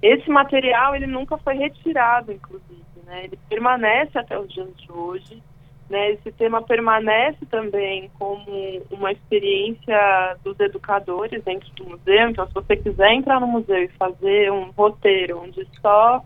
Esse 0.00 0.28
material 0.30 0.94
ele 0.94 1.06
nunca 1.06 1.36
foi 1.38 1.54
retirado, 1.54 2.32
inclusive, 2.32 2.84
né? 3.04 3.24
Ele 3.24 3.38
permanece 3.48 4.18
até 4.18 4.38
os 4.38 4.48
dias 4.52 4.68
de 4.76 4.92
hoje. 4.92 5.42
Né? 5.88 6.12
Esse 6.12 6.32
tema 6.32 6.62
permanece 6.62 7.46
também 7.46 8.10
como 8.18 8.82
uma 8.90 9.12
experiência 9.12 10.36
dos 10.42 10.58
educadores 10.58 11.42
dentro 11.44 11.70
do 11.74 11.90
museu. 11.90 12.30
Então, 12.30 12.46
se 12.46 12.54
você 12.54 12.76
quiser 12.76 13.12
entrar 13.12 13.40
no 13.40 13.46
museu 13.46 13.84
e 13.84 13.88
fazer 13.88 14.50
um 14.50 14.70
roteiro 14.72 15.40
onde 15.42 15.66
só 15.80 16.22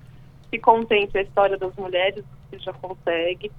se 0.48 0.58
contemple 0.58 1.18
a 1.18 1.22
história 1.22 1.58
das 1.58 1.74
mulheres, 1.76 2.24
você 2.48 2.58
já 2.58 2.72
consegue. 2.72 3.50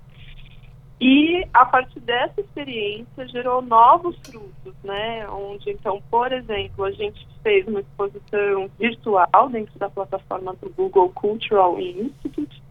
E 0.99 1.47
a 1.51 1.65
partir 1.65 1.99
dessa 2.01 2.41
experiência 2.41 3.27
gerou 3.27 3.59
novos 3.59 4.15
frutos, 4.19 4.75
né? 4.83 5.27
Onde 5.29 5.71
então, 5.71 5.99
por 6.11 6.31
exemplo, 6.31 6.85
a 6.85 6.91
gente 6.91 7.27
fez 7.41 7.67
uma 7.67 7.79
exposição 7.79 8.69
virtual 8.77 9.49
dentro 9.49 9.79
da 9.79 9.89
plataforma 9.89 10.53
do 10.61 10.69
Google 10.69 11.09
Cultural 11.09 11.79
Institute. 11.79 12.61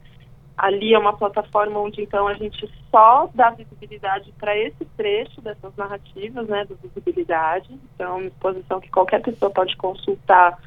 Ali 0.60 0.92
é 0.92 0.98
uma 0.98 1.16
plataforma 1.16 1.80
onde 1.80 2.02
então 2.02 2.28
a 2.28 2.34
gente 2.34 2.70
só 2.90 3.30
dá 3.34 3.48
visibilidade 3.48 4.30
para 4.38 4.54
esse 4.54 4.84
trecho 4.94 5.40
dessas 5.40 5.74
narrativas, 5.74 6.46
né, 6.48 6.66
do 6.66 6.76
visibilidade. 6.76 7.70
Então, 7.94 8.18
uma 8.18 8.26
exposição 8.26 8.78
que 8.78 8.90
qualquer 8.90 9.22
pessoa 9.22 9.50
pode 9.50 9.74
consultar 9.78 10.58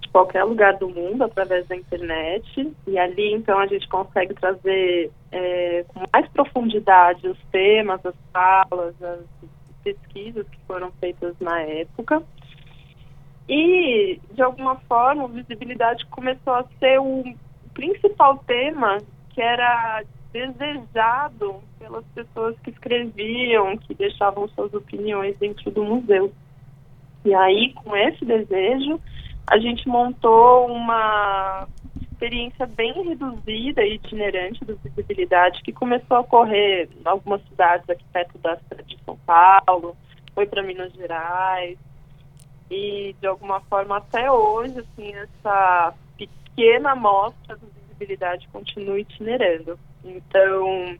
de 0.00 0.08
qualquer 0.10 0.44
lugar 0.44 0.76
do 0.76 0.88
mundo 0.88 1.24
através 1.24 1.66
da 1.66 1.74
internet. 1.74 2.72
E 2.86 2.96
ali, 2.96 3.32
então, 3.32 3.58
a 3.58 3.66
gente 3.66 3.88
consegue 3.88 4.34
trazer 4.34 5.10
é, 5.32 5.84
com 5.88 6.04
mais 6.12 6.28
profundidade 6.28 7.26
os 7.26 7.38
temas, 7.50 8.06
as 8.06 8.14
falas, 8.32 8.94
as 9.02 9.26
pesquisas 9.82 10.48
que 10.48 10.58
foram 10.64 10.92
feitas 11.00 11.34
na 11.40 11.60
época. 11.60 12.22
E, 13.48 14.20
de 14.30 14.42
alguma 14.42 14.76
forma, 14.88 15.24
a 15.24 15.26
visibilidade 15.26 16.06
começou 16.06 16.52
a 16.52 16.64
ser 16.78 17.00
o 17.00 17.24
principal 17.74 18.38
tema 18.46 18.98
que 19.40 19.44
era 19.44 20.02
desejado 20.34 21.62
pelas 21.78 22.04
pessoas 22.14 22.54
que 22.60 22.68
escreviam, 22.68 23.74
que 23.78 23.94
deixavam 23.94 24.46
suas 24.48 24.74
opiniões 24.74 25.34
dentro 25.38 25.70
do 25.70 25.82
museu. 25.82 26.30
E 27.24 27.34
aí, 27.34 27.72
com 27.72 27.96
esse 27.96 28.22
desejo, 28.22 29.00
a 29.46 29.56
gente 29.58 29.88
montou 29.88 30.66
uma 30.66 31.66
experiência 32.02 32.66
bem 32.66 32.92
reduzida 33.02 33.82
e 33.82 33.94
itinerante 33.94 34.62
do 34.62 34.76
Visibilidade, 34.76 35.62
que 35.62 35.72
começou 35.72 36.18
a 36.18 36.20
ocorrer 36.20 36.90
em 37.00 37.08
algumas 37.08 37.42
cidades 37.48 37.88
aqui 37.88 38.04
perto 38.12 38.36
da 38.40 38.58
cidade 38.58 38.94
de 38.94 39.02
São 39.04 39.16
Paulo, 39.24 39.96
foi 40.34 40.44
para 40.44 40.62
Minas 40.62 40.92
Gerais, 40.92 41.78
e 42.70 43.16
de 43.18 43.26
alguma 43.26 43.60
forma 43.62 43.96
até 43.96 44.30
hoje, 44.30 44.80
assim, 44.80 45.14
essa 45.14 45.94
pequena 46.18 46.90
amostra 46.92 47.56
do 47.56 47.79
Visibilidade 48.00 48.48
continua 48.48 48.98
itinerando. 48.98 49.78
Então, 50.02 50.96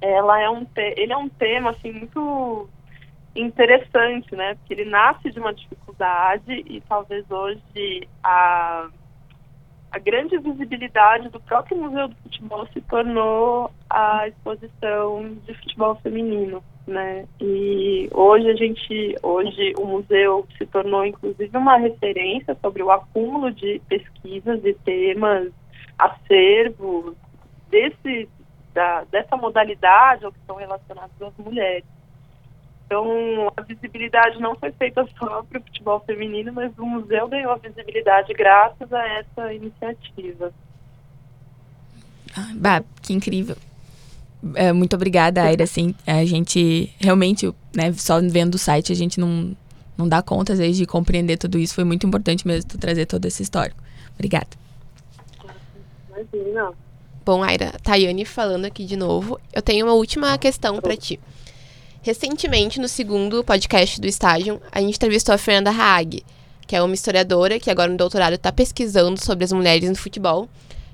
ela 0.00 0.40
é 0.40 0.48
um 0.48 0.66
ele 0.76 1.12
é 1.12 1.16
um 1.16 1.28
tema, 1.28 1.70
assim, 1.70 1.92
muito 1.92 2.68
interessante, 3.36 4.34
né? 4.34 4.54
Porque 4.54 4.74
ele 4.74 4.86
nasce 4.86 5.30
de 5.30 5.38
uma 5.38 5.52
dificuldade 5.52 6.64
e 6.66 6.80
talvez 6.88 7.30
hoje 7.30 8.08
a, 8.22 8.88
a 9.90 9.98
grande 9.98 10.38
visibilidade 10.38 11.28
do 11.28 11.40
próprio 11.40 11.76
Museu 11.76 12.08
do 12.08 12.16
Futebol 12.16 12.66
se 12.72 12.80
tornou 12.82 13.70
a 13.88 14.26
exposição 14.28 15.36
de 15.46 15.54
futebol 15.54 15.94
feminino, 15.96 16.62
né? 16.86 17.26
E 17.40 18.08
hoje 18.12 18.48
a 18.48 18.54
gente, 18.54 19.16
hoje 19.22 19.74
o 19.78 19.84
museu 19.84 20.46
se 20.56 20.66
tornou 20.66 21.04
inclusive 21.04 21.56
uma 21.56 21.76
referência 21.76 22.56
sobre 22.60 22.82
o 22.82 22.90
acúmulo 22.90 23.52
de 23.52 23.80
pesquisas 23.88 24.64
e 24.64 24.74
temas, 24.74 25.52
acervos 25.98 27.16
desse 27.68 28.28
da, 28.74 29.04
dessa 29.10 29.36
modalidade 29.36 30.24
ou 30.24 30.32
que 30.32 30.38
são 30.46 30.56
relacionados 30.56 31.20
às 31.20 31.36
mulheres. 31.44 31.84
Então, 32.86 33.52
a 33.56 33.60
visibilidade 33.62 34.40
não 34.40 34.56
foi 34.56 34.72
feita 34.72 35.06
só 35.18 35.42
para 35.42 35.58
o 35.58 35.62
futebol 35.62 36.00
feminino, 36.06 36.52
mas 36.52 36.72
o 36.78 36.86
museu 36.86 37.28
ganhou 37.28 37.52
a 37.52 37.56
visibilidade 37.56 38.32
graças 38.32 38.90
a 38.92 39.08
essa 39.18 39.52
iniciativa. 39.52 40.52
Ah, 42.34 42.52
bah, 42.54 42.82
que 43.02 43.12
incrível. 43.12 43.56
É, 44.54 44.72
muito 44.72 44.94
obrigada, 44.94 45.42
Aira. 45.42 45.64
Assim, 45.64 45.94
a 46.06 46.24
gente 46.24 46.94
realmente, 46.98 47.52
né, 47.74 47.92
só 47.92 48.20
vendo 48.20 48.54
o 48.54 48.58
site, 48.58 48.92
a 48.92 48.96
gente 48.96 49.20
não, 49.20 49.54
não 49.96 50.08
dá 50.08 50.22
conta, 50.22 50.52
às 50.52 50.58
vezes, 50.58 50.76
de 50.76 50.86
compreender 50.86 51.36
tudo 51.36 51.58
isso. 51.58 51.74
Foi 51.74 51.84
muito 51.84 52.06
importante 52.06 52.46
mesmo 52.46 52.70
tu 52.70 52.78
trazer 52.78 53.04
toda 53.04 53.26
essa 53.26 53.42
história. 53.42 53.74
Obrigada. 54.14 54.67
Imagina. 56.18 56.72
Bom, 57.24 57.42
Aira, 57.42 57.72
Tayane 57.82 58.24
falando 58.24 58.64
aqui 58.64 58.84
de 58.84 58.96
novo. 58.96 59.38
Eu 59.52 59.62
tenho 59.62 59.86
uma 59.86 59.94
última 59.94 60.36
questão 60.38 60.80
para 60.80 60.96
ti. 60.96 61.20
Recentemente, 62.02 62.80
no 62.80 62.88
segundo 62.88 63.44
podcast 63.44 64.00
do 64.00 64.06
Estágio, 64.06 64.60
a 64.72 64.80
gente 64.80 64.96
entrevistou 64.96 65.34
a 65.34 65.38
Fernanda 65.38 65.70
Haag, 65.70 66.24
que 66.66 66.74
é 66.74 66.82
uma 66.82 66.94
historiadora 66.94 67.60
que 67.60 67.70
agora 67.70 67.90
no 67.90 67.96
doutorado 67.96 68.34
está 68.34 68.50
pesquisando 68.50 69.22
sobre 69.22 69.44
as 69.44 69.52
mulheres 69.52 69.88
no 69.88 69.96
futebol. 69.96 70.48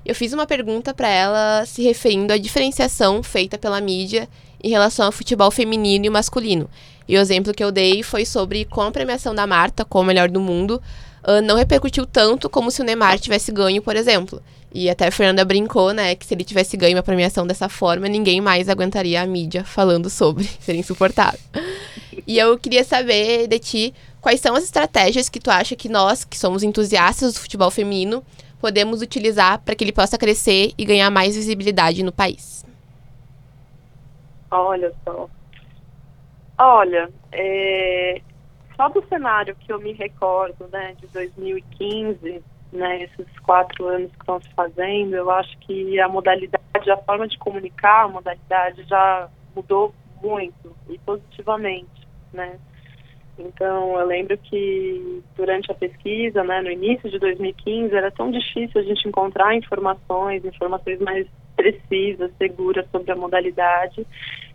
Eu 0.05 0.13
fiz 0.13 0.33
uma 0.33 0.45
pergunta 0.45 0.93
para 0.93 1.07
ela 1.07 1.65
se 1.65 1.81
referindo 1.81 2.33
à 2.33 2.37
diferenciação 2.37 3.23
feita 3.23 3.57
pela 3.57 3.81
mídia 3.81 4.27
em 4.63 4.69
relação 4.69 5.05
ao 5.05 5.11
futebol 5.11 5.49
feminino 5.49 6.05
e 6.05 6.09
masculino. 6.09 6.69
E 7.07 7.17
o 7.17 7.21
exemplo 7.21 7.53
que 7.53 7.63
eu 7.63 7.71
dei 7.71 8.03
foi 8.03 8.25
sobre 8.25 8.65
como 8.65 8.89
a 8.89 8.91
premiação 8.91 9.33
da 9.33 9.47
Marta 9.47 9.85
como 9.85 10.05
melhor 10.05 10.29
do 10.29 10.41
mundo 10.41 10.81
ah, 11.25 11.41
não 11.41 11.55
repercutiu 11.55 12.05
tanto 12.05 12.47
como 12.47 12.69
se 12.69 12.81
o 12.81 12.85
Neymar 12.85 13.19
tivesse 13.19 13.51
ganho, 13.51 13.81
por 13.81 13.95
exemplo. 13.95 14.41
E 14.77 14.89
até 14.89 15.07
a 15.07 15.11
Fernanda 15.11 15.45
brincou, 15.45 15.93
né, 15.93 16.15
que 16.15 16.25
se 16.25 16.33
ele 16.33 16.43
tivesse 16.43 16.75
ganho 16.75 16.97
uma 16.97 17.01
premiação 17.01 17.47
dessa 17.47 17.69
forma, 17.69 18.09
ninguém 18.09 18.41
mais 18.41 18.67
aguentaria 18.67 19.21
a 19.21 19.25
mídia 19.25 19.63
falando 19.63 20.09
sobre. 20.09 20.43
Seria 20.59 20.81
insuportável. 20.81 21.39
E 22.27 22.37
eu 22.37 22.59
queria 22.59 22.83
saber 22.83 23.47
de 23.47 23.57
ti 23.57 23.93
quais 24.19 24.41
são 24.41 24.53
as 24.53 24.65
estratégias 24.65 25.29
que 25.29 25.39
tu 25.39 25.49
acha 25.49 25.77
que 25.77 25.87
nós, 25.87 26.25
que 26.25 26.37
somos 26.37 26.61
entusiastas 26.61 27.35
do 27.35 27.39
futebol 27.39 27.71
feminino, 27.71 28.21
podemos 28.59 29.01
utilizar 29.01 29.61
para 29.61 29.75
que 29.75 29.83
ele 29.85 29.93
possa 29.93 30.17
crescer 30.17 30.73
e 30.77 30.83
ganhar 30.83 31.09
mais 31.09 31.37
visibilidade 31.37 32.03
no 32.03 32.11
país. 32.11 32.65
Olha 34.51 34.91
só. 35.05 35.29
Olha, 36.57 37.09
é, 37.31 38.21
só 38.75 38.89
do 38.89 39.01
cenário 39.07 39.55
que 39.55 39.71
eu 39.71 39.79
me 39.79 39.93
recordo, 39.93 40.67
né, 40.67 40.95
de 40.99 41.07
2015, 41.07 42.43
né, 42.75 43.03
esses 43.03 43.39
quatro 43.39 43.87
anos 43.87 44.11
que 44.11 44.19
estão 44.19 44.41
se 44.41 44.49
fazendo, 44.53 45.15
eu 45.15 45.29
acho 45.31 45.57
que 45.59 45.99
a 45.99 46.07
modalidade, 46.07 46.91
a 46.91 46.97
forma 46.97 47.27
de 47.27 47.37
comunicar, 47.37 48.05
a 48.05 48.07
modalidade 48.07 48.83
já 48.83 49.29
mudou 49.55 49.93
muito 50.21 50.75
e 50.89 50.97
positivamente, 50.99 52.07
né. 52.33 52.59
Então, 53.37 53.99
eu 53.99 54.05
lembro 54.05 54.37
que 54.37 55.21
durante 55.35 55.69
a 55.69 55.75
pesquisa, 55.75 56.43
né, 56.43 56.61
no 56.61 56.71
início 56.71 57.09
de 57.09 57.19
2015, 57.19 57.93
era 57.93 58.09
tão 58.09 58.31
difícil 58.31 58.79
a 58.79 58.83
gente 58.83 59.07
encontrar 59.07 59.55
informações, 59.55 60.45
informações 60.45 60.99
mais 60.99 61.27
precisas, 61.55 62.31
seguras 62.37 62.85
sobre 62.91 63.11
a 63.11 63.15
modalidade. 63.15 64.05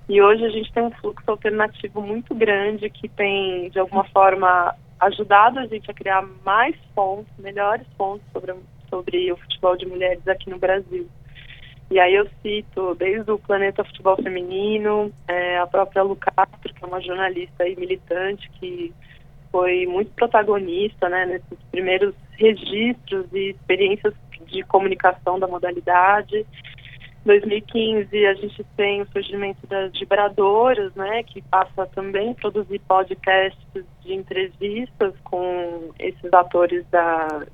E 0.09 0.21
hoje 0.21 0.45
a 0.45 0.49
gente 0.49 0.73
tem 0.73 0.83
um 0.83 0.91
fluxo 0.91 1.31
alternativo 1.31 2.01
muito 2.01 2.35
grande 2.35 2.89
que 2.91 3.09
tem, 3.09 3.69
de 3.71 3.79
alguma 3.79 4.05
forma, 4.05 4.75
ajudado 5.01 5.59
a 5.59 5.67
gente 5.67 5.91
a 5.91 5.95
criar 5.95 6.23
mais 6.45 6.77
fontes, 6.95 7.33
melhores 7.39 7.87
fontes 7.97 8.27
sobre, 8.33 8.55
sobre 8.89 9.33
o 9.33 9.37
futebol 9.37 9.77
de 9.77 9.87
mulheres 9.87 10.27
aqui 10.29 10.51
no 10.51 10.59
Brasil. 10.59 11.09
E 11.91 11.99
aí 11.99 12.15
eu 12.15 12.29
cito 12.41 12.95
desde 12.95 13.31
o 13.33 13.39
Planeta 13.39 13.83
Futebol 13.83 14.17
Feminino, 14.23 15.13
é, 15.27 15.59
a 15.59 15.67
própria 15.67 16.03
Lu 16.03 16.15
Castro, 16.15 16.73
que 16.73 16.85
é 16.85 16.87
uma 16.87 17.01
jornalista 17.01 17.67
e 17.67 17.75
militante 17.75 18.49
que 18.61 18.93
foi 19.51 19.87
muito 19.87 20.13
protagonista 20.13 21.09
né, 21.09 21.27
nesses 21.27 21.59
primeiros 21.73 22.15
registros 22.39 23.27
e 23.33 23.51
experiências 23.51 24.15
de 24.47 24.63
comunicação 24.65 25.39
da 25.39 25.49
modalidade. 25.49 26.47
Em 27.25 27.29
2015 27.29 28.27
a 28.27 28.35
gente 28.35 28.65
tem 28.77 29.03
o 29.03 29.11
surgimento 29.13 29.67
das 29.67 29.93
vibradoras, 29.93 30.95
né, 30.95 31.23
que 31.23 31.43
passa 31.43 31.87
também 31.87 32.31
a 32.31 32.35
produzir 32.35 32.79
podcasts 32.81 33.85
de 34.03 34.15
entrevistas 34.15 35.15
com 35.25 35.91
esses 35.99 36.33
atores 36.33 36.85
da, 36.91 37.47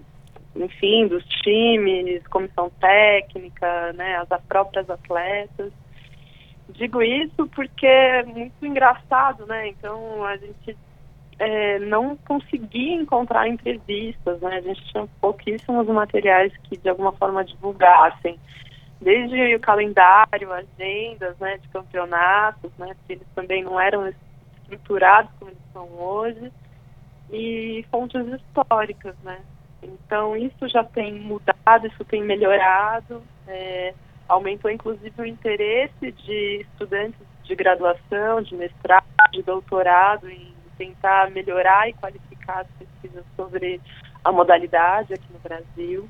enfim, 0.54 1.08
dos 1.08 1.24
times, 1.42 2.26
comissão 2.28 2.70
técnica, 2.80 3.92
né, 3.94 4.22
as 4.28 4.42
próprias 4.42 4.88
atletas. 4.88 5.72
Digo 6.70 7.02
isso 7.02 7.46
porque 7.54 7.86
é 7.86 8.22
muito 8.24 8.64
engraçado, 8.64 9.46
né? 9.46 9.68
Então 9.68 10.24
a 10.24 10.36
gente 10.36 10.76
é, 11.38 11.78
não 11.78 12.16
conseguia 12.16 12.94
encontrar 12.94 13.48
entrevistas, 13.48 14.40
né? 14.40 14.56
A 14.56 14.60
gente 14.60 14.84
tinha 14.86 15.06
pouquíssimos 15.20 15.86
materiais 15.86 16.52
que 16.64 16.76
de 16.76 16.88
alguma 16.88 17.12
forma 17.12 17.44
divulgassem, 17.44 18.38
desde 19.00 19.54
o 19.54 19.60
calendário, 19.60 20.52
agendas, 20.52 21.36
né, 21.38 21.58
de 21.58 21.68
campeonatos, 21.68 22.70
né? 22.78 22.94
Que 23.06 23.14
eles 23.14 23.26
também 23.34 23.62
não 23.62 23.78
eram 23.78 24.08
estruturados 24.62 25.30
como 25.38 25.50
eles 25.50 25.62
são 25.72 25.88
hoje, 25.98 26.52
e 27.30 27.84
fontes 27.90 28.26
históricas, 28.26 29.14
né? 29.22 29.40
Então, 29.82 30.36
isso 30.36 30.68
já 30.68 30.82
tem 30.82 31.14
mudado, 31.14 31.86
isso 31.86 32.04
tem 32.04 32.22
melhorado, 32.22 33.22
é, 33.46 33.94
aumentou 34.28 34.70
inclusive 34.70 35.20
o 35.20 35.26
interesse 35.26 36.12
de 36.12 36.60
estudantes 36.62 37.20
de 37.44 37.54
graduação, 37.54 38.42
de 38.42 38.56
mestrado, 38.56 39.04
de 39.32 39.42
doutorado 39.42 40.28
em 40.28 40.54
tentar 40.76 41.30
melhorar 41.30 41.88
e 41.88 41.94
qualificar 41.94 42.60
as 42.60 42.66
pesquisas 42.78 43.24
sobre 43.36 43.80
a 44.24 44.32
modalidade 44.32 45.14
aqui 45.14 45.32
no 45.32 45.38
Brasil. 45.38 46.08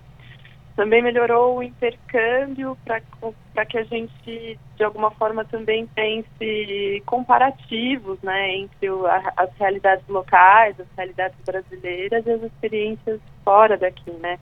Também 0.77 1.03
melhorou 1.03 1.57
o 1.57 1.63
intercâmbio 1.63 2.77
para 2.85 3.65
que 3.65 3.79
a 3.79 3.83
gente, 3.85 4.59
de 4.77 4.85
alguma 4.85 5.11
forma, 5.11 5.43
também 5.47 5.87
pense 5.87 7.03
comparativos 7.07 8.21
né, 8.23 8.57
entre 8.57 8.91
o, 8.91 9.07
a, 9.07 9.33
as 9.39 9.51
realidades 9.59 10.07
locais, 10.07 10.79
as 10.79 10.87
realidades 10.95 11.39
brasileiras 11.47 12.27
e 12.27 12.31
as 12.31 12.43
experiências 12.43 13.19
fora 13.43 13.79
daqui, 13.79 14.11
né, 14.21 14.39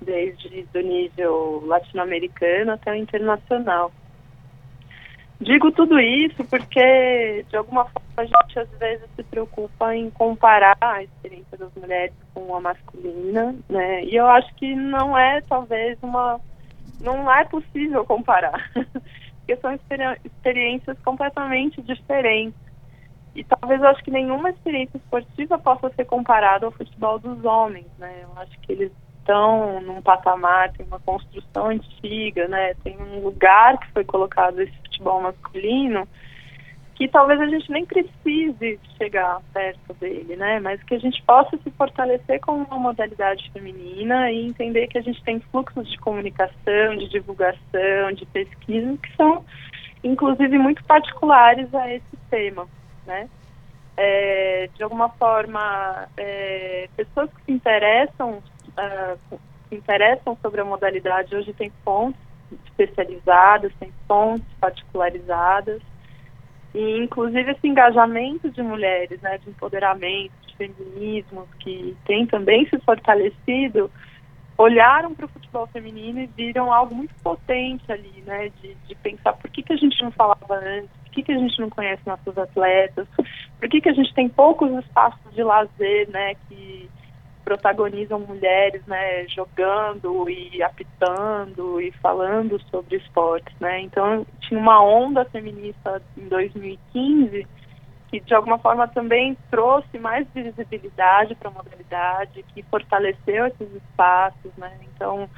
desde 0.00 0.62
do 0.72 0.80
nível 0.80 1.64
latino-americano 1.66 2.72
até 2.72 2.92
o 2.92 2.94
internacional. 2.94 3.90
Digo 5.42 5.72
tudo 5.72 5.98
isso 5.98 6.44
porque, 6.44 7.44
de 7.48 7.56
alguma 7.56 7.84
forma, 7.84 8.02
a 8.16 8.24
gente 8.24 8.58
às 8.58 8.68
vezes 8.78 9.08
se 9.16 9.22
preocupa 9.24 9.94
em 9.94 10.08
comparar 10.10 10.76
a 10.80 11.02
experiência 11.02 11.58
das 11.58 11.74
mulheres 11.74 12.14
com 12.32 12.54
a 12.54 12.60
masculina, 12.60 13.54
né? 13.68 14.04
E 14.04 14.14
eu 14.14 14.26
acho 14.28 14.54
que 14.54 14.74
não 14.74 15.18
é, 15.18 15.40
talvez, 15.42 15.98
uma. 16.02 16.40
Não 17.00 17.32
é 17.32 17.44
possível 17.44 18.04
comparar. 18.04 18.70
porque 19.42 19.56
são 19.56 19.72
experi 19.72 20.04
experiências 20.24 20.96
completamente 21.00 21.82
diferentes. 21.82 22.60
E 23.34 23.42
talvez 23.42 23.80
eu 23.80 23.88
acho 23.88 24.04
que 24.04 24.10
nenhuma 24.10 24.50
experiência 24.50 24.96
esportiva 24.96 25.58
possa 25.58 25.90
ser 25.90 26.04
comparada 26.04 26.66
ao 26.66 26.72
futebol 26.72 27.18
dos 27.18 27.44
homens, 27.44 27.86
né? 27.98 28.20
Eu 28.22 28.40
acho 28.40 28.58
que 28.60 28.72
eles 28.72 28.92
estão 29.22 29.80
num 29.80 30.02
patamar, 30.02 30.72
tem 30.72 30.84
uma 30.84 31.00
construção 31.00 31.68
antiga, 31.68 32.46
né? 32.48 32.74
Tem 32.82 32.96
um 33.00 33.20
lugar 33.20 33.78
que 33.78 33.90
foi 33.92 34.04
colocado 34.04 34.60
esse 34.60 34.76
futebol 34.82 35.20
masculino 35.20 36.06
que 36.94 37.08
talvez 37.08 37.40
a 37.40 37.46
gente 37.46 37.70
nem 37.70 37.84
precise 37.84 38.78
chegar 38.96 39.40
perto 39.52 39.94
dele, 39.94 40.36
né? 40.36 40.60
Mas 40.60 40.82
que 40.84 40.94
a 40.94 40.98
gente 40.98 41.20
possa 41.22 41.56
se 41.56 41.70
fortalecer 41.72 42.40
com 42.40 42.52
uma 42.52 42.78
modalidade 42.78 43.50
feminina 43.50 44.30
e 44.30 44.46
entender 44.46 44.86
que 44.88 44.98
a 44.98 45.02
gente 45.02 45.22
tem 45.24 45.40
fluxos 45.50 45.90
de 45.90 45.98
comunicação, 45.98 46.96
de 46.96 47.08
divulgação, 47.08 48.12
de 48.14 48.26
pesquisa 48.26 48.96
que 49.02 49.16
são, 49.16 49.44
inclusive, 50.04 50.58
muito 50.58 50.84
particulares 50.84 51.74
a 51.74 51.92
esse 51.92 52.16
tema, 52.30 52.68
né? 53.06 53.28
É, 53.96 54.68
de 54.74 54.82
alguma 54.82 55.08
forma, 55.08 56.08
é, 56.16 56.88
pessoas 56.96 57.30
que 57.34 57.44
se 57.46 57.52
interessam, 57.52 58.42
uh, 58.78 59.38
interessam 59.70 60.36
sobre 60.40 60.60
a 60.60 60.64
modalidade 60.64 61.34
hoje 61.34 61.52
têm 61.52 61.72
fontes 61.84 62.20
especializadas, 62.66 63.72
têm 63.80 63.92
fontes 64.06 64.46
particularizadas. 64.60 65.80
E 66.74 66.98
inclusive 66.98 67.50
esse 67.50 67.66
engajamento 67.66 68.50
de 68.50 68.62
mulheres, 68.62 69.20
né, 69.20 69.38
de 69.38 69.50
empoderamento, 69.50 70.32
de 70.46 70.56
feminismo, 70.56 71.46
que 71.60 71.96
tem 72.06 72.26
também 72.26 72.66
se 72.68 72.78
fortalecido, 72.80 73.90
olharam 74.56 75.14
para 75.14 75.26
o 75.26 75.28
futebol 75.28 75.66
feminino 75.66 76.20
e 76.20 76.26
viram 76.26 76.72
algo 76.72 76.94
muito 76.94 77.14
potente 77.22 77.90
ali, 77.90 78.22
né, 78.26 78.50
de, 78.60 78.74
de 78.74 78.94
pensar 78.96 79.34
por 79.34 79.50
que, 79.50 79.62
que 79.62 79.72
a 79.72 79.76
gente 79.76 80.02
não 80.02 80.10
falava 80.12 80.54
antes, 80.54 80.90
por 81.04 81.10
que, 81.12 81.22
que 81.22 81.32
a 81.32 81.38
gente 81.38 81.60
não 81.60 81.68
conhece 81.68 82.02
nossos 82.06 82.36
atletas, 82.38 83.06
por 83.58 83.68
que, 83.68 83.80
que 83.80 83.88
a 83.88 83.94
gente 83.94 84.14
tem 84.14 84.28
poucos 84.28 84.70
espaços 84.84 85.34
de 85.34 85.42
lazer, 85.42 86.08
né, 86.10 86.34
que 86.48 86.88
protagonizam 87.44 88.20
mulheres, 88.20 88.84
né, 88.86 89.26
jogando 89.28 90.28
e 90.28 90.62
apitando 90.62 91.80
e 91.80 91.90
falando 91.92 92.60
sobre 92.70 92.96
esportes, 92.96 93.54
né? 93.60 93.80
Então 93.80 94.26
tinha 94.40 94.58
uma 94.58 94.82
onda 94.82 95.24
feminista 95.26 96.02
em 96.16 96.28
2015 96.28 97.46
que 98.12 98.20
de 98.20 98.34
alguma 98.34 98.58
forma 98.58 98.86
também 98.86 99.36
trouxe 99.50 99.98
mais 99.98 100.26
visibilidade 100.34 101.34
para 101.34 101.48
a 101.48 101.52
modalidade, 101.52 102.44
que 102.54 102.62
fortaleceu 102.64 103.46
esses 103.46 103.74
espaços, 103.74 104.52
né? 104.58 104.70
Então 104.94 105.28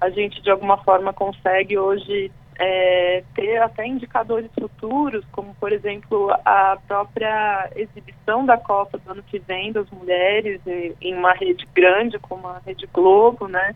a 0.00 0.08
gente 0.08 0.40
de 0.42 0.50
alguma 0.50 0.78
forma 0.78 1.12
consegue 1.12 1.78
hoje 1.78 2.32
é, 2.58 3.22
ter 3.34 3.58
até 3.58 3.86
indicadores 3.86 4.50
futuros, 4.58 5.24
como 5.32 5.54
por 5.56 5.72
exemplo 5.72 6.30
a 6.44 6.78
própria 6.86 7.70
exibição 7.76 8.46
da 8.46 8.56
Copa 8.56 8.98
do 8.98 9.12
ano 9.12 9.22
que 9.22 9.38
vem 9.38 9.72
das 9.72 9.88
mulheres 9.90 10.60
em, 10.66 11.14
uma 11.14 11.32
rede 11.32 11.66
grande 11.74 12.18
como 12.18 12.48
a 12.48 12.60
Rede 12.64 12.86
Globo, 12.92 13.46
né? 13.46 13.74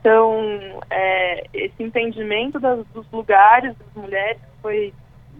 Então, 0.00 0.38
é, 0.90 1.46
esse 1.52 1.82
entendimento 1.82 2.60
das, 2.60 2.86
dos 2.88 3.10
lugares 3.10 3.74
das 3.76 4.02
mulheres 4.02 4.40
foi 4.60 4.92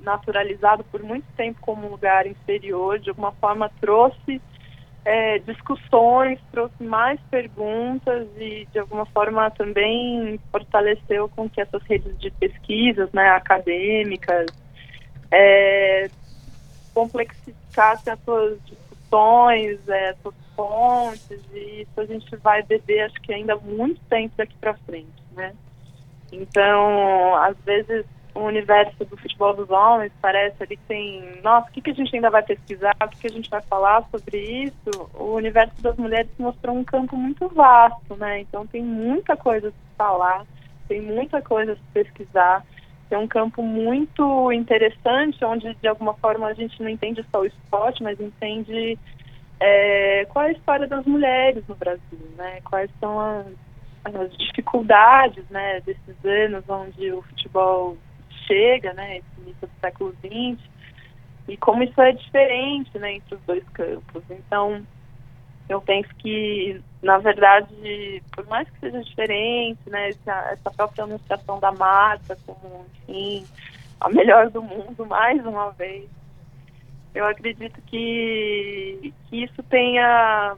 naturalizado 0.03 0.83
por 0.85 1.03
muito 1.03 1.27
tempo 1.37 1.61
como 1.61 1.87
um 1.87 1.91
lugar 1.91 2.27
inferior, 2.27 2.99
de 2.99 3.11
alguma 3.11 3.33
forma 3.33 3.71
trouxe 3.81 4.41
é, 5.05 5.39
discussões, 5.41 6.39
trouxe 6.51 6.83
mais 6.83 7.21
perguntas 7.31 8.27
e 8.39 8.67
de 8.73 8.79
alguma 8.79 9.05
forma 9.07 9.51
também 9.51 10.41
fortaleceu 10.51 11.29
com 11.29 11.49
que 11.49 11.61
essas 11.61 11.83
redes 11.83 12.19
de 12.19 12.31
pesquisas, 12.31 13.13
né, 13.13 13.29
acadêmicas, 13.29 14.47
é, 15.31 16.09
complexificassem 16.95 18.13
as 18.13 18.21
suas 18.25 18.59
discussões, 18.65 19.89
é, 19.89 20.11
as 20.11 20.19
suas 20.23 20.35
fontes 20.57 21.41
e 21.53 21.83
isso 21.83 22.01
a 22.01 22.07
gente 22.07 22.37
vai 22.37 22.63
beber 22.63 23.03
acho 23.03 23.21
que 23.21 23.33
ainda 23.35 23.57
muito 23.57 24.01
tempo 24.09 24.35
daqui 24.37 24.57
para 24.61 24.75
frente, 24.75 25.23
né? 25.33 25.53
Então, 26.33 27.37
às 27.37 27.57
vezes 27.59 28.07
o 28.35 28.41
universo 28.41 29.05
do 29.05 29.17
futebol 29.17 29.55
dos 29.55 29.71
homens 29.71 30.13
parece 30.21 30.61
ali 30.63 30.77
que 30.77 30.83
tem, 30.89 31.41
nossa, 31.43 31.69
o 31.69 31.73
que, 31.73 31.81
que 31.81 31.91
a 31.91 31.95
gente 31.95 32.15
ainda 32.15 32.31
vai 32.31 32.43
pesquisar, 32.43 32.97
o 33.01 33.09
que, 33.09 33.21
que 33.21 33.27
a 33.29 33.31
gente 33.31 33.49
vai 33.49 33.63
falar 33.63 34.05
sobre 34.11 34.39
isso? 34.39 35.11
O 35.15 35.35
universo 35.35 35.81
das 35.81 35.97
mulheres 35.97 36.31
mostrou 36.39 36.77
um 36.77 36.85
campo 36.85 37.17
muito 37.17 37.49
vasto, 37.49 38.17
né? 38.17 38.41
Então 38.41 38.67
tem 38.67 38.83
muita 38.83 39.37
coisa 39.37 39.69
a 39.69 39.71
se 39.71 39.97
falar, 39.97 40.45
tem 40.89 41.01
muita 41.01 41.41
coisa 41.41 41.73
a 41.73 41.77
se 41.77 41.83
pesquisar. 41.93 42.65
Tem 43.09 43.19
um 43.19 43.29
campo 43.29 43.63
muito 43.63 44.51
interessante, 44.51 45.45
onde 45.45 45.73
de 45.75 45.87
alguma 45.87 46.15
forma 46.15 46.49
a 46.49 46.55
gente 46.55 46.83
não 46.83 46.89
entende 46.89 47.25
só 47.31 47.41
o 47.41 47.47
esporte, 47.47 48.03
mas 48.03 48.19
entende 48.19 48.99
é, 49.61 50.27
qual 50.31 50.47
é 50.47 50.49
a 50.49 50.53
história 50.53 50.89
das 50.89 51.07
mulheres 51.07 51.63
no 51.69 51.77
Brasil, 51.77 52.33
né? 52.37 52.61
Quais 52.65 52.91
são 52.99 53.21
as, 53.21 53.47
as 54.05 54.37
dificuldades, 54.37 55.45
né, 55.51 55.81
desses 55.83 56.25
anos 56.25 56.65
onde 56.69 57.13
o 57.13 57.23
futebol 57.23 57.97
chega, 58.47 58.93
né, 58.95 59.19
esse 59.19 59.41
início 59.41 59.67
do 59.67 59.81
século 59.81 60.15
XX, 60.25 60.63
e 61.49 61.57
como 61.57 61.83
isso 61.83 62.01
é 62.01 62.13
diferente, 62.13 62.99
né, 62.99 63.15
entre 63.15 63.35
os 63.35 63.41
dois 63.43 63.65
campos. 63.71 64.23
Então, 64.31 64.85
eu 65.69 65.81
penso 65.81 66.09
que, 66.17 66.81
na 67.03 67.19
verdade, 67.19 68.23
por 68.33 68.47
mais 68.47 68.69
que 68.69 68.81
seja 68.81 69.03
diferente, 69.03 69.81
né, 69.87 70.11
essa, 70.11 70.51
essa 70.53 70.71
própria 70.71 71.05
anunciação 71.05 71.59
da 71.59 71.73
marca, 71.73 72.37
como, 72.47 72.87
enfim, 73.03 73.47
a 74.01 74.09
melhor 74.09 74.51
do 74.51 74.63
mundo 74.63 75.05
mais 75.07 75.45
uma 75.45 75.71
vez. 75.73 76.09
Eu 77.15 77.27
acredito 77.27 77.81
que, 77.83 79.15
que 79.29 79.45
isso 79.45 79.63
tenha, 79.65 80.57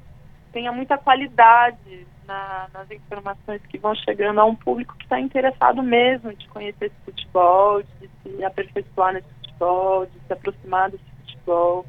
tenha 0.52 0.72
muita 0.72 0.96
qualidade 0.96 2.06
na- 2.26 2.68
nas 2.72 2.90
informações 2.90 3.60
que 3.68 3.78
vão 3.78 3.94
chegando 3.94 4.40
a 4.40 4.44
um 4.44 4.54
público 4.54 4.96
que 4.96 5.04
está 5.04 5.20
interessado 5.20 5.82
mesmo 5.82 6.34
de 6.34 6.46
conhecer 6.48 6.86
esse 6.86 7.04
futebol, 7.04 7.82
de 7.82 8.10
se 8.22 8.44
aperfeiçoar 8.44 9.14
nesse 9.14 9.28
futebol, 9.40 10.06
de 10.06 10.18
se 10.26 10.32
aproximar 10.32 10.90
desse 10.90 11.04
futebol. 11.18 11.86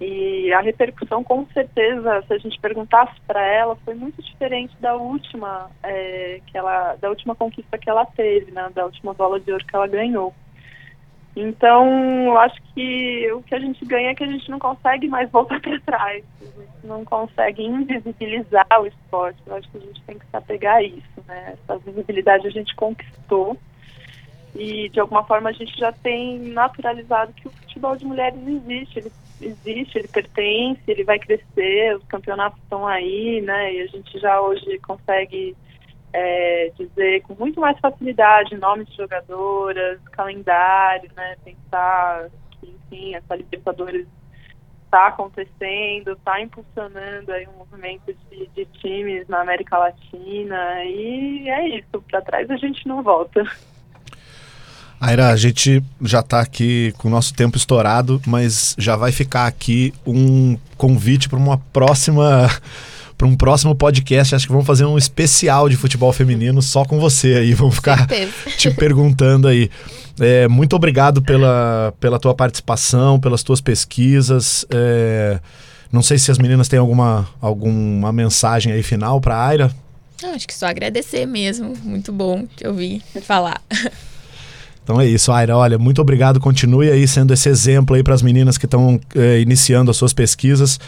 E 0.00 0.50
a 0.54 0.60
repercussão, 0.60 1.22
com 1.22 1.46
certeza, 1.48 2.24
se 2.26 2.32
a 2.32 2.38
gente 2.38 2.58
perguntasse 2.58 3.12
para 3.26 3.44
ela, 3.44 3.76
foi 3.84 3.94
muito 3.94 4.22
diferente 4.22 4.74
da 4.80 4.96
última, 4.96 5.70
é, 5.82 6.40
que 6.46 6.56
ela, 6.56 6.96
da 6.96 7.10
última 7.10 7.34
conquista 7.34 7.76
que 7.76 7.90
ela 7.90 8.06
teve, 8.06 8.50
né, 8.50 8.70
da 8.74 8.86
última 8.86 9.12
bola 9.12 9.38
de 9.38 9.52
ouro 9.52 9.64
que 9.66 9.76
ela 9.76 9.86
ganhou. 9.86 10.34
Então, 11.36 11.86
eu 12.24 12.38
acho 12.38 12.60
que 12.74 13.32
o 13.32 13.42
que 13.42 13.54
a 13.54 13.60
gente 13.60 13.84
ganha 13.84 14.10
é 14.10 14.14
que 14.14 14.24
a 14.24 14.26
gente 14.26 14.50
não 14.50 14.58
consegue 14.58 15.08
mais 15.08 15.30
voltar 15.30 15.60
para 15.60 15.80
trás, 15.80 16.24
a 16.40 16.44
gente 16.44 16.86
não 16.86 17.04
consegue 17.04 17.64
invisibilizar 17.64 18.66
o 18.80 18.86
esporte. 18.86 19.40
Eu 19.46 19.54
acho 19.54 19.70
que 19.70 19.78
a 19.78 19.80
gente 19.80 20.02
tem 20.02 20.18
que 20.18 20.26
se 20.26 20.36
apegar 20.36 20.76
a 20.76 20.82
isso, 20.82 21.24
né? 21.26 21.54
Essa 21.54 21.78
visibilidade 21.78 22.46
a 22.46 22.50
gente 22.50 22.74
conquistou 22.74 23.56
e 24.54 24.88
de 24.88 24.98
alguma 24.98 25.24
forma 25.24 25.50
a 25.50 25.52
gente 25.52 25.76
já 25.78 25.92
tem 25.92 26.38
naturalizado 26.40 27.32
que 27.32 27.46
o 27.46 27.52
futebol 27.52 27.96
de 27.96 28.04
mulheres 28.04 28.40
existe, 28.46 28.98
ele 28.98 29.12
existe, 29.40 29.98
ele 29.98 30.08
pertence, 30.08 30.82
ele 30.86 31.04
vai 31.04 31.18
crescer, 31.18 31.96
os 31.96 32.04
campeonatos 32.04 32.60
estão 32.62 32.86
aí, 32.86 33.40
né? 33.40 33.74
E 33.74 33.82
a 33.82 33.86
gente 33.86 34.18
já 34.18 34.40
hoje 34.40 34.78
consegue 34.80 35.56
é, 36.12 36.72
dizer 36.76 37.22
com 37.22 37.34
muito 37.34 37.60
mais 37.60 37.78
facilidade 37.78 38.56
nomes 38.56 38.88
de 38.88 38.96
jogadoras, 38.96 40.00
calendário, 40.12 41.10
né? 41.16 41.36
Pensar 41.44 42.28
que, 42.52 42.68
enfim, 42.68 43.14
essa 43.14 43.36
Libertadores 43.36 44.06
está 44.84 45.06
acontecendo, 45.06 46.12
está 46.12 46.40
impulsionando 46.40 47.32
aí 47.32 47.46
um 47.46 47.58
movimento 47.58 48.12
de, 48.28 48.48
de 48.48 48.64
times 48.80 49.28
na 49.28 49.40
América 49.40 49.78
Latina 49.78 50.84
e 50.84 51.48
é 51.48 51.78
isso, 51.78 52.02
para 52.10 52.20
trás 52.20 52.50
a 52.50 52.56
gente 52.56 52.86
não 52.88 53.00
volta. 53.00 53.44
Aira, 55.00 55.30
a 55.30 55.36
gente 55.36 55.82
já 56.02 56.20
está 56.20 56.40
aqui 56.40 56.92
com 56.98 57.08
o 57.08 57.10
nosso 57.10 57.32
tempo 57.32 57.56
estourado, 57.56 58.20
mas 58.26 58.74
já 58.76 58.96
vai 58.96 59.12
ficar 59.12 59.46
aqui 59.46 59.94
um 60.04 60.58
convite 60.76 61.26
para 61.26 61.38
uma 61.38 61.56
próxima 61.56 62.48
para 63.20 63.28
um 63.28 63.36
próximo 63.36 63.74
podcast. 63.74 64.34
Acho 64.34 64.46
que 64.46 64.52
vamos 64.52 64.66
fazer 64.66 64.86
um 64.86 64.96
especial 64.96 65.68
de 65.68 65.76
futebol 65.76 66.10
feminino 66.10 66.62
só 66.62 66.86
com 66.86 66.98
você 66.98 67.34
aí. 67.34 67.52
Vamos 67.52 67.74
ficar 67.74 67.98
Certeza. 67.98 68.32
te 68.56 68.70
perguntando 68.70 69.46
aí. 69.46 69.70
É, 70.18 70.48
muito 70.48 70.74
obrigado 70.74 71.20
pela, 71.20 71.92
pela 72.00 72.18
tua 72.18 72.34
participação, 72.34 73.20
pelas 73.20 73.42
tuas 73.42 73.60
pesquisas. 73.60 74.64
É, 74.70 75.38
não 75.92 76.02
sei 76.02 76.16
se 76.16 76.30
as 76.30 76.38
meninas 76.38 76.66
têm 76.66 76.78
alguma, 76.78 77.28
alguma 77.42 78.10
mensagem 78.10 78.72
aí 78.72 78.82
final 78.82 79.20
para 79.20 79.36
a 79.36 79.46
Aira. 79.46 79.70
Não, 80.22 80.34
acho 80.34 80.48
que 80.48 80.54
só 80.54 80.66
agradecer 80.66 81.26
mesmo. 81.26 81.74
Muito 81.84 82.10
bom 82.12 82.46
te 82.56 82.66
ouvir 82.66 83.02
falar. 83.20 83.60
Então 84.82 85.00
é 85.00 85.06
isso, 85.06 85.30
Aira. 85.30 85.56
Olha, 85.56 85.78
muito 85.78 86.00
obrigado. 86.00 86.40
Continue 86.40 86.90
aí 86.90 87.06
sendo 87.06 87.32
esse 87.32 87.48
exemplo 87.48 87.94
aí 87.94 88.02
para 88.02 88.12
as 88.12 88.22
meninas 88.22 88.58
que 88.58 88.64
estão 88.64 89.00
eh, 89.14 89.38
iniciando 89.38 89.88
as 89.88 89.96
suas 89.96 90.12
pesquisas, 90.12 90.80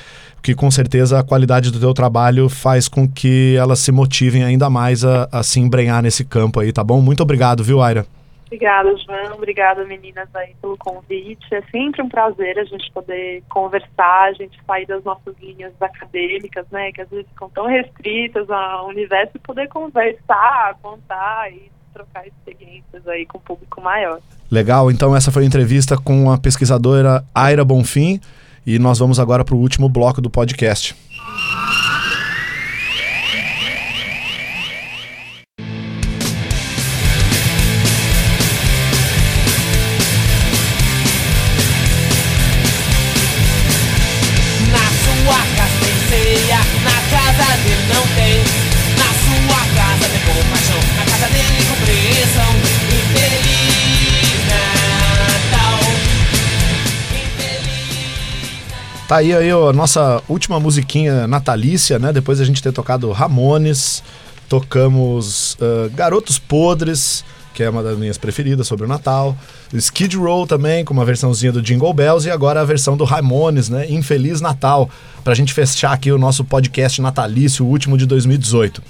que 0.43 0.55
com 0.55 0.71
certeza 0.71 1.21
a 1.21 1.23
qualidade 1.23 1.71
do 1.71 1.79
teu 1.79 1.95
trabalho 1.95 2.49
faz 2.49 2.89
com 2.89 3.09
que 3.09 3.55
elas 3.57 3.79
se 3.79 3.93
motivem 3.93 4.43
ainda 4.43 4.69
mais 4.69 5.05
a, 5.05 5.29
a 5.31 5.43
se 5.43 5.61
embrenhar 5.61 6.03
nesse 6.03 6.25
campo 6.25 6.59
aí, 6.59 6.73
tá 6.73 6.83
bom? 6.83 7.01
Muito 7.01 7.23
obrigado, 7.23 7.63
viu, 7.63 7.81
Aira? 7.81 8.05
Obrigada, 8.47 8.95
João. 8.99 9.37
Obrigada, 9.37 9.83
meninas, 9.87 10.29
aí 10.35 10.55
pelo 10.61 10.77
convite. 10.77 11.55
É 11.55 11.63
sempre 11.71 12.03
um 12.03 12.09
prazer 12.09 12.59
a 12.59 12.65
gente 12.65 12.91
poder 12.93 13.43
conversar, 13.49 14.29
a 14.29 14.33
gente 14.33 14.59
sair 14.67 14.85
das 14.85 15.03
nossas 15.05 15.35
linhas 15.41 15.73
acadêmicas, 15.81 16.67
né, 16.71 16.93
que 16.93 17.01
às 17.01 17.09
vezes 17.09 17.27
ficam 17.29 17.49
tão 17.49 17.67
restritas 17.67 18.51
ao 18.51 18.89
universo 18.89 19.33
e 19.37 19.39
poder 19.39 19.69
conversar, 19.69 20.77
contar 20.83 21.51
e 21.51 21.71
trocar 21.95 22.27
experiências 22.27 23.07
aí 23.07 23.25
com 23.25 23.39
um 23.39 23.41
público 23.41 23.81
maior. 23.81 24.21
Legal, 24.51 24.91
então 24.91 25.17
essa 25.17 25.31
foi 25.31 25.45
a 25.45 25.47
entrevista 25.47 25.97
com 25.97 26.31
a 26.31 26.37
pesquisadora 26.37 27.25
Aira 27.35 27.65
Bonfim 27.65 28.21
e 28.67 28.79
nós 28.79 28.99
vamos 28.99 29.19
agora 29.19 29.45
para 29.45 29.55
o 29.55 29.59
último 29.59 29.89
bloco 29.89 30.21
do 30.21 30.31
podcast. 30.31 30.95
Tá 59.13 59.19
aí, 59.19 59.35
aí 59.35 59.53
ó, 59.53 59.75
nossa 59.75 60.23
última 60.27 60.59
musiquinha 60.59 61.27
natalícia, 61.27 61.99
né? 61.99 62.15
Depois 62.15 62.41
a 62.41 62.47
gente 62.47 62.63
ter 62.63 62.73
tocado 62.73 63.13
Ramones, 63.13 64.03
tocamos 64.49 65.55
ah, 65.61 65.91
Garotos 65.95 66.39
Podres, 66.39 67.23
que 67.53 67.63
é 67.63 67.69
uma 67.69 67.83
das 67.83 67.99
minhas 67.99 68.17
preferidas 68.17 68.67
sobre 68.67 68.87
o 68.87 68.89
Natal. 68.89 69.37
Skid 69.71 70.17
Row 70.17 70.47
também, 70.47 70.83
com 70.83 70.95
uma 70.95 71.05
versãozinha 71.05 71.53
do 71.53 71.61
Jingle 71.61 71.93
Bells, 71.93 72.27
e 72.27 72.31
agora 72.31 72.63
a 72.63 72.65
versão 72.65 72.97
do 72.97 73.05
Ramones, 73.05 73.69
né? 73.69 73.87
Infeliz 73.91 74.41
Natal, 74.41 74.89
pra 75.23 75.35
gente 75.35 75.53
fechar 75.53 75.93
aqui 75.93 76.11
o 76.11 76.17
nosso 76.17 76.43
podcast 76.43 77.03
natalício, 77.03 77.67
o 77.67 77.69
último 77.69 77.99
de 77.99 78.07
2018. 78.07 78.83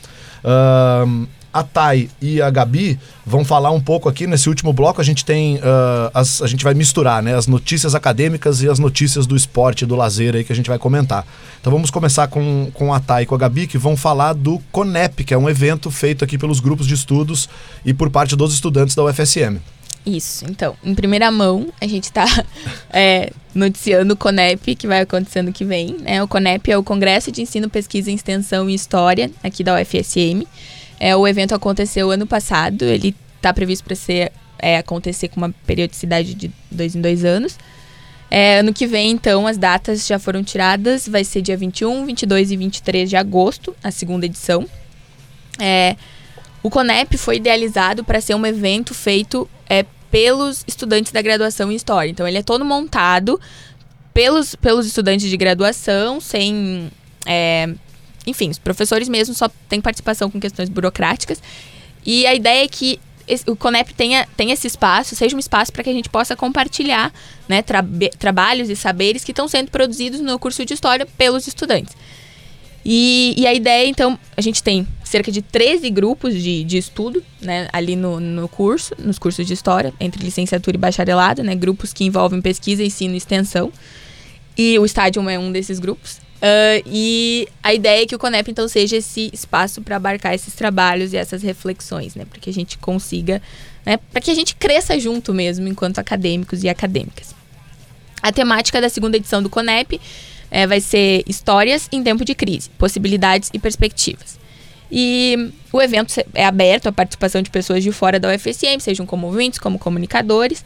Ahn, 0.44 1.26
a 1.52 1.62
Thay 1.62 2.08
e 2.20 2.40
a 2.40 2.48
Gabi 2.50 2.98
vão 3.26 3.44
falar 3.44 3.70
um 3.70 3.80
pouco 3.80 4.08
aqui 4.08 4.26
nesse 4.26 4.48
último 4.48 4.72
bloco. 4.72 5.00
A 5.00 5.04
gente 5.04 5.24
tem. 5.24 5.60
ah, 5.62 6.10
as- 6.14 6.40
a 6.42 6.46
gente 6.46 6.64
vai 6.64 6.74
misturar 6.74 7.22
né, 7.22 7.34
as 7.36 7.46
notícias 7.46 7.94
acadêmicas 7.94 8.62
e 8.62 8.68
as 8.68 8.78
notícias 8.78 9.26
do 9.26 9.36
esporte, 9.36 9.84
do 9.84 9.94
lazer 9.96 10.34
aí 10.34 10.44
que 10.44 10.52
a 10.52 10.56
gente 10.56 10.68
vai 10.68 10.78
comentar. 10.78 11.26
Então 11.60 11.72
vamos 11.72 11.90
começar 11.90 12.26
com, 12.28 12.70
com 12.72 12.92
a 12.94 13.00
Thay 13.00 13.24
e 13.24 13.26
com 13.26 13.34
a 13.34 13.38
Gabi, 13.38 13.66
que 13.66 13.76
vão 13.78 13.96
falar 13.96 14.32
do 14.32 14.58
CONEP, 14.72 15.24
que 15.24 15.34
é 15.34 15.38
um 15.38 15.48
evento 15.48 15.90
feito 15.90 16.24
aqui 16.24 16.38
pelos 16.38 16.60
grupos 16.60 16.86
de 16.86 16.94
estudos 16.94 17.48
e 17.84 17.92
por 17.94 18.08
parte 18.10 18.34
dos 18.34 18.52
estudantes 18.54 18.94
da 18.94 19.04
UFSM. 19.04 19.58
Isso, 20.04 20.44
então, 20.50 20.74
em 20.82 20.96
primeira 20.96 21.30
mão, 21.30 21.68
a 21.80 21.86
gente 21.86 22.04
está 22.04 22.24
noticiando 23.54 24.14
o 24.14 24.16
CONEP, 24.16 24.74
que 24.74 24.86
vai 24.86 25.00
acontecer 25.02 25.40
ano 25.40 25.52
que 25.52 25.64
vem. 25.64 25.96
Né? 26.00 26.22
O 26.22 26.28
CONEP 26.28 26.70
é 26.72 26.76
o 26.78 26.82
Congresso 26.82 27.30
de 27.30 27.42
Ensino, 27.42 27.68
Pesquisa, 27.68 28.10
Extensão 28.10 28.68
e 28.68 28.74
História, 28.74 29.30
aqui 29.42 29.62
da 29.62 29.74
UFSM. 29.80 30.44
É, 31.04 31.16
o 31.16 31.26
evento 31.26 31.52
aconteceu 31.52 32.12
ano 32.12 32.28
passado, 32.28 32.84
ele 32.84 33.12
está 33.36 33.52
previsto 33.52 33.82
para 33.82 33.96
ser 33.96 34.30
é, 34.56 34.78
acontecer 34.78 35.26
com 35.26 35.38
uma 35.38 35.52
periodicidade 35.66 36.32
de 36.32 36.48
dois 36.70 36.94
em 36.94 37.00
dois 37.00 37.24
anos. 37.24 37.58
É, 38.30 38.60
ano 38.60 38.72
que 38.72 38.86
vem, 38.86 39.10
então, 39.10 39.48
as 39.48 39.58
datas 39.58 40.06
já 40.06 40.16
foram 40.16 40.44
tiradas, 40.44 41.08
vai 41.08 41.24
ser 41.24 41.42
dia 41.42 41.56
21, 41.56 42.06
22 42.06 42.52
e 42.52 42.56
23 42.56 43.10
de 43.10 43.16
agosto, 43.16 43.74
a 43.82 43.90
segunda 43.90 44.26
edição. 44.26 44.64
É, 45.58 45.96
o 46.62 46.70
CONEP 46.70 47.18
foi 47.18 47.38
idealizado 47.38 48.04
para 48.04 48.20
ser 48.20 48.36
um 48.36 48.46
evento 48.46 48.94
feito 48.94 49.50
é, 49.68 49.84
pelos 50.08 50.62
estudantes 50.68 51.10
da 51.10 51.20
graduação 51.20 51.72
em 51.72 51.74
História. 51.74 52.12
Então, 52.12 52.28
ele 52.28 52.38
é 52.38 52.44
todo 52.44 52.64
montado 52.64 53.40
pelos, 54.14 54.54
pelos 54.54 54.86
estudantes 54.86 55.28
de 55.28 55.36
graduação, 55.36 56.20
sem. 56.20 56.92
é, 57.26 57.74
enfim, 58.26 58.50
os 58.50 58.58
professores 58.58 59.08
mesmo 59.08 59.34
só 59.34 59.48
têm 59.68 59.80
participação 59.80 60.30
com 60.30 60.40
questões 60.40 60.68
burocráticas. 60.68 61.42
E 62.04 62.26
a 62.26 62.34
ideia 62.34 62.64
é 62.64 62.68
que 62.68 62.98
o 63.46 63.56
CONEP 63.56 63.94
tenha, 63.94 64.26
tenha 64.36 64.52
esse 64.52 64.66
espaço, 64.66 65.14
seja 65.14 65.36
um 65.36 65.38
espaço 65.38 65.72
para 65.72 65.84
que 65.84 65.90
a 65.90 65.92
gente 65.92 66.08
possa 66.08 66.34
compartilhar 66.34 67.12
né, 67.48 67.62
trabe- 67.62 68.10
trabalhos 68.18 68.68
e 68.68 68.76
saberes 68.76 69.24
que 69.24 69.30
estão 69.32 69.46
sendo 69.46 69.70
produzidos 69.70 70.20
no 70.20 70.38
curso 70.38 70.64
de 70.64 70.74
História 70.74 71.06
pelos 71.06 71.46
estudantes. 71.46 71.94
E, 72.84 73.34
e 73.36 73.46
a 73.46 73.54
ideia, 73.54 73.86
então, 73.88 74.18
a 74.36 74.40
gente 74.40 74.60
tem 74.60 74.86
cerca 75.04 75.30
de 75.30 75.40
13 75.40 75.88
grupos 75.90 76.34
de, 76.34 76.64
de 76.64 76.78
estudo, 76.78 77.22
né, 77.40 77.68
ali 77.72 77.94
no, 77.94 78.18
no 78.18 78.48
curso, 78.48 78.92
nos 78.98 79.18
cursos 79.18 79.46
de 79.46 79.52
história, 79.52 79.94
entre 80.00 80.22
licenciatura 80.24 80.76
e 80.76 80.80
bacharelado, 80.80 81.44
né, 81.44 81.54
grupos 81.54 81.92
que 81.92 82.04
envolvem 82.04 82.40
pesquisa, 82.40 82.82
ensino 82.82 83.14
e 83.14 83.18
extensão. 83.18 83.72
E 84.58 84.78
o 84.78 84.84
estádio 84.84 85.28
é 85.28 85.38
um 85.38 85.52
desses 85.52 85.78
grupos. 85.78 86.20
Ah, 86.42 86.82
e 86.84 87.48
a 87.62 87.72
ideia 87.72 88.02
é 88.02 88.06
que 88.06 88.16
o 88.16 88.18
CONEP, 88.18 88.50
então, 88.50 88.66
seja 88.66 88.96
esse 88.96 89.30
espaço 89.32 89.80
para 89.80 89.94
abarcar 89.94 90.34
esses 90.34 90.54
trabalhos 90.54 91.12
e 91.12 91.16
essas 91.16 91.40
reflexões, 91.40 92.16
né, 92.16 92.24
para 92.24 92.40
que 92.40 92.50
a 92.50 92.52
gente 92.52 92.76
consiga, 92.78 93.40
né, 93.86 93.96
para 94.10 94.20
que 94.20 94.30
a 94.30 94.34
gente 94.34 94.56
cresça 94.56 94.98
junto 94.98 95.32
mesmo, 95.32 95.68
enquanto 95.68 96.00
acadêmicos 96.00 96.64
e 96.64 96.68
acadêmicas. 96.68 97.32
A 98.20 98.32
temática 98.32 98.80
da 98.80 98.88
segunda 98.88 99.16
edição 99.16 99.40
do 99.40 99.48
CONEP 99.48 100.00
eh, 100.50 100.66
vai 100.66 100.80
ser 100.80 101.22
Histórias 101.28 101.88
em 101.92 102.02
Tempo 102.02 102.24
de 102.24 102.34
Crise, 102.34 102.70
Possibilidades 102.70 103.48
e 103.52 103.58
Perspectivas. 103.58 104.38
E 104.90 105.52
o 105.72 105.80
evento 105.80 106.12
é 106.34 106.44
aberto 106.44 106.88
à 106.88 106.92
participação 106.92 107.40
de 107.40 107.50
pessoas 107.50 107.82
de 107.82 107.90
fora 107.90 108.20
da 108.20 108.28
UFSM, 108.32 108.78
sejam 108.78 109.06
como 109.06 109.28
ouvintes, 109.28 109.58
como 109.58 109.78
comunicadores. 109.78 110.64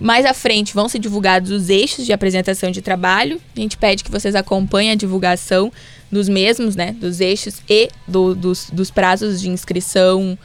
Mais 0.00 0.24
à 0.26 0.34
frente 0.34 0.74
vão 0.74 0.88
ser 0.88 0.98
divulgados 0.98 1.50
os 1.50 1.68
eixos 1.68 2.04
de 2.04 2.12
apresentação 2.12 2.70
de 2.70 2.82
trabalho. 2.82 3.40
A 3.56 3.60
gente 3.60 3.76
pede 3.76 4.02
que 4.02 4.10
vocês 4.10 4.34
acompanhem 4.34 4.90
a 4.90 4.94
divulgação 4.94 5.72
dos 6.10 6.28
mesmos, 6.28 6.74
né? 6.76 6.92
Dos 6.98 7.20
eixos 7.20 7.56
e 7.68 7.88
do- 8.06 8.34
dos, 8.34 8.68
dos 8.72 8.90
prazos 8.90 9.40
de 9.40 9.48
inscrição 9.48 10.36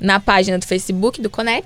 na 0.00 0.18
página 0.20 0.58
do 0.58 0.66
Facebook 0.66 1.20
do 1.20 1.28
Conep. 1.30 1.64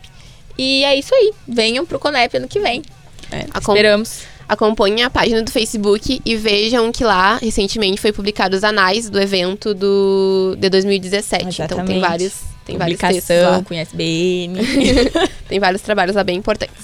E 0.56 0.82
é 0.85 0.97
isso 0.97 1.15
aí. 1.15 1.32
Venham 1.47 1.86
pro 1.86 1.98
Conep 1.98 2.36
ano 2.36 2.48
que 2.48 2.59
vem. 2.60 2.82
É, 3.31 3.47
Acom- 3.52 3.73
esperamos. 3.73 4.20
Acompanhem 4.48 5.02
a 5.05 5.10
página 5.10 5.43
do 5.43 5.51
Facebook 5.51 6.20
e 6.24 6.35
vejam 6.35 6.90
que 6.90 7.05
lá, 7.05 7.36
recentemente, 7.36 8.01
foi 8.01 8.12
publicado 8.12 8.56
os 8.56 8.65
anais 8.65 9.10
do 9.10 9.20
evento 9.20 9.74
do, 9.74 10.56
de 10.59 10.70
2017. 10.70 11.44
Então 11.44 11.52
tem 11.52 11.66
Exatamente. 11.66 12.01
vários, 12.01 12.32
tem 12.65 12.78
vários 12.78 12.98
textos 12.98 13.36
lá. 13.43 13.62
com 13.62 13.74
ISBN. 13.74 14.55
tem 15.48 15.60
vários 15.60 15.82
trabalhos 15.82 16.16
lá 16.16 16.24
bem 16.24 16.36
importantes. 16.36 16.77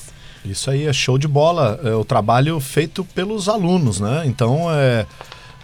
Isso 0.44 0.70
aí 0.70 0.86
é 0.86 0.92
show 0.92 1.16
de 1.16 1.26
bola. 1.26 1.80
É 1.82 1.94
o 1.94 2.04
trabalho 2.04 2.60
feito 2.60 3.04
pelos 3.04 3.48
alunos, 3.48 3.98
né? 4.00 4.24
Então 4.26 4.66
é, 4.70 5.06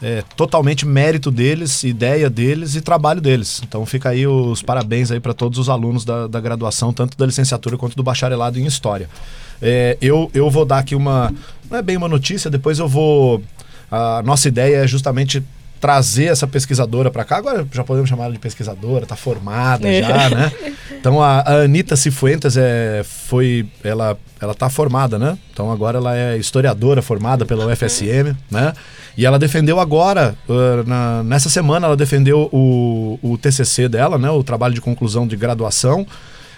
é 0.02 0.24
totalmente 0.36 0.86
mérito 0.86 1.31
deles, 1.31 1.85
ideia 1.85 2.31
deles 2.31 2.74
e 2.74 2.81
trabalho 2.81 3.20
deles. 3.20 3.61
Então 3.62 3.85
fica 3.85 4.09
aí 4.09 4.27
os 4.27 4.62
parabéns 4.62 5.11
aí 5.11 5.20
para 5.20 5.35
todos 5.35 5.59
os 5.59 5.69
alunos 5.69 6.05
da, 6.05 6.27
da 6.27 6.40
graduação, 6.40 6.93
tanto 6.93 7.16
da 7.16 7.27
licenciatura 7.27 7.77
quanto 7.77 7.94
do 7.94 8.02
bacharelado 8.02 8.59
em 8.59 8.65
História. 8.65 9.09
É, 9.61 9.98
eu, 10.01 10.31
eu 10.32 10.48
vou 10.51 10.65
dar 10.65 10.78
aqui 10.78 10.94
uma. 10.94 11.32
Não 11.70 11.78
é 11.78 11.82
bem 11.82 11.97
uma 11.97 12.09
notícia, 12.09 12.51
depois 12.51 12.78
eu 12.78 12.89
vou. 12.89 13.43
A 13.90 14.23
nossa 14.23 14.48
ideia 14.48 14.85
é 14.85 14.86
justamente 14.86 15.43
trazer 15.81 16.27
essa 16.27 16.47
pesquisadora 16.47 17.11
para 17.11 17.24
cá. 17.24 17.39
Agora 17.39 17.66
já 17.73 17.82
podemos 17.82 18.09
chamar 18.09 18.24
ela 18.24 18.32
de 18.35 18.39
pesquisadora, 18.39 19.07
tá 19.07 19.16
formada 19.16 19.89
já, 20.01 20.28
né? 20.31 20.52
Então 21.01 21.23
a, 21.23 21.40
a 21.40 21.55
Anitta 21.62 21.97
Cifuentes 21.97 22.59
é, 22.59 23.02
foi. 23.02 23.66
Ela, 23.82 24.19
ela 24.39 24.55
tá 24.55 24.69
formada, 24.69 25.19
né? 25.19 25.39
Então 25.51 25.73
agora 25.73 25.97
ela 25.97 26.15
é 26.15 26.36
historiadora 26.36 27.01
formada 27.01 27.47
pela 27.47 27.65
UFSM, 27.66 28.36
né? 28.51 28.74
E 29.16 29.24
ela 29.24 29.39
defendeu 29.39 29.81
agora, 29.81 30.35
uh, 30.47 30.86
na- 30.86 31.23
nessa 31.23 31.48
semana, 31.48 31.86
ela 31.86 31.97
defendeu 31.97 32.51
o, 32.52 33.19
o 33.23 33.39
TCC 33.39 33.89
dela, 33.89 34.19
né? 34.19 34.28
O 34.31 34.44
trabalho 34.44 34.74
de 34.74 34.81
conclusão 34.82 35.27
de 35.27 35.36
graduação. 35.36 36.07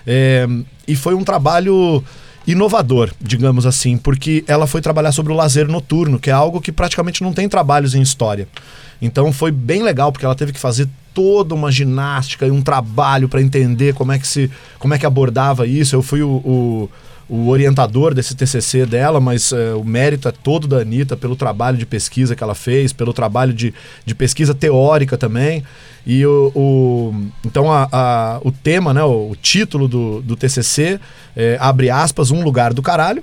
É, 0.05 0.45
e 0.89 0.97
foi 0.97 1.15
um 1.15 1.23
trabalho 1.23 2.03
inovador, 2.45 3.13
digamos 3.21 3.65
assim, 3.67 3.97
porque 3.97 4.43
ela 4.49 4.67
foi 4.67 4.81
trabalhar 4.81 5.13
sobre 5.13 5.33
o 5.33 5.37
lazer 5.37 5.69
noturno, 5.69 6.19
que 6.19 6.31
é 6.31 6.33
algo 6.33 6.61
que 6.61 6.73
praticamente 6.73 7.23
não 7.23 7.33
tem 7.33 7.49
trabalhos 7.49 7.95
em 7.95 8.03
história. 8.03 8.49
Então 9.03 9.33
foi 9.33 9.51
bem 9.51 9.83
legal 9.83 10.13
porque 10.13 10.25
ela 10.25 10.35
teve 10.37 10.53
que 10.53 10.61
fazer 10.61 10.89
toda 11.13 11.55
uma 11.55 11.71
ginástica 11.71 12.47
e 12.47 12.51
um 12.51 12.63
trabalho 12.63 13.29
para 13.29 13.43
entender 13.43 13.93
como 13.93 14.13
é 14.13 14.19
que 14.19 14.27
se 14.27 14.51
como 14.79 14.95
é 14.95 14.99
que 14.99 15.05
abordava 15.05 15.67
isso. 15.67 15.95
Eu 15.97 16.03
fui 16.03 16.23
o, 16.23 16.29
o, 16.29 16.91
o 17.29 17.49
orientador 17.49 18.15
desse 18.15 18.35
TCC 18.35 18.87
dela, 18.87 19.21
mas 19.21 19.53
eh, 19.53 19.75
o 19.75 19.85
mérito 19.85 20.29
é 20.29 20.33
todo 20.33 20.67
da 20.69 20.79
Anitta 20.79 21.17
pelo 21.17 21.37
trabalho 21.37 21.77
de 21.77 21.85
pesquisa 21.85 22.35
que 22.37 22.43
ela 22.43 22.55
fez, 22.55 22.93
pelo 22.93 23.13
trabalho 23.13 23.53
de, 23.53 23.75
de 24.07 24.15
pesquisa 24.15 24.55
teórica 24.55 25.19
também. 25.19 25.63
E 26.07 26.25
o, 26.25 26.51
o- 26.55 27.15
então 27.45 27.71
a, 27.71 27.89
a- 27.93 28.41
o 28.43 28.51
tema, 28.53 28.95
né, 28.95 29.03
o, 29.03 29.31
o 29.33 29.37
título 29.37 29.87
do, 29.89 30.23
do 30.23 30.35
TCC 30.37 30.99
é, 31.37 31.57
abre 31.61 31.91
aspas, 31.91 32.31
um 32.31 32.43
lugar 32.43 32.73
do 32.73 32.81
caralho 32.83 33.23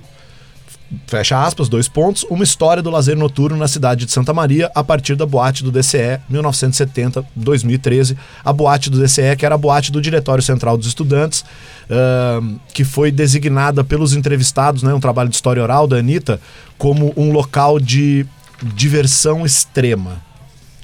fecha 1.06 1.44
aspas, 1.44 1.70
dois 1.70 1.88
pontos, 1.88 2.24
uma 2.30 2.44
história 2.44 2.82
do 2.82 2.90
lazer 2.90 3.16
noturno 3.16 3.58
na 3.58 3.68
cidade 3.68 4.06
de 4.06 4.12
Santa 4.12 4.34
Maria 4.34 4.72
a 4.74 4.84
partir 4.84 5.16
da 5.16 5.26
boate 5.26 5.64
do 5.64 5.72
DCE 5.72 6.20
1970-2013. 6.32 8.18
A 8.44 8.52
boate 8.52 8.90
do 8.90 9.00
DCE, 9.00 9.36
que 9.38 9.46
era 9.46 9.56
a 9.56 9.58
boate 9.58 9.92
do 9.92 10.02
Diretório 10.02 10.44
Central 10.44 10.78
dos 10.78 10.88
Estudantes, 10.88 11.46
ahn, 11.90 12.58
que 12.74 12.84
foi 12.84 13.12
designada 13.12 13.84
pelos 13.84 14.14
entrevistados, 14.14 14.84
né, 14.84 14.94
um 14.94 15.00
trabalho 15.00 15.30
de 15.30 15.36
história 15.36 15.62
oral 15.62 15.88
da 15.88 15.98
Anitta, 15.98 16.40
como 16.78 17.14
um 17.16 17.32
local 17.32 17.80
de 17.80 18.26
diversão 18.62 19.46
extrema. 19.46 20.22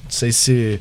Não 0.04 0.10
sei 0.10 0.32
se 0.32 0.80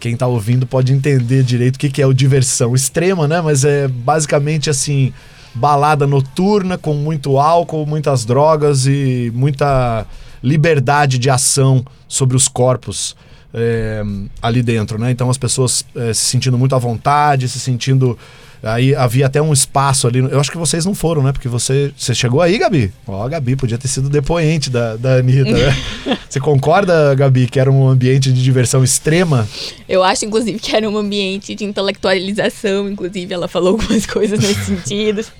quem 0.00 0.16
tá 0.16 0.26
ouvindo 0.26 0.66
pode 0.66 0.92
entender 0.92 1.42
direito 1.42 1.76
o 1.76 1.78
que, 1.78 1.90
que 1.90 2.02
é 2.02 2.06
o 2.06 2.12
diversão 2.12 2.74
extrema, 2.74 3.26
né? 3.26 3.40
Mas 3.40 3.64
é 3.64 3.88
basicamente 3.88 4.70
assim, 4.70 5.12
balada 5.54 6.06
noturna 6.06 6.78
com 6.78 6.94
muito 6.94 7.38
álcool, 7.38 7.86
muitas 7.86 8.24
drogas 8.24 8.86
e 8.86 9.32
muita 9.34 10.06
liberdade 10.42 11.18
de 11.18 11.28
ação 11.28 11.84
sobre 12.06 12.36
os 12.36 12.48
corpos 12.48 13.16
é, 13.52 14.02
ali 14.40 14.62
dentro, 14.62 14.98
né? 14.98 15.10
Então 15.10 15.30
as 15.30 15.38
pessoas 15.38 15.84
é, 15.94 16.12
se 16.12 16.26
sentindo 16.26 16.58
muito 16.58 16.74
à 16.74 16.78
vontade, 16.78 17.48
se 17.48 17.58
sentindo 17.58 18.18
Aí 18.62 18.94
havia 18.94 19.26
até 19.26 19.40
um 19.40 19.52
espaço 19.52 20.06
ali. 20.06 20.18
Eu 20.18 20.40
acho 20.40 20.50
que 20.50 20.58
vocês 20.58 20.84
não 20.84 20.94
foram, 20.94 21.22
né? 21.22 21.32
Porque 21.32 21.48
você. 21.48 21.92
Você 21.96 22.14
chegou 22.14 22.40
aí, 22.40 22.58
Gabi? 22.58 22.92
Ó, 23.06 23.24
a 23.24 23.28
Gabi 23.28 23.54
podia 23.54 23.78
ter 23.78 23.88
sido 23.88 24.08
depoente 24.08 24.68
da, 24.68 24.96
da 24.96 25.14
Anitta, 25.14 25.52
né? 25.52 25.76
você 26.28 26.40
concorda, 26.40 27.14
Gabi, 27.14 27.46
que 27.46 27.60
era 27.60 27.70
um 27.70 27.88
ambiente 27.88 28.32
de 28.32 28.42
diversão 28.42 28.82
extrema? 28.82 29.48
Eu 29.88 30.02
acho, 30.02 30.24
inclusive, 30.24 30.58
que 30.58 30.74
era 30.74 30.88
um 30.88 30.96
ambiente 30.98 31.54
de 31.54 31.64
intelectualização, 31.64 32.88
inclusive, 32.88 33.32
ela 33.32 33.46
falou 33.46 33.70
algumas 33.70 34.04
coisas 34.06 34.38
nesse 34.38 34.64
sentido. 34.64 35.24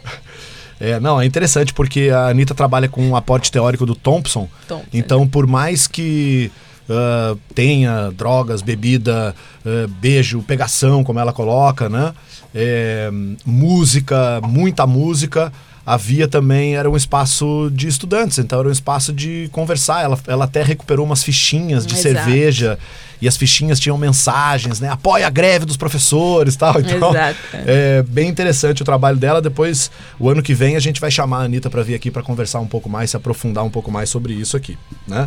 É, 0.80 1.00
não, 1.00 1.20
é 1.20 1.26
interessante 1.26 1.74
porque 1.74 2.08
a 2.08 2.28
Anitta 2.28 2.54
trabalha 2.54 2.88
com 2.88 3.02
um 3.02 3.16
aporte 3.16 3.50
teórico 3.50 3.84
do 3.84 3.96
Thompson. 3.96 4.48
Thompson. 4.68 4.86
Então, 4.92 5.26
por 5.26 5.44
mais 5.44 5.88
que 5.88 6.52
ah, 6.88 7.36
tenha 7.54 8.10
drogas, 8.10 8.62
bebida, 8.62 9.34
ah, 9.64 9.86
beijo, 10.00 10.42
pegação, 10.42 11.04
como 11.04 11.18
ela 11.18 11.32
coloca, 11.32 11.88
né? 11.88 12.14
É, 12.54 13.10
música, 13.44 14.40
muita 14.42 14.86
música. 14.86 15.52
Havia 15.84 16.28
também, 16.28 16.76
era 16.76 16.90
um 16.90 16.96
espaço 16.96 17.70
de 17.72 17.88
estudantes, 17.88 18.38
então 18.38 18.58
era 18.58 18.68
um 18.68 18.72
espaço 18.72 19.10
de 19.10 19.48
conversar. 19.52 20.02
Ela, 20.02 20.18
ela 20.26 20.44
até 20.44 20.62
recuperou 20.62 21.06
umas 21.06 21.22
fichinhas 21.22 21.86
de 21.86 21.94
Exato. 21.94 22.14
cerveja 22.14 22.78
e 23.22 23.26
as 23.26 23.38
fichinhas 23.38 23.80
tinham 23.80 23.96
mensagens, 23.96 24.80
né? 24.80 24.90
Apoia 24.90 25.26
a 25.26 25.30
greve 25.30 25.64
dos 25.64 25.78
professores 25.78 26.54
e 26.54 26.58
tal. 26.58 26.74
Então, 26.80 27.10
Exato. 27.10 27.38
é 27.52 28.02
bem 28.02 28.28
interessante 28.28 28.82
o 28.82 28.84
trabalho 28.84 29.16
dela. 29.16 29.40
Depois, 29.40 29.90
o 30.18 30.28
ano 30.28 30.42
que 30.42 30.52
vem, 30.52 30.76
a 30.76 30.80
gente 30.80 31.00
vai 31.00 31.10
chamar 31.10 31.38
a 31.38 31.44
Anitta 31.44 31.70
para 31.70 31.82
vir 31.82 31.94
aqui 31.94 32.10
para 32.10 32.22
conversar 32.22 32.60
um 32.60 32.66
pouco 32.66 32.88
mais, 32.90 33.10
se 33.10 33.16
aprofundar 33.16 33.64
um 33.64 33.70
pouco 33.70 33.90
mais 33.90 34.10
sobre 34.10 34.34
isso 34.34 34.58
aqui, 34.58 34.76
né? 35.06 35.26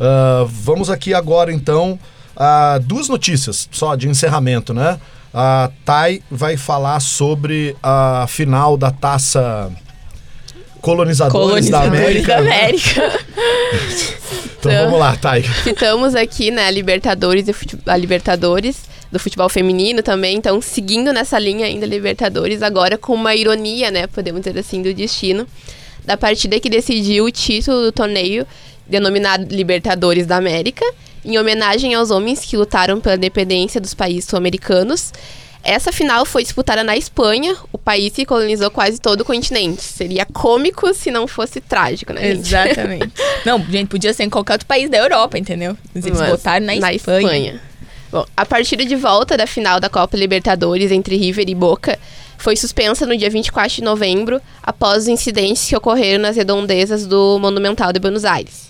Ah, 0.00 0.46
vamos 0.48 0.90
aqui 0.90 1.12
agora, 1.12 1.52
então, 1.52 1.98
a 2.36 2.78
duas 2.78 3.08
notícias 3.08 3.68
só 3.72 3.94
de 3.94 4.08
encerramento, 4.08 4.72
né? 4.72 4.98
A 5.32 5.70
Thay 5.84 6.22
vai 6.30 6.56
falar 6.56 7.00
sobre 7.00 7.76
a 7.82 8.26
final 8.28 8.76
da 8.76 8.90
taça 8.90 9.70
Colonizadores, 10.80 11.68
da 11.68 11.80
Colonizadores 11.80 12.28
América. 12.28 12.36
da 12.36 12.40
né? 12.40 12.62
América. 12.62 13.18
Então 14.58 14.72
vamos 14.72 14.98
lá, 14.98 15.16
Thay. 15.16 15.44
Citamos 15.62 16.16
aqui, 16.16 16.50
né, 16.50 16.66
a 16.66 16.70
Libertadores, 16.70 17.46
a 17.86 17.96
Libertadores 17.96 18.76
do 19.10 19.16
futebol 19.18 19.48
feminino 19.48 20.02
também, 20.02 20.36
então 20.36 20.60
seguindo 20.60 21.12
nessa 21.12 21.38
linha 21.38 21.64
ainda 21.64 21.86
Libertadores, 21.86 22.60
agora 22.60 22.98
com 22.98 23.14
uma 23.14 23.36
ironia, 23.36 23.88
né, 23.92 24.08
podemos 24.08 24.40
dizer 24.40 24.58
assim, 24.58 24.82
do 24.82 24.92
destino, 24.92 25.46
da 26.04 26.16
partida 26.16 26.58
que 26.58 26.68
decidiu 26.68 27.26
o 27.26 27.30
título 27.30 27.82
do 27.82 27.92
torneio 27.92 28.44
denominado 28.88 29.54
Libertadores 29.54 30.26
da 30.26 30.36
América, 30.36 30.84
em 31.24 31.38
homenagem 31.38 31.94
aos 31.94 32.10
homens 32.10 32.44
que 32.44 32.56
lutaram 32.56 33.00
pela 33.00 33.16
independência 33.16 33.80
dos 33.80 33.94
países 33.94 34.24
sul-americanos. 34.24 35.12
Essa 35.62 35.92
final 35.92 36.24
foi 36.24 36.42
disputada 36.42 36.82
na 36.84 36.96
Espanha, 36.96 37.54
o 37.72 37.76
país 37.76 38.12
que 38.12 38.24
colonizou 38.24 38.70
quase 38.70 39.00
todo 39.00 39.20
o 39.20 39.24
continente. 39.24 39.82
Seria 39.82 40.24
cômico 40.24 40.94
se 40.94 41.10
não 41.10 41.26
fosse 41.26 41.60
trágico, 41.60 42.12
né, 42.12 42.34
gente? 42.34 42.46
Exatamente. 42.46 43.12
Não, 43.44 43.62
gente, 43.64 43.88
podia 43.88 44.14
ser 44.14 44.24
em 44.24 44.30
qualquer 44.30 44.54
outro 44.54 44.66
país 44.66 44.88
da 44.88 44.98
Europa, 44.98 45.38
entendeu? 45.38 45.76
Mas 45.94 46.06
eles 46.06 46.18
Mas 46.18 46.30
botaram 46.30 46.64
na, 46.64 46.92
Espanha. 46.92 47.60
Bom, 48.10 48.24
a 48.36 48.46
partida 48.46 48.84
de 48.84 48.96
volta 48.96 49.36
da 49.36 49.46
final 49.46 49.78
da 49.78 49.90
Copa 49.90 50.16
Libertadores 50.16 50.90
entre 50.90 51.16
River 51.16 51.48
e 51.48 51.54
Boca 51.54 51.98
foi 52.38 52.56
suspensa 52.56 53.04
no 53.04 53.16
dia 53.16 53.28
24 53.28 53.76
de 53.76 53.82
novembro, 53.82 54.40
após 54.62 55.02
os 55.02 55.08
incidentes 55.08 55.68
que 55.68 55.76
ocorreram 55.76 56.22
nas 56.22 56.36
redondezas 56.36 57.06
do 57.06 57.38
Monumental 57.38 57.92
de 57.92 57.98
Buenos 57.98 58.24
Aires. 58.24 58.68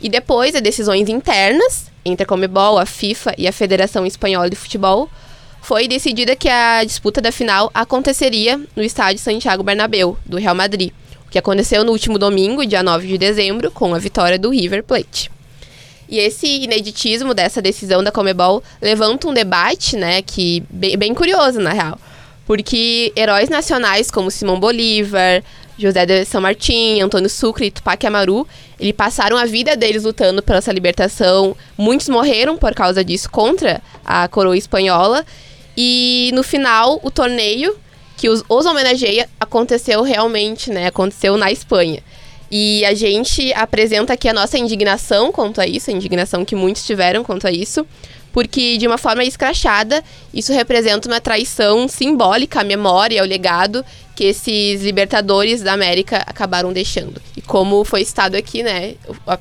E 0.00 0.08
depois 0.08 0.52
de 0.52 0.60
decisões 0.60 1.08
internas 1.08 1.90
entre 2.04 2.24
a 2.24 2.26
Comebol, 2.26 2.78
a 2.78 2.86
FIFA 2.86 3.34
e 3.36 3.46
a 3.46 3.52
Federação 3.52 4.06
Espanhola 4.06 4.48
de 4.48 4.56
Futebol, 4.56 5.08
foi 5.60 5.86
decidida 5.86 6.34
que 6.34 6.48
a 6.48 6.82
disputa 6.84 7.20
da 7.20 7.30
final 7.30 7.70
aconteceria 7.74 8.58
no 8.74 8.82
estádio 8.82 9.22
Santiago 9.22 9.62
Bernabéu, 9.62 10.16
do 10.24 10.38
Real 10.38 10.54
Madrid, 10.54 10.92
o 11.26 11.30
que 11.30 11.38
aconteceu 11.38 11.84
no 11.84 11.92
último 11.92 12.18
domingo, 12.18 12.64
dia 12.64 12.82
9 12.82 13.06
de 13.06 13.18
dezembro, 13.18 13.70
com 13.70 13.94
a 13.94 13.98
vitória 13.98 14.38
do 14.38 14.50
River 14.50 14.82
Plate. 14.82 15.30
E 16.08 16.18
esse 16.18 16.46
ineditismo 16.46 17.34
dessa 17.34 17.62
decisão 17.62 18.02
da 18.02 18.10
Comebol 18.10 18.64
levanta 18.80 19.28
um 19.28 19.34
debate, 19.34 19.96
né, 19.96 20.22
que 20.22 20.62
bem, 20.68 20.96
bem 20.96 21.14
curioso, 21.14 21.60
na 21.60 21.72
real. 21.72 22.00
Porque 22.46 23.12
heróis 23.14 23.48
nacionais 23.48 24.10
como 24.10 24.28
Simão 24.28 24.58
Bolívar, 24.58 25.44
José 25.80 26.04
de 26.04 26.24
São 26.24 26.40
Martim, 26.40 27.00
Antônio 27.00 27.30
Sucre 27.30 27.66
e 27.66 27.70
Tupac 27.70 28.06
Amaru, 28.06 28.46
eles 28.78 28.92
passaram 28.92 29.36
a 29.36 29.46
vida 29.46 29.76
deles 29.76 30.04
lutando 30.04 30.42
pela 30.42 30.58
essa 30.58 30.72
libertação. 30.72 31.56
Muitos 31.76 32.08
morreram 32.08 32.58
por 32.58 32.74
causa 32.74 33.02
disso 33.02 33.30
contra 33.30 33.80
a 34.04 34.28
coroa 34.28 34.56
espanhola. 34.56 35.24
E 35.76 36.30
no 36.34 36.42
final, 36.42 37.00
o 37.02 37.10
torneio 37.10 37.76
que 38.16 38.28
os, 38.28 38.44
os 38.48 38.66
homenageia 38.66 39.26
aconteceu 39.40 40.02
realmente, 40.02 40.70
né? 40.70 40.86
Aconteceu 40.86 41.38
na 41.38 41.50
Espanha. 41.50 42.02
E 42.50 42.84
a 42.84 42.92
gente 42.92 43.52
apresenta 43.54 44.12
aqui 44.12 44.28
a 44.28 44.34
nossa 44.34 44.58
indignação 44.58 45.32
quanto 45.32 45.60
a 45.60 45.66
isso, 45.66 45.88
a 45.88 45.94
indignação 45.94 46.44
que 46.44 46.56
muitos 46.56 46.84
tiveram 46.84 47.22
quanto 47.22 47.46
a 47.46 47.50
isso, 47.52 47.86
porque 48.32 48.76
de 48.76 48.86
uma 48.86 48.98
forma 48.98 49.24
escrachada, 49.24 50.02
isso 50.34 50.52
representa 50.52 51.08
uma 51.08 51.20
traição 51.20 51.86
simbólica 51.88 52.60
à 52.60 52.64
memória 52.64 53.20
ao 53.20 53.26
legado 53.26 53.84
que 54.20 54.26
esses 54.26 54.82
libertadores 54.82 55.62
da 55.62 55.72
América 55.72 56.18
acabaram 56.26 56.74
deixando. 56.74 57.22
E 57.34 57.40
como 57.40 57.82
foi 57.86 58.04
citado 58.04 58.36
aqui, 58.36 58.62
né, 58.62 58.96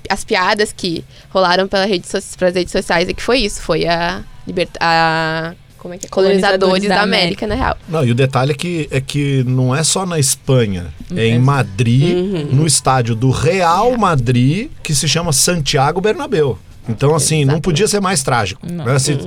as 0.09 0.23
piadas 0.23 0.71
que 0.71 1.03
rolaram 1.29 1.67
pela 1.67 1.83
rede 1.85 2.07
so 2.07 2.17
pelas 2.37 2.55
redes 2.55 2.71
sociais 2.71 3.09
é 3.09 3.13
que 3.13 3.21
foi 3.21 3.39
isso, 3.39 3.61
foi 3.61 3.85
a, 3.85 4.23
liberta 4.47 4.79
a 4.81 5.53
como 5.77 5.93
é 5.93 5.97
que 5.97 6.05
é? 6.05 6.09
colonizadores, 6.09 6.59
Colonizadores 6.61 6.87
da, 6.87 6.95
da 6.95 7.01
América, 7.01 7.45
na 7.45 7.55
real. 7.55 7.77
Não, 7.89 8.05
e 8.05 8.11
o 8.11 8.15
detalhe 8.15 8.51
é 8.51 8.55
que, 8.55 8.87
é 8.89 9.01
que 9.01 9.43
não 9.45 9.75
é 9.75 9.83
só 9.83 10.05
na 10.05 10.17
Espanha, 10.17 10.93
é 11.13 11.25
em 11.27 11.37
Uhum. 11.37 11.43
Madrid, 11.43 12.15
no 12.49 12.65
estádio 12.65 13.15
do 13.15 13.31
Real 13.31 13.97
Madrid, 13.97 14.69
que 14.81 14.95
se 14.95 15.09
chama 15.09 15.33
Santiago 15.33 15.99
Bernabéu. 15.99 16.57
Então, 16.87 17.13
assim, 17.13 17.43
não 17.43 17.59
podia 17.59 17.87
ser 17.87 17.99
mais 17.99 18.23
trágico. 18.23 18.65
né? 18.65 18.97
Se, 18.97 19.17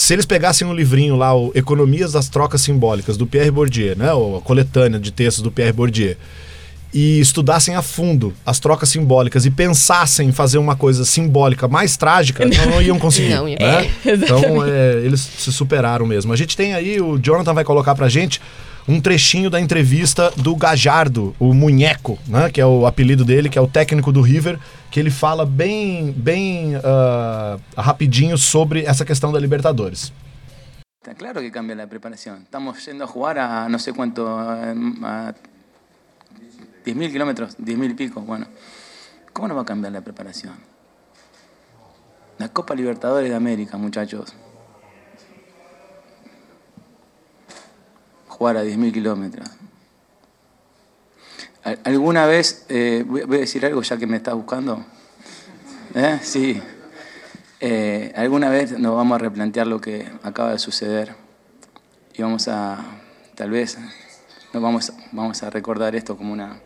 se 0.00 0.14
eles 0.14 0.24
pegassem 0.24 0.66
um 0.66 0.72
livrinho 0.72 1.14
lá, 1.14 1.36
o 1.36 1.52
Economias 1.54 2.12
das 2.12 2.26
Trocas 2.26 2.62
Simbólicas, 2.62 3.18
do 3.18 3.26
Pierre 3.26 3.50
Bourdieu, 3.50 3.94
né? 3.94 4.10
ou 4.14 4.38
a 4.38 4.40
coletânea 4.40 4.98
de 4.98 5.12
textos 5.12 5.42
do 5.42 5.52
Pierre 5.52 5.74
Bourdieu, 5.74 6.16
e 6.92 7.20
estudassem 7.20 7.76
a 7.76 7.82
fundo 7.82 8.32
as 8.44 8.58
trocas 8.58 8.88
simbólicas 8.88 9.44
e 9.44 9.50
pensassem 9.50 10.30
em 10.30 10.32
fazer 10.32 10.56
uma 10.56 10.74
coisa 10.74 11.04
simbólica 11.04 11.68
mais 11.68 11.98
trágica, 11.98 12.46
não, 12.46 12.70
não 12.70 12.82
iam 12.82 12.98
conseguir. 12.98 13.28
Não 13.36 13.44
né? 13.44 13.56
É, 13.60 13.90
Então, 14.16 14.64
é, 14.66 15.02
eles 15.04 15.20
se 15.20 15.52
superaram 15.52 16.06
mesmo. 16.06 16.32
A 16.32 16.36
gente 16.36 16.56
tem 16.56 16.72
aí, 16.72 16.98
o 16.98 17.18
Jonathan 17.18 17.52
vai 17.52 17.62
colocar 17.62 17.94
pra 17.94 18.08
gente 18.08 18.40
um 18.88 19.00
trechinho 19.00 19.50
da 19.50 19.60
entrevista 19.60 20.30
do 20.36 20.54
Gajardo, 20.56 21.34
o 21.38 21.54
Munheco, 21.54 22.18
né? 22.26 22.50
Que 22.50 22.60
é 22.60 22.66
o 22.66 22.86
apelido 22.86 23.24
dele, 23.24 23.48
que 23.48 23.58
é 23.58 23.60
o 23.60 23.68
técnico 23.68 24.12
do 24.12 24.20
River, 24.20 24.58
que 24.90 24.98
ele 24.98 25.10
fala 25.10 25.46
bem, 25.46 26.12
bem 26.12 26.74
ah, 26.82 27.58
rapidinho 27.76 28.36
sobre 28.36 28.84
essa 28.84 29.04
questão 29.04 29.32
da 29.32 29.38
Libertadores. 29.38 30.12
Está 31.02 31.14
claro 31.14 31.40
que 31.40 31.50
cambia 31.50 31.74
la 31.74 31.86
preparación. 31.86 32.42
Estamos 32.42 32.84
yendo 32.84 33.04
a 33.04 33.06
jugar 33.06 33.38
a 33.38 33.68
no 33.70 33.78
sé 33.78 33.92
cuánto, 33.94 34.28
a, 34.28 34.70
a 34.70 35.34
10.000 36.84 37.10
kilómetros, 37.10 37.56
10.000 37.58 37.90
y 37.90 37.94
pico. 37.94 38.20
Bueno, 38.20 38.46
¿cómo 39.32 39.48
no 39.48 39.54
va 39.54 39.62
a 39.62 39.64
cambiar? 39.64 39.92
La 42.38 42.48
Copa 42.48 42.74
Libertadores 42.74 43.30
de 43.30 43.36
América, 43.36 43.78
muchachos. 43.78 44.34
Jugar 48.40 48.56
a 48.56 48.64
10.000 48.64 48.90
kilómetros. 48.90 49.46
Al- 51.62 51.78
¿Alguna 51.84 52.24
vez, 52.24 52.64
eh, 52.70 53.04
voy 53.06 53.20
a 53.20 53.40
decir 53.40 53.66
algo 53.66 53.82
ya 53.82 53.98
que 53.98 54.06
me 54.06 54.16
estás 54.16 54.32
buscando? 54.34 54.82
¿Eh? 55.94 56.18
Sí. 56.22 56.58
Eh, 57.60 58.14
alguna 58.16 58.48
vez 58.48 58.78
nos 58.78 58.96
vamos 58.96 59.16
a 59.16 59.18
replantear 59.18 59.66
lo 59.66 59.78
que 59.78 60.10
acaba 60.22 60.52
de 60.52 60.58
suceder 60.58 61.14
y 62.14 62.22
vamos 62.22 62.48
a, 62.48 62.78
tal 63.34 63.50
vez, 63.50 63.76
nos 64.54 64.62
vamos, 64.62 64.90
vamos 65.12 65.42
a 65.42 65.50
recordar 65.50 65.94
esto 65.94 66.16
como 66.16 66.32
una, 66.32 66.60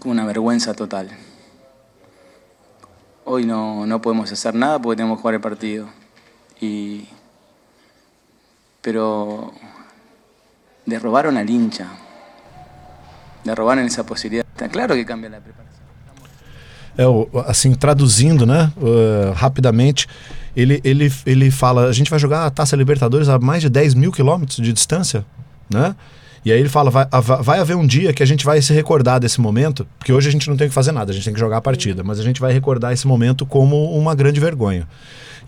como 0.00 0.12
una 0.12 0.24
vergüenza 0.24 0.72
total. 0.72 1.10
Hoy 3.26 3.44
no, 3.44 3.86
no 3.86 4.00
podemos 4.00 4.32
hacer 4.32 4.54
nada 4.54 4.80
porque 4.80 4.96
tenemos 4.96 5.18
que 5.18 5.20
jugar 5.20 5.34
el 5.34 5.40
partido. 5.42 5.86
Y, 6.62 7.06
pero 8.80 9.52
le 10.86 10.98
robaron 10.98 11.36
al 11.36 11.48
hincha, 11.48 11.86
le 13.44 13.54
robaron 13.54 13.84
esa 13.84 14.04
posibilidad. 14.04 14.44
Está 14.54 14.68
claro 14.68 14.94
que 14.94 15.04
cambia 15.04 15.30
la 15.30 15.40
preparación. 15.40 15.72
É, 16.98 17.04
assim, 17.48 17.74
traduzindo, 17.74 18.44
né, 18.44 18.70
uh, 18.76 19.32
rapidamente, 19.32 20.06
ele, 20.54 20.78
ele, 20.84 21.10
ele 21.24 21.50
fala, 21.50 21.86
a 21.86 21.92
gente 21.92 22.10
vai 22.10 22.18
jogar 22.18 22.44
a 22.44 22.50
Taça 22.50 22.76
Libertadores 22.76 23.28
a 23.30 23.38
mais 23.38 23.62
de 23.62 23.70
10 23.70 23.94
mil 23.94 24.12
quilômetros 24.12 24.58
de 24.58 24.72
distância, 24.72 25.24
né? 25.72 25.96
E 26.44 26.52
aí 26.52 26.58
ele 26.60 26.68
fala, 26.68 26.90
vai, 26.90 27.06
a- 27.10 27.20
vai 27.20 27.60
haver 27.60 27.76
um 27.76 27.86
dia 27.86 28.12
que 28.12 28.22
a 28.22 28.26
gente 28.26 28.44
vai 28.44 28.60
se 28.60 28.74
recordar 28.74 29.18
desse 29.20 29.40
momento, 29.40 29.86
porque 29.98 30.12
hoje 30.12 30.28
a 30.28 30.32
gente 30.32 30.50
não 30.50 30.56
tem 30.56 30.68
que 30.68 30.74
fazer 30.74 30.92
nada, 30.92 31.12
a 31.12 31.14
gente 31.14 31.24
tem 31.24 31.32
que 31.32 31.40
jogar 31.40 31.56
a 31.58 31.60
partida, 31.62 32.02
mas 32.04 32.20
a 32.20 32.22
gente 32.22 32.40
vai 32.40 32.52
recordar 32.52 32.92
esse 32.92 33.06
momento 33.06 33.46
como 33.46 33.96
uma 33.96 34.14
grande 34.14 34.38
vergonha. 34.40 34.86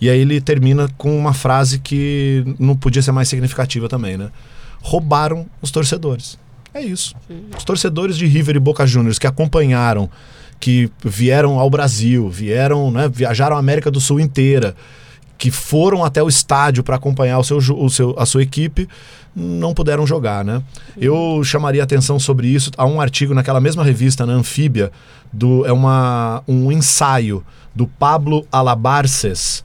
E 0.01 0.09
aí 0.09 0.19
ele 0.20 0.40
termina 0.40 0.89
com 0.97 1.15
uma 1.19 1.35
frase 1.35 1.78
que 1.78 2.43
não 2.59 2.74
podia 2.74 3.02
ser 3.02 3.12
mais 3.12 3.28
significativa 3.28 3.86
também, 3.89 4.16
né? 4.16 4.31
Roubaram 4.86 5.47
os 5.62 5.70
torcedores. 5.70 6.39
É 6.74 6.82
isso. 6.82 7.15
Os 7.56 7.65
torcedores 7.65 8.19
de 8.19 8.27
River 8.27 8.56
e 8.56 8.61
Boca 8.61 8.86
Juniors 8.86 9.19
que 9.19 9.27
acompanharam, 9.27 10.11
que 10.61 10.90
vieram 11.02 11.59
ao 11.59 11.70
Brasil, 11.70 12.28
vieram, 12.28 12.90
né, 12.90 13.09
viajaram 13.09 13.56
a 13.56 13.59
América 13.59 13.90
do 13.90 13.98
Sul 13.98 14.20
inteira, 14.20 14.77
que 15.39 15.51
foram 15.51 16.05
até 16.05 16.23
o 16.23 16.28
estádio 16.28 16.85
para 16.85 16.97
acompanhar 16.97 17.39
o 17.39 17.43
seu, 17.44 17.56
o 17.56 17.89
seu, 17.89 18.15
a 18.19 18.27
sua 18.27 18.43
equipe, 18.43 18.86
não 19.35 19.73
puderam 19.73 20.06
jogar, 20.06 20.44
né? 20.44 20.62
Eu 20.98 21.43
chamaria 21.43 21.82
atenção 21.82 22.19
sobre 22.20 22.48
isso. 22.48 22.70
Há 22.77 22.85
um 22.85 23.01
artigo 23.01 23.32
naquela 23.32 23.62
mesma 23.62 23.82
revista, 23.82 24.27
na 24.27 24.35
Anfíbia, 24.35 24.93
do, 25.32 25.65
é 25.65 25.73
uma, 25.73 26.43
um 26.47 26.70
ensaio 26.70 27.43
do 27.74 27.86
Pablo 27.86 28.47
Alabarces. 28.52 29.65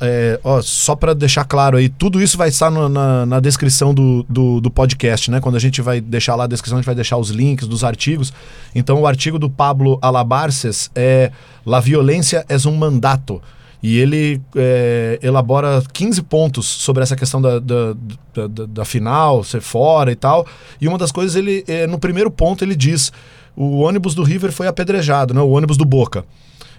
É, 0.00 0.38
ó, 0.44 0.60
só 0.60 0.94
para 0.94 1.14
deixar 1.14 1.44
claro 1.44 1.78
aí, 1.78 1.88
tudo 1.88 2.20
isso 2.22 2.36
vai 2.36 2.48
estar 2.50 2.70
no- 2.70 2.88
na, 2.88 3.24
na 3.24 3.40
descrição 3.40 3.94
do, 3.94 4.24
do, 4.28 4.60
do 4.60 4.70
podcast, 4.70 5.30
né? 5.30 5.40
Quando 5.40 5.56
a 5.56 5.58
gente 5.58 5.80
vai 5.80 6.00
deixar 6.02 6.34
lá 6.36 6.44
a 6.44 6.46
descrição, 6.46 6.76
a 6.76 6.80
gente 6.82 6.86
vai 6.86 6.94
deixar 6.94 7.16
os 7.16 7.30
links 7.30 7.66
dos 7.66 7.82
artigos. 7.82 8.30
Então, 8.74 9.00
o 9.00 9.06
artigo 9.06 9.38
do 9.38 9.48
Pablo 9.48 9.98
Alabarces 10.02 10.90
é 10.94 11.32
La 11.64 11.80
violência 11.80 12.44
é 12.48 12.56
um 12.68 12.76
mandato. 12.76 13.40
E 13.82 13.96
ele 13.98 14.38
é, 14.54 15.18
elabora 15.22 15.82
15 15.94 16.20
pontos 16.24 16.66
sobre 16.66 17.02
essa 17.02 17.16
questão 17.16 17.40
da, 17.40 17.58
da, 17.58 17.94
da, 18.34 18.66
da- 18.66 18.84
final, 18.84 19.42
ser 19.42 19.62
fora 19.62 20.12
e 20.12 20.14
tal. 20.16 20.46
E 20.78 20.86
uma 20.86 20.98
das 20.98 21.10
coisas, 21.10 21.34
ele 21.34 21.64
é, 21.66 21.86
no 21.86 21.98
primeiro 21.98 22.30
ponto, 22.30 22.62
ele 22.62 22.76
diz: 22.76 23.10
o 23.56 23.78
ônibus 23.78 24.14
do 24.14 24.22
River 24.22 24.52
foi 24.52 24.66
apedrejado, 24.66 25.32
né? 25.32 25.40
o 25.40 25.48
ônibus 25.48 25.78
do 25.78 25.86
Boca. 25.86 26.26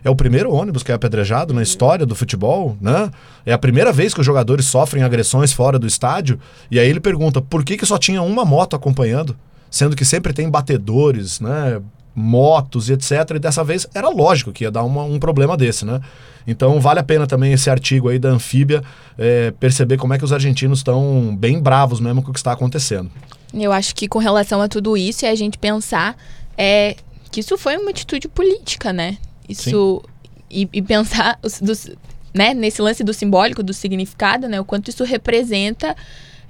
É 0.03 0.09
o 0.09 0.15
primeiro 0.15 0.51
ônibus 0.51 0.81
que 0.83 0.91
é 0.91 0.95
apedrejado 0.95 1.53
na 1.53 1.61
história 1.61 2.05
do 2.05 2.15
futebol, 2.15 2.75
né? 2.81 3.11
É 3.45 3.53
a 3.53 3.57
primeira 3.57 3.91
vez 3.93 4.13
que 4.13 4.19
os 4.19 4.25
jogadores 4.25 4.65
sofrem 4.65 5.03
agressões 5.03 5.53
fora 5.53 5.77
do 5.77 5.85
estádio. 5.85 6.39
E 6.71 6.79
aí 6.79 6.87
ele 6.89 6.99
pergunta: 6.99 7.41
por 7.41 7.63
que, 7.63 7.77
que 7.77 7.85
só 7.85 7.97
tinha 7.97 8.21
uma 8.21 8.43
moto 8.43 8.75
acompanhando? 8.75 9.35
Sendo 9.69 9.95
que 9.95 10.03
sempre 10.03 10.33
tem 10.33 10.49
batedores, 10.49 11.39
né? 11.39 11.81
Motos 12.13 12.89
e 12.89 12.93
etc. 12.93 13.11
E 13.35 13.39
dessa 13.39 13.63
vez 13.63 13.87
era 13.93 14.09
lógico 14.09 14.51
que 14.51 14.63
ia 14.65 14.71
dar 14.71 14.83
uma- 14.83 15.03
um 15.03 15.17
problema 15.19 15.55
desse, 15.55 15.85
né? 15.85 16.01
Então 16.45 16.79
vale 16.81 16.99
a 16.99 17.03
pena 17.03 17.25
também 17.25 17.53
esse 17.53 17.69
artigo 17.69 18.09
aí 18.09 18.19
da 18.19 18.29
Anfíbia 18.29 18.83
é, 19.17 19.51
perceber 19.51 19.97
como 19.97 20.13
é 20.13 20.17
que 20.17 20.25
os 20.25 20.33
argentinos 20.33 20.79
estão 20.79 21.35
bem 21.37 21.59
bravos 21.61 21.99
mesmo 21.99 22.21
com 22.21 22.31
o 22.31 22.33
que 22.33 22.39
está 22.39 22.51
acontecendo. 22.51 23.09
Eu 23.53 23.71
acho 23.71 23.95
que 23.95 24.07
com 24.07 24.19
relação 24.19 24.61
a 24.61 24.67
tudo 24.67 24.97
isso, 24.97 25.25
é 25.25 25.29
a 25.29 25.35
gente 25.35 25.57
pensar 25.57 26.17
é, 26.57 26.95
que 27.31 27.39
isso 27.39 27.57
foi 27.57 27.77
uma 27.77 27.91
atitude 27.91 28.27
política, 28.27 28.91
né? 28.91 29.17
Isso. 29.51 30.01
E, 30.49 30.67
e 30.73 30.81
pensar 30.81 31.39
os- 31.43 31.59
dos- 31.61 31.89
né, 32.33 32.53
nesse 32.53 32.81
lance 32.81 33.03
do 33.03 33.13
simbólico, 33.13 33.61
do 33.63 33.73
significado, 33.73 34.47
né? 34.47 34.59
O 34.59 34.65
quanto 34.65 34.89
isso 34.89 35.03
representa 35.03 35.95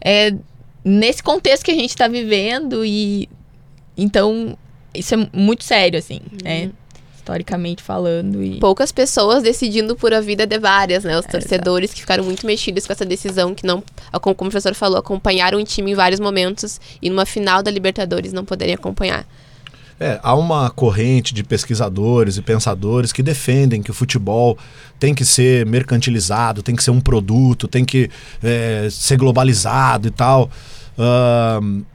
é, 0.04 0.34
nesse 0.84 1.22
contexto 1.22 1.64
que 1.64 1.72
a 1.72 1.76
gente 1.76 1.90
está 1.92 2.08
vivendo. 2.08 2.84
E 2.86 3.30
então, 3.98 4.58
isso 4.94 5.14
é 5.16 5.30
muito 5.34 5.64
sério, 5.64 5.98
assim, 6.00 6.20
né? 6.44 6.72
Historicamente 7.16 7.84
falando. 7.84 8.44
E... 8.44 8.60
Poucas 8.60 8.92
pessoas 8.92 9.44
decidindo 9.44 9.96
por 9.96 10.12
a 10.12 10.20
vida 10.20 10.48
de 10.48 10.58
várias, 10.58 11.04
né? 11.04 11.18
Os 11.20 11.26
torcedores 11.26 11.94
que 11.94 12.00
ficaram 12.02 12.24
muito 12.24 12.46
mexidos 12.48 12.88
com 12.88 12.94
essa 12.94 13.06
decisão, 13.06 13.54
que 13.54 13.66
não, 13.66 13.84
como 14.20 14.34
o 14.34 14.36
professor 14.36 14.74
falou, 14.74 14.98
acompanharam 14.98 15.60
o 15.60 15.64
time 15.64 15.92
em 15.92 15.96
vários 15.96 16.20
momentos 16.20 16.82
e 17.00 17.10
numa 17.10 17.26
final 17.26 17.62
da 17.62 17.70
Libertadores 17.70 18.34
não 18.34 18.44
poderem 18.44 18.74
acompanhar. 18.74 19.28
É, 20.04 20.20
há 20.24 20.34
uma 20.34 20.72
corrente 20.72 21.32
de 21.32 21.44
pesquisadores 21.44 22.36
e 22.36 22.42
pensadores 22.42 23.14
que 23.14 23.22
defendem 23.22 23.84
que 23.84 23.92
o 23.92 23.94
futebol 23.94 24.58
tem 25.00 25.14
que 25.14 25.24
ser 25.24 25.64
mercantilizado, 25.68 26.64
tem 26.64 26.76
que 26.76 26.84
ser 26.84 26.90
um 26.90 27.00
produto, 27.00 27.68
tem 27.68 27.86
que 27.86 28.10
é, 28.42 28.88
ser 28.90 29.18
globalizado 29.18 30.08
e 30.08 30.12
tal. 30.12 30.50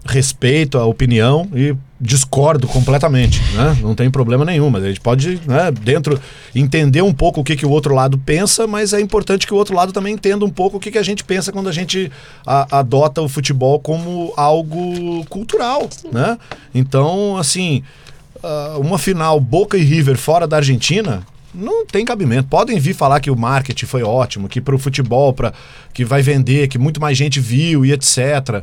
Respeito 0.04 0.78
a 0.78 0.84
opinião 0.84 1.48
e 1.54 1.74
discordo 2.00 2.66
completamente, 2.68 3.40
né? 3.54 3.76
Não 3.80 3.94
tem 3.94 4.10
problema 4.10 4.44
nenhum, 4.44 4.68
mas 4.68 4.84
a 4.84 4.88
gente 4.88 5.00
pode, 5.00 5.40
né, 5.46 5.70
dentro, 5.70 6.20
entender 6.54 7.00
um 7.02 7.12
pouco 7.12 7.40
o 7.40 7.44
que, 7.44 7.56
que 7.56 7.64
o 7.64 7.70
outro 7.70 7.94
lado 7.94 8.18
pensa, 8.18 8.66
mas 8.66 8.92
é 8.92 9.00
importante 9.00 9.46
que 9.46 9.54
o 9.54 9.56
outro 9.56 9.74
lado 9.74 9.92
também 9.92 10.12
entenda 10.14 10.44
um 10.44 10.50
pouco 10.50 10.76
o 10.76 10.80
que, 10.80 10.90
que 10.90 10.98
a 10.98 11.02
gente 11.02 11.24
pensa 11.24 11.50
quando 11.52 11.68
a 11.68 11.72
gente 11.72 12.12
a- 12.46 12.78
adota 12.80 13.22
o 13.22 13.28
futebol 13.28 13.80
como 13.80 14.32
algo 14.36 15.24
cultural, 15.26 15.88
né? 16.12 16.36
Então, 16.74 17.38
assim, 17.38 17.82
ah, 18.42 18.76
uma 18.78 18.98
final 18.98 19.40
Boca 19.40 19.78
e 19.78 19.82
River 19.82 20.18
fora 20.18 20.46
da 20.46 20.56
Argentina 20.58 21.22
Não 21.56 21.86
tem 21.86 22.04
cabimento. 22.04 22.48
Podem 22.48 22.78
vir 22.78 22.94
falar 22.94 23.18
que 23.20 23.30
o 23.30 23.36
marketing 23.36 23.86
foi 23.86 24.02
ótimo, 24.02 24.48
que 24.48 24.60
pro 24.60 24.78
futebol, 24.78 25.32
pra, 25.32 25.52
que 25.94 26.04
vai 26.04 26.20
vender, 26.22 26.68
que 26.68 26.78
muito 26.78 27.00
mais 27.00 27.16
gente 27.16 27.40
viu 27.40 27.84
e 27.84 27.92
etc. 27.92 28.62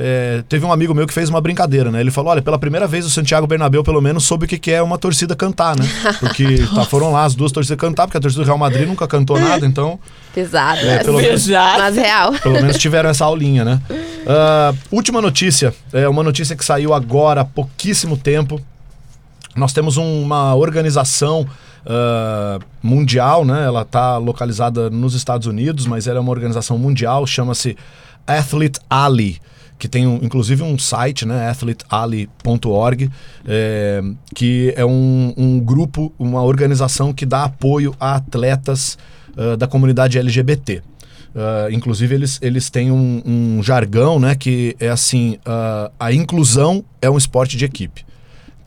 É, 0.00 0.44
teve 0.48 0.64
um 0.64 0.70
amigo 0.70 0.94
meu 0.94 1.08
que 1.08 1.12
fez 1.12 1.28
uma 1.28 1.40
brincadeira, 1.40 1.90
né? 1.90 2.00
Ele 2.00 2.12
falou: 2.12 2.30
olha, 2.30 2.40
pela 2.40 2.56
primeira 2.56 2.86
vez 2.86 3.04
o 3.04 3.10
Santiago 3.10 3.48
Bernabéu, 3.48 3.82
pelo 3.82 4.00
menos, 4.00 4.24
soube 4.24 4.44
o 4.44 4.48
que 4.48 4.56
que 4.56 4.70
é 4.70 4.80
uma 4.80 4.96
torcida 4.96 5.34
cantar, 5.34 5.74
né? 5.76 5.84
Porque 6.20 6.58
tá, 6.72 6.84
foram 6.84 7.10
lá 7.10 7.24
as 7.24 7.34
duas 7.34 7.50
torcidas 7.50 7.80
cantar, 7.80 8.06
porque 8.06 8.16
a 8.16 8.20
torcida 8.20 8.44
do 8.44 8.46
Real 8.46 8.58
Madrid 8.58 8.86
nunca 8.86 9.08
cantou 9.08 9.40
nada, 9.40 9.66
então. 9.66 9.98
Pesado. 10.32 10.78
É, 10.86 11.02
pelo 11.02 11.16
menos- 11.20 11.48
Mas 11.48 11.96
real. 11.96 12.32
Pelo 12.40 12.54
menos 12.54 12.78
tiveram 12.78 13.10
essa 13.10 13.24
aulinha, 13.24 13.64
né? 13.64 13.82
Ah, 14.24 14.72
última 14.92 15.20
notícia. 15.20 15.74
É 15.92 16.08
uma 16.08 16.22
notícia 16.22 16.54
que 16.54 16.64
saiu 16.64 16.94
agora 16.94 17.40
há 17.40 17.44
pouquíssimo 17.44 18.16
tempo. 18.16 18.60
Nós 19.56 19.72
temos 19.72 19.96
um- 19.96 20.22
uma 20.22 20.54
organização 20.54 21.44
ah, 21.86 22.58
mundial, 22.82 23.44
né? 23.44 23.64
Ela 23.64 23.82
está 23.82 24.16
localizada 24.16 24.90
nos 24.90 25.14
Estados 25.14 25.46
Unidos, 25.46 25.86
mas 25.86 26.06
ela 26.06 26.18
é 26.18 26.20
uma 26.20 26.30
organização 26.30 26.78
mundial, 26.78 27.26
chama-se 27.26 27.76
Athlete 28.26 28.80
Alley, 28.88 29.38
que 29.78 29.88
tem 29.88 30.06
um- 30.06 30.18
inclusive 30.22 30.62
um 30.62 30.76
site, 30.78 31.24
né? 31.24 31.48
athletealley.org, 31.48 33.10
é, 33.46 34.02
que 34.34 34.72
é 34.76 34.84
um, 34.84 35.32
um 35.36 35.60
grupo, 35.60 36.12
uma 36.18 36.42
organização 36.42 37.12
que 37.12 37.24
dá 37.24 37.44
apoio 37.44 37.94
a 38.00 38.16
atletas 38.16 38.98
ah, 39.36 39.56
da 39.56 39.66
comunidade 39.66 40.18
LGBT. 40.18 40.82
Ah, 41.34 41.68
inclusive, 41.70 42.14
eles, 42.14 42.38
eles 42.42 42.68
têm 42.70 42.90
um, 42.90 43.22
um 43.24 43.62
jargão, 43.62 44.18
né? 44.18 44.34
Que 44.34 44.74
é 44.80 44.88
assim: 44.88 45.38
ah, 45.46 45.90
a 45.98 46.12
inclusão 46.12 46.84
é 47.00 47.08
um 47.08 47.16
esporte 47.16 47.56
de 47.56 47.64
equipe. 47.64 48.04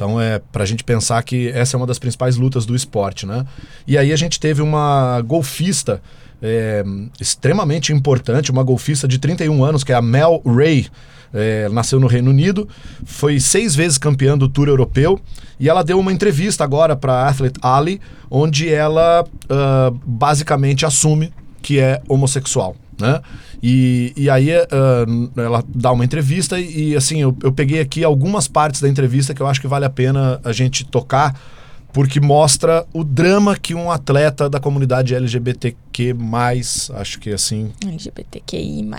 Então 0.01 0.19
é 0.19 0.41
pra 0.51 0.65
gente 0.65 0.83
pensar 0.83 1.21
que 1.21 1.49
essa 1.49 1.75
é 1.75 1.77
uma 1.77 1.85
das 1.85 1.99
principais 1.99 2.35
lutas 2.35 2.65
do 2.65 2.75
esporte, 2.75 3.27
né? 3.27 3.45
E 3.85 3.99
aí 3.99 4.11
a 4.11 4.15
gente 4.15 4.39
teve 4.39 4.59
uma 4.59 5.21
golfista 5.21 6.01
é, 6.41 6.83
extremamente 7.19 7.93
importante, 7.93 8.49
uma 8.49 8.63
golfista 8.63 9.07
de 9.07 9.19
31 9.19 9.63
anos, 9.63 9.83
que 9.83 9.91
é 9.91 9.95
a 9.95 10.01
Mel 10.01 10.41
Ray. 10.43 10.87
É, 11.31 11.69
nasceu 11.69 11.99
no 11.99 12.07
Reino 12.07 12.31
Unido, 12.31 12.67
foi 13.05 13.39
seis 13.39 13.75
vezes 13.75 13.99
campeã 13.99 14.35
do 14.35 14.49
Tour 14.49 14.67
Europeu 14.67 15.21
e 15.59 15.69
ela 15.69 15.83
deu 15.83 15.99
uma 15.99 16.11
entrevista 16.11 16.63
agora 16.63 16.95
para 16.95 17.29
Athlete 17.29 17.59
Alley, 17.61 18.01
onde 18.29 18.67
ela 18.67 19.23
ah, 19.49 19.93
basicamente 20.03 20.83
assume 20.85 21.31
que 21.61 21.79
é 21.79 22.01
homossexual, 22.09 22.75
né? 22.99 23.21
E, 23.63 24.11
e 24.17 24.29
aí 24.29 24.51
ah, 24.51 25.05
ela 25.37 25.63
dá 25.67 25.91
uma 25.91 26.03
entrevista 26.03 26.59
e, 26.59 26.89
e, 26.89 26.95
assim, 26.95 27.21
eu, 27.21 27.35
eu 27.43 27.51
peguei 27.51 27.79
aqui 27.79 28.03
algumas 28.03 28.47
partes 28.47 28.81
da 28.81 28.89
entrevista 28.89 29.33
que 29.33 29.41
eu 29.41 29.47
acho 29.47 29.61
que 29.61 29.67
vale 29.67 29.85
a 29.85 29.89
pena 29.89 30.39
a 30.43 30.51
gente 30.51 30.83
tocar, 30.83 31.39
porque 31.93 32.19
mostra 32.19 32.85
o 32.91 33.03
drama 33.03 33.55
que 33.55 33.75
um 33.75 33.91
atleta 33.91 34.49
da 34.49 34.59
comunidade 34.59 35.13
LGBTQ+, 35.13 36.15
acho 36.95 37.19
que 37.19 37.31
assim, 37.31 37.71
LGBTQI+. 37.85 38.89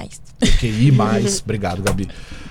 QI+, 0.60 0.92
obrigado, 1.42 1.82
Gabi, 1.82 2.08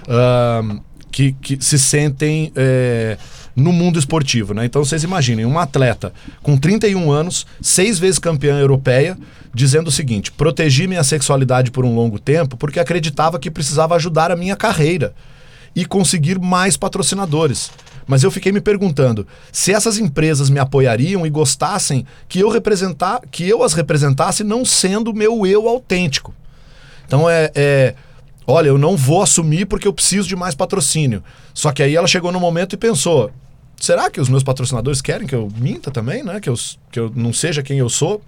ahn, 0.10 0.80
que, 1.12 1.32
que 1.34 1.64
se 1.64 1.80
sentem 1.80 2.52
é, 2.56 3.18
no 3.56 3.72
mundo 3.72 4.00
esportivo, 4.00 4.54
né? 4.54 4.66
Então 4.66 4.84
vocês 4.84 5.04
imaginem, 5.04 5.46
um 5.46 5.60
atleta 5.60 6.14
com 6.42 6.58
31 6.58 7.12
anos, 7.12 7.46
seis 7.62 8.00
vezes 8.00 8.20
campeã 8.20 8.58
europeia, 8.60 9.18
dizendo 9.54 9.88
o 9.88 9.92
seguinte: 9.92 10.32
protegi 10.32 10.88
minha 10.88 11.04
sexualidade 11.04 11.72
por 11.72 11.86
um 11.86 11.96
longo 11.96 12.20
tempo 12.20 12.58
porque 12.58 12.80
acreditava 12.80 13.40
que 13.40 13.52
precisava 13.52 13.96
ajudar 13.96 14.32
a 14.32 14.36
minha 14.36 14.56
carreira 14.56 15.14
e 15.76 15.86
conseguir 15.86 16.40
mais 16.40 16.78
patrocinadores. 16.78 17.72
Mas 18.08 18.24
eu 18.24 18.32
fiquei 18.32 18.52
me 18.52 18.60
perguntando 18.60 19.26
se 19.52 19.72
essas 19.72 19.98
empresas 19.98 20.50
me 20.50 20.60
apoiariam 20.60 21.26
e 21.26 21.30
gostassem 21.30 22.06
que 22.28 22.40
eu 22.40 22.50
representar, 22.50 23.22
que 23.30 23.48
eu 23.48 23.64
as 23.64 23.74
representasse 23.74 24.44
não 24.44 24.66
sendo 24.66 25.14
meu 25.14 25.46
eu 25.46 25.68
autêntico. 25.68 26.34
Então 27.06 27.30
é, 27.30 27.52
é, 27.56 27.96
olha, 28.46 28.68
eu 28.68 28.78
não 28.78 28.98
vou 28.98 29.22
assumir 29.22 29.66
porque 29.66 29.88
eu 29.88 29.94
preciso 29.94 30.28
de 30.28 30.36
mais 30.36 30.56
patrocínio. 30.56 31.24
Só 31.54 31.72
que 31.72 31.84
aí 31.84 31.96
ela 31.96 32.08
chegou 32.08 32.32
no 32.32 32.40
momento 32.40 32.74
e 32.74 32.78
pensou: 32.78 33.32
será 33.80 34.10
que 34.10 34.20
os 34.20 34.30
meus 34.30 34.44
patrocinadores 34.44 35.02
querem 35.02 35.28
que 35.28 35.36
eu 35.36 35.50
minta 35.58 35.92
também, 35.92 36.24
né? 36.24 36.40
Que 36.40 36.50
eu, 36.50 36.56
que 36.92 37.00
eu 37.00 37.12
não 37.16 37.34
seja 37.34 37.64
quem 37.64 37.80
eu 37.80 37.90
sou? 37.90 38.22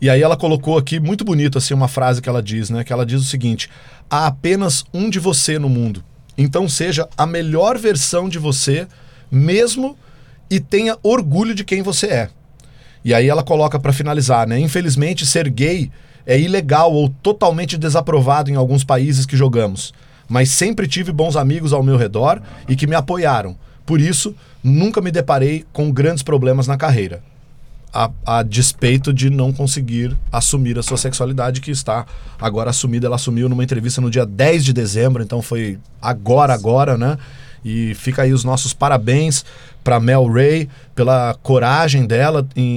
E 0.00 0.08
aí 0.08 0.22
ela 0.22 0.36
colocou 0.36 0.78
aqui 0.78 1.00
muito 1.00 1.24
bonito 1.24 1.58
assim 1.58 1.74
uma 1.74 1.88
frase 1.88 2.22
que 2.22 2.28
ela 2.28 2.42
diz, 2.42 2.70
né? 2.70 2.84
Que 2.84 2.92
ela 2.92 3.04
diz 3.04 3.20
o 3.20 3.24
seguinte: 3.24 3.68
há 4.08 4.26
apenas 4.26 4.84
um 4.94 5.10
de 5.10 5.18
você 5.18 5.58
no 5.58 5.68
mundo. 5.68 6.04
Então 6.36 6.68
seja 6.68 7.08
a 7.16 7.26
melhor 7.26 7.76
versão 7.76 8.28
de 8.28 8.38
você 8.38 8.86
mesmo 9.30 9.96
e 10.48 10.60
tenha 10.60 10.96
orgulho 11.02 11.54
de 11.54 11.64
quem 11.64 11.82
você 11.82 12.06
é. 12.06 12.30
E 13.04 13.12
aí 13.12 13.28
ela 13.28 13.42
coloca 13.42 13.78
para 13.78 13.92
finalizar, 13.92 14.46
né? 14.46 14.58
Infelizmente 14.58 15.26
ser 15.26 15.48
gay 15.48 15.90
é 16.28 16.38
ilegal 16.38 16.92
ou 16.92 17.08
totalmente 17.08 17.76
desaprovado 17.76 18.50
em 18.50 18.54
alguns 18.54 18.84
países 18.84 19.26
que 19.26 19.36
jogamos, 19.36 19.92
mas 20.28 20.50
sempre 20.50 20.86
tive 20.86 21.10
bons 21.10 21.34
amigos 21.34 21.72
ao 21.72 21.82
meu 21.82 21.96
redor 21.96 22.40
e 22.68 22.76
que 22.76 22.86
me 22.86 22.94
apoiaram. 22.94 23.56
Por 23.84 24.00
isso, 24.00 24.34
nunca 24.62 25.00
me 25.00 25.10
deparei 25.10 25.64
com 25.72 25.90
grandes 25.90 26.22
problemas 26.22 26.66
na 26.66 26.76
carreira 26.76 27.22
a, 27.92 28.10
a 28.26 28.42
despeito 28.42 29.12
de 29.12 29.30
não 29.30 29.52
conseguir 29.52 30.16
assumir 30.30 30.78
a 30.78 30.82
sua 30.82 30.96
sexualidade, 30.96 31.60
que 31.60 31.70
está 31.70 32.06
agora 32.40 32.70
assumida. 32.70 33.06
Ela 33.06 33.16
assumiu 33.16 33.48
numa 33.48 33.64
entrevista 33.64 34.00
no 34.00 34.10
dia 34.10 34.26
10 34.26 34.64
de 34.64 34.72
dezembro, 34.72 35.22
então 35.22 35.40
foi 35.40 35.78
agora, 36.00 36.52
agora, 36.52 36.96
né? 36.96 37.16
E 37.64 37.94
fica 37.94 38.22
aí 38.22 38.32
os 38.32 38.44
nossos 38.44 38.72
parabéns 38.72 39.44
para 39.82 39.98
Mel 40.00 40.26
Ray 40.26 40.68
pela 40.94 41.34
coragem 41.42 42.06
dela 42.06 42.46
em, 42.54 42.76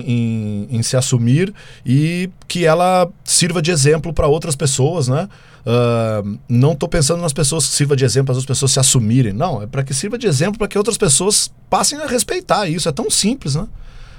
em, 0.69 0.77
em 0.77 0.83
se 0.83 0.95
assumir 0.95 1.53
e 1.85 2.29
que 2.47 2.65
ela 2.65 3.09
sirva 3.23 3.61
de 3.61 3.71
exemplo 3.71 4.13
para 4.13 4.27
outras 4.27 4.55
pessoas, 4.55 5.07
né? 5.07 5.27
Ah, 5.65 6.23
não 6.49 6.71
estou 6.71 6.89
pensando 6.89 7.21
nas 7.21 7.33
pessoas 7.33 7.67
que 7.67 7.73
sirva 7.75 7.95
de 7.95 8.03
exemplo 8.05 8.33
para 8.33 8.39
as 8.39 8.45
pessoas 8.45 8.71
se 8.71 8.79
assumirem, 8.79 9.33
não, 9.33 9.61
é 9.61 9.67
para 9.67 9.83
que 9.83 9.93
sirva 9.93 10.17
de 10.17 10.25
exemplo 10.27 10.57
para 10.57 10.67
que 10.67 10.77
outras 10.77 10.97
pessoas 10.97 11.51
passem 11.69 11.99
a 11.99 12.07
respeitar 12.07 12.67
isso. 12.67 12.87
É 12.89 12.91
tão 12.91 13.09
simples, 13.09 13.55
né? 13.55 13.67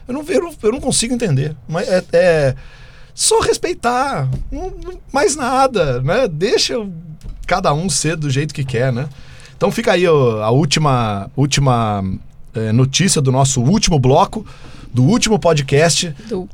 Eu 0.06 0.14
não, 0.14 0.22
eu 0.28 0.54
eu 0.62 0.72
não 0.72 0.80
consigo 0.80 1.14
entender. 1.14 1.56
Mas 1.68 1.88
é, 1.88 2.04
é 2.12 2.54
só 3.14 3.40
respeitar. 3.40 4.28
Não, 4.50 4.70
não- 4.70 5.00
mais 5.12 5.34
nada, 5.36 6.00
né? 6.02 6.28
Deixa 6.28 6.74
cada 7.46 7.72
um 7.72 7.88
ser 7.88 8.16
do 8.16 8.28
jeito 8.30 8.52
que 8.54 8.64
quer, 8.64 8.92
né? 8.92 9.08
Então 9.62 9.70
fica 9.70 9.92
aí 9.92 10.08
ó, 10.08 10.42
a 10.42 10.50
última, 10.50 11.30
última 11.36 12.02
é, 12.52 12.72
notícia 12.72 13.22
do 13.22 13.30
nosso 13.30 13.60
último 13.62 13.96
bloco, 13.96 14.44
do 14.92 15.04
último 15.04 15.38
podcast. 15.38 16.12
Do, 16.28 16.48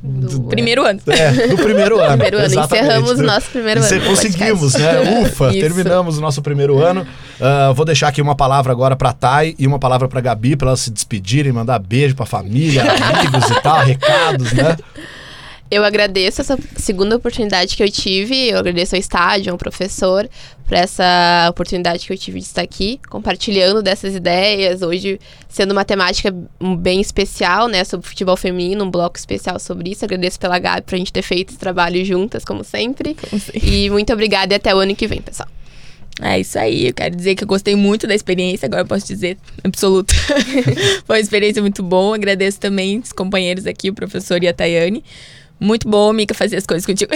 primeiro 0.47 0.85
ano. 0.85 0.99
É, 1.07 1.47
do 1.47 1.55
primeiro 1.55 1.97
ano. 2.05 2.11
Primeiro 2.23 2.37
ano, 2.37 2.59
encerramos 2.63 3.09
o 3.09 3.15
Do- 3.15 3.23
nosso 3.23 3.49
primeiro 3.49 3.79
Encer- 3.79 3.97
ano 3.97 4.03
do 4.03 4.09
Conseguimos, 4.11 4.75
né? 4.75 5.21
Ufa, 5.25 5.49
Isso. 5.49 5.59
terminamos 5.59 6.19
o 6.19 6.21
nosso 6.21 6.39
primeiro 6.43 6.77
ano. 6.77 7.03
Ah, 7.41 7.71
vou 7.75 7.83
deixar 7.83 8.09
aqui 8.09 8.21
uma 8.21 8.35
palavra 8.35 8.71
agora 8.71 8.95
pra 8.95 9.11
Thay 9.11 9.55
e 9.57 9.65
uma 9.65 9.79
palavra 9.79 10.07
pra 10.07 10.21
Gabi, 10.21 10.55
pra 10.55 10.67
elas 10.67 10.81
se 10.81 10.91
despedirem, 10.91 11.51
mandar 11.51 11.79
beijo 11.79 12.13
pra 12.15 12.27
família, 12.27 12.83
amigos 12.83 13.49
e 13.49 13.59
tal, 13.59 13.79
recados, 13.79 14.53
né? 14.53 14.77
Eu 15.71 15.83
agradeço 15.83 16.41
essa 16.41 16.57
segunda 16.77 17.15
oportunidade 17.15 17.77
que 17.77 17.83
eu 17.83 17.91
tive, 17.91 18.49
eu 18.49 18.57
agradeço 18.57 18.95
ao 18.95 18.99
estádio, 18.99 19.51
ao 19.51 19.57
professor, 19.57 20.27
por 20.65 20.73
essa 20.75 21.47
oportunidade 21.47 22.07
que 22.07 22.11
eu 22.11 22.17
tive 22.17 22.39
de 22.39 22.45
estar 22.45 22.63
aqui, 22.63 22.99
compartilhando 23.07 23.83
dessas 23.83 24.15
ideias, 24.15 24.81
hoje 24.81 25.19
sendo 25.47 25.71
uma 25.71 25.85
temática 25.85 26.33
bem 26.79 26.99
especial, 26.99 27.67
né, 27.67 27.83
sobre 27.83 28.07
futebol 28.07 28.35
feminino, 28.35 28.83
um 28.83 28.89
bloco 28.89 29.17
especial 29.17 29.59
sobre 29.59 29.91
isso. 29.91 30.03
Agradeço 30.03 30.39
pela 30.39 30.57
Gabi 30.57 30.81
pra 30.81 30.97
gente 30.97 31.13
ter 31.13 31.21
feito 31.21 31.49
esse 31.49 31.59
trabalho 31.59 32.03
juntas, 32.03 32.43
como 32.43 32.63
sempre. 32.63 33.15
E 33.53 33.91
muito 33.91 34.11
obrigada 34.11 34.53
e 34.53 34.57
até 34.57 34.73
o 34.73 34.79
ano 34.79 34.95
que 34.95 35.05
vem, 35.05 35.21
pessoal. 35.21 35.49
É 36.21 36.39
isso 36.39 36.57
aí, 36.59 36.87
eu 36.87 36.93
quero 36.93 37.15
dizer 37.15 37.35
que 37.35 37.43
eu 37.43 37.47
gostei 37.47 37.75
muito 37.75 38.05
da 38.05 38.13
experiência, 38.13 38.65
agora 38.65 38.81
eu 38.81 38.87
posso 38.87 39.07
dizer 39.07 39.37
absoluto. 39.63 40.13
Foi 41.05 41.17
uma 41.17 41.21
experiência 41.21 41.61
muito 41.61 41.81
boa, 41.81 42.15
agradeço 42.15 42.59
também 42.59 42.99
os 42.99 43.13
companheiros 43.13 43.65
aqui, 43.65 43.89
o 43.89 43.93
professor 43.93 44.43
e 44.43 44.47
a 44.47 44.53
Tayane. 44.53 45.03
Muito 45.59 45.89
bom, 45.89 46.13
Mica, 46.13 46.33
fazer 46.33 46.57
as 46.57 46.65
coisas 46.65 46.85
contigo. 46.85 47.11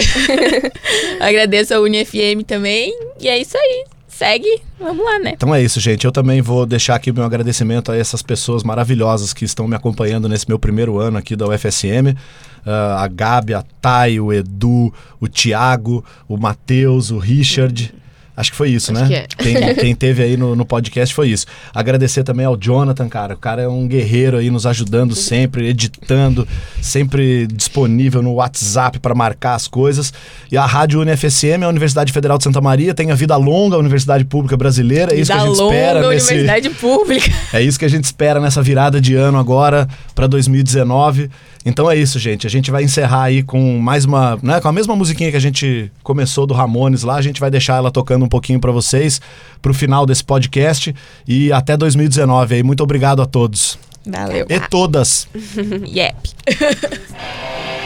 agradeço 1.20 1.74
a 1.74 1.80
UniFM 1.80 2.42
também, 2.46 2.92
e 3.18 3.28
é 3.28 3.38
isso 3.38 3.56
aí. 3.56 3.84
Segue, 4.06 4.62
vamos 4.78 5.04
lá, 5.04 5.18
né? 5.18 5.32
Então 5.34 5.52
é 5.52 5.60
isso, 5.60 5.80
gente. 5.80 6.04
Eu 6.04 6.12
também 6.12 6.40
vou 6.40 6.64
deixar 6.64 6.94
aqui 6.94 7.10
o 7.10 7.14
meu 7.14 7.24
agradecimento 7.24 7.90
a 7.90 7.96
essas 7.96 8.22
pessoas 8.22 8.62
maravilhosas 8.62 9.32
que 9.32 9.44
estão 9.44 9.66
me 9.66 9.74
acompanhando 9.74 10.28
nesse 10.28 10.48
meu 10.48 10.56
primeiro 10.56 10.98
ano 11.00 11.18
aqui 11.18 11.34
da 11.34 11.48
UFSM. 11.48 12.16
Ah, 12.64 13.02
a 13.02 13.08
Gabi, 13.08 13.54
a 13.54 13.64
Thay, 13.80 14.20
o 14.20 14.32
Edu, 14.32 14.94
o 15.18 15.26
Tiago, 15.26 16.04
o 16.28 16.36
Matheus, 16.36 17.10
o 17.10 17.18
Richard. 17.18 17.92
Acho 18.36 18.50
que 18.50 18.56
foi 18.56 18.70
isso, 18.70 18.92
Acho 18.92 19.08
né? 19.08 19.14
é. 19.14 19.26
Quem, 19.36 19.74
quem 19.74 19.94
teve 19.96 20.22
aí 20.22 20.36
no, 20.36 20.56
no 20.56 20.64
podcast 20.64 21.14
foi 21.14 21.28
isso. 21.28 21.46
Agradecer 21.72 22.24
também 22.24 22.44
ao 22.44 22.56
Jonathan, 22.56 23.08
cara. 23.08 23.34
O 23.34 23.38
cara 23.38 23.62
é 23.62 23.68
um 23.68 23.86
guerreiro 23.86 24.36
aí, 24.36 24.50
nos 24.50 24.66
ajudando 24.66 25.14
sempre, 25.14 25.68
editando, 25.68 26.46
sempre 26.80 27.46
disponível 27.46 28.22
no 28.22 28.34
WhatsApp 28.34 28.98
para 28.98 29.14
marcar 29.14 29.54
as 29.54 29.68
coisas. 29.68 30.12
E 30.50 30.56
a 30.56 30.66
Rádio 30.66 31.00
UniFSM, 31.00 31.62
a 31.64 31.68
Universidade 31.68 32.12
Federal 32.12 32.36
de 32.36 32.44
Santa 32.44 32.60
Maria, 32.60 32.92
tem 32.92 33.10
a 33.12 33.14
vida 33.14 33.36
longa, 33.36 33.76
a 33.76 33.78
Universidade 33.78 34.24
Pública 34.24 34.56
Brasileira. 34.56 35.14
É 35.14 35.20
isso 35.20 35.28
da 35.28 35.36
que 35.36 35.42
a 35.42 35.46
gente 35.46 35.58
longa 35.58 35.74
espera 35.74 36.08
nesse. 36.08 36.32
universidade 36.32 36.70
pública. 36.70 37.30
É 37.54 37.62
isso 37.62 37.78
que 37.78 37.84
a 37.84 37.88
gente 37.88 38.04
espera 38.04 38.40
nessa 38.40 38.60
virada 38.60 39.00
de 39.00 39.14
ano 39.14 39.38
agora 39.38 39.88
para 40.12 40.26
2019. 40.26 41.30
Então 41.64 41.90
é 41.90 41.96
isso, 41.96 42.18
gente. 42.18 42.46
A 42.46 42.50
gente 42.50 42.70
vai 42.70 42.82
encerrar 42.82 43.22
aí 43.22 43.42
com 43.42 43.78
mais 43.78 44.04
uma, 44.04 44.38
né, 44.42 44.60
com 44.60 44.68
a 44.68 44.72
mesma 44.72 44.94
musiquinha 44.96 45.30
que 45.30 45.36
a 45.36 45.40
gente 45.40 45.90
começou 46.02 46.46
do 46.46 46.52
Ramones 46.52 47.02
lá, 47.02 47.14
a 47.14 47.22
gente 47.22 47.40
vai 47.40 47.50
deixar 47.50 47.76
ela 47.76 47.90
tocando 47.90 48.23
um 48.24 48.28
pouquinho 48.28 48.60
para 48.60 48.72
vocês 48.72 49.20
pro 49.60 49.74
final 49.74 50.06
desse 50.06 50.24
podcast 50.24 50.94
e 51.26 51.52
até 51.52 51.76
2019 51.76 52.56
aí. 52.56 52.62
Muito 52.62 52.82
obrigado 52.82 53.22
a 53.22 53.26
todos. 53.26 53.78
Valeu. 54.06 54.46
E 54.48 54.60
todas. 54.68 55.28
yep. 55.86 56.16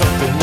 something 0.00 0.39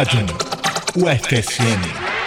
Estádio 0.00 0.26
UFSM. 0.94 2.17